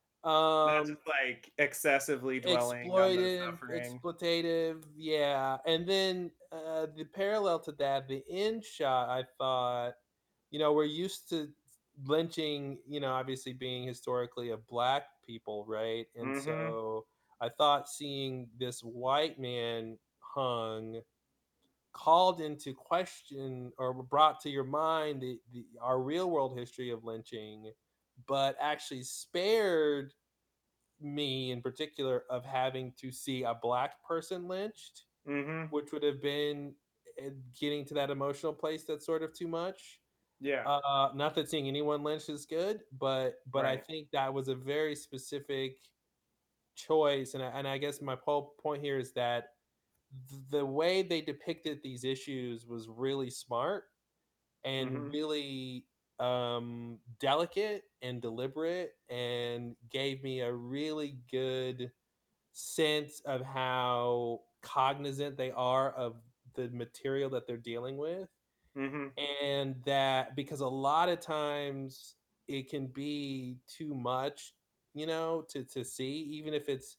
Not 0.64 0.84
um 0.84 0.86
just 0.86 1.06
like 1.06 1.52
excessively 1.58 2.40
dwelling 2.40 2.92
exploitive 2.92 3.58
exploitative 3.70 4.84
yeah 4.96 5.58
and 5.66 5.86
then 5.86 6.30
uh 6.52 6.86
the 6.96 7.04
parallel 7.04 7.60
to 7.60 7.72
that 7.72 8.08
the 8.08 8.24
end 8.30 8.64
shot 8.64 9.10
i 9.10 9.22
thought 9.38 9.94
you 10.50 10.58
know 10.58 10.72
we're 10.72 10.84
used 10.84 11.28
to 11.28 11.52
lynching 12.04 12.78
you 12.86 12.98
know 13.00 13.12
obviously 13.12 13.52
being 13.52 13.86
historically 13.86 14.50
of 14.50 14.66
black 14.66 15.04
people 15.26 15.66
right 15.66 16.06
and 16.14 16.34
Mhm. 16.34 16.36
so 16.36 17.06
i 17.40 17.48
thought 17.48 17.88
seeing 17.88 18.48
this 18.56 18.80
white 18.80 19.38
man 19.38 19.98
hung 20.20 21.02
called 21.92 22.40
into 22.40 22.74
question 22.74 23.72
or 23.78 23.92
brought 23.94 24.40
to 24.40 24.50
your 24.50 24.64
mind 24.64 25.22
the, 25.22 25.40
the 25.52 25.66
our 25.80 26.00
real 26.00 26.30
world 26.30 26.56
history 26.58 26.90
of 26.90 27.04
lynching, 27.04 27.72
but 28.26 28.56
actually 28.60 29.02
spared 29.02 30.14
me 31.00 31.50
in 31.50 31.62
particular 31.62 32.24
of 32.30 32.44
having 32.44 32.92
to 32.94 33.10
see 33.10 33.42
a 33.44 33.54
black 33.54 34.02
person 34.04 34.48
lynched, 34.48 35.06
Mhm. 35.26 35.70
which 35.70 35.92
would 35.92 36.02
have 36.02 36.20
been 36.22 36.76
eh, 37.18 37.30
getting 37.58 37.84
to 37.86 37.94
that 37.94 38.10
emotional 38.10 38.54
place 38.54 38.84
that's 38.84 39.06
sort 39.06 39.22
of 39.22 39.32
too 39.34 39.48
much. 39.48 40.00
Yeah. 40.40 40.64
Uh, 40.66 41.10
not 41.14 41.34
that 41.34 41.48
seeing 41.50 41.68
anyone 41.68 42.02
lynched 42.04 42.28
is 42.30 42.46
good, 42.46 42.84
but 42.92 43.36
but 43.46 43.64
I 43.66 43.76
think 43.78 44.10
that 44.12 44.32
was 44.34 44.48
a 44.48 44.54
very 44.54 44.94
specific 44.96 45.78
choice, 46.74 47.34
and 47.34 47.42
I, 47.42 47.48
and 47.48 47.68
I 47.68 47.78
guess 47.78 48.00
my 48.00 48.16
whole 48.16 48.54
point 48.60 48.82
here 48.82 48.98
is 48.98 49.12
that 49.14 49.50
the 50.50 50.64
way 50.66 51.02
they 51.02 51.20
depicted 51.20 51.82
these 51.82 52.04
issues 52.04 52.66
was 52.66 52.88
really 52.88 53.30
smart 53.30 53.84
and 54.64 54.98
Mhm. 54.98 55.10
really 55.10 55.86
um 56.20 57.00
delicate 57.18 57.84
and 58.02 58.22
deliberate 58.22 58.94
and 59.08 59.76
gave 59.90 60.22
me 60.22 60.40
a 60.40 60.52
really 60.52 61.20
good 61.30 61.92
sense 62.52 63.20
of 63.22 63.42
how 63.42 64.42
cognizant 64.62 65.36
they 65.36 65.50
are 65.52 65.92
of 65.92 66.22
the 66.54 66.68
material 66.70 67.30
that 67.30 67.46
they're 67.46 67.56
dealing 67.58 67.98
with 67.98 68.28
Mhm. 68.74 69.14
and 69.16 69.82
that 69.84 70.34
because 70.36 70.60
a 70.60 70.68
lot 70.68 71.08
of 71.08 71.20
times 71.20 72.16
it 72.48 72.68
can 72.68 72.86
be 72.86 73.58
too 73.66 73.94
much 73.94 74.54
you 74.94 75.06
know 75.06 75.42
to 75.48 75.64
to 75.64 75.84
see 75.84 76.12
even 76.12 76.54
if 76.54 76.68
it's 76.68 76.98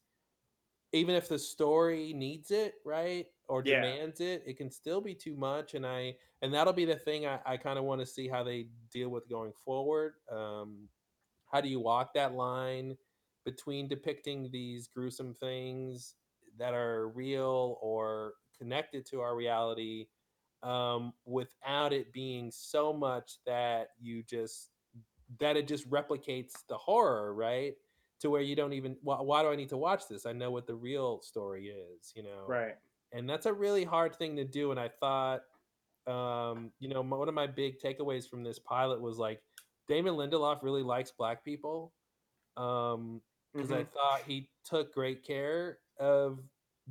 even 0.93 1.15
if 1.15 1.27
the 1.29 1.39
story 1.39 2.13
needs 2.13 2.51
it, 2.51 2.75
right, 2.85 3.27
or 3.47 3.61
Yeah. 3.63 3.95
demands 4.01 4.19
it, 4.19 4.43
it 4.45 4.57
can 4.57 4.69
still 4.69 5.01
be 5.01 5.15
too 5.15 5.35
much. 5.35 5.73
And 5.73 5.85
I 5.85 6.15
and 6.41 6.53
that'll 6.53 6.73
be 6.73 6.85
the 6.85 6.95
thing 6.97 7.25
I, 7.25 7.39
I 7.45 7.57
kind 7.57 7.79
of 7.79 7.85
want 7.85 8.01
to 8.01 8.05
see 8.05 8.27
how 8.27 8.43
they 8.43 8.69
deal 8.91 9.09
with 9.09 9.29
going 9.29 9.53
forward. 9.53 10.15
Um, 10.29 10.89
how 11.45 11.61
do 11.61 11.69
you 11.69 11.79
walk 11.79 12.13
that 12.13 12.33
line 12.33 12.97
between 13.45 13.87
depicting 13.87 14.49
these 14.51 14.87
gruesome 14.87 15.35
things 15.35 16.15
that 16.57 16.73
are 16.73 17.09
real 17.09 17.77
or 17.81 18.33
connected 18.57 19.05
to 19.07 19.21
our 19.21 19.35
reality 19.35 20.07
um, 20.63 21.13
without 21.25 21.91
it 21.93 22.13
being 22.13 22.51
so 22.51 22.93
much 22.93 23.39
that 23.45 23.89
you 23.99 24.23
just 24.23 24.71
that 25.39 25.55
it 25.57 25.67
just 25.67 25.89
replicates 25.89 26.65
the 26.67 26.77
horror, 26.77 27.33
right? 27.33 27.75
To 28.21 28.29
where 28.29 28.41
you 28.41 28.55
don't 28.55 28.73
even 28.73 28.97
why, 29.01 29.19
why 29.21 29.41
do 29.41 29.49
I 29.49 29.55
need 29.55 29.69
to 29.69 29.77
watch 29.77 30.07
this? 30.07 30.25
I 30.25 30.31
know 30.33 30.51
what 30.51 30.67
the 30.67 30.75
real 30.75 31.21
story 31.21 31.67
is, 31.69 32.13
you 32.15 32.23
know. 32.23 32.45
Right. 32.47 32.75
And 33.11 33.29
that's 33.29 33.45
a 33.47 33.53
really 33.53 33.83
hard 33.83 34.15
thing 34.15 34.35
to 34.37 34.43
do. 34.45 34.71
And 34.71 34.79
I 34.79 34.89
thought, 34.89 35.41
um, 36.07 36.71
you 36.79 36.87
know, 36.87 37.01
one 37.01 37.27
of 37.27 37.33
my 37.33 37.47
big 37.47 37.79
takeaways 37.79 38.29
from 38.29 38.43
this 38.43 38.59
pilot 38.59 39.01
was 39.01 39.17
like 39.17 39.41
Damon 39.87 40.15
Lindelof 40.15 40.61
really 40.63 40.83
likes 40.83 41.11
black 41.11 41.43
people. 41.43 41.93
Um, 42.57 43.21
because 43.53 43.71
I 43.71 43.83
Mhm. 43.83 43.91
thought 43.91 44.21
he 44.25 44.49
took 44.63 44.93
great 44.93 45.23
care 45.23 45.79
of 45.97 46.39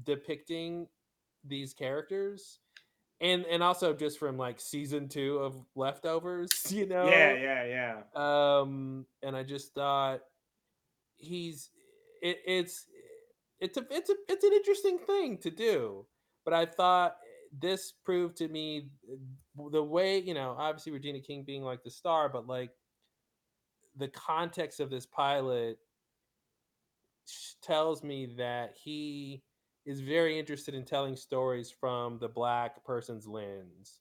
depicting 0.02 0.88
these 1.44 1.72
characters 1.72 2.60
and 3.20 3.46
and 3.46 3.62
also 3.62 3.94
just 3.94 4.18
from 4.18 4.36
like 4.36 4.60
season 4.60 5.08
two 5.08 5.38
of 5.38 5.54
leftovers 5.74 6.50
you 6.70 6.86
know. 6.86 7.06
Yeah, 7.06 7.32
yeah, 7.34 8.02
yeah. 8.14 8.60
um 8.60 9.06
and 9.22 9.34
i 9.34 9.42
just 9.42 9.72
thought 9.74 10.20
he's 11.20 11.70
it, 12.22 12.38
it's 12.46 12.86
it's 13.60 13.76
a 13.76 13.84
it's 13.90 14.10
a 14.10 14.14
it's 14.28 14.44
an 14.44 14.52
interesting 14.52 14.98
thing 14.98 15.38
to 15.38 15.50
do 15.50 16.06
but 16.44 16.54
i 16.54 16.64
thought 16.64 17.16
this 17.58 17.92
proved 18.04 18.36
to 18.36 18.48
me 18.48 18.88
the 19.72 19.82
way 19.82 20.18
you 20.18 20.34
know 20.34 20.54
obviously 20.58 20.92
regina 20.92 21.20
king 21.20 21.42
being 21.44 21.62
like 21.62 21.82
the 21.82 21.90
star 21.90 22.28
but 22.28 22.46
like 22.46 22.70
the 23.96 24.08
context 24.08 24.80
of 24.80 24.90
this 24.90 25.06
pilot 25.06 25.78
tells 27.62 28.02
me 28.02 28.34
that 28.38 28.74
he 28.82 29.42
is 29.84 30.00
very 30.00 30.38
interested 30.38 30.74
in 30.74 30.84
telling 30.84 31.16
stories 31.16 31.70
from 31.70 32.18
the 32.18 32.28
black 32.28 32.84
person's 32.84 33.26
lens 33.26 34.00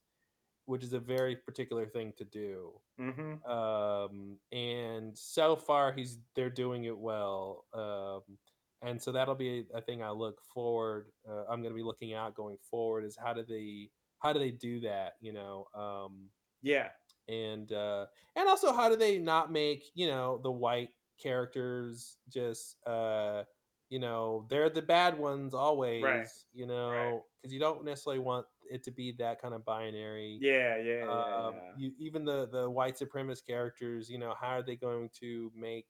which 0.70 0.84
is 0.84 0.94
a 0.94 1.00
very 1.00 1.36
particular 1.36 1.88
thing 1.88 2.14
to 2.18 2.26
do 2.26 2.80
Mhm. 2.98 3.42
um, 3.50 4.40
and 4.52 5.18
so 5.18 5.56
far 5.56 5.94
he's 5.94 6.20
they're 6.36 6.50
doing 6.50 6.86
it 6.86 6.98
well. 6.98 7.66
Um, 7.74 8.38
and 8.82 9.02
so 9.02 9.12
that'll 9.12 9.36
be 9.36 9.66
a 9.74 9.82
thing 9.82 10.04
I 10.04 10.12
look 10.12 10.42
forward. 10.54 11.12
Uh, 11.28 11.46
I'm 11.50 11.62
going 11.62 11.74
to 11.74 11.78
be 11.78 11.84
looking 11.84 12.14
out 12.14 12.36
going 12.36 12.58
forward 12.58 13.06
is 13.06 13.18
how 13.18 13.34
do 13.34 13.44
they 13.44 13.92
how 14.20 14.34
do 14.34 14.40
they 14.40 14.52
do 14.52 14.82
that? 14.82 15.14
You 15.22 15.34
know, 15.34 15.68
um, 15.74 16.32
Yeah. 16.62 16.92
and 17.28 17.72
uh, 17.72 18.08
and 18.36 18.48
also 18.48 18.74
how 18.74 18.90
do 18.90 18.96
they 18.96 19.18
not 19.18 19.52
make 19.52 19.86
you 19.94 20.08
know 20.08 20.40
the 20.44 20.52
white 20.52 20.90
characters 21.22 22.18
just 22.30 22.78
uh, 22.88 23.44
you 23.90 24.00
know 24.00 24.46
they're 24.50 24.70
the 24.70 24.82
bad 24.82 25.18
ones 25.18 25.54
Right. 26.00 26.30
always. 26.34 26.46
You 26.54 26.66
know, 26.68 27.28
because 27.42 27.54
you 27.54 27.60
don't 27.60 27.84
necessarily 27.86 28.20
want 28.20 28.48
it 28.70 28.84
to 28.84 28.92
be 28.92 29.12
that 29.14 29.42
kind 29.42 29.54
of 29.54 29.66
binary 29.66 30.42
Yeah, 30.42 30.78
yeah, 30.78 31.06
yeah, 31.06 31.36
um, 31.38 31.54
yeah. 31.54 31.72
you 31.74 31.92
even 32.00 32.26
the 32.26 32.48
the 32.52 32.70
white 32.70 32.98
supremacist 32.98 33.46
characters, 33.48 34.10
you 34.10 34.18
know, 34.20 34.34
how 34.40 34.58
are 34.58 34.64
they 34.64 34.76
going 34.76 35.10
to 35.22 35.52
make 35.56 35.88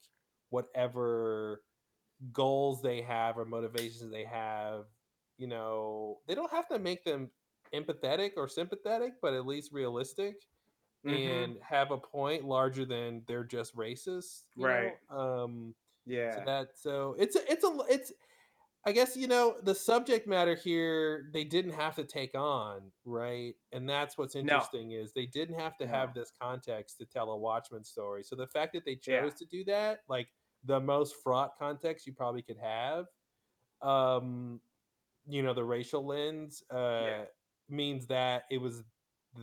whatever 0.49 1.61
goals 2.31 2.81
they 2.81 3.01
have 3.01 3.37
or 3.37 3.45
motivations 3.45 4.11
they 4.11 4.25
have 4.25 4.85
you 5.37 5.47
know 5.47 6.19
they 6.27 6.35
don't 6.35 6.51
have 6.51 6.67
to 6.67 6.79
make 6.79 7.03
them 7.03 7.29
empathetic 7.73 8.31
or 8.37 8.47
sympathetic 8.47 9.13
but 9.21 9.33
at 9.33 9.45
least 9.45 9.71
realistic 9.71 10.35
hmm 11.03 11.49
and 11.49 11.57
have 11.61 11.91
a 11.91 11.97
point 11.97 12.45
larger 12.45 12.85
than 12.85 13.23
they're 13.27 13.43
just 13.43 13.75
racist 13.75 14.43
Right. 14.57 14.95
know 14.95 14.99
um 15.09 15.73
so 16.29 16.39
Yeah. 16.39 16.45
that 16.45 16.69
so 16.75 17.15
it's 17.19 17.35
a, 17.35 17.51
it's 17.51 17.63
a 17.63 17.77
it's 17.89 18.11
I 18.89 18.91
guess 18.91 19.15
you 19.15 19.27
know 19.27 19.57
the 19.61 19.75
subject 19.75 20.25
matter 20.27 20.55
here 20.55 21.29
they 21.31 21.43
didn't 21.43 21.73
have 21.73 21.95
to 21.97 22.03
take 22.03 22.33
on, 22.33 22.91
right? 23.05 23.53
And 23.71 23.87
that's 23.87 24.17
what's 24.17 24.35
No. 24.41 24.65
interesting 24.65 24.93
is 24.93 25.13
they 25.13 25.27
didn't 25.27 25.59
have 25.59 25.77
to 25.77 25.87
have 25.87 26.15
this 26.15 26.31
context 26.41 26.97
to 26.97 27.05
tell 27.05 27.29
a 27.29 27.37
Watchmen 27.37 27.83
story. 27.83 28.23
So 28.23 28.35
the 28.35 28.47
fact 28.47 28.73
that 28.73 28.85
they 28.85 28.95
Yeah. 29.05 29.25
chose 29.25 29.35
to 29.35 29.45
do 29.45 29.63
that, 29.65 29.99
like 30.09 30.27
the 30.63 30.79
most 30.79 31.17
fraught 31.23 31.51
context 31.59 32.07
you 32.07 32.13
probably 32.13 32.41
could 32.41 32.57
have, 32.57 33.05
um, 33.81 34.61
you 35.27 35.43
know, 35.43 35.53
the 35.53 35.65
racial 35.65 36.05
lens, 36.05 36.63
Yeah. 36.97 37.15
uh, 37.17 37.25
means 37.69 38.07
that 38.07 38.45
it 38.51 38.59
was 38.59 38.83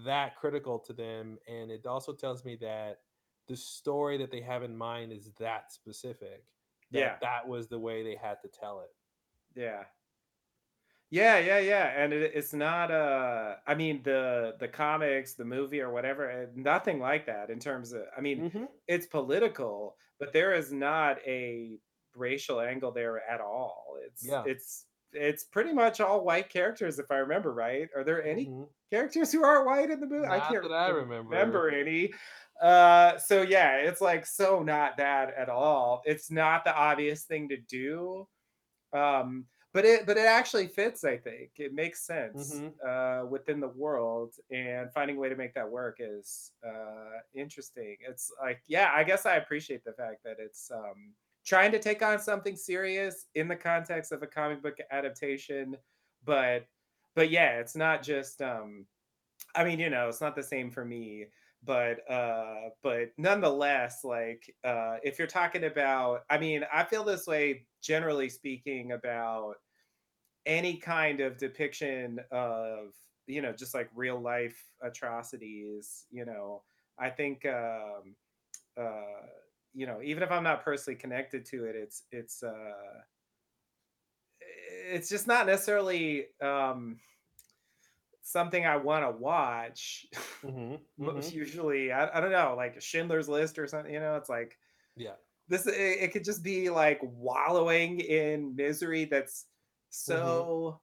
that 0.04 0.36
critical 0.36 0.78
to 0.80 0.92
them, 0.92 1.38
and 1.48 1.70
it 1.70 1.86
also 1.86 2.14
tells 2.14 2.44
me 2.44 2.56
that 2.56 3.02
the 3.48 3.56
story 3.56 4.18
that 4.18 4.30
they 4.32 4.40
have 4.42 4.62
in 4.64 4.76
mind 4.76 5.12
is 5.12 5.32
that 5.38 5.72
specific, 5.72 6.44
Yeah. 6.90 7.16
that 7.16 7.20
that 7.20 7.48
was 7.48 7.68
the 7.68 7.78
way 7.78 8.02
they 8.02 8.16
had 8.16 8.40
to 8.42 8.48
tell 8.48 8.80
it. 8.80 8.90
Yeah. 9.56 9.86
Yeah, 11.10 11.38
yeah, 11.38 11.58
yeah, 11.60 11.84
and 12.02 12.12
it 12.12 12.32
it's 12.34 12.52
not, 12.52 12.90
uh 12.90 13.56
I 13.66 13.74
mean, 13.76 14.02
the 14.02 14.56
the 14.58 14.66
comics, 14.68 15.34
the 15.34 15.44
movie, 15.44 15.80
or 15.80 15.92
whatever, 15.92 16.28
eh, 16.28 16.46
nothing 16.54 16.98
like 16.98 17.26
that 17.26 17.48
in 17.50 17.60
terms 17.60 17.92
of 17.92 18.02
I 18.16 18.20
mean, 18.20 18.42
Mhm. 18.42 18.68
it's 18.88 19.06
political, 19.06 19.96
but 20.18 20.32
there 20.32 20.52
is 20.54 20.72
not 20.72 21.18
a 21.26 21.78
racial 22.14 22.60
angle 22.60 22.90
there 22.92 23.20
at 23.28 23.40
all. 23.40 23.98
It's 24.04 24.28
Yeah. 24.28 24.44
it's 24.44 24.88
it's 25.12 25.44
pretty 25.44 25.72
much 25.72 26.00
all 26.00 26.24
white 26.24 26.48
characters, 26.50 26.98
if 26.98 27.10
I 27.10 27.18
remember 27.18 27.52
right. 27.54 27.88
Are 27.94 28.02
there 28.04 28.22
any 28.24 28.52
Mhm. 28.52 28.68
characters 28.90 29.30
who 29.32 29.44
are 29.44 29.64
white 29.64 29.90
in 29.90 30.00
the 30.00 30.06
movie? 30.08 30.26
I 30.26 30.40
Not 30.40 30.40
can't 30.40 30.66
that 30.68 30.72
I 30.72 30.88
remember. 30.88 31.30
remember 31.30 31.70
any. 31.70 32.12
Uh, 32.60 33.18
so 33.18 33.42
yeah, 33.42 33.76
it's, 33.78 34.00
like, 34.00 34.26
so 34.26 34.62
not 34.62 34.96
that 34.98 35.34
at 35.34 35.48
all. 35.50 36.02
It's 36.06 36.30
not 36.30 36.64
the 36.64 36.74
obvious 36.74 37.24
thing 37.26 37.48
to 37.50 37.56
do. 37.58 38.28
Um, 38.92 39.46
but 39.72 39.84
it 39.84 40.06
but 40.06 40.16
it 40.16 40.26
actually 40.26 40.68
fits, 40.68 41.04
I 41.04 41.18
think. 41.18 41.52
It 41.58 41.74
makes 41.74 42.06
sense, 42.06 42.62
Mhm. 42.62 42.74
uh, 42.86 43.24
within 43.28 43.60
the 43.60 43.68
world, 43.68 44.34
and 44.50 44.92
finding 44.92 45.16
a 45.16 45.20
way 45.20 45.28
to 45.28 45.36
make 45.36 45.54
that 45.54 45.70
work 45.70 45.96
is, 46.00 46.52
uh, 46.66 47.20
interesting. 47.34 47.96
It's 48.00 48.30
like 48.40 48.62
yeah, 48.66 48.92
I 48.94 49.04
guess 49.04 49.26
I 49.26 49.36
appreciate 49.36 49.84
the 49.84 49.92
fact 49.92 50.22
that 50.24 50.36
it's, 50.38 50.70
um, 50.70 51.14
trying 51.44 51.72
to 51.72 51.78
take 51.78 52.02
on 52.02 52.18
something 52.18 52.56
serious 52.56 53.26
in 53.34 53.48
the 53.48 53.56
context 53.56 54.12
of 54.12 54.22
a 54.22 54.26
comic 54.26 54.62
book 54.62 54.78
adaptation, 54.90 55.76
but 56.24 56.66
but 57.14 57.30
yeah, 57.30 57.58
it's 57.60 57.76
not 57.76 58.02
just, 58.02 58.42
um 58.42 58.86
I 59.54 59.64
mean, 59.64 59.78
you 59.80 59.90
know, 59.90 60.08
it's 60.08 60.20
not 60.20 60.36
the 60.36 60.42
same 60.42 60.70
for 60.70 60.84
me, 60.84 61.26
but 61.66 62.08
uh 62.10 62.70
but 62.82 63.10
nonetheless, 63.18 64.04
like 64.04 64.54
uh 64.64 64.96
if 65.02 65.18
you're 65.18 65.28
talking 65.28 65.64
about 65.64 66.22
I 66.30 66.38
mean, 66.38 66.64
I 66.72 66.84
feel 66.84 67.04
this 67.04 67.26
way 67.26 67.66
generally 67.82 68.28
speaking 68.30 68.92
about 68.92 69.56
any 70.46 70.78
kind 70.78 71.20
of 71.20 71.38
depiction 71.38 72.20
of, 72.30 72.94
you 73.26 73.42
know, 73.42 73.52
just 73.52 73.74
like 73.74 73.90
real 73.94 74.20
life 74.20 74.58
atrocities, 74.82 76.06
you 76.10 76.24
know. 76.24 76.62
I 76.98 77.10
think 77.10 77.44
um 77.46 78.16
uh 78.78 79.26
you 79.74 79.86
know, 79.86 80.00
even 80.02 80.22
if 80.22 80.30
I'm 80.30 80.44
not 80.44 80.64
personally 80.64 80.98
connected 80.98 81.44
to 81.46 81.64
it, 81.66 81.76
it's 81.76 82.04
it's 82.12 82.42
uh 82.42 83.00
it's 84.40 85.08
just 85.08 85.26
not 85.26 85.46
necessarily 85.46 86.26
um 86.42 86.98
something 88.26 88.66
I 88.66 88.76
want 88.76 89.04
to 89.04 89.10
watch. 89.10 90.06
Mhm. 90.42 90.80
Most 90.98 91.32
Mhm. 91.32 91.32
usually, 91.32 91.92
I, 91.92 92.16
I 92.16 92.20
don't 92.20 92.32
know, 92.32 92.54
like 92.56 92.80
Schindler's 92.80 93.28
List 93.28 93.58
or 93.58 93.66
something. 93.66 93.92
You 93.92 94.00
know, 94.00 94.16
it's 94.16 94.28
like 94.28 94.58
Yeah. 94.96 95.16
this. 95.48 95.66
It, 95.66 95.74
it 95.74 96.12
could 96.12 96.24
just 96.24 96.42
be 96.44 96.70
like 96.70 97.00
wallowing 97.02 98.00
in 98.00 98.56
misery. 98.56 99.04
That's 99.06 99.46
Mhm. 100.08 100.50
so. 100.50 100.80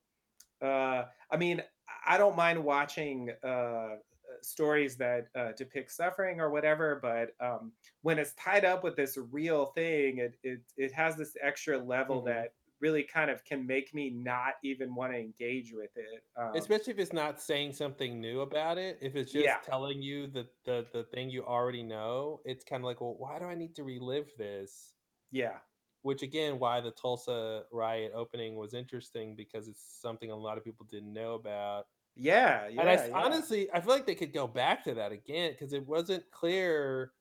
Uh, 0.61 1.05
I 1.31 1.37
mean, 1.37 1.63
I 2.05 2.17
don't 2.17 2.35
mind 2.37 2.63
watching 2.63 3.31
uh, 3.43 3.97
stories 4.41 4.97
that 4.97 5.27
uh, 5.35 5.51
depict 5.53 5.91
suffering 5.91 6.39
or 6.39 6.49
whatever, 6.49 6.99
but 7.01 7.35
um, 7.45 7.73
when 8.01 8.19
it's 8.19 8.33
tied 8.35 8.65
up 8.65 8.83
with 8.83 8.95
this 8.95 9.17
real 9.17 9.67
thing, 9.67 10.19
it 10.19 10.37
it 10.43 10.61
it 10.77 10.91
has 10.93 11.17
this 11.17 11.35
extra 11.41 11.77
level 11.77 12.21
Mhm. 12.21 12.25
that 12.25 12.53
really 12.83 13.03
kind 13.03 13.31
of 13.31 13.43
can 13.45 13.67
make 13.67 13.93
me 13.95 14.11
not 14.11 14.55
even 14.63 14.95
want 14.95 15.13
to 15.13 15.19
engage 15.19 15.73
with 15.73 15.91
it. 15.97 16.23
Um, 16.37 16.55
Especially 16.55 16.93
if 16.93 16.99
it's 16.99 17.11
not 17.13 17.41
saying 17.41 17.73
something 17.73 18.19
new 18.21 18.41
about 18.41 18.77
it, 18.77 18.97
if 19.01 19.15
it's 19.15 19.31
yeah, 19.33 19.33
just 19.33 19.61
telling 19.63 20.01
you 20.01 20.25
the 20.27 20.49
the 20.63 20.87
the 20.93 21.03
thing 21.03 21.29
you 21.29 21.43
already 21.45 21.83
know, 21.83 22.41
it's 22.45 22.63
kinda 22.63 22.85
like, 22.87 23.01
"Well, 23.01 23.15
why 23.17 23.39
do 23.39 23.45
I 23.45 23.55
need 23.55 23.75
to 23.75 23.83
relive 23.83 24.31
this?" 24.37 24.93
yeah. 25.31 25.59
Which 26.01 26.21
again, 26.21 26.59
why 26.59 26.81
the 26.81 26.91
Tulsa 26.91 27.65
riot 27.71 28.11
opening 28.13 28.55
was 28.57 28.73
interesting 28.73 29.35
because 29.35 29.67
it's 29.69 29.81
something 30.01 30.31
a 30.31 30.35
lot 30.35 30.57
of 30.57 30.63
people 30.63 30.85
didn't 30.85 31.13
know 31.13 31.33
about. 31.35 31.85
Yeah, 32.15 32.67
And 32.77 32.89
I 32.89 32.99
yeah. 32.99 33.07
honestly, 33.13 33.71
I 33.71 33.81
feel 33.81 33.91
like 33.91 34.05
they 34.05 34.15
could 34.15 34.33
go 34.33 34.47
back 34.47 34.83
to 34.85 34.95
that 34.95 35.11
again 35.11 35.51
because 35.53 35.73
it 35.73 35.85
wasn't 35.87 36.29
clear 36.31 37.13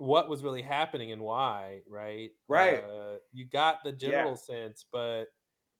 what 0.00 0.28
was 0.30 0.44
really 0.44 0.62
happening 0.62 1.12
and 1.12 1.22
why, 1.22 1.82
right? 1.88 2.32
Right. 2.48 2.84
Uh, 2.88 3.18
you 3.32 3.46
got 3.46 3.84
the 3.84 3.92
Yeah. 4.02 4.32
general 4.32 4.36
sense, 4.36 4.84
but 4.90 5.26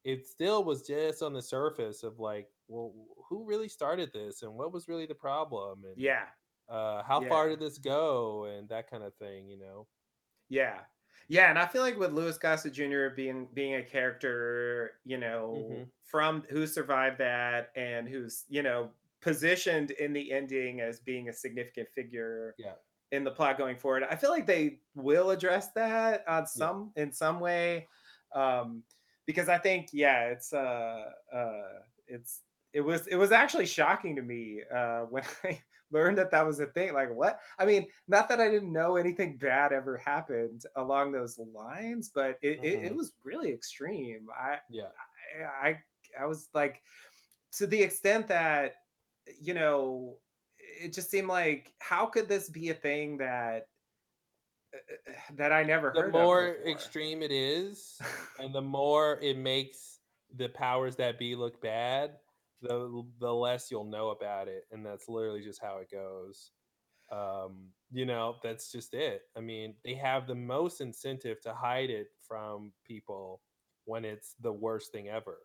it 0.04 0.26
still 0.26 0.64
was 0.64 0.86
just 0.86 1.22
on 1.22 1.34
the 1.34 1.42
surface 1.42 2.02
of 2.04 2.18
like, 2.20 2.48
well, 2.68 2.94
who 3.28 3.44
really 3.46 3.68
started 3.68 4.12
this 4.12 4.42
and 4.42 4.54
what 4.54 4.72
was 4.72 4.88
really 4.88 5.06
the 5.06 5.14
problem 5.14 5.84
and 5.84 5.96
Yeah. 5.96 6.30
uh, 6.68 7.02
how 7.04 7.20
Yeah. 7.20 7.28
far 7.28 7.48
did 7.50 7.60
this 7.60 7.78
go 7.78 8.44
and 8.46 8.68
that 8.70 8.90
kind 8.90 9.04
of 9.04 9.16
thing, 9.16 9.48
you 9.48 9.58
know? 9.58 9.88
Yeah. 10.48 10.84
Yeah, 11.28 11.48
and 11.50 11.58
I 11.58 11.66
feel 11.66 11.82
like 11.82 11.96
with 11.96 12.12
Louis 12.12 12.36
Gossett 12.38 12.72
Jr. 12.72 13.10
being 13.10 13.46
being 13.54 13.74
a 13.76 13.84
character, 13.84 15.00
you 15.04 15.16
know, 15.18 15.64
hmm 15.70 15.90
from 16.04 16.42
who 16.50 16.66
survived 16.66 17.18
that 17.18 17.70
and 17.76 18.08
who's, 18.08 18.46
you 18.48 18.62
know, 18.62 18.92
positioned 19.20 19.92
in 19.92 20.12
the 20.12 20.32
ending 20.32 20.80
as 20.80 20.98
being 21.00 21.28
a 21.28 21.32
significant 21.32 21.88
figure 21.94 22.56
Yeah, 22.56 22.76
in 23.12 23.24
the 23.24 23.30
plot 23.30 23.58
going 23.58 23.76
forward. 23.76 24.04
I 24.04 24.16
feel 24.16 24.30
like 24.30 24.46
they 24.46 24.80
will 24.94 25.30
address 25.30 25.72
that 25.72 26.26
on 26.28 26.46
yeah, 26.54 26.66
some 26.66 26.92
in 26.96 27.12
some 27.12 27.40
way. 27.40 27.88
Um 28.34 28.84
because 29.26 29.48
I 29.48 29.58
think 29.58 29.90
yeah, 29.92 30.26
it's 30.26 30.52
uh 30.52 31.12
uh 31.32 31.80
it's 32.06 32.42
it 32.72 32.80
was 32.80 33.06
it 33.06 33.16
was 33.16 33.32
actually 33.32 33.66
shocking 33.66 34.16
to 34.16 34.22
me 34.22 34.62
uh 34.72 35.00
when 35.10 35.24
I 35.44 35.62
learned 35.90 36.18
that 36.18 36.30
that 36.30 36.46
was 36.46 36.60
a 36.60 36.66
thing 36.66 36.92
like 36.94 37.10
what? 37.12 37.40
I 37.58 37.66
mean, 37.66 37.88
not 38.06 38.28
that 38.28 38.40
I 38.40 38.48
didn't 38.50 38.72
know 38.72 38.96
anything 38.96 39.38
bad 39.38 39.72
ever 39.72 39.96
happened 39.96 40.62
along 40.76 41.12
those 41.12 41.38
lines, 41.38 42.10
but 42.14 42.38
it 42.42 42.60
it, 42.62 42.78
it 42.84 42.94
hmm 42.94 42.96
was 42.96 43.14
really 43.24 43.52
extreme. 43.52 44.28
I 44.36 44.60
yeah. 44.68 44.92
I 45.38 45.68
I 45.68 45.82
I 46.20 46.26
was 46.26 46.48
like 46.54 46.82
to 47.52 47.66
the 47.66 47.82
extent 47.82 48.28
that 48.28 48.76
you 49.40 49.54
know 49.54 50.18
it 50.80 50.92
just 50.92 51.10
seemed 51.10 51.28
like 51.28 51.72
how 51.78 52.06
could 52.06 52.28
this 52.28 52.48
be 52.48 52.70
a 52.70 52.74
thing 52.74 53.18
that 53.18 53.66
uh, 54.74 54.78
uh, 54.78 55.10
uh, 55.10 55.14
that 55.36 55.52
I 55.52 55.62
never 55.62 55.92
The 55.94 56.02
heard 56.02 56.12
The 56.12 56.18
more 56.18 56.56
extreme 56.66 57.22
it 57.22 57.32
is, 57.32 57.98
and 58.38 58.54
the 58.54 58.62
more 58.62 59.18
it 59.20 59.36
makes 59.36 59.98
the 60.36 60.48
powers 60.48 60.96
that 60.96 61.18
be 61.18 61.34
look 61.34 61.60
bad, 61.60 62.12
the 62.62 63.04
the 63.18 63.32
less 63.32 63.70
you'll 63.70 63.84
know 63.84 64.10
about 64.10 64.48
it, 64.48 64.64
and 64.70 64.84
that's 64.84 65.08
literally 65.08 65.42
just 65.42 65.60
how 65.60 65.78
it 65.78 65.90
goes. 65.90 66.52
Um, 67.12 67.70
you 67.90 68.06
know, 68.06 68.36
that's 68.42 68.70
just 68.70 68.94
it. 68.94 69.22
I 69.36 69.40
mean, 69.40 69.74
they 69.84 69.94
have 69.94 70.28
the 70.28 70.34
most 70.34 70.80
incentive 70.80 71.40
to 71.42 71.52
hide 71.52 71.90
it 71.90 72.06
from 72.26 72.72
people 72.86 73.40
when 73.84 74.04
it's 74.04 74.36
the 74.40 74.52
worst 74.52 74.92
thing 74.92 75.08
ever. 75.08 75.38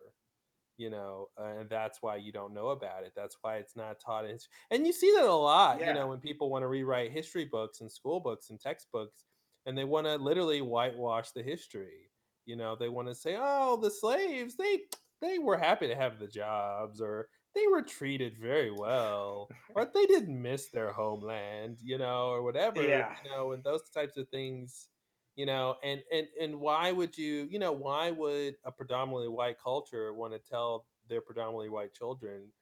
You 0.78 0.90
know, 0.90 1.28
uh, 1.40 1.60
and 1.60 1.70
that's 1.70 2.02
why 2.02 2.16
you 2.16 2.32
don't 2.32 2.52
know 2.52 2.68
about 2.68 3.04
it. 3.04 3.12
That's 3.16 3.36
why 3.40 3.56
it's 3.56 3.76
not 3.76 3.98
taught 3.98 4.26
in, 4.26 4.38
and 4.70 4.86
you 4.86 4.92
see 4.92 5.10
that 5.16 5.24
a 5.24 5.32
lot. 5.32 5.84
You 5.86 5.92
know, 5.94 6.08
when 6.08 6.20
people 6.20 6.50
want 6.50 6.62
to 6.64 6.68
rewrite 6.68 7.12
history 7.12 7.46
books 7.46 7.80
and 7.80 7.90
school 7.90 8.20
books 8.20 8.50
and 8.50 8.60
textbooks, 8.60 9.24
and 9.64 9.76
they 9.76 9.84
want 9.84 10.06
to 10.06 10.16
literally 10.16 10.60
whitewash 10.62 11.30
the 11.32 11.42
history. 11.42 12.10
You 12.44 12.56
know, 12.56 12.76
they 12.76 12.88
want 12.88 13.08
to 13.08 13.14
say, 13.14 13.36
"Oh, 13.38 13.76
the 13.80 13.90
slaves 13.90 14.56
they 14.56 14.82
they 15.20 15.38
were 15.38 15.56
happy 15.58 15.88
to 15.88 15.96
have 15.96 16.18
the 16.18 16.28
jobs, 16.28 17.00
or 17.00 17.28
they 17.54 17.66
were 17.68 17.82
treated 17.82 18.36
very 18.38 18.70
well, 18.70 19.52
or 19.74 19.84
they 19.94 20.06
didn't 20.06 20.40
miss 20.40 20.68
their 20.70 20.92
homeland," 20.92 21.78
you 21.82 21.98
know, 21.98 22.28
or 22.28 22.42
whatever. 22.42 22.82
yeah, 22.82 23.14
You 23.22 23.30
know, 23.30 23.52
and 23.52 23.64
those 23.64 23.88
types 23.90 24.16
of 24.16 24.28
things 24.28 24.88
you 25.36 25.46
know 25.46 25.76
and 25.84 26.02
and 26.12 26.28
and 26.40 26.60
why 26.60 26.92
would 26.92 27.16
you 27.18 27.48
you 27.50 27.58
know 27.58 27.72
why 27.72 28.10
would 28.10 28.56
a 28.64 28.72
predominantly 28.72 29.28
white 29.28 29.58
culture 29.62 30.14
want 30.14 30.32
to 30.32 30.38
tell 30.40 30.86
their 31.08 31.20
predominantly 31.20 31.68
white 31.70 31.94
children 31.94 32.52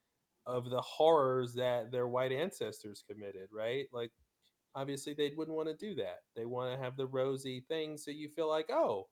of 0.45 0.69
the 0.69 0.81
horrors 0.81 1.53
that 1.55 1.91
their 1.91 2.07
white 2.07 2.31
ancestors 2.31 3.03
committed 3.09 3.49
right 3.51 3.87
like 3.93 4.11
obviously 4.75 5.13
they 5.13 5.31
wouldn't 5.35 5.55
want 5.55 5.69
to 5.69 5.75
do 5.75 5.95
that. 5.95 6.19
They 6.35 6.45
want 6.45 6.73
to 6.77 6.83
have 6.83 6.97
the 6.97 7.07
rosy 7.07 7.61
thing 7.61 7.97
so 7.97 8.11
you 8.11 8.29
feel 8.29 8.49
like, 8.49 8.69
oh, 8.69 9.07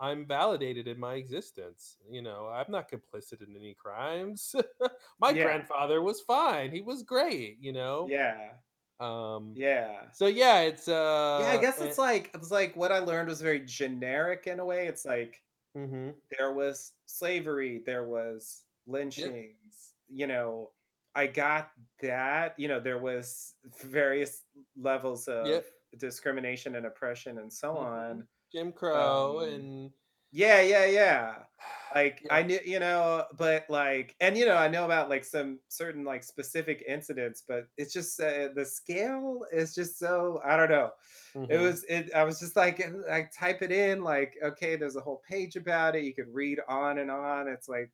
I'm 0.00 0.26
validated 0.26 0.88
in 0.88 0.98
my 0.98 1.14
existence. 1.14 1.98
You 2.10 2.20
know, 2.22 2.48
I'm 2.48 2.70
not 2.70 2.90
complicit 2.90 3.46
in 3.46 3.54
any 3.56 3.74
crimes. 3.74 4.54
my 5.20 5.32
Yeah. 5.32 5.44
grandfather 5.44 6.02
was 6.02 6.20
fine. 6.20 6.72
He 6.72 6.82
was 6.82 7.04
great, 7.04 7.58
you 7.60 7.72
know. 7.72 8.10
Yeah. 8.10 8.63
Um 9.00 9.54
Yeah. 9.54 10.10
so 10.12 10.26
yeah, 10.26 10.60
it's 10.62 10.88
Yeah, 11.36 11.50
I 11.50 11.56
uh 11.56 11.58
guess 11.58 11.80
it's 11.80 11.98
like 11.98 12.30
it's 12.34 12.50
like 12.50 12.76
what 12.76 12.92
I 12.92 13.00
learned 13.00 13.28
was 13.28 13.40
very 13.42 13.60
generic 13.60 14.46
in 14.46 14.60
a 14.60 14.64
way. 14.64 14.86
It's 14.86 15.04
like 15.04 15.42
mm-hmm. 15.76 16.10
there 16.38 16.52
was 16.52 16.92
slavery, 17.06 17.82
there 17.86 18.04
was 18.06 18.64
Yep. 19.16 19.34
lynchings, 19.34 19.94
you 20.08 20.26
know, 20.26 20.72
I 21.14 21.26
got 21.28 21.72
that, 22.02 22.58
you 22.58 22.68
know, 22.68 22.80
there 22.80 22.98
was 22.98 23.54
various 23.82 24.44
levels 24.76 25.28
of 25.28 25.48
Yep. 25.48 25.66
discrimination 25.98 26.76
and 26.76 26.86
oppression 26.86 27.38
and 27.38 27.52
so 27.52 27.76
hmm 27.78 27.78
on. 27.78 28.28
Jim 28.52 28.72
Crow 28.72 29.40
Um 29.40 29.40
and 29.40 29.92
Yeah, 30.32 30.60
yeah, 30.62 30.86
yeah. 30.86 31.44
Like 31.94 32.24
I 32.30 32.42
knew, 32.42 32.58
you 32.64 32.80
know, 32.80 33.26
but 33.38 33.66
like, 33.70 34.16
and 34.20 34.36
you 34.36 34.46
know, 34.46 34.56
I 34.56 34.68
know 34.68 34.84
about 34.84 35.08
like 35.08 35.24
some 35.24 35.60
certain 35.68 36.04
like 36.04 36.24
specific 36.24 36.82
incidents, 36.88 37.44
but 37.46 37.68
it's 37.76 37.92
just 37.92 38.18
uh, 38.20 38.48
the 38.54 38.64
scale 38.66 39.46
is 39.52 39.74
just 39.74 39.98
so 39.98 40.40
I 40.44 40.56
don't 40.56 40.70
know. 40.70 40.90
It 41.48 41.58
hmm 41.58 41.58
was 41.58 41.84
it. 41.84 42.12
I 42.14 42.24
was 42.24 42.40
just 42.40 42.56
like, 42.56 42.80
I 43.10 43.28
type 43.36 43.62
it 43.62 43.72
in, 43.72 44.02
like, 44.02 44.36
okay, 44.42 44.76
there's 44.76 44.96
a 44.96 45.00
whole 45.02 45.22
page 45.28 45.56
about 45.56 45.94
it. 45.96 46.04
You 46.04 46.14
could 46.14 46.28
read 46.28 46.60
on 46.68 46.98
and 46.98 47.10
on. 47.10 47.48
It's 47.48 47.68
like, 47.68 47.92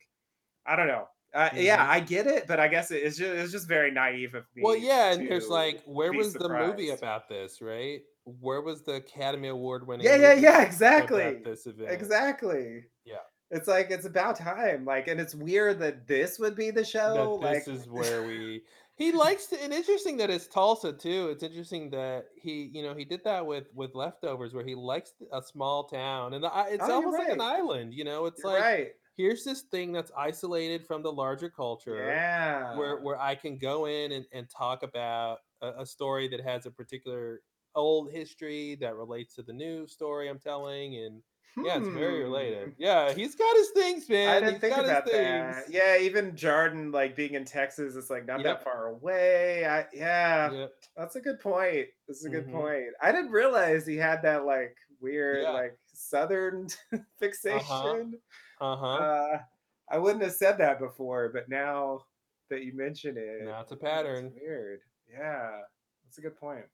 I 0.67 0.77
don't 0.77 0.89
know. 0.89 1.09
Uh, 1.35 1.51
yeah, 1.57 1.79
hmm 1.79 1.91
I 1.91 2.01
get 2.01 2.27
it, 2.27 2.47
but 2.49 2.61
I 2.61 2.69
guess 2.69 2.91
it- 2.93 3.03
it's 3.05 3.19
just 3.19 3.33
it's 3.33 3.53
just 3.53 3.69
very 3.69 3.91
naive 3.93 4.35
of 4.35 4.47
me. 4.57 4.63
Well, 4.63 4.77
yeah, 4.77 5.13
and 5.13 5.27
there's 5.27 5.49
like, 5.49 5.83
where 5.85 6.13
was 6.13 6.37
the 6.37 6.49
movie 6.49 6.91
about 6.91 7.29
this, 7.29 7.61
right? 7.63 8.03
Where 8.25 8.61
was 8.61 8.83
the 8.83 8.95
Academy 8.95 9.49
Award 9.49 9.87
winning 9.87 10.15
yeah, 10.17 10.33
yeah, 10.35 10.63
about 10.97 11.43
exactly, 11.43 11.45
this 11.45 11.67
event? 11.67 12.11
exactly. 12.11 12.87
Yeah. 13.05 13.21
It's 13.51 13.67
like 13.67 13.91
it's 13.91 14.05
about 14.07 14.37
time, 14.37 14.85
like, 14.85 15.09
and 15.09 15.21
it's 15.21 15.35
weird 15.35 15.81
that 15.81 16.07
this 16.07 16.39
would 16.39 16.55
be 16.55 16.71
the 16.71 16.85
show, 16.85 17.15
That 17.15 17.39
this 17.41 17.67
like 17.67 17.69
is 17.69 17.89
where 17.89 18.23
we 18.25 18.67
he 18.97 19.13
likes 19.13 19.47
to 19.47 19.63
and 19.63 19.73
interesting 19.73 20.19
that 20.19 20.29
it's 20.31 20.47
Tulsa 20.47 20.93
too. 20.93 21.29
It's 21.31 21.43
interesting 21.43 21.91
that 21.91 22.27
he, 22.37 22.65
you 22.75 22.83
know, 22.83 22.95
he 22.95 23.05
did 23.07 23.25
that 23.25 23.47
with 23.47 23.69
with 23.75 23.95
Leftovers 23.95 24.53
where 24.55 24.65
he 24.67 24.75
likes 24.75 25.15
a 25.33 25.43
small 25.43 25.85
town 25.89 26.35
and 26.35 26.45
the, 26.45 26.51
it's 26.69 26.89
Oh, 26.89 26.91
almost 26.91 27.19
like 27.19 27.31
an 27.31 27.41
island, 27.41 27.95
you 27.95 28.05
know. 28.05 28.27
It's 28.27 28.45
You're 28.45 28.45
like 28.45 28.69
right. 28.71 28.95
here's 29.17 29.45
this 29.45 29.63
thing 29.63 29.93
that's 29.93 30.13
isolated 30.17 30.87
from 30.87 31.03
the 31.03 31.13
larger 31.13 31.49
culture 31.51 32.23
where 32.69 32.99
Yeah. 32.99 33.01
where 33.01 33.19
I 33.21 33.35
can 33.35 33.59
go 33.59 33.87
in 33.87 34.13
and, 34.13 34.27
and 34.33 34.49
talk 34.51 34.83
about 34.83 35.41
a, 35.63 35.81
a 35.83 35.87
story 35.87 36.29
that 36.29 36.41
has 36.43 36.67
a 36.67 36.71
particular 36.71 37.43
old 37.75 38.11
history 38.13 38.75
that 38.77 38.97
relates 38.97 39.35
to 39.37 39.43
the 39.43 39.53
new 39.55 39.87
story 39.87 40.29
I'm 40.29 40.39
telling 40.41 40.97
and 40.97 41.23
yeah, 41.57 41.79
it's 41.79 41.89
very 41.89 42.23
related. 42.23 42.69
Hmm. 42.69 42.75
Yeah, 42.79 43.13
he's 43.13 43.35
got 43.35 43.57
his 43.57 43.71
things, 43.71 44.09
man. 44.09 44.29
I 44.29 44.35
didn't 44.41 44.53
He's 44.55 44.61
think 44.61 44.75
got 44.77 44.83
his 44.83 44.91
about 44.91 45.05
that. 45.07 45.55
things. 45.65 45.75
Yeah, 45.75 45.99
even 45.99 46.33
Jarden, 46.33 46.93
like, 46.93 47.17
being 47.17 47.35
in 47.35 47.45
Texas, 47.45 47.97
it's, 47.97 48.11
like, 48.11 48.27
not 48.27 48.43
that 48.43 48.63
far 48.65 48.87
away. 48.89 49.67
I 49.67 49.87
yeah, 49.93 50.51
Yep. 50.53 50.73
that's 50.97 51.17
a 51.17 51.21
good 51.21 51.41
point. 51.41 51.89
That's 52.09 52.25
a 52.25 52.31
good 52.31 52.47
Mhm. 52.47 52.53
point. 52.53 52.95
I 53.03 53.13
didn't 53.13 53.31
realize 53.33 53.87
he 53.87 53.97
had 53.97 54.23
that, 54.23 54.45
like, 54.45 54.77
weird, 55.01 55.43
Yeah. 55.43 55.51
like, 55.51 55.79
Southern 55.93 56.67
Uh-huh. 56.93 56.99
fixation. 57.19 58.21
Uh-huh. 58.61 58.87
Uh, 58.87 59.43
I 59.89 59.99
wouldn't 59.99 60.23
have 60.23 60.33
said 60.35 60.57
that 60.59 60.79
before, 60.79 61.31
but 61.31 61.49
now 61.49 62.07
that 62.49 62.63
you 62.65 62.73
mention 62.75 63.17
it, 63.17 63.43
Now 63.43 63.61
it's 63.63 63.73
a 63.73 63.77
pattern. 63.77 64.33
weird. 64.41 64.83
Yeah, 65.09 65.63
that's 66.05 66.19
a 66.19 66.21
good 66.21 66.37
point. 66.37 66.67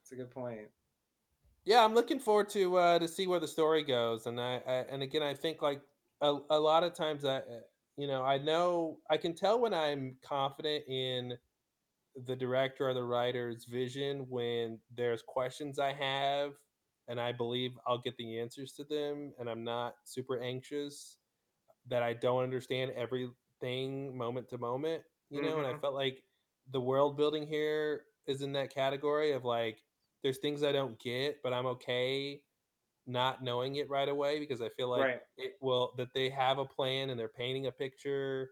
That's 0.00 0.12
a 0.12 0.16
good 0.16 0.30
point. 0.30 0.70
Yeah, 1.66 1.84
I'm 1.84 1.94
looking 1.94 2.20
forward 2.20 2.48
to 2.50 2.76
uh 2.78 2.98
to 3.00 3.08
see 3.08 3.26
where 3.26 3.40
the 3.40 3.48
story 3.48 3.82
goes. 3.82 4.26
And 4.26 4.40
I, 4.40 4.58
I 4.58 4.72
and 4.88 5.02
again 5.02 5.22
I 5.22 5.34
think 5.34 5.62
like 5.62 5.82
a, 6.22 6.38
a 6.50 6.60
lot 6.60 6.84
of 6.84 6.94
times 6.94 7.24
I 7.24 7.38
uh, 7.38 7.60
you 7.98 8.06
know, 8.06 8.24
I 8.24 8.38
know 8.38 9.00
I 9.10 9.16
can 9.18 9.34
tell 9.34 9.58
when 9.60 9.74
I'm 9.74 10.18
confident 10.22 10.84
in 10.88 11.38
the 12.16 12.36
director 12.36 12.88
or 12.88 12.94
the 12.94 13.04
writer's 13.04 13.66
vision 13.66 14.28
when 14.30 14.80
there's 14.90 15.22
questions 15.22 15.78
I 15.78 15.92
have 15.94 16.54
and 17.08 17.20
I 17.20 17.32
believe 17.32 17.78
I'll 17.86 17.98
get 18.00 18.16
the 18.18 18.40
answers 18.40 18.72
to 18.74 18.84
them 18.84 19.34
and 19.38 19.50
I'm 19.50 19.64
not 19.64 19.96
super 20.04 20.40
anxious 20.40 21.18
that 21.86 22.02
I 22.02 22.14
don't 22.14 22.42
understand 22.42 22.92
everything 22.92 24.16
moment 24.16 24.48
to 24.50 24.58
moment, 24.58 25.04
you 25.30 25.40
know, 25.40 25.58
and 25.58 25.66
I 25.66 25.74
Mhm. 25.74 25.80
felt 25.80 25.94
like 25.94 26.24
the 26.70 26.80
world 26.80 27.16
building 27.16 27.46
here 27.46 28.06
is 28.26 28.42
in 28.42 28.52
that 28.52 28.74
category 28.74 29.32
of 29.32 29.44
like 29.44 29.85
there's 30.26 30.38
things 30.38 30.62
I 30.64 30.72
don't 30.72 30.98
get, 31.00 31.42
but 31.42 31.52
I'm 31.54 31.66
okay 31.66 32.42
not 33.06 33.42
knowing 33.42 33.76
it 33.76 33.88
right 33.88 34.08
away 34.08 34.38
because 34.40 34.60
I 34.60 34.68
feel 34.70 34.88
like 34.90 35.08
Right. 35.08 35.20
it 35.36 35.54
will 35.60 35.94
that 35.96 36.12
they 36.14 36.30
have 36.30 36.58
a 36.58 36.64
plan 36.66 37.10
and 37.10 37.18
they're 37.20 37.28
painting 37.28 37.66
a 37.66 37.72
picture 37.72 38.50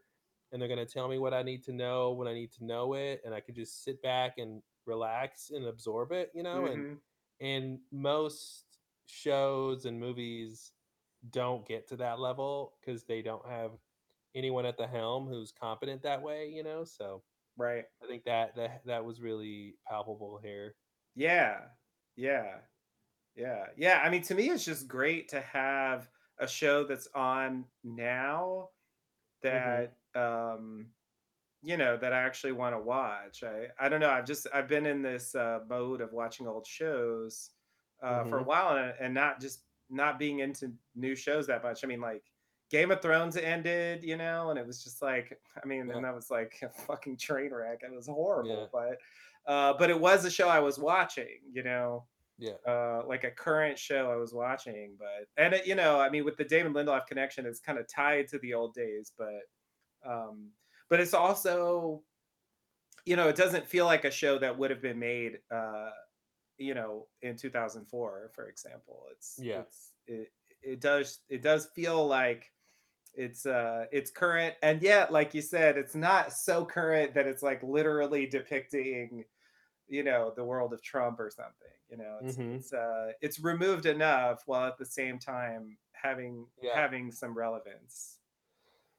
and 0.52 0.60
they're 0.60 0.68
going 0.68 0.84
to 0.84 0.92
tell 0.92 1.08
me 1.08 1.18
what 1.18 1.34
I 1.34 1.42
need 1.42 1.64
to 1.64 1.72
know 1.72 2.12
when 2.12 2.28
I 2.28 2.34
need 2.34 2.52
to 2.52 2.64
know 2.64 2.94
it 2.94 3.22
and 3.24 3.34
I 3.34 3.40
can 3.40 3.54
just 3.54 3.82
sit 3.84 4.02
back 4.02 4.38
and 4.38 4.62
relax 4.86 5.50
and 5.50 5.66
absorb 5.66 6.12
it, 6.12 6.30
you 6.34 6.42
know, 6.42 6.66
and 6.66 6.84
Mhm. 6.84 7.02
and 7.40 7.80
most 7.92 8.78
shows 9.06 9.86
and 9.86 10.00
movies 10.00 10.72
don't 11.30 11.66
get 11.66 11.88
to 11.88 11.96
that 11.96 12.20
level 12.20 12.76
because 12.80 13.04
they 13.04 13.22
don't 13.22 13.46
have 13.48 13.72
anyone 14.34 14.66
at 14.66 14.76
the 14.78 14.86
helm 14.86 15.26
who's 15.28 15.52
competent 15.52 16.02
that 16.02 16.22
way, 16.22 16.48
you 16.50 16.62
know. 16.62 16.84
So 16.84 17.24
Right. 17.56 17.86
I 18.02 18.06
think 18.06 18.24
that 18.24 18.56
that 18.56 18.84
that 18.86 19.04
was 19.04 19.20
really 19.20 19.76
palpable 19.86 20.38
here. 20.38 20.76
Yeah. 21.14 21.70
Yeah. 22.16 22.62
Yeah. 23.36 23.68
Yeah. 23.76 24.00
I 24.04 24.10
mean, 24.10 24.22
to 24.24 24.34
me, 24.34 24.50
it's 24.50 24.64
just 24.64 24.88
great 24.88 25.28
to 25.30 25.40
have 25.40 26.10
a 26.38 26.48
show 26.48 26.84
that's 26.84 27.08
on 27.14 27.66
now 27.84 28.70
hmm 29.50 29.84
that 29.84 29.98
um 30.14 30.92
you 31.62 31.76
know 31.76 31.96
that 31.96 32.12
I 32.12 32.22
actually 32.22 32.52
want 32.52 32.74
to 32.76 32.80
watch. 32.80 33.42
I 33.44 33.68
I 33.78 33.88
don't 33.90 34.00
know. 34.00 34.10
I've 34.10 34.26
just 34.26 34.46
I've 34.54 34.68
been 34.68 34.86
in 34.86 35.02
this 35.02 35.34
uh, 35.34 35.60
mode 35.68 36.00
of 36.02 36.12
watching 36.12 36.48
old 36.48 36.66
shows 36.66 37.52
uh, 38.02 38.24
for 38.24 38.40
a 38.40 38.42
hmm 38.42 38.44
while 38.44 38.76
and, 38.76 38.94
and 39.00 39.14
not 39.14 39.40
just 39.40 39.66
not 39.90 40.18
being 40.18 40.40
into 40.40 40.74
new 40.94 41.14
shows 41.16 41.46
that 41.48 41.62
much. 41.62 41.84
I 41.84 41.88
mean, 41.88 42.00
like 42.00 42.32
Game 42.70 42.90
of 42.90 43.02
Thrones 43.02 43.36
ended, 43.36 44.04
you 44.04 44.16
know, 44.16 44.50
and 44.50 44.58
it 44.58 44.66
was 44.66 44.82
just 44.84 45.02
like 45.02 45.40
I 45.62 45.66
mean, 45.66 45.90
Yeah. 45.90 45.92
and 45.92 46.04
that 46.04 46.14
was 46.14 46.30
like 46.30 46.60
a 46.62 46.70
fucking 46.70 47.18
train 47.18 47.52
wreck. 47.52 47.80
It 47.82 47.92
was 47.92 48.06
Yeah. 48.40 48.66
horrible, 48.66 48.70
but 48.72 48.98
uh, 49.46 49.74
but 49.78 49.90
it 49.90 50.00
was 50.00 50.24
a 50.24 50.30
show 50.30 50.48
I 50.48 50.60
was 50.60 50.78
watching, 50.78 51.40
you 51.52 51.62
know 51.62 52.08
Yeah. 52.38 52.58
uh 52.66 53.02
like 53.06 53.24
a 53.24 53.30
current 53.30 53.78
show 53.78 54.10
I 54.10 54.16
was 54.16 54.34
watching, 54.34 54.96
but 54.98 55.28
and 55.36 55.54
it, 55.54 55.66
you 55.66 55.74
know, 55.74 56.00
I 56.00 56.10
mean 56.10 56.24
with 56.24 56.36
the 56.38 56.44
Damon 56.44 56.74
Lindelof 56.74 57.06
connection, 57.06 57.46
it's 57.46 57.60
kind 57.60 57.78
of 57.78 57.88
tied 57.88 58.28
to 58.28 58.38
the 58.40 58.54
old 58.54 58.74
days, 58.74 59.12
but 59.18 59.42
um 60.04 60.52
but 60.90 61.00
it's 61.00 61.14
also, 61.14 62.04
you 63.04 63.16
know, 63.16 63.28
it 63.28 63.36
doesn't 63.36 63.66
feel 63.66 63.84
like 63.86 64.04
a 64.04 64.10
show 64.10 64.38
that 64.38 64.56
would 64.58 64.70
have 64.70 64.80
been 64.80 64.98
made 64.98 65.40
uh, 65.50 65.90
you 66.58 66.74
know, 66.74 67.08
in 67.22 67.36
2004, 67.36 68.32
for 68.34 68.48
example. 68.48 69.06
It's 69.12 69.44
Yeah. 69.44 69.64
it's 69.64 69.94
it 70.06 70.32
it 70.62 70.80
does 70.80 71.20
it 71.28 71.42
does 71.42 71.68
feel 71.74 72.06
like 72.06 72.52
it's 73.14 73.46
uh 73.46 73.86
it's 73.92 74.10
current 74.10 74.56
and 74.62 74.82
yet 74.82 75.12
like 75.12 75.34
you 75.34 75.42
said 75.42 75.78
it's 75.78 75.94
not 75.96 76.32
so 76.32 76.64
current 76.64 77.14
that 77.14 77.26
it's 77.26 77.42
like 77.42 77.62
literally 77.62 78.26
depicting 78.26 79.24
you 79.88 80.02
know 80.02 80.32
the 80.36 80.44
world 80.44 80.72
of 80.72 80.82
trump 80.82 81.20
or 81.20 81.30
something 81.30 81.68
you 81.90 81.96
know 81.96 82.18
it's 82.20 82.38
hmm 82.38 82.58
it's 82.58 82.72
uh 82.72 83.12
it's 83.20 83.40
removed 83.40 83.86
enough 83.86 84.42
while 84.46 84.66
at 84.66 84.78
the 84.78 84.86
same 84.86 85.18
time 85.18 85.76
having 85.92 86.46
Yeah. 86.60 86.70
having 86.72 87.12
some 87.12 87.34
relevance 87.36 88.20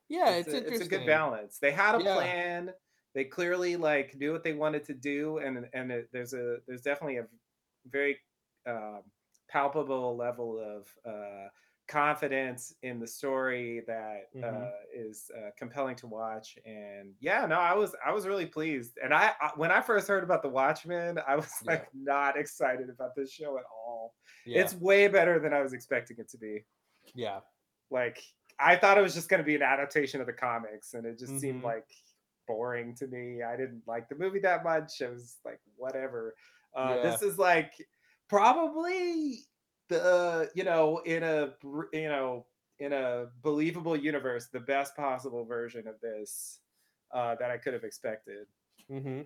Yeah. 0.08 0.32
it's 0.32 0.48
It's 0.54 0.54
a 0.54 0.66
it's 0.68 0.82
a 0.82 0.86
good 0.86 1.06
balance 1.06 1.60
they 1.60 1.72
had 1.72 1.96
a 1.96 2.00
Yeah. 2.00 2.14
plan 2.14 2.74
they 3.14 3.26
clearly 3.26 3.76
like 3.76 4.16
knew 4.16 4.32
what 4.32 4.44
they 4.44 4.54
wanted 4.54 4.84
to 4.86 4.94
do 4.94 5.38
and 5.38 5.70
and 5.74 5.92
it, 5.92 6.10
there's 6.12 6.34
a 6.34 6.58
there's 6.68 6.82
definitely 6.82 7.18
a 7.18 7.28
very 7.86 8.20
um, 8.66 9.04
palpable 9.48 10.16
level 10.16 10.60
of 10.60 10.88
uh 11.06 11.50
confidence 11.88 12.74
in 12.82 13.00
the 13.00 13.08
story 13.08 13.82
that 13.88 14.30
hmm 14.34 14.44
uh 14.46 14.70
is 14.94 15.30
uh, 15.38 15.50
compelling 15.58 15.96
to 15.96 16.08
watch 16.08 16.58
and 16.66 17.14
yeah 17.20 17.46
no 17.46 17.60
i 17.60 17.74
was 17.74 17.96
i 18.06 18.12
was 18.12 18.26
really 18.26 18.46
pleased 18.46 18.98
and 19.04 19.14
I, 19.14 19.34
I 19.40 19.52
when 19.56 19.72
i 19.72 19.82
first 19.82 20.08
heard 20.08 20.24
about 20.24 20.42
the 20.42 20.50
watchmen 20.50 21.20
i 21.28 21.36
was 21.36 21.52
Yeah. 21.64 21.74
like 21.74 21.88
not 21.94 22.38
excited 22.38 22.90
about 22.90 23.16
this 23.16 23.32
show 23.32 23.58
at 23.58 23.66
all 23.72 24.16
Yeah. 24.46 24.62
it's 24.62 24.74
way 24.76 25.08
better 25.08 25.40
than 25.40 25.54
i 25.54 25.62
was 25.62 25.74
expecting 25.74 26.18
it 26.20 26.28
to 26.30 26.38
be 26.38 26.66
Yeah. 27.14 27.42
like 27.92 28.24
i 28.60 28.76
thought 28.76 28.98
it 28.98 29.02
was 29.02 29.14
just 29.14 29.30
going 29.30 29.40
to 29.42 29.46
be 29.46 29.56
an 29.56 29.62
adaptation 29.62 30.22
of 30.22 30.28
the 30.28 30.34
comics 30.34 30.94
and 30.94 31.06
it 31.06 31.20
just 31.20 31.40
seemed 31.40 31.60
hmm 31.60 31.66
like 31.66 31.88
boring 32.48 32.96
to 32.96 33.08
me 33.08 33.42
i 33.44 33.56
didn't 33.56 33.82
like 33.88 34.08
the 34.10 34.16
movie 34.16 34.40
that 34.40 34.64
much 34.64 35.02
it 35.02 35.12
was 35.12 35.38
like 35.46 35.60
whatever 35.76 36.36
uh 36.76 36.96
Yeah. 36.96 37.02
this 37.02 37.22
is 37.22 37.38
like 37.40 37.74
probably 38.28 39.40
the 39.90 40.50
you 40.56 40.64
know 40.64 41.00
in 41.00 41.24
a 41.24 41.54
you 41.94 42.10
know 42.10 42.46
in 42.80 42.94
a 42.94 43.28
believable 43.42 43.96
universe 43.96 44.48
the 44.48 44.60
best 44.60 44.96
possible 44.96 45.46
version 45.46 45.88
of 45.88 46.00
this 46.02 46.60
uh 47.12 47.36
that 47.36 47.52
i 47.52 47.58
could 47.58 47.74
have 47.74 47.84
expected 47.84 48.48
Mm-hmm. 48.92 49.22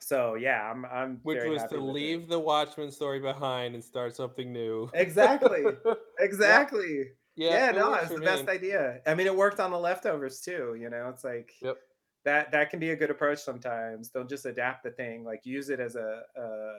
So 0.00 0.34
yeah, 0.34 0.70
I'm 0.70 0.84
I'm 0.86 1.20
Which 1.22 1.44
was 1.44 1.62
to 1.64 1.78
with 1.78 1.86
it. 1.86 1.92
leave 1.94 2.28
the 2.28 2.38
Watchmen 2.40 2.90
story 2.90 3.20
behind 3.20 3.74
and 3.74 3.84
start 3.84 4.16
something 4.16 4.52
new. 4.52 4.90
Exactly. 4.92 5.64
Exactly. 6.18 7.12
yeah, 7.36 7.50
Yeah, 7.54 7.70
it 7.70 7.74
no, 7.76 7.94
it's 7.94 8.12
the 8.12 8.20
best 8.20 8.46
idea. 8.48 9.00
I 9.06 9.14
mean, 9.14 9.26
it 9.26 9.34
worked 9.34 9.58
on 9.60 9.70
the 9.70 9.78
leftovers 9.78 10.40
too, 10.40 10.76
you 10.78 10.90
know. 10.90 11.08
It's 11.08 11.24
like 11.24 11.52
Yep. 11.62 11.78
that 12.24 12.52
that 12.52 12.70
can 12.70 12.78
be 12.80 12.90
a 12.90 12.96
good 12.96 13.10
approach 13.10 13.38
sometimes. 13.38 14.10
Don't 14.10 14.28
just 14.28 14.44
adapt 14.46 14.84
the 14.84 14.90
thing, 14.90 15.24
like 15.24 15.46
use 15.46 15.70
it 15.70 15.80
as 15.80 15.96
a 15.96 16.22
uh 16.38 16.78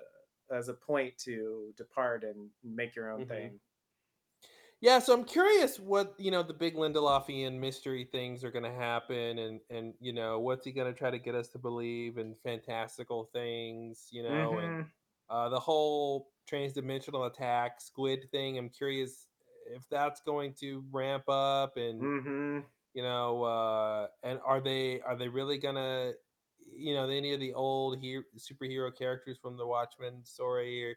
as 0.52 0.68
a 0.70 0.74
point 0.74 1.18
to 1.20 1.74
depart 1.78 2.24
and 2.24 2.52
make 2.64 2.96
your 2.96 3.12
own 3.12 3.24
Mhm. 3.24 3.26
thing. 3.26 3.60
Yeah, 4.80 4.98
so 5.00 5.14
I'm 5.14 5.26
curious 5.26 5.80
what 5.80 6.16
you 6.20 6.32
know 6.32 6.42
the 6.44 6.54
big 6.56 6.76
Lindelofian 6.76 7.60
mystery 7.60 8.06
things 8.12 8.44
are 8.44 8.50
going 8.52 8.64
to 8.64 8.72
happen, 8.72 9.38
and 9.38 9.62
and 9.70 9.94
you 10.00 10.12
know 10.14 10.40
what's 10.40 10.66
he 10.66 10.72
going 10.72 10.92
to 10.92 10.98
try 10.98 11.12
to 11.12 11.20
get 11.20 11.36
us 11.36 11.50
to 11.50 11.60
believe 11.60 12.18
in 12.18 12.36
fantastical 12.36 13.26
things, 13.26 14.08
you 14.12 14.24
know, 14.24 14.58
and 14.60 14.74
Mhm. 14.74 14.92
uh, 15.30 15.50
the 15.50 15.60
whole 15.60 16.32
transdimensional 16.50 17.28
attack 17.28 17.80
squid 17.82 18.30
thing. 18.32 18.58
I'm 18.58 18.70
curious 18.70 19.28
if 19.68 19.88
that's 19.90 20.22
going 20.22 20.56
to 20.56 20.84
ramp 20.92 21.30
up, 21.30 21.78
and 21.78 22.10
Mhm. 22.10 22.66
you 22.94 23.04
know, 23.04 23.44
uh, 23.44 24.08
and 24.24 24.40
are 24.42 24.62
they 24.62 25.02
are 25.02 25.16
they 25.16 25.30
really 25.30 25.58
gonna, 25.58 26.14
you 26.82 26.94
know, 26.96 27.10
any 27.10 27.34
of 27.34 27.40
the 27.40 27.54
old 27.54 28.00
he- 28.00 28.22
superhero 28.38 28.96
characters 28.96 29.38
from 29.38 29.58
the 29.58 29.68
Watchmen 29.68 30.26
story, 30.26 30.86
or 30.92 30.96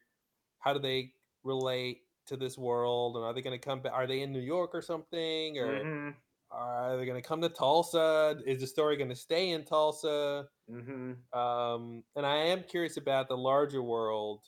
how 0.61 0.73
do 0.75 0.81
they 0.81 1.15
relate 1.45 2.03
to 2.27 2.37
this 2.37 2.59
world? 2.59 3.17
And 3.17 3.25
are 3.25 3.35
they 3.35 3.43
going 3.43 3.59
to 3.59 3.65
come 3.65 3.83
back? 3.83 3.93
Are 3.93 4.07
they 4.07 4.23
in 4.23 4.33
New 4.33 4.41
York 4.41 4.73
or 4.75 4.83
something? 4.83 5.59
Or 5.59 5.85
Mhm. 5.85 6.17
are 6.51 6.97
they 6.97 7.07
going 7.07 7.23
to 7.23 7.29
come 7.29 7.43
to 7.43 7.49
Tulsa? 7.49 8.41
Is 8.47 8.61
the 8.61 8.67
story 8.67 8.97
going 8.97 9.11
to 9.11 9.17
stay 9.17 9.51
in 9.51 9.65
Tulsa? 9.65 10.49
Mhm. 10.69 11.25
Um, 11.33 12.05
and 12.17 12.27
I 12.27 12.37
am 12.37 12.65
curious 12.65 12.97
about 12.97 13.29
the 13.29 13.37
larger 13.37 13.83
world. 13.83 14.47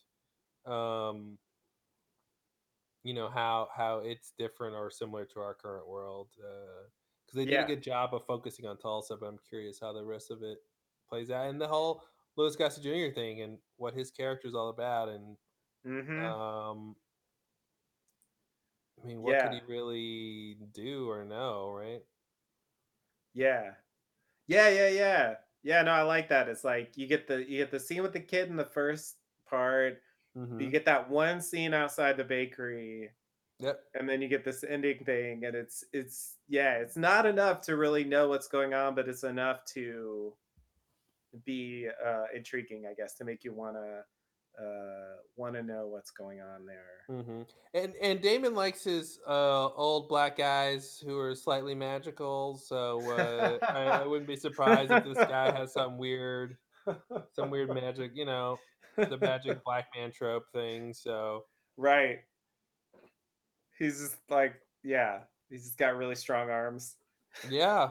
Um, 0.67 1.39
you 3.03 3.15
know 3.15 3.29
how 3.29 3.69
how 3.75 3.99
it's 3.99 4.33
different 4.37 4.75
or 4.75 4.91
similar 4.91 5.25
to 5.27 5.41
our 5.41 5.55
current 5.55 5.87
world 5.89 6.31
because 6.35 7.35
they 7.35 7.47
did 7.47 7.61
a 7.61 7.65
good 7.65 7.83
job 7.83 8.15
of 8.15 8.25
focusing 8.27 8.67
on 8.67 8.79
Tulsa, 8.79 9.17
but 9.17 9.27
I'm 9.27 9.39
curious 9.39 9.81
how 9.81 9.93
the 9.93 10.05
rest 10.05 10.31
of 10.31 10.43
it 10.43 10.59
plays 11.09 11.31
out 11.31 11.49
and 11.51 11.61
the 11.61 11.69
whole 11.69 12.03
Louis 12.37 12.57
Gossett 12.57 12.83
Jr. 12.83 13.13
thing 13.13 13.41
and 13.43 13.59
what 13.77 13.95
his 13.95 14.11
character 14.11 14.49
is 14.49 14.55
all 14.55 14.69
about 14.69 15.09
and 15.09 15.37
Mhm. 15.85 16.37
um 16.37 16.97
I 19.03 19.07
mean, 19.07 19.23
what 19.23 19.39
could 19.39 19.53
he 19.53 19.61
really 19.61 20.55
do 20.73 21.09
or 21.11 21.25
know, 21.25 21.71
right? 21.73 22.03
Yeah. 23.33 23.75
Yeah, 24.49 24.69
yeah, 24.71 24.89
yeah. 24.89 25.37
Yeah, 25.63 25.83
no, 25.83 25.93
I 25.93 26.03
like 26.03 26.29
that. 26.31 26.49
It's 26.49 26.65
like 26.65 26.97
you 26.97 27.07
get 27.09 27.29
the 27.29 27.39
you 27.49 27.59
get 27.59 27.71
the 27.73 27.81
scene 27.81 28.03
with 28.03 28.13
the 28.15 28.21
kid 28.21 28.51
in 28.51 28.57
the 28.57 28.65
first 28.67 29.19
part. 29.47 30.03
You 30.59 30.71
Mhm. 30.71 30.73
get 30.73 30.87
that 30.87 31.11
one 31.11 31.43
scene 31.43 31.75
outside 31.75 32.17
the 32.19 32.25
bakery, 32.25 33.13
Yep. 33.59 33.87
and 33.95 34.09
then 34.09 34.23
you 34.23 34.29
get 34.29 34.45
this 34.45 34.65
ending 34.65 35.05
thing, 35.05 35.45
and 35.45 35.57
it's 35.57 35.85
it's 35.93 36.39
yeah, 36.49 36.77
it's 36.79 36.97
not 36.97 37.27
enough 37.27 37.63
to 37.63 37.77
really 37.77 38.05
know 38.05 38.29
what's 38.29 38.49
going 38.49 38.75
on, 38.75 38.95
but 38.97 39.09
it's 39.09 39.25
enough 39.25 39.65
to 39.75 40.37
be 41.45 41.89
uh 42.05 42.25
intriguing, 42.35 42.85
I 42.91 42.95
guess, 42.95 43.15
to 43.15 43.25
make 43.25 43.45
you 43.45 43.53
wanna 43.53 44.03
uh 44.59 45.17
wanna 45.37 45.63
know 45.63 45.87
what's 45.87 46.11
going 46.11 46.41
on 46.41 46.65
there. 46.67 47.05
Mhm. 47.11 47.47
And 47.75 47.95
and 48.01 48.21
Damon 48.21 48.55
likes 48.55 48.85
his 48.85 49.19
uh 49.27 49.69
old 49.69 50.09
black 50.09 50.37
guys 50.39 51.03
who 51.05 51.19
are 51.19 51.35
slightly 51.35 51.75
magical, 51.75 52.57
so 52.57 53.01
uh 53.13 53.59
I, 53.69 54.03
I 54.03 54.07
wouldn't 54.07 54.29
be 54.29 54.37
surprised 54.37 54.91
if 54.91 55.05
this 55.05 55.19
guy 55.27 55.53
has 55.53 55.73
some 55.73 55.99
weird 55.99 56.57
some 57.35 57.51
weird 57.51 57.69
magic, 57.75 58.13
you 58.15 58.25
know, 58.25 58.59
the 58.97 59.19
magic 59.19 59.63
black 59.65 59.89
man 59.95 60.11
trope 60.13 60.45
thing. 60.53 60.95
So 60.95 61.45
right. 61.77 62.21
He's 63.79 64.01
just 64.01 64.17
like, 64.31 64.55
yeah, 64.83 65.19
he's 65.51 65.65
just 65.65 65.77
got 65.77 65.97
really 65.97 66.15
strong 66.15 66.49
arms. 66.49 66.97
yeah, 67.51 67.91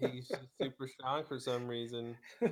he's 0.00 0.30
super 0.60 0.88
strong 0.88 1.24
for 1.24 1.38
some 1.38 1.66
reason. 1.66 2.16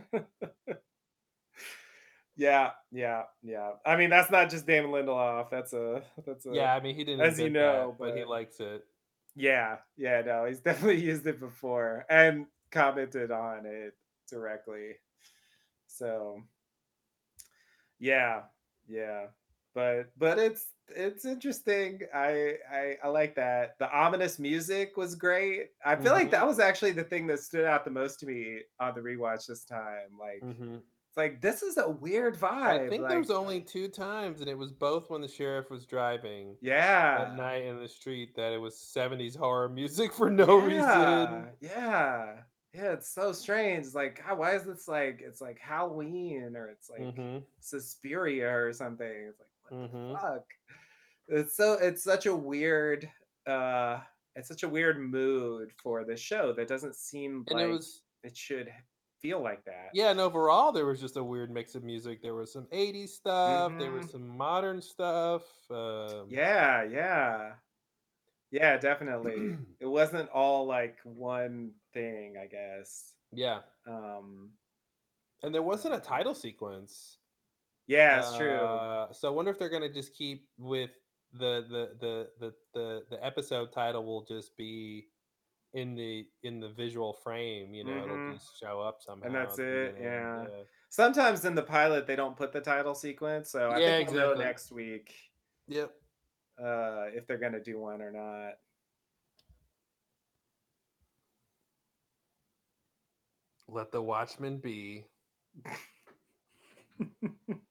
Yeah, 2.36 2.73
yeah, 2.93 3.23
yeah. 3.43 3.73
I 3.85 3.97
mean, 3.97 4.10
that's 4.10 4.31
not 4.31 4.51
just 4.51 4.66
Damon 4.66 4.90
Lindelof. 4.90 5.48
That's 5.51 5.73
a 5.73 6.02
that's 6.27 6.44
a 6.44 6.51
Yeah, 6.52 6.74
I 6.74 6.81
mean 6.81 6.94
he 6.94 7.02
didn't 7.02 7.23
as 7.23 7.39
you 7.39 7.47
invent 7.47 7.66
that, 7.66 7.81
know, 7.81 7.97
but 7.98 8.16
he 8.16 8.24
likes 8.24 8.60
it. 8.60 8.85
yeah, 9.35 9.77
yeah, 9.97 10.20
no, 10.24 10.44
he's 10.44 10.60
definitely 10.68 11.01
used 11.02 11.27
it 11.27 11.40
before 11.40 12.05
and 12.10 12.47
commented 12.70 13.31
on 13.31 13.64
it 13.64 13.94
directly. 14.28 14.97
So 15.86 16.43
yeah, 17.98 18.43
yeah. 18.86 19.28
But 19.77 20.07
but 20.19 20.39
it's 20.40 20.73
it's 20.89 21.27
interesting. 21.27 22.01
I 22.15 22.57
I 22.73 22.97
I 23.05 23.09
like 23.09 23.35
that. 23.36 23.78
The 23.78 23.90
ominous 23.94 24.39
music 24.40 24.97
was 24.97 25.15
great. 25.15 25.73
I 25.85 25.97
feel 25.97 26.12
like 26.15 26.28
Mhm. 26.28 26.32
that 26.32 26.47
was 26.47 26.59
actually 26.61 26.93
the 26.93 27.05
thing 27.05 27.27
that 27.28 27.40
stood 27.40 27.66
out 27.66 27.85
the 27.85 27.90
most 27.93 28.20
to 28.20 28.27
me 28.27 28.62
on 28.81 28.94
the 28.94 29.03
rewatch 29.03 29.47
this 29.47 29.65
time. 29.66 30.16
Like 30.19 30.40
Mhm. 30.43 30.78
it's 30.78 31.16
like 31.19 31.43
this 31.43 31.62
is 31.62 31.77
a 31.77 31.90
weird 31.90 32.36
vibe. 32.36 32.86
I 32.86 32.89
think 32.89 33.07
there 33.09 33.19
was 33.19 33.31
only 33.31 33.61
two 33.61 33.89
times 33.89 34.40
and 34.40 34.48
it 34.48 34.57
was 34.57 34.73
both 34.73 35.11
when 35.11 35.20
the 35.20 35.28
sheriff 35.28 35.70
was 35.70 35.85
driving. 35.86 36.57
Yeah, 36.62 37.19
at 37.20 37.28
yeah. 37.31 37.36
night 37.36 37.65
in 37.65 37.78
the 37.78 37.89
street 37.89 38.35
that 38.36 38.53
it 38.55 38.59
was 38.59 38.78
70s 38.81 39.36
horror 39.36 39.69
music 39.69 40.12
for 40.15 40.31
no 40.31 40.57
reason. 40.59 40.81
Yeah, 40.81 41.51
yeah, 41.61 42.43
yeah. 42.73 42.93
It's 42.93 43.11
so 43.11 43.32
strange. 43.32 43.86
It's 43.86 43.94
like, 43.94 44.23
God, 44.24 44.39
why 44.39 44.55
is 44.55 44.65
this 44.65 44.89
like? 44.89 45.20
It's 45.23 45.40
like 45.43 45.59
Halloween 45.59 46.57
or 46.57 46.69
it's 46.70 46.89
like 46.90 47.11
Mhm. 47.15 47.44
Suspiria 47.61 48.48
or 48.57 48.73
something. 48.73 49.07
It's 49.31 49.40
like, 49.40 49.48
Mhm. 49.70 50.20
fuck? 50.20 50.44
It's 51.28 51.56
so. 51.56 51.74
It's 51.74 52.02
such 52.05 52.26
a 52.26 52.36
weird. 52.36 53.10
uh 53.47 54.02
It's 54.36 54.48
such 54.48 54.62
a 54.64 54.68
weird 54.68 55.01
mood 55.01 55.72
for 55.82 56.05
the 56.05 56.16
show 56.16 56.52
that 56.55 56.68
doesn't 56.68 56.97
seem 56.97 57.47
And 57.48 57.59
it 57.60 57.66
like 57.66 57.66
was 57.66 58.02
it 58.22 58.36
should 58.36 58.72
feel 59.20 59.40
like 59.43 59.64
that. 59.66 59.93
yeah, 59.93 60.10
and 60.10 60.20
overall 60.20 60.72
there 60.72 60.86
was 60.86 61.01
just 61.01 61.16
a 61.16 61.24
weird 61.24 61.51
mix 61.51 61.74
of 61.74 61.82
music. 61.84 62.20
There 62.22 62.34
was 62.34 62.52
some 62.52 62.68
80s 62.72 63.14
stuff, 63.14 63.76
there 63.78 63.93
was 63.93 64.06
hmm 64.06 64.10
some 64.10 64.26
modern 64.28 64.82
stuff. 64.82 65.44
Um 65.70 66.28
Yeah, 66.28 66.82
yeah, 66.84 67.56
yeah. 68.51 68.78
Definitely. 68.78 69.59
It 69.80 69.86
wasn't 69.86 70.30
all 70.30 70.66
like 70.66 70.98
one 71.05 71.74
thing. 71.93 72.36
I 72.38 72.47
guess. 72.47 73.14
yeah. 73.32 73.62
Um. 73.86 74.59
And 75.43 75.55
there 75.55 75.62
wasn't 75.62 75.94
a 75.94 76.01
title 76.01 76.34
sequence. 76.34 77.20
Yeah, 77.87 78.19
it's 78.19 78.35
true. 78.35 78.81
Uh 78.81 79.13
so 79.13 79.29
I 79.29 79.31
wonder 79.31 79.51
if 79.51 79.59
they're 79.59 79.69
going 79.69 79.83
to 79.83 79.93
just 79.93 80.15
keep 80.15 80.49
with 80.59 80.91
the 81.33 81.63
the 81.69 81.97
the 82.01 82.31
the 82.41 82.55
the 82.75 83.07
the 83.11 83.25
episode 83.25 83.73
title 83.73 84.05
will 84.05 84.25
just 84.25 84.57
be 84.57 85.09
in 85.75 85.95
the 85.95 86.29
in 86.43 86.61
the 86.61 86.71
visual 86.71 87.13
frame, 87.15 87.75
you 87.75 87.85
know, 87.85 88.03
it'll 88.05 88.19
Mhm, 88.19 88.33
just 88.33 88.59
show 88.59 88.81
up 88.81 89.03
somehow. 89.03 89.27
and 89.27 89.35
that's 89.35 89.59
it, 89.59 89.97
yeah. 90.01 90.49
Yeah. 90.49 90.65
Sometimes 90.91 91.45
in 91.45 91.55
the 91.55 91.63
pilot, 91.63 92.07
they 92.07 92.17
don't 92.17 92.37
put 92.37 92.53
the 92.53 92.61
title 92.61 92.95
sequence, 92.95 93.51
so 93.51 93.71
I 93.73 93.81
Yeah, 93.81 93.97
think 93.97 94.11
we'll 94.11 94.15
know 94.15 94.35
next 94.35 94.71
week, 94.73 95.15
Yep. 95.69 95.97
uh, 96.59 97.07
if 97.13 97.27
they're 97.27 97.39
gonna 97.39 97.63
do 97.63 97.79
one 97.79 98.01
or 98.03 98.11
not. 98.11 98.55
Let 103.69 103.93
the 103.93 104.03
Watchmen 104.03 104.59
be. 104.59 105.07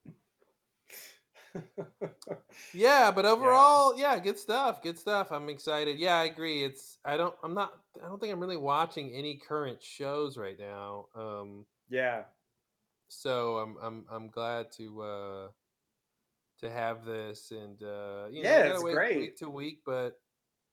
Yeah, 2.73 3.11
but 3.11 3.25
overall, 3.25 3.97
yeah, 3.97 4.19
good 4.19 4.37
stuff. 4.37 4.81
Good 4.81 4.99
stuff. 4.99 5.31
I'm 5.31 5.47
excited. 5.49 5.97
Yeah, 5.97 6.15
I 6.15 6.25
agree. 6.25 6.63
It's 6.63 6.99
I 7.05 7.15
don't 7.17 7.35
I'm 7.41 7.53
not 7.53 7.81
I 8.03 8.07
don't 8.07 8.19
think 8.19 8.33
I'm 8.33 8.39
really 8.39 8.57
watching 8.57 9.13
any 9.13 9.37
current 9.37 9.81
shows 9.81 10.37
right 10.37 10.59
now. 10.59 11.07
Um 11.15 11.67
Yeah. 11.89 12.25
so 13.07 13.57
I'm 13.57 13.77
I'm 13.77 14.05
I'm 14.09 14.29
glad 14.29 14.71
to 14.73 15.01
uh 15.01 15.51
to 16.59 16.69
have 16.69 17.05
this 17.05 17.51
and 17.51 17.81
uh 17.83 18.27
you 18.31 18.43
know, 18.43 18.59
Yeah, 18.59 18.63
to 18.63 18.71
it's 18.71 18.83
wait 18.83 19.01
great. 19.07 19.17
week 19.17 19.37
to 19.37 19.49
week, 19.49 19.81
but 19.85 20.21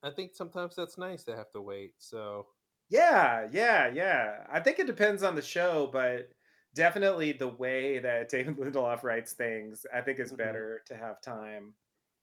I 0.03 0.11
think 0.11 0.35
sometimes 0.35 0.77
that's 0.77 0.99
nice 0.99 1.25
to 1.25 1.37
have 1.37 1.53
to 1.53 1.63
wait. 1.63 1.95
So, 1.99 2.49
Yeah, 2.89 3.49
yeah, 3.51 3.89
yeah. 3.89 4.47
I 4.51 4.61
think 4.61 4.79
it 4.79 4.87
depends 4.87 5.23
on 5.23 5.35
the 5.35 5.43
show, 5.43 5.87
but 5.87 6.33
definitely 6.75 7.33
the 7.33 7.49
way 7.49 7.99
that 7.99 8.29
Damon 8.31 8.57
Lindelof 8.57 9.03
writes 9.03 9.33
things, 9.33 9.87
I 9.95 10.01
think 10.01 10.19
it's 10.19 10.33
mhm, 10.33 10.39
better 10.39 10.83
to 10.87 10.97
have 10.97 11.21
time, 11.23 11.75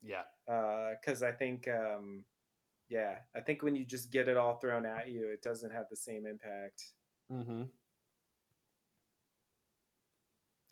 yeah. 0.01 0.23
Uh, 0.47 0.91
because 0.99 1.23
I 1.23 1.31
think, 1.31 1.67
um 1.67 2.25
yeah, 2.89 3.19
I 3.35 3.41
think 3.41 3.61
when 3.61 3.75
you 3.75 3.85
just 3.85 4.11
get 4.11 4.27
it 4.27 4.37
all 4.37 4.57
thrown 4.57 4.85
at 4.85 5.09
you, 5.09 5.27
it 5.29 5.43
doesn't 5.43 5.71
have 5.71 5.85
the 5.89 5.95
same 5.95 6.25
impact. 6.25 6.83
Mm-hmm. 7.31 7.63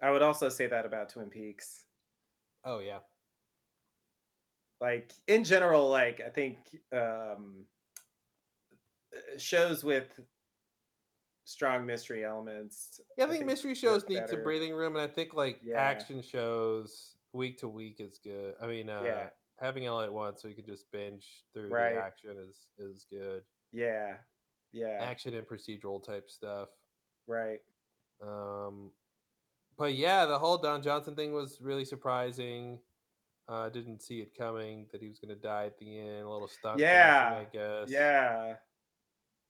I 0.01 0.11
would 0.11 0.21
also 0.21 0.49
say 0.49 0.67
that 0.67 0.85
about 0.85 1.09
Twin 1.09 1.29
Peaks. 1.29 1.85
Oh 2.63 2.79
yeah. 2.79 2.99
Like 4.79 5.11
in 5.27 5.43
general, 5.43 5.89
like 5.89 6.21
I 6.25 6.29
think 6.29 6.57
um 6.91 7.65
uh, 9.15 9.37
shows 9.37 9.83
with 9.83 10.19
strong 11.47 11.85
mystery 11.85 12.25
elements. 12.25 12.99
Yeah, 13.17 13.25
I 13.25 13.29
think 13.29 13.45
mystery 13.45 13.73
shows 13.73 14.07
need 14.09 14.27
some 14.27 14.43
breathing 14.43 14.73
room, 14.73 14.95
and 14.97 15.01
I 15.01 15.07
think 15.07 15.33
like 15.33 15.59
Yeah. 15.63 15.79
action 15.79 16.21
shows 16.21 17.15
week 17.31 17.57
to 17.59 17.69
week 17.69 17.99
is 18.01 18.19
good. 18.19 18.55
I 18.61 18.67
mean, 18.67 18.89
uh, 18.89 19.01
Yeah. 19.03 19.29
having 19.59 19.83
it 19.83 19.87
all 19.87 20.01
at 20.01 20.11
once 20.11 20.41
so 20.41 20.49
you 20.49 20.55
can 20.55 20.65
just 20.65 20.91
binge 20.91 21.45
through 21.53 21.69
Right. 21.69 21.95
the 21.95 22.01
action 22.01 22.37
is 22.37 22.67
is 22.77 23.05
good. 23.09 23.43
Yeah. 23.71 24.17
Yeah. 24.73 24.97
Action 25.01 25.33
and 25.33 25.47
procedural 25.47 26.03
type 26.03 26.29
stuff. 26.29 26.69
Right. 27.27 27.61
Um, 28.21 28.91
but 29.77 29.93
yeah, 29.93 30.25
the 30.25 30.37
whole 30.37 30.57
Don 30.57 30.81
Johnson 30.81 31.15
thing 31.15 31.31
was 31.33 31.61
really 31.61 31.85
surprising. 31.85 32.81
uh, 33.49 33.69
didn't 33.69 34.01
see 34.01 34.19
it 34.19 34.35
coming 34.35 34.85
that 34.91 35.01
he 35.01 35.07
was 35.07 35.19
going 35.19 35.33
to 35.33 35.41
die 35.41 35.67
at 35.67 35.77
the 35.77 35.99
end. 36.01 36.23
A 36.25 36.29
little 36.29 36.49
stunt. 36.49 36.79
Yeah. 36.81 37.33
I 37.39 37.45
guess. 37.45 37.89
Yeah. 37.89 38.57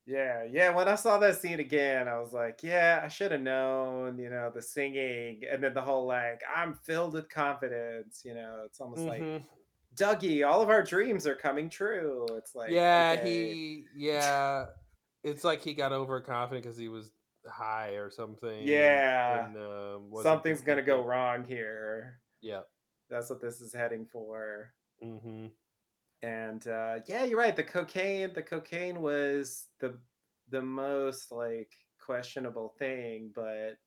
Yeah, 0.07 0.45
yeah. 0.49 0.69
When 0.73 0.87
I 0.87 0.95
saw 0.95 1.17
that 1.17 1.35
scene 1.35 1.59
again, 1.59 2.07
I 2.07 2.17
was 2.17 2.31
like, 2.31 2.63
yeah, 2.63 3.01
I 3.03 3.09
should 3.09 3.33
have 3.33 3.41
known, 3.41 4.17
you 4.17 4.29
know, 4.29 4.49
the 4.55 4.61
singing 4.61 5.41
and 5.51 5.61
then 5.61 5.73
the 5.73 5.81
whole 5.81 6.05
like, 6.07 6.41
I'm 6.55 6.75
filled 6.75 7.13
with 7.13 7.27
confidence, 7.29 8.21
you 8.23 8.33
know, 8.33 8.63
it's 8.65 8.79
almost 8.79 9.01
like 9.01 9.21
Mhm. 9.21 9.43
Dougie, 9.95 10.47
all 10.47 10.61
of 10.61 10.69
our 10.69 10.81
dreams 10.83 11.27
are 11.27 11.35
coming 11.35 11.69
true. 11.69 12.25
It's 12.37 12.55
like, 12.55 12.69
yeah, 12.71 13.15
okay, 13.19 13.53
he. 13.53 13.85
Yeah, 13.97 14.67
it's 15.23 15.43
like 15.43 15.61
he 15.61 15.73
got 15.73 15.91
overconfident 15.91 16.63
because 16.63 16.77
he 16.77 16.87
was 16.87 17.11
high 17.45 17.91
or 17.95 18.09
something. 18.09 18.65
Yeah. 18.65 19.47
and, 19.47 19.57
um, 19.57 20.23
something's 20.23 20.61
gonna 20.61 20.83
go 20.83 21.03
wrong 21.03 21.43
here. 21.43 22.21
Yeah. 22.41 22.61
That's 23.09 23.29
what 23.29 23.41
this 23.41 23.59
is 23.59 23.73
heading 23.73 24.05
for. 24.05 24.73
Mm-hmm. 25.03 25.47
And 26.21 26.67
uh 26.67 26.99
yeah 27.07 27.23
you're 27.23 27.37
right 27.39 27.55
the 27.55 27.63
cocaine 27.63 28.33
the 28.33 28.41
cocaine 28.43 29.01
was 29.01 29.69
the 29.79 30.01
the 30.49 30.61
most 30.61 31.31
like 31.31 31.71
questionable 31.99 32.69
thing 32.79 33.31
but 33.35 33.77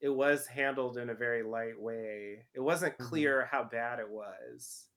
it 0.00 0.10
was 0.10 0.46
handled 0.46 0.98
in 0.98 1.10
a 1.10 1.14
very 1.14 1.42
light 1.44 1.80
way 1.80 2.46
it 2.54 2.60
wasn't 2.60 2.98
Mhm. 2.98 3.26
clear 3.26 3.46
how 3.46 3.64
bad 3.64 4.00
it 4.00 4.10
was 4.10 4.91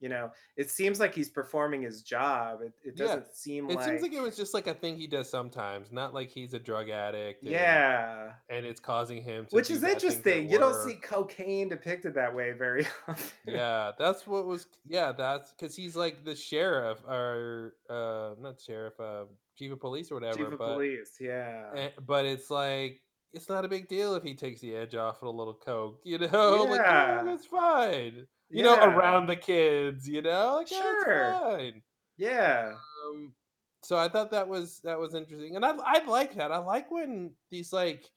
you 0.00 0.08
know 0.08 0.30
it 0.56 0.70
seems 0.70 0.98
like 0.98 1.14
he's 1.14 1.28
performing 1.28 1.82
his 1.82 2.02
job 2.02 2.60
it, 2.62 2.72
it 2.84 2.96
doesn't 2.96 3.34
seem 3.34 3.70
It 3.70 3.76
like 3.76 3.86
seems 3.86 4.02
like 4.02 4.12
it 4.12 4.20
was 4.22 4.36
just 4.36 4.54
like 4.54 4.66
a 4.66 4.74
thing 4.74 4.96
he 4.96 5.06
does 5.06 5.28
sometimes, 5.28 5.92
not 5.92 6.14
like 6.14 6.30
he's 6.30 6.54
a 6.54 6.58
drug 6.58 6.88
addict. 6.90 7.42
And, 7.42 7.52
yeah 7.52 8.32
and 8.48 8.66
it's 8.66 8.80
causing 8.80 9.22
him 9.22 9.46
to 9.46 9.54
which 9.54 9.70
is 9.70 9.80
bad 9.80 10.00
things 10.00 10.04
at 10.04 10.12
interesting 10.12 10.50
you 10.50 10.58
don't 10.58 10.74
see 10.84 10.94
cocaine 10.94 11.68
depicted 11.68 12.14
that 12.14 12.34
way 12.34 12.52
very 12.52 12.86
often 13.08 13.30
yeah, 13.46 13.92
that's 13.98 14.26
what 14.26 14.46
was. 14.46 14.66
Yeah, 14.86 15.12
that's 15.12 15.52
because 15.52 15.76
he's 15.76 15.96
like 15.96 16.24
the 16.24 16.34
sheriff 16.34 16.98
or 17.06 17.74
uh, 17.88 18.30
not 18.40 18.60
sheriff, 18.60 18.98
uh, 19.00 19.24
chief 19.56 19.72
of 19.72 19.80
police 19.80 20.10
or 20.10 20.14
whatever. 20.14 20.36
chief 20.36 20.52
of 20.52 20.58
but 20.58 20.74
police 20.74 21.16
yeah 21.20 21.64
eh, 21.76 21.88
but 22.06 22.24
it's 22.24 22.50
like 22.50 23.00
it's 23.32 23.48
not 23.48 23.64
a 23.64 23.68
big 23.68 23.88
deal 23.88 24.14
if 24.14 24.22
he 24.22 24.34
takes 24.34 24.60
the 24.60 24.74
edge 24.74 24.94
off 24.94 25.22
with 25.22 25.28
a 25.28 25.36
little 25.36 25.54
coke. 25.54 26.00
You 26.04 26.18
know, 26.32 26.66
like 26.68 26.80
Yeah. 26.80 27.18
oh, 27.20 27.24
that's 27.24 27.46
fine. 27.46 28.26
You 28.52 28.62
know, 28.62 28.76
around 28.82 29.26
the 29.26 29.36
kids. 29.36 30.08
You 30.08 30.22
know, 30.22 30.56
like 30.56 30.70
yeah, 30.70 30.94
Sure. 31.04 31.04
fine. 31.04 31.82
yeah 32.16 32.80
Um, 33.06 33.34
so 33.82 33.96
I 33.96 34.08
thought 34.08 34.30
that 34.32 34.48
was 34.48 34.80
that 34.80 34.98
was 34.98 35.14
interesting, 35.14 35.56
and 35.56 35.64
I 35.64 35.70
I 35.76 36.04
like 36.04 36.34
that. 36.34 36.52
I 36.52 36.58
like 36.58 36.90
when 36.90 37.36
these 37.50 37.72
like, 37.72 38.10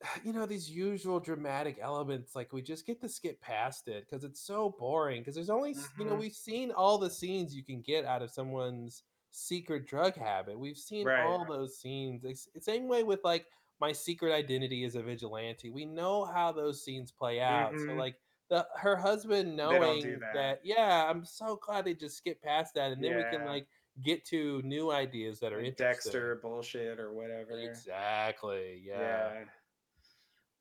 you 0.24 0.32
know, 0.32 0.46
these 0.46 0.70
usual 0.70 1.20
dramatic 1.20 1.78
elements, 1.80 2.34
like 2.34 2.52
we 2.52 2.62
just 2.62 2.86
get 2.86 3.00
to 3.00 3.08
skip 3.08 3.40
past 3.40 3.88
it 3.88 4.06
because 4.08 4.24
it's 4.24 4.40
so 4.40 4.70
boring. 4.78 5.20
Because 5.20 5.34
there's 5.34 5.50
only 5.50 5.70
s- 5.72 5.90
you 5.96 6.04
know 6.04 6.14
Mhm. 6.14 6.16
we've 6.16 6.34
seen 6.34 6.70
all 6.70 6.98
the 6.98 7.10
scenes 7.10 7.54
you 7.54 7.64
can 7.64 7.82
get 7.82 8.04
out 8.04 8.22
of 8.22 8.30
someone's 8.30 9.04
secret 9.30 9.86
drug 9.86 10.16
habit. 10.16 10.58
We've 10.58 10.76
seen 10.78 11.08
Right. 11.08 11.16
all 11.16 11.44
those 11.44 11.78
scenes. 11.78 12.24
It's, 12.24 12.48
it's 12.54 12.66
same 12.66 12.88
way 12.88 13.04
with 13.04 13.20
like 13.24 13.46
my 13.80 13.92
secret 13.92 14.32
identity 14.32 14.84
as 14.84 14.94
a 14.96 15.02
vigilante. 15.02 15.70
We 15.70 15.86
know 15.86 16.24
how 16.24 16.52
those 16.52 16.82
scenes 16.84 17.12
play 17.12 17.40
out. 17.40 17.80
So 17.80 17.92
Mhm. 17.92 17.96
like 17.96 18.16
the 18.50 18.66
her 18.76 18.96
husband 18.96 19.56
knowing 19.56 20.02
do 20.02 20.16
that. 20.18 20.34
that. 20.34 20.60
yeah, 20.64 21.06
I'm 21.08 21.24
so 21.24 21.56
glad 21.64 21.84
they 21.86 21.94
just 21.94 22.16
skip 22.18 22.42
past 22.42 22.74
that, 22.74 22.92
and 22.92 23.02
then 23.02 23.16
we 23.16 23.22
can 23.36 23.46
like 23.46 23.66
get 24.02 24.24
to 24.26 24.60
new 24.62 24.90
ideas 24.90 25.40
that 25.40 25.52
are 25.52 25.60
interesting. 25.60 25.86
Dexter 25.86 26.38
bullshit 26.42 26.98
or 26.98 27.12
whatever. 27.12 27.58
Exactly. 27.58 28.82
Yeah. 28.84 28.98
Yeah. 29.32 29.44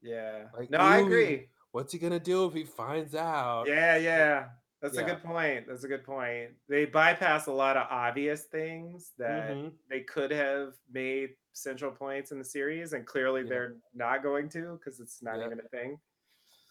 Yeah. 0.02 0.44
Like, 0.58 0.70
no, 0.70 0.78
I 0.78 0.98
agree. 1.00 1.50
What's 1.72 1.92
he 1.92 2.00
gonna 2.00 2.20
do 2.20 2.46
if 2.46 2.54
he 2.54 2.64
finds 2.64 3.16
out? 3.16 3.66
Yeah, 3.68 3.98
yeah. 3.98 4.46
That's 4.82 4.98
a 4.98 5.04
good 5.04 5.22
point. 5.22 5.66
That's 5.68 5.84
a 5.84 5.90
good 5.90 6.06
point. 6.06 6.52
They 6.70 6.86
bypass 6.86 7.48
a 7.48 7.52
lot 7.52 7.76
of 7.76 7.88
obvious 7.90 8.44
things 8.46 9.12
that 9.18 9.52
Mhm. 9.52 9.74
they 9.90 10.02
could 10.02 10.32
have 10.32 10.76
made 10.90 11.36
central 11.52 11.92
points 11.92 12.32
in 12.32 12.40
the 12.40 12.46
series, 12.46 12.94
and 12.94 13.06
clearly 13.06 13.42
Yeah. 13.42 13.50
they're 13.50 13.76
not 13.94 14.24
going 14.24 14.48
to 14.50 14.78
because 14.78 15.02
it's 15.02 15.22
not 15.22 15.44
even 15.46 15.60
a 15.60 15.68
thing. 15.68 16.00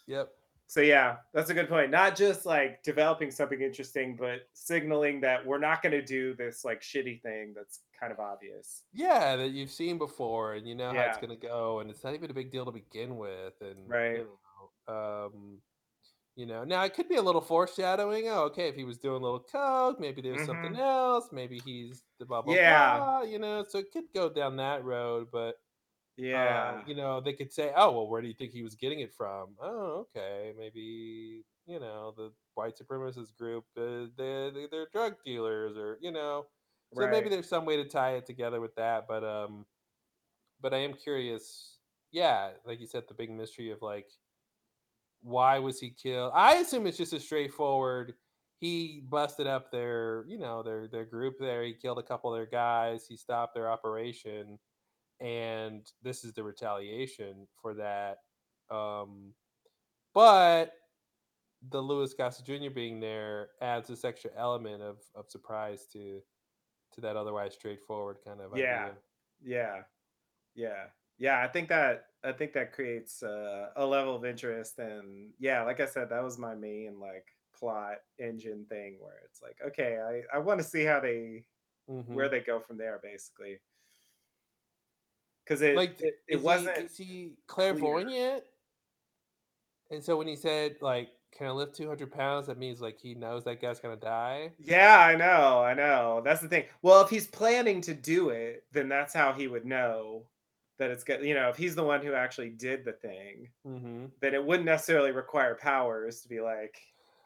Yep. 0.06 0.32
So 0.68 0.80
yeah, 0.82 1.18
that's 1.32 1.50
a 1.50 1.54
good 1.54 1.68
point. 1.68 1.90
Not 1.90 2.14
just 2.16 2.44
like 2.46 2.82
developing 2.82 3.30
something 3.30 3.60
interesting, 3.62 4.16
but 4.16 4.42
signaling 4.52 5.22
that 5.22 5.44
we're 5.46 5.58
not 5.58 5.82
going 5.82 5.92
to 5.92 6.02
do 6.02 6.34
this 6.34 6.64
like 6.64 6.82
shitty 6.82 7.22
thing 7.22 7.54
that's 7.56 7.80
kind 7.98 8.12
of 8.12 8.20
obvious. 8.20 8.84
Yeah, 8.92 9.36
that 9.36 9.50
you've 9.50 9.70
seen 9.70 9.98
before, 9.98 10.54
and 10.54 10.66
you 10.66 10.74
know 10.74 10.94
how 10.94 11.04
it's 11.04 11.18
gonna 11.18 11.36
go, 11.36 11.80
and 11.80 11.90
it's 11.90 12.02
not 12.02 12.14
even 12.14 12.30
a 12.30 12.34
big 12.34 12.50
deal 12.50 12.64
to 12.64 12.72
begin 12.72 13.16
with, 13.16 13.60
and 13.60 13.76
Right. 13.86 14.24
you 14.24 14.38
know, 14.88 14.92
um, 14.94 15.62
you 16.36 16.46
know, 16.46 16.64
now 16.64 16.84
it 16.84 16.94
could 16.94 17.08
be 17.08 17.16
a 17.16 17.22
little 17.22 17.40
foreshadowing. 17.42 18.28
Oh, 18.28 18.44
okay, 18.46 18.68
if 18.68 18.76
he 18.76 18.84
was 18.84 18.98
doing 18.98 19.22
a 19.22 19.24
little 19.24 19.42
coke, 19.44 20.00
maybe 20.00 20.22
there's 20.22 20.44
something 20.44 20.74
Mhm. 20.74 20.78
else. 20.78 21.30
Maybe 21.32 21.60
he's 21.60 22.04
the 22.18 22.26
blah 22.26 22.42
blah 22.42 22.56
Yeah. 22.56 23.08
blah. 23.08 23.22
You 23.22 23.38
know, 23.40 23.64
so 23.68 23.78
it 23.78 23.92
could 23.92 24.12
go 24.14 24.30
down 24.30 24.56
that 24.56 24.84
road, 24.84 25.30
but 25.32 25.56
Yeah. 26.18 26.80
um, 26.80 26.84
you 26.86 26.94
know, 26.94 27.20
they 27.20 27.32
could 27.34 27.52
say, 27.52 27.72
"Oh, 27.76 27.92
well, 27.92 28.08
where 28.08 28.20
do 28.22 28.28
you 28.28 28.34
think 28.34 28.52
he 28.52 28.62
was 28.62 28.74
getting 28.74 29.00
it 29.00 29.14
from?" 29.14 29.56
Oh, 29.60 30.06
okay, 30.16 30.52
maybe 30.56 31.44
you 31.66 31.80
know 31.80 32.12
the 32.16 32.32
white 32.54 32.76
supremacist 32.76 33.36
group, 33.36 33.64
uh, 33.76 34.06
they 34.16 34.50
they- 34.54 34.68
they're 34.70 34.88
drug 34.92 35.16
dealers, 35.24 35.76
or 35.76 35.98
you 36.00 36.10
know, 36.12 36.46
so 36.92 37.06
maybe 37.08 37.28
there's 37.28 37.48
some 37.48 37.64
way 37.66 37.76
to 37.76 37.88
tie 37.88 38.16
it 38.16 38.26
together 38.26 38.60
with 38.60 38.74
that. 38.76 39.06
But 39.08 39.24
um, 39.24 39.66
but 40.60 40.74
I 40.74 40.78
am 40.78 40.94
curious. 40.94 41.80
Yeah, 42.12 42.52
like 42.64 42.80
you 42.80 42.86
said, 42.86 43.04
the 43.08 43.14
big 43.14 43.30
mystery 43.30 43.70
of 43.70 43.82
like 43.82 44.08
why 45.20 45.58
was 45.58 45.80
he 45.80 45.90
killed? 45.90 46.32
I 46.34 46.56
assume 46.56 46.86
it's 46.86 46.96
just 46.98 47.12
a 47.12 47.20
straightforward. 47.20 48.14
He 48.60 49.00
busted 49.08 49.46
up 49.46 49.70
their, 49.70 50.24
you 50.28 50.38
know, 50.38 50.62
their 50.62 50.88
their 50.88 51.04
group 51.04 51.36
there. 51.38 51.62
He 51.62 51.74
killed 51.74 51.98
a 51.98 52.02
couple 52.02 52.32
of 52.32 52.38
their 52.38 52.46
guys. 52.46 53.06
He 53.06 53.16
stopped 53.16 53.54
their 53.54 53.70
operation, 53.70 54.58
and 55.20 55.90
this 56.02 56.24
is 56.24 56.32
the 56.34 56.44
retaliation 56.44 57.48
for 57.60 57.74
that. 57.74 58.18
Um, 58.70 59.34
but 60.14 60.74
the 61.62 61.80
Louis 61.82 62.14
Gossett 62.14 62.46
Jr. 62.46 62.70
being 62.70 63.00
there 63.00 63.50
adds 63.60 63.88
this 63.88 64.04
extra 64.04 64.30
element 64.36 64.82
of 64.82 65.02
of 65.14 65.30
surprise 65.30 65.86
to 65.92 66.22
to 66.92 67.00
that 67.02 67.16
otherwise 67.16 67.54
straightforward 67.54 68.18
kind 68.24 68.40
of 68.40 68.52
Yeah. 68.52 68.92
idea. 68.92 68.98
Yeah. 69.40 69.84
Yeah. 70.54 70.90
Yeah, 71.18 71.42
I 71.42 71.48
think 71.48 71.68
that 71.70 72.06
I 72.24 72.32
think 72.32 72.54
that 72.54 72.72
creates 72.72 73.22
uh, 73.22 73.72
a 73.76 73.86
level 73.86 74.16
of 74.16 74.24
interest 74.26 74.78
and 74.78 75.34
yeah, 75.38 75.62
like 75.64 75.80
I 75.80 75.86
said 75.86 76.10
that 76.10 76.22
was 76.24 76.38
my 76.38 76.54
main 76.56 77.00
like 77.00 77.28
plot 77.54 77.98
engine 78.18 78.66
thing 78.66 78.98
where 79.00 79.18
it's 79.26 79.42
like 79.42 79.58
okay, 79.62 79.98
I 80.32 80.36
I 80.36 80.40
want 80.40 80.60
to 80.60 80.64
see 80.64 80.84
how 80.84 81.00
they 81.00 81.46
Mhm. 81.88 82.14
where 82.14 82.28
they 82.28 82.40
go 82.40 82.60
from 82.60 82.78
there 82.78 83.00
basically. 83.02 83.60
Cuz 85.48 85.62
it 85.62 85.76
like 85.76 85.98
it, 86.28 86.42
wasn't 86.42 86.76
he 86.76 86.84
is 86.84 86.96
he 86.96 87.32
clairvoyant 87.46 88.44
and 89.90 90.04
so 90.04 90.16
when 90.16 90.26
he 90.28 90.36
said 90.36 90.76
like 90.82 91.08
can 91.36 91.46
i 91.46 91.50
lift 91.50 91.74
200 91.74 92.10
pounds 92.12 92.46
that 92.46 92.58
means 92.58 92.80
like 92.80 92.98
he 92.98 93.14
knows 93.14 93.44
that 93.44 93.60
guy's 93.60 93.80
gonna 93.80 93.96
die 93.96 94.52
Yeah, 94.58 94.98
I 95.00 95.14
know, 95.16 95.62
I 95.62 95.74
know. 95.74 96.20
That's 96.24 96.40
the 96.40 96.48
thing. 96.48 96.64
Well, 96.82 97.00
if 97.02 97.10
he's 97.10 97.26
planning 97.26 97.80
to 97.82 97.94
do 97.94 98.30
it, 98.30 98.64
then 98.72 98.88
that's 98.88 99.14
how 99.14 99.32
he 99.32 99.48
would 99.48 99.64
know 99.64 100.24
that 100.78 100.90
it's 100.90 101.04
good. 101.04 101.22
You 101.24 101.34
know, 101.34 101.48
if 101.48 101.56
he's 101.56 101.74
the 101.74 101.82
one 101.84 102.04
who 102.04 102.14
actually 102.14 102.50
did 102.50 102.84
the 102.84 102.92
thing, 102.92 103.48
mm-hmm. 103.66 104.06
then 104.20 104.34
it 104.34 104.44
wouldn't 104.44 104.66
necessarily 104.66 105.12
require 105.12 105.54
powers 105.54 106.20
to 106.22 106.28
be 106.28 106.40
like, 106.40 106.78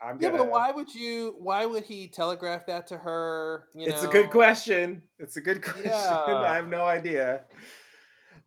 I'm 0.03 0.19
yeah 0.20 0.31
gonna. 0.31 0.44
but 0.44 0.51
why 0.51 0.70
would 0.73 0.93
you 0.93 1.36
why 1.39 1.65
would 1.65 1.85
he 1.85 2.09
telegraph 2.09 2.66
that 2.66 2.86
to 2.89 2.97
her 2.99 3.69
you 3.74 3.86
It's 3.89 4.03
know 4.03 4.09
a 4.09 4.12
good 4.12 4.31
question. 4.31 5.03
It's 5.19 5.36
a 5.36 5.40
good 5.40 5.62
question. 5.62 5.85
Yeah. 5.86 6.35
I 6.40 6.55
have 6.57 6.69
no 6.69 6.85
idea. 6.85 7.43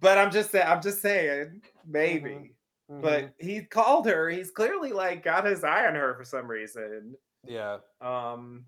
But 0.06 0.19
I'm 0.19 0.30
just 0.32 0.52
saying. 0.52 0.68
I'm 0.68 0.82
just 0.84 1.02
saying. 1.02 1.61
Maybe. 1.88 2.52
Mhm. 2.91 3.02
But 3.02 3.34
he 3.40 3.61
called 3.64 4.06
her. 4.06 4.30
He's 4.30 4.52
clearly 4.52 4.91
like 4.94 5.23
got 5.23 5.45
his 5.45 5.64
eye 5.64 5.88
on 5.88 5.95
her 5.95 6.14
for 6.14 6.23
some 6.23 6.48
reason. 6.48 7.15
yeah 7.44 7.80
Um. 8.02 8.65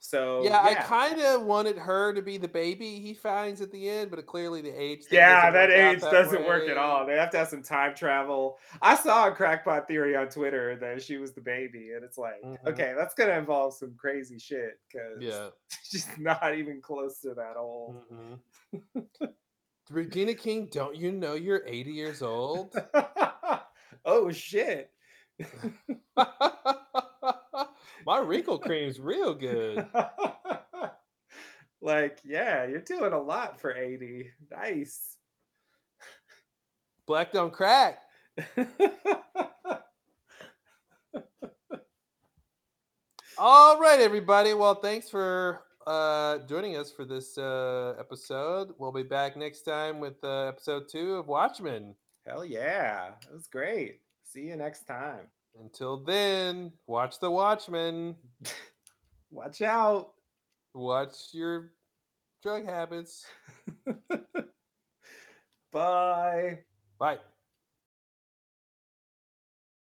So 0.00 0.44
yeah, 0.44 0.50
yeah. 0.70 0.78
i 0.78 0.82
kind 0.84 1.20
of 1.20 1.42
wanted 1.42 1.76
her 1.76 2.12
to 2.12 2.22
be 2.22 2.38
the 2.38 2.46
baby 2.46 3.00
he 3.00 3.14
finds 3.14 3.60
at 3.60 3.72
the 3.72 3.88
end 3.90 4.12
but 4.12 4.24
clearly 4.26 4.60
the 4.62 4.70
age 4.70 5.06
Yeah, 5.10 5.50
that 5.50 5.72
age 5.72 6.00
that 6.02 6.12
doesn't 6.12 6.46
work 6.46 6.68
at 6.68 6.76
all. 6.78 7.04
They 7.04 7.16
have 7.16 7.30
to 7.30 7.38
have 7.38 7.48
some 7.48 7.64
time 7.64 7.96
travel. 7.96 8.58
I 8.80 8.94
saw 8.94 9.26
a 9.26 9.32
crackpot 9.32 9.88
theory 9.88 10.14
on 10.14 10.28
Twitter 10.28 10.76
that 10.76 11.02
she 11.02 11.16
was 11.16 11.32
the 11.32 11.40
baby, 11.40 11.94
and 11.96 12.04
it's 12.04 12.16
like, 12.16 12.40
Mhm. 12.44 12.64
okay, 12.68 12.94
that's 12.96 13.14
gonna 13.14 13.36
involve 13.36 13.74
some 13.74 13.96
crazy 13.96 14.38
shit 14.38 14.78
because 14.86 15.20
yeah 15.20 15.48
she's 15.82 16.06
not 16.16 16.54
even 16.54 16.80
close 16.80 17.18
to 17.22 17.34
that 17.34 17.56
old. 17.56 17.96
Mhm. 18.12 18.38
Regina 19.90 20.34
King, 20.34 20.68
don't 20.70 20.96
you 20.96 21.12
know 21.12 21.34
you're 21.34 21.62
80 21.66 21.90
years 21.90 22.22
old? 22.22 22.74
oh 24.04 24.30
shit. 24.30 24.90
My 28.06 28.18
wrinkle 28.22 28.58
cream's 28.58 29.00
real 29.00 29.34
good. 29.34 29.86
like, 31.80 32.18
yeah, 32.24 32.66
you're 32.66 32.80
doing 32.80 33.12
a 33.12 33.20
lot 33.20 33.60
for 33.60 33.74
80. 33.74 34.30
Nice. 34.50 35.16
Black 37.06 37.32
don't 37.32 37.52
crack. 37.52 37.98
All 43.38 43.78
right, 43.78 44.00
everybody. 44.00 44.52
Well, 44.52 44.74
thanks 44.74 45.08
for 45.08 45.62
uh, 45.88 46.38
joining 46.46 46.76
us 46.76 46.92
for 46.92 47.06
this 47.06 47.38
uh, 47.38 47.94
episode. 47.98 48.72
We'll 48.78 48.92
be 48.92 49.02
back 49.02 49.36
next 49.36 49.62
time 49.62 50.00
with 50.00 50.22
uh, 50.22 50.48
episode 50.48 50.84
two 50.90 51.14
of 51.14 51.28
Watchmen. 51.28 51.94
Hell 52.26 52.44
yeah. 52.44 53.12
It 53.22 53.32
was 53.32 53.46
great. 53.46 54.00
See 54.22 54.42
you 54.42 54.56
next 54.56 54.86
time. 54.86 55.28
Until 55.58 56.04
then, 56.04 56.72
watch 56.86 57.18
the 57.20 57.30
Watchmen. 57.30 58.16
Watch 59.30 59.60
out. 59.60 60.12
Watch 60.74 61.28
your 61.32 61.72
drug 62.42 62.64
habits. 62.64 63.26
Bye. 65.72 66.60
Bye. 66.98 67.18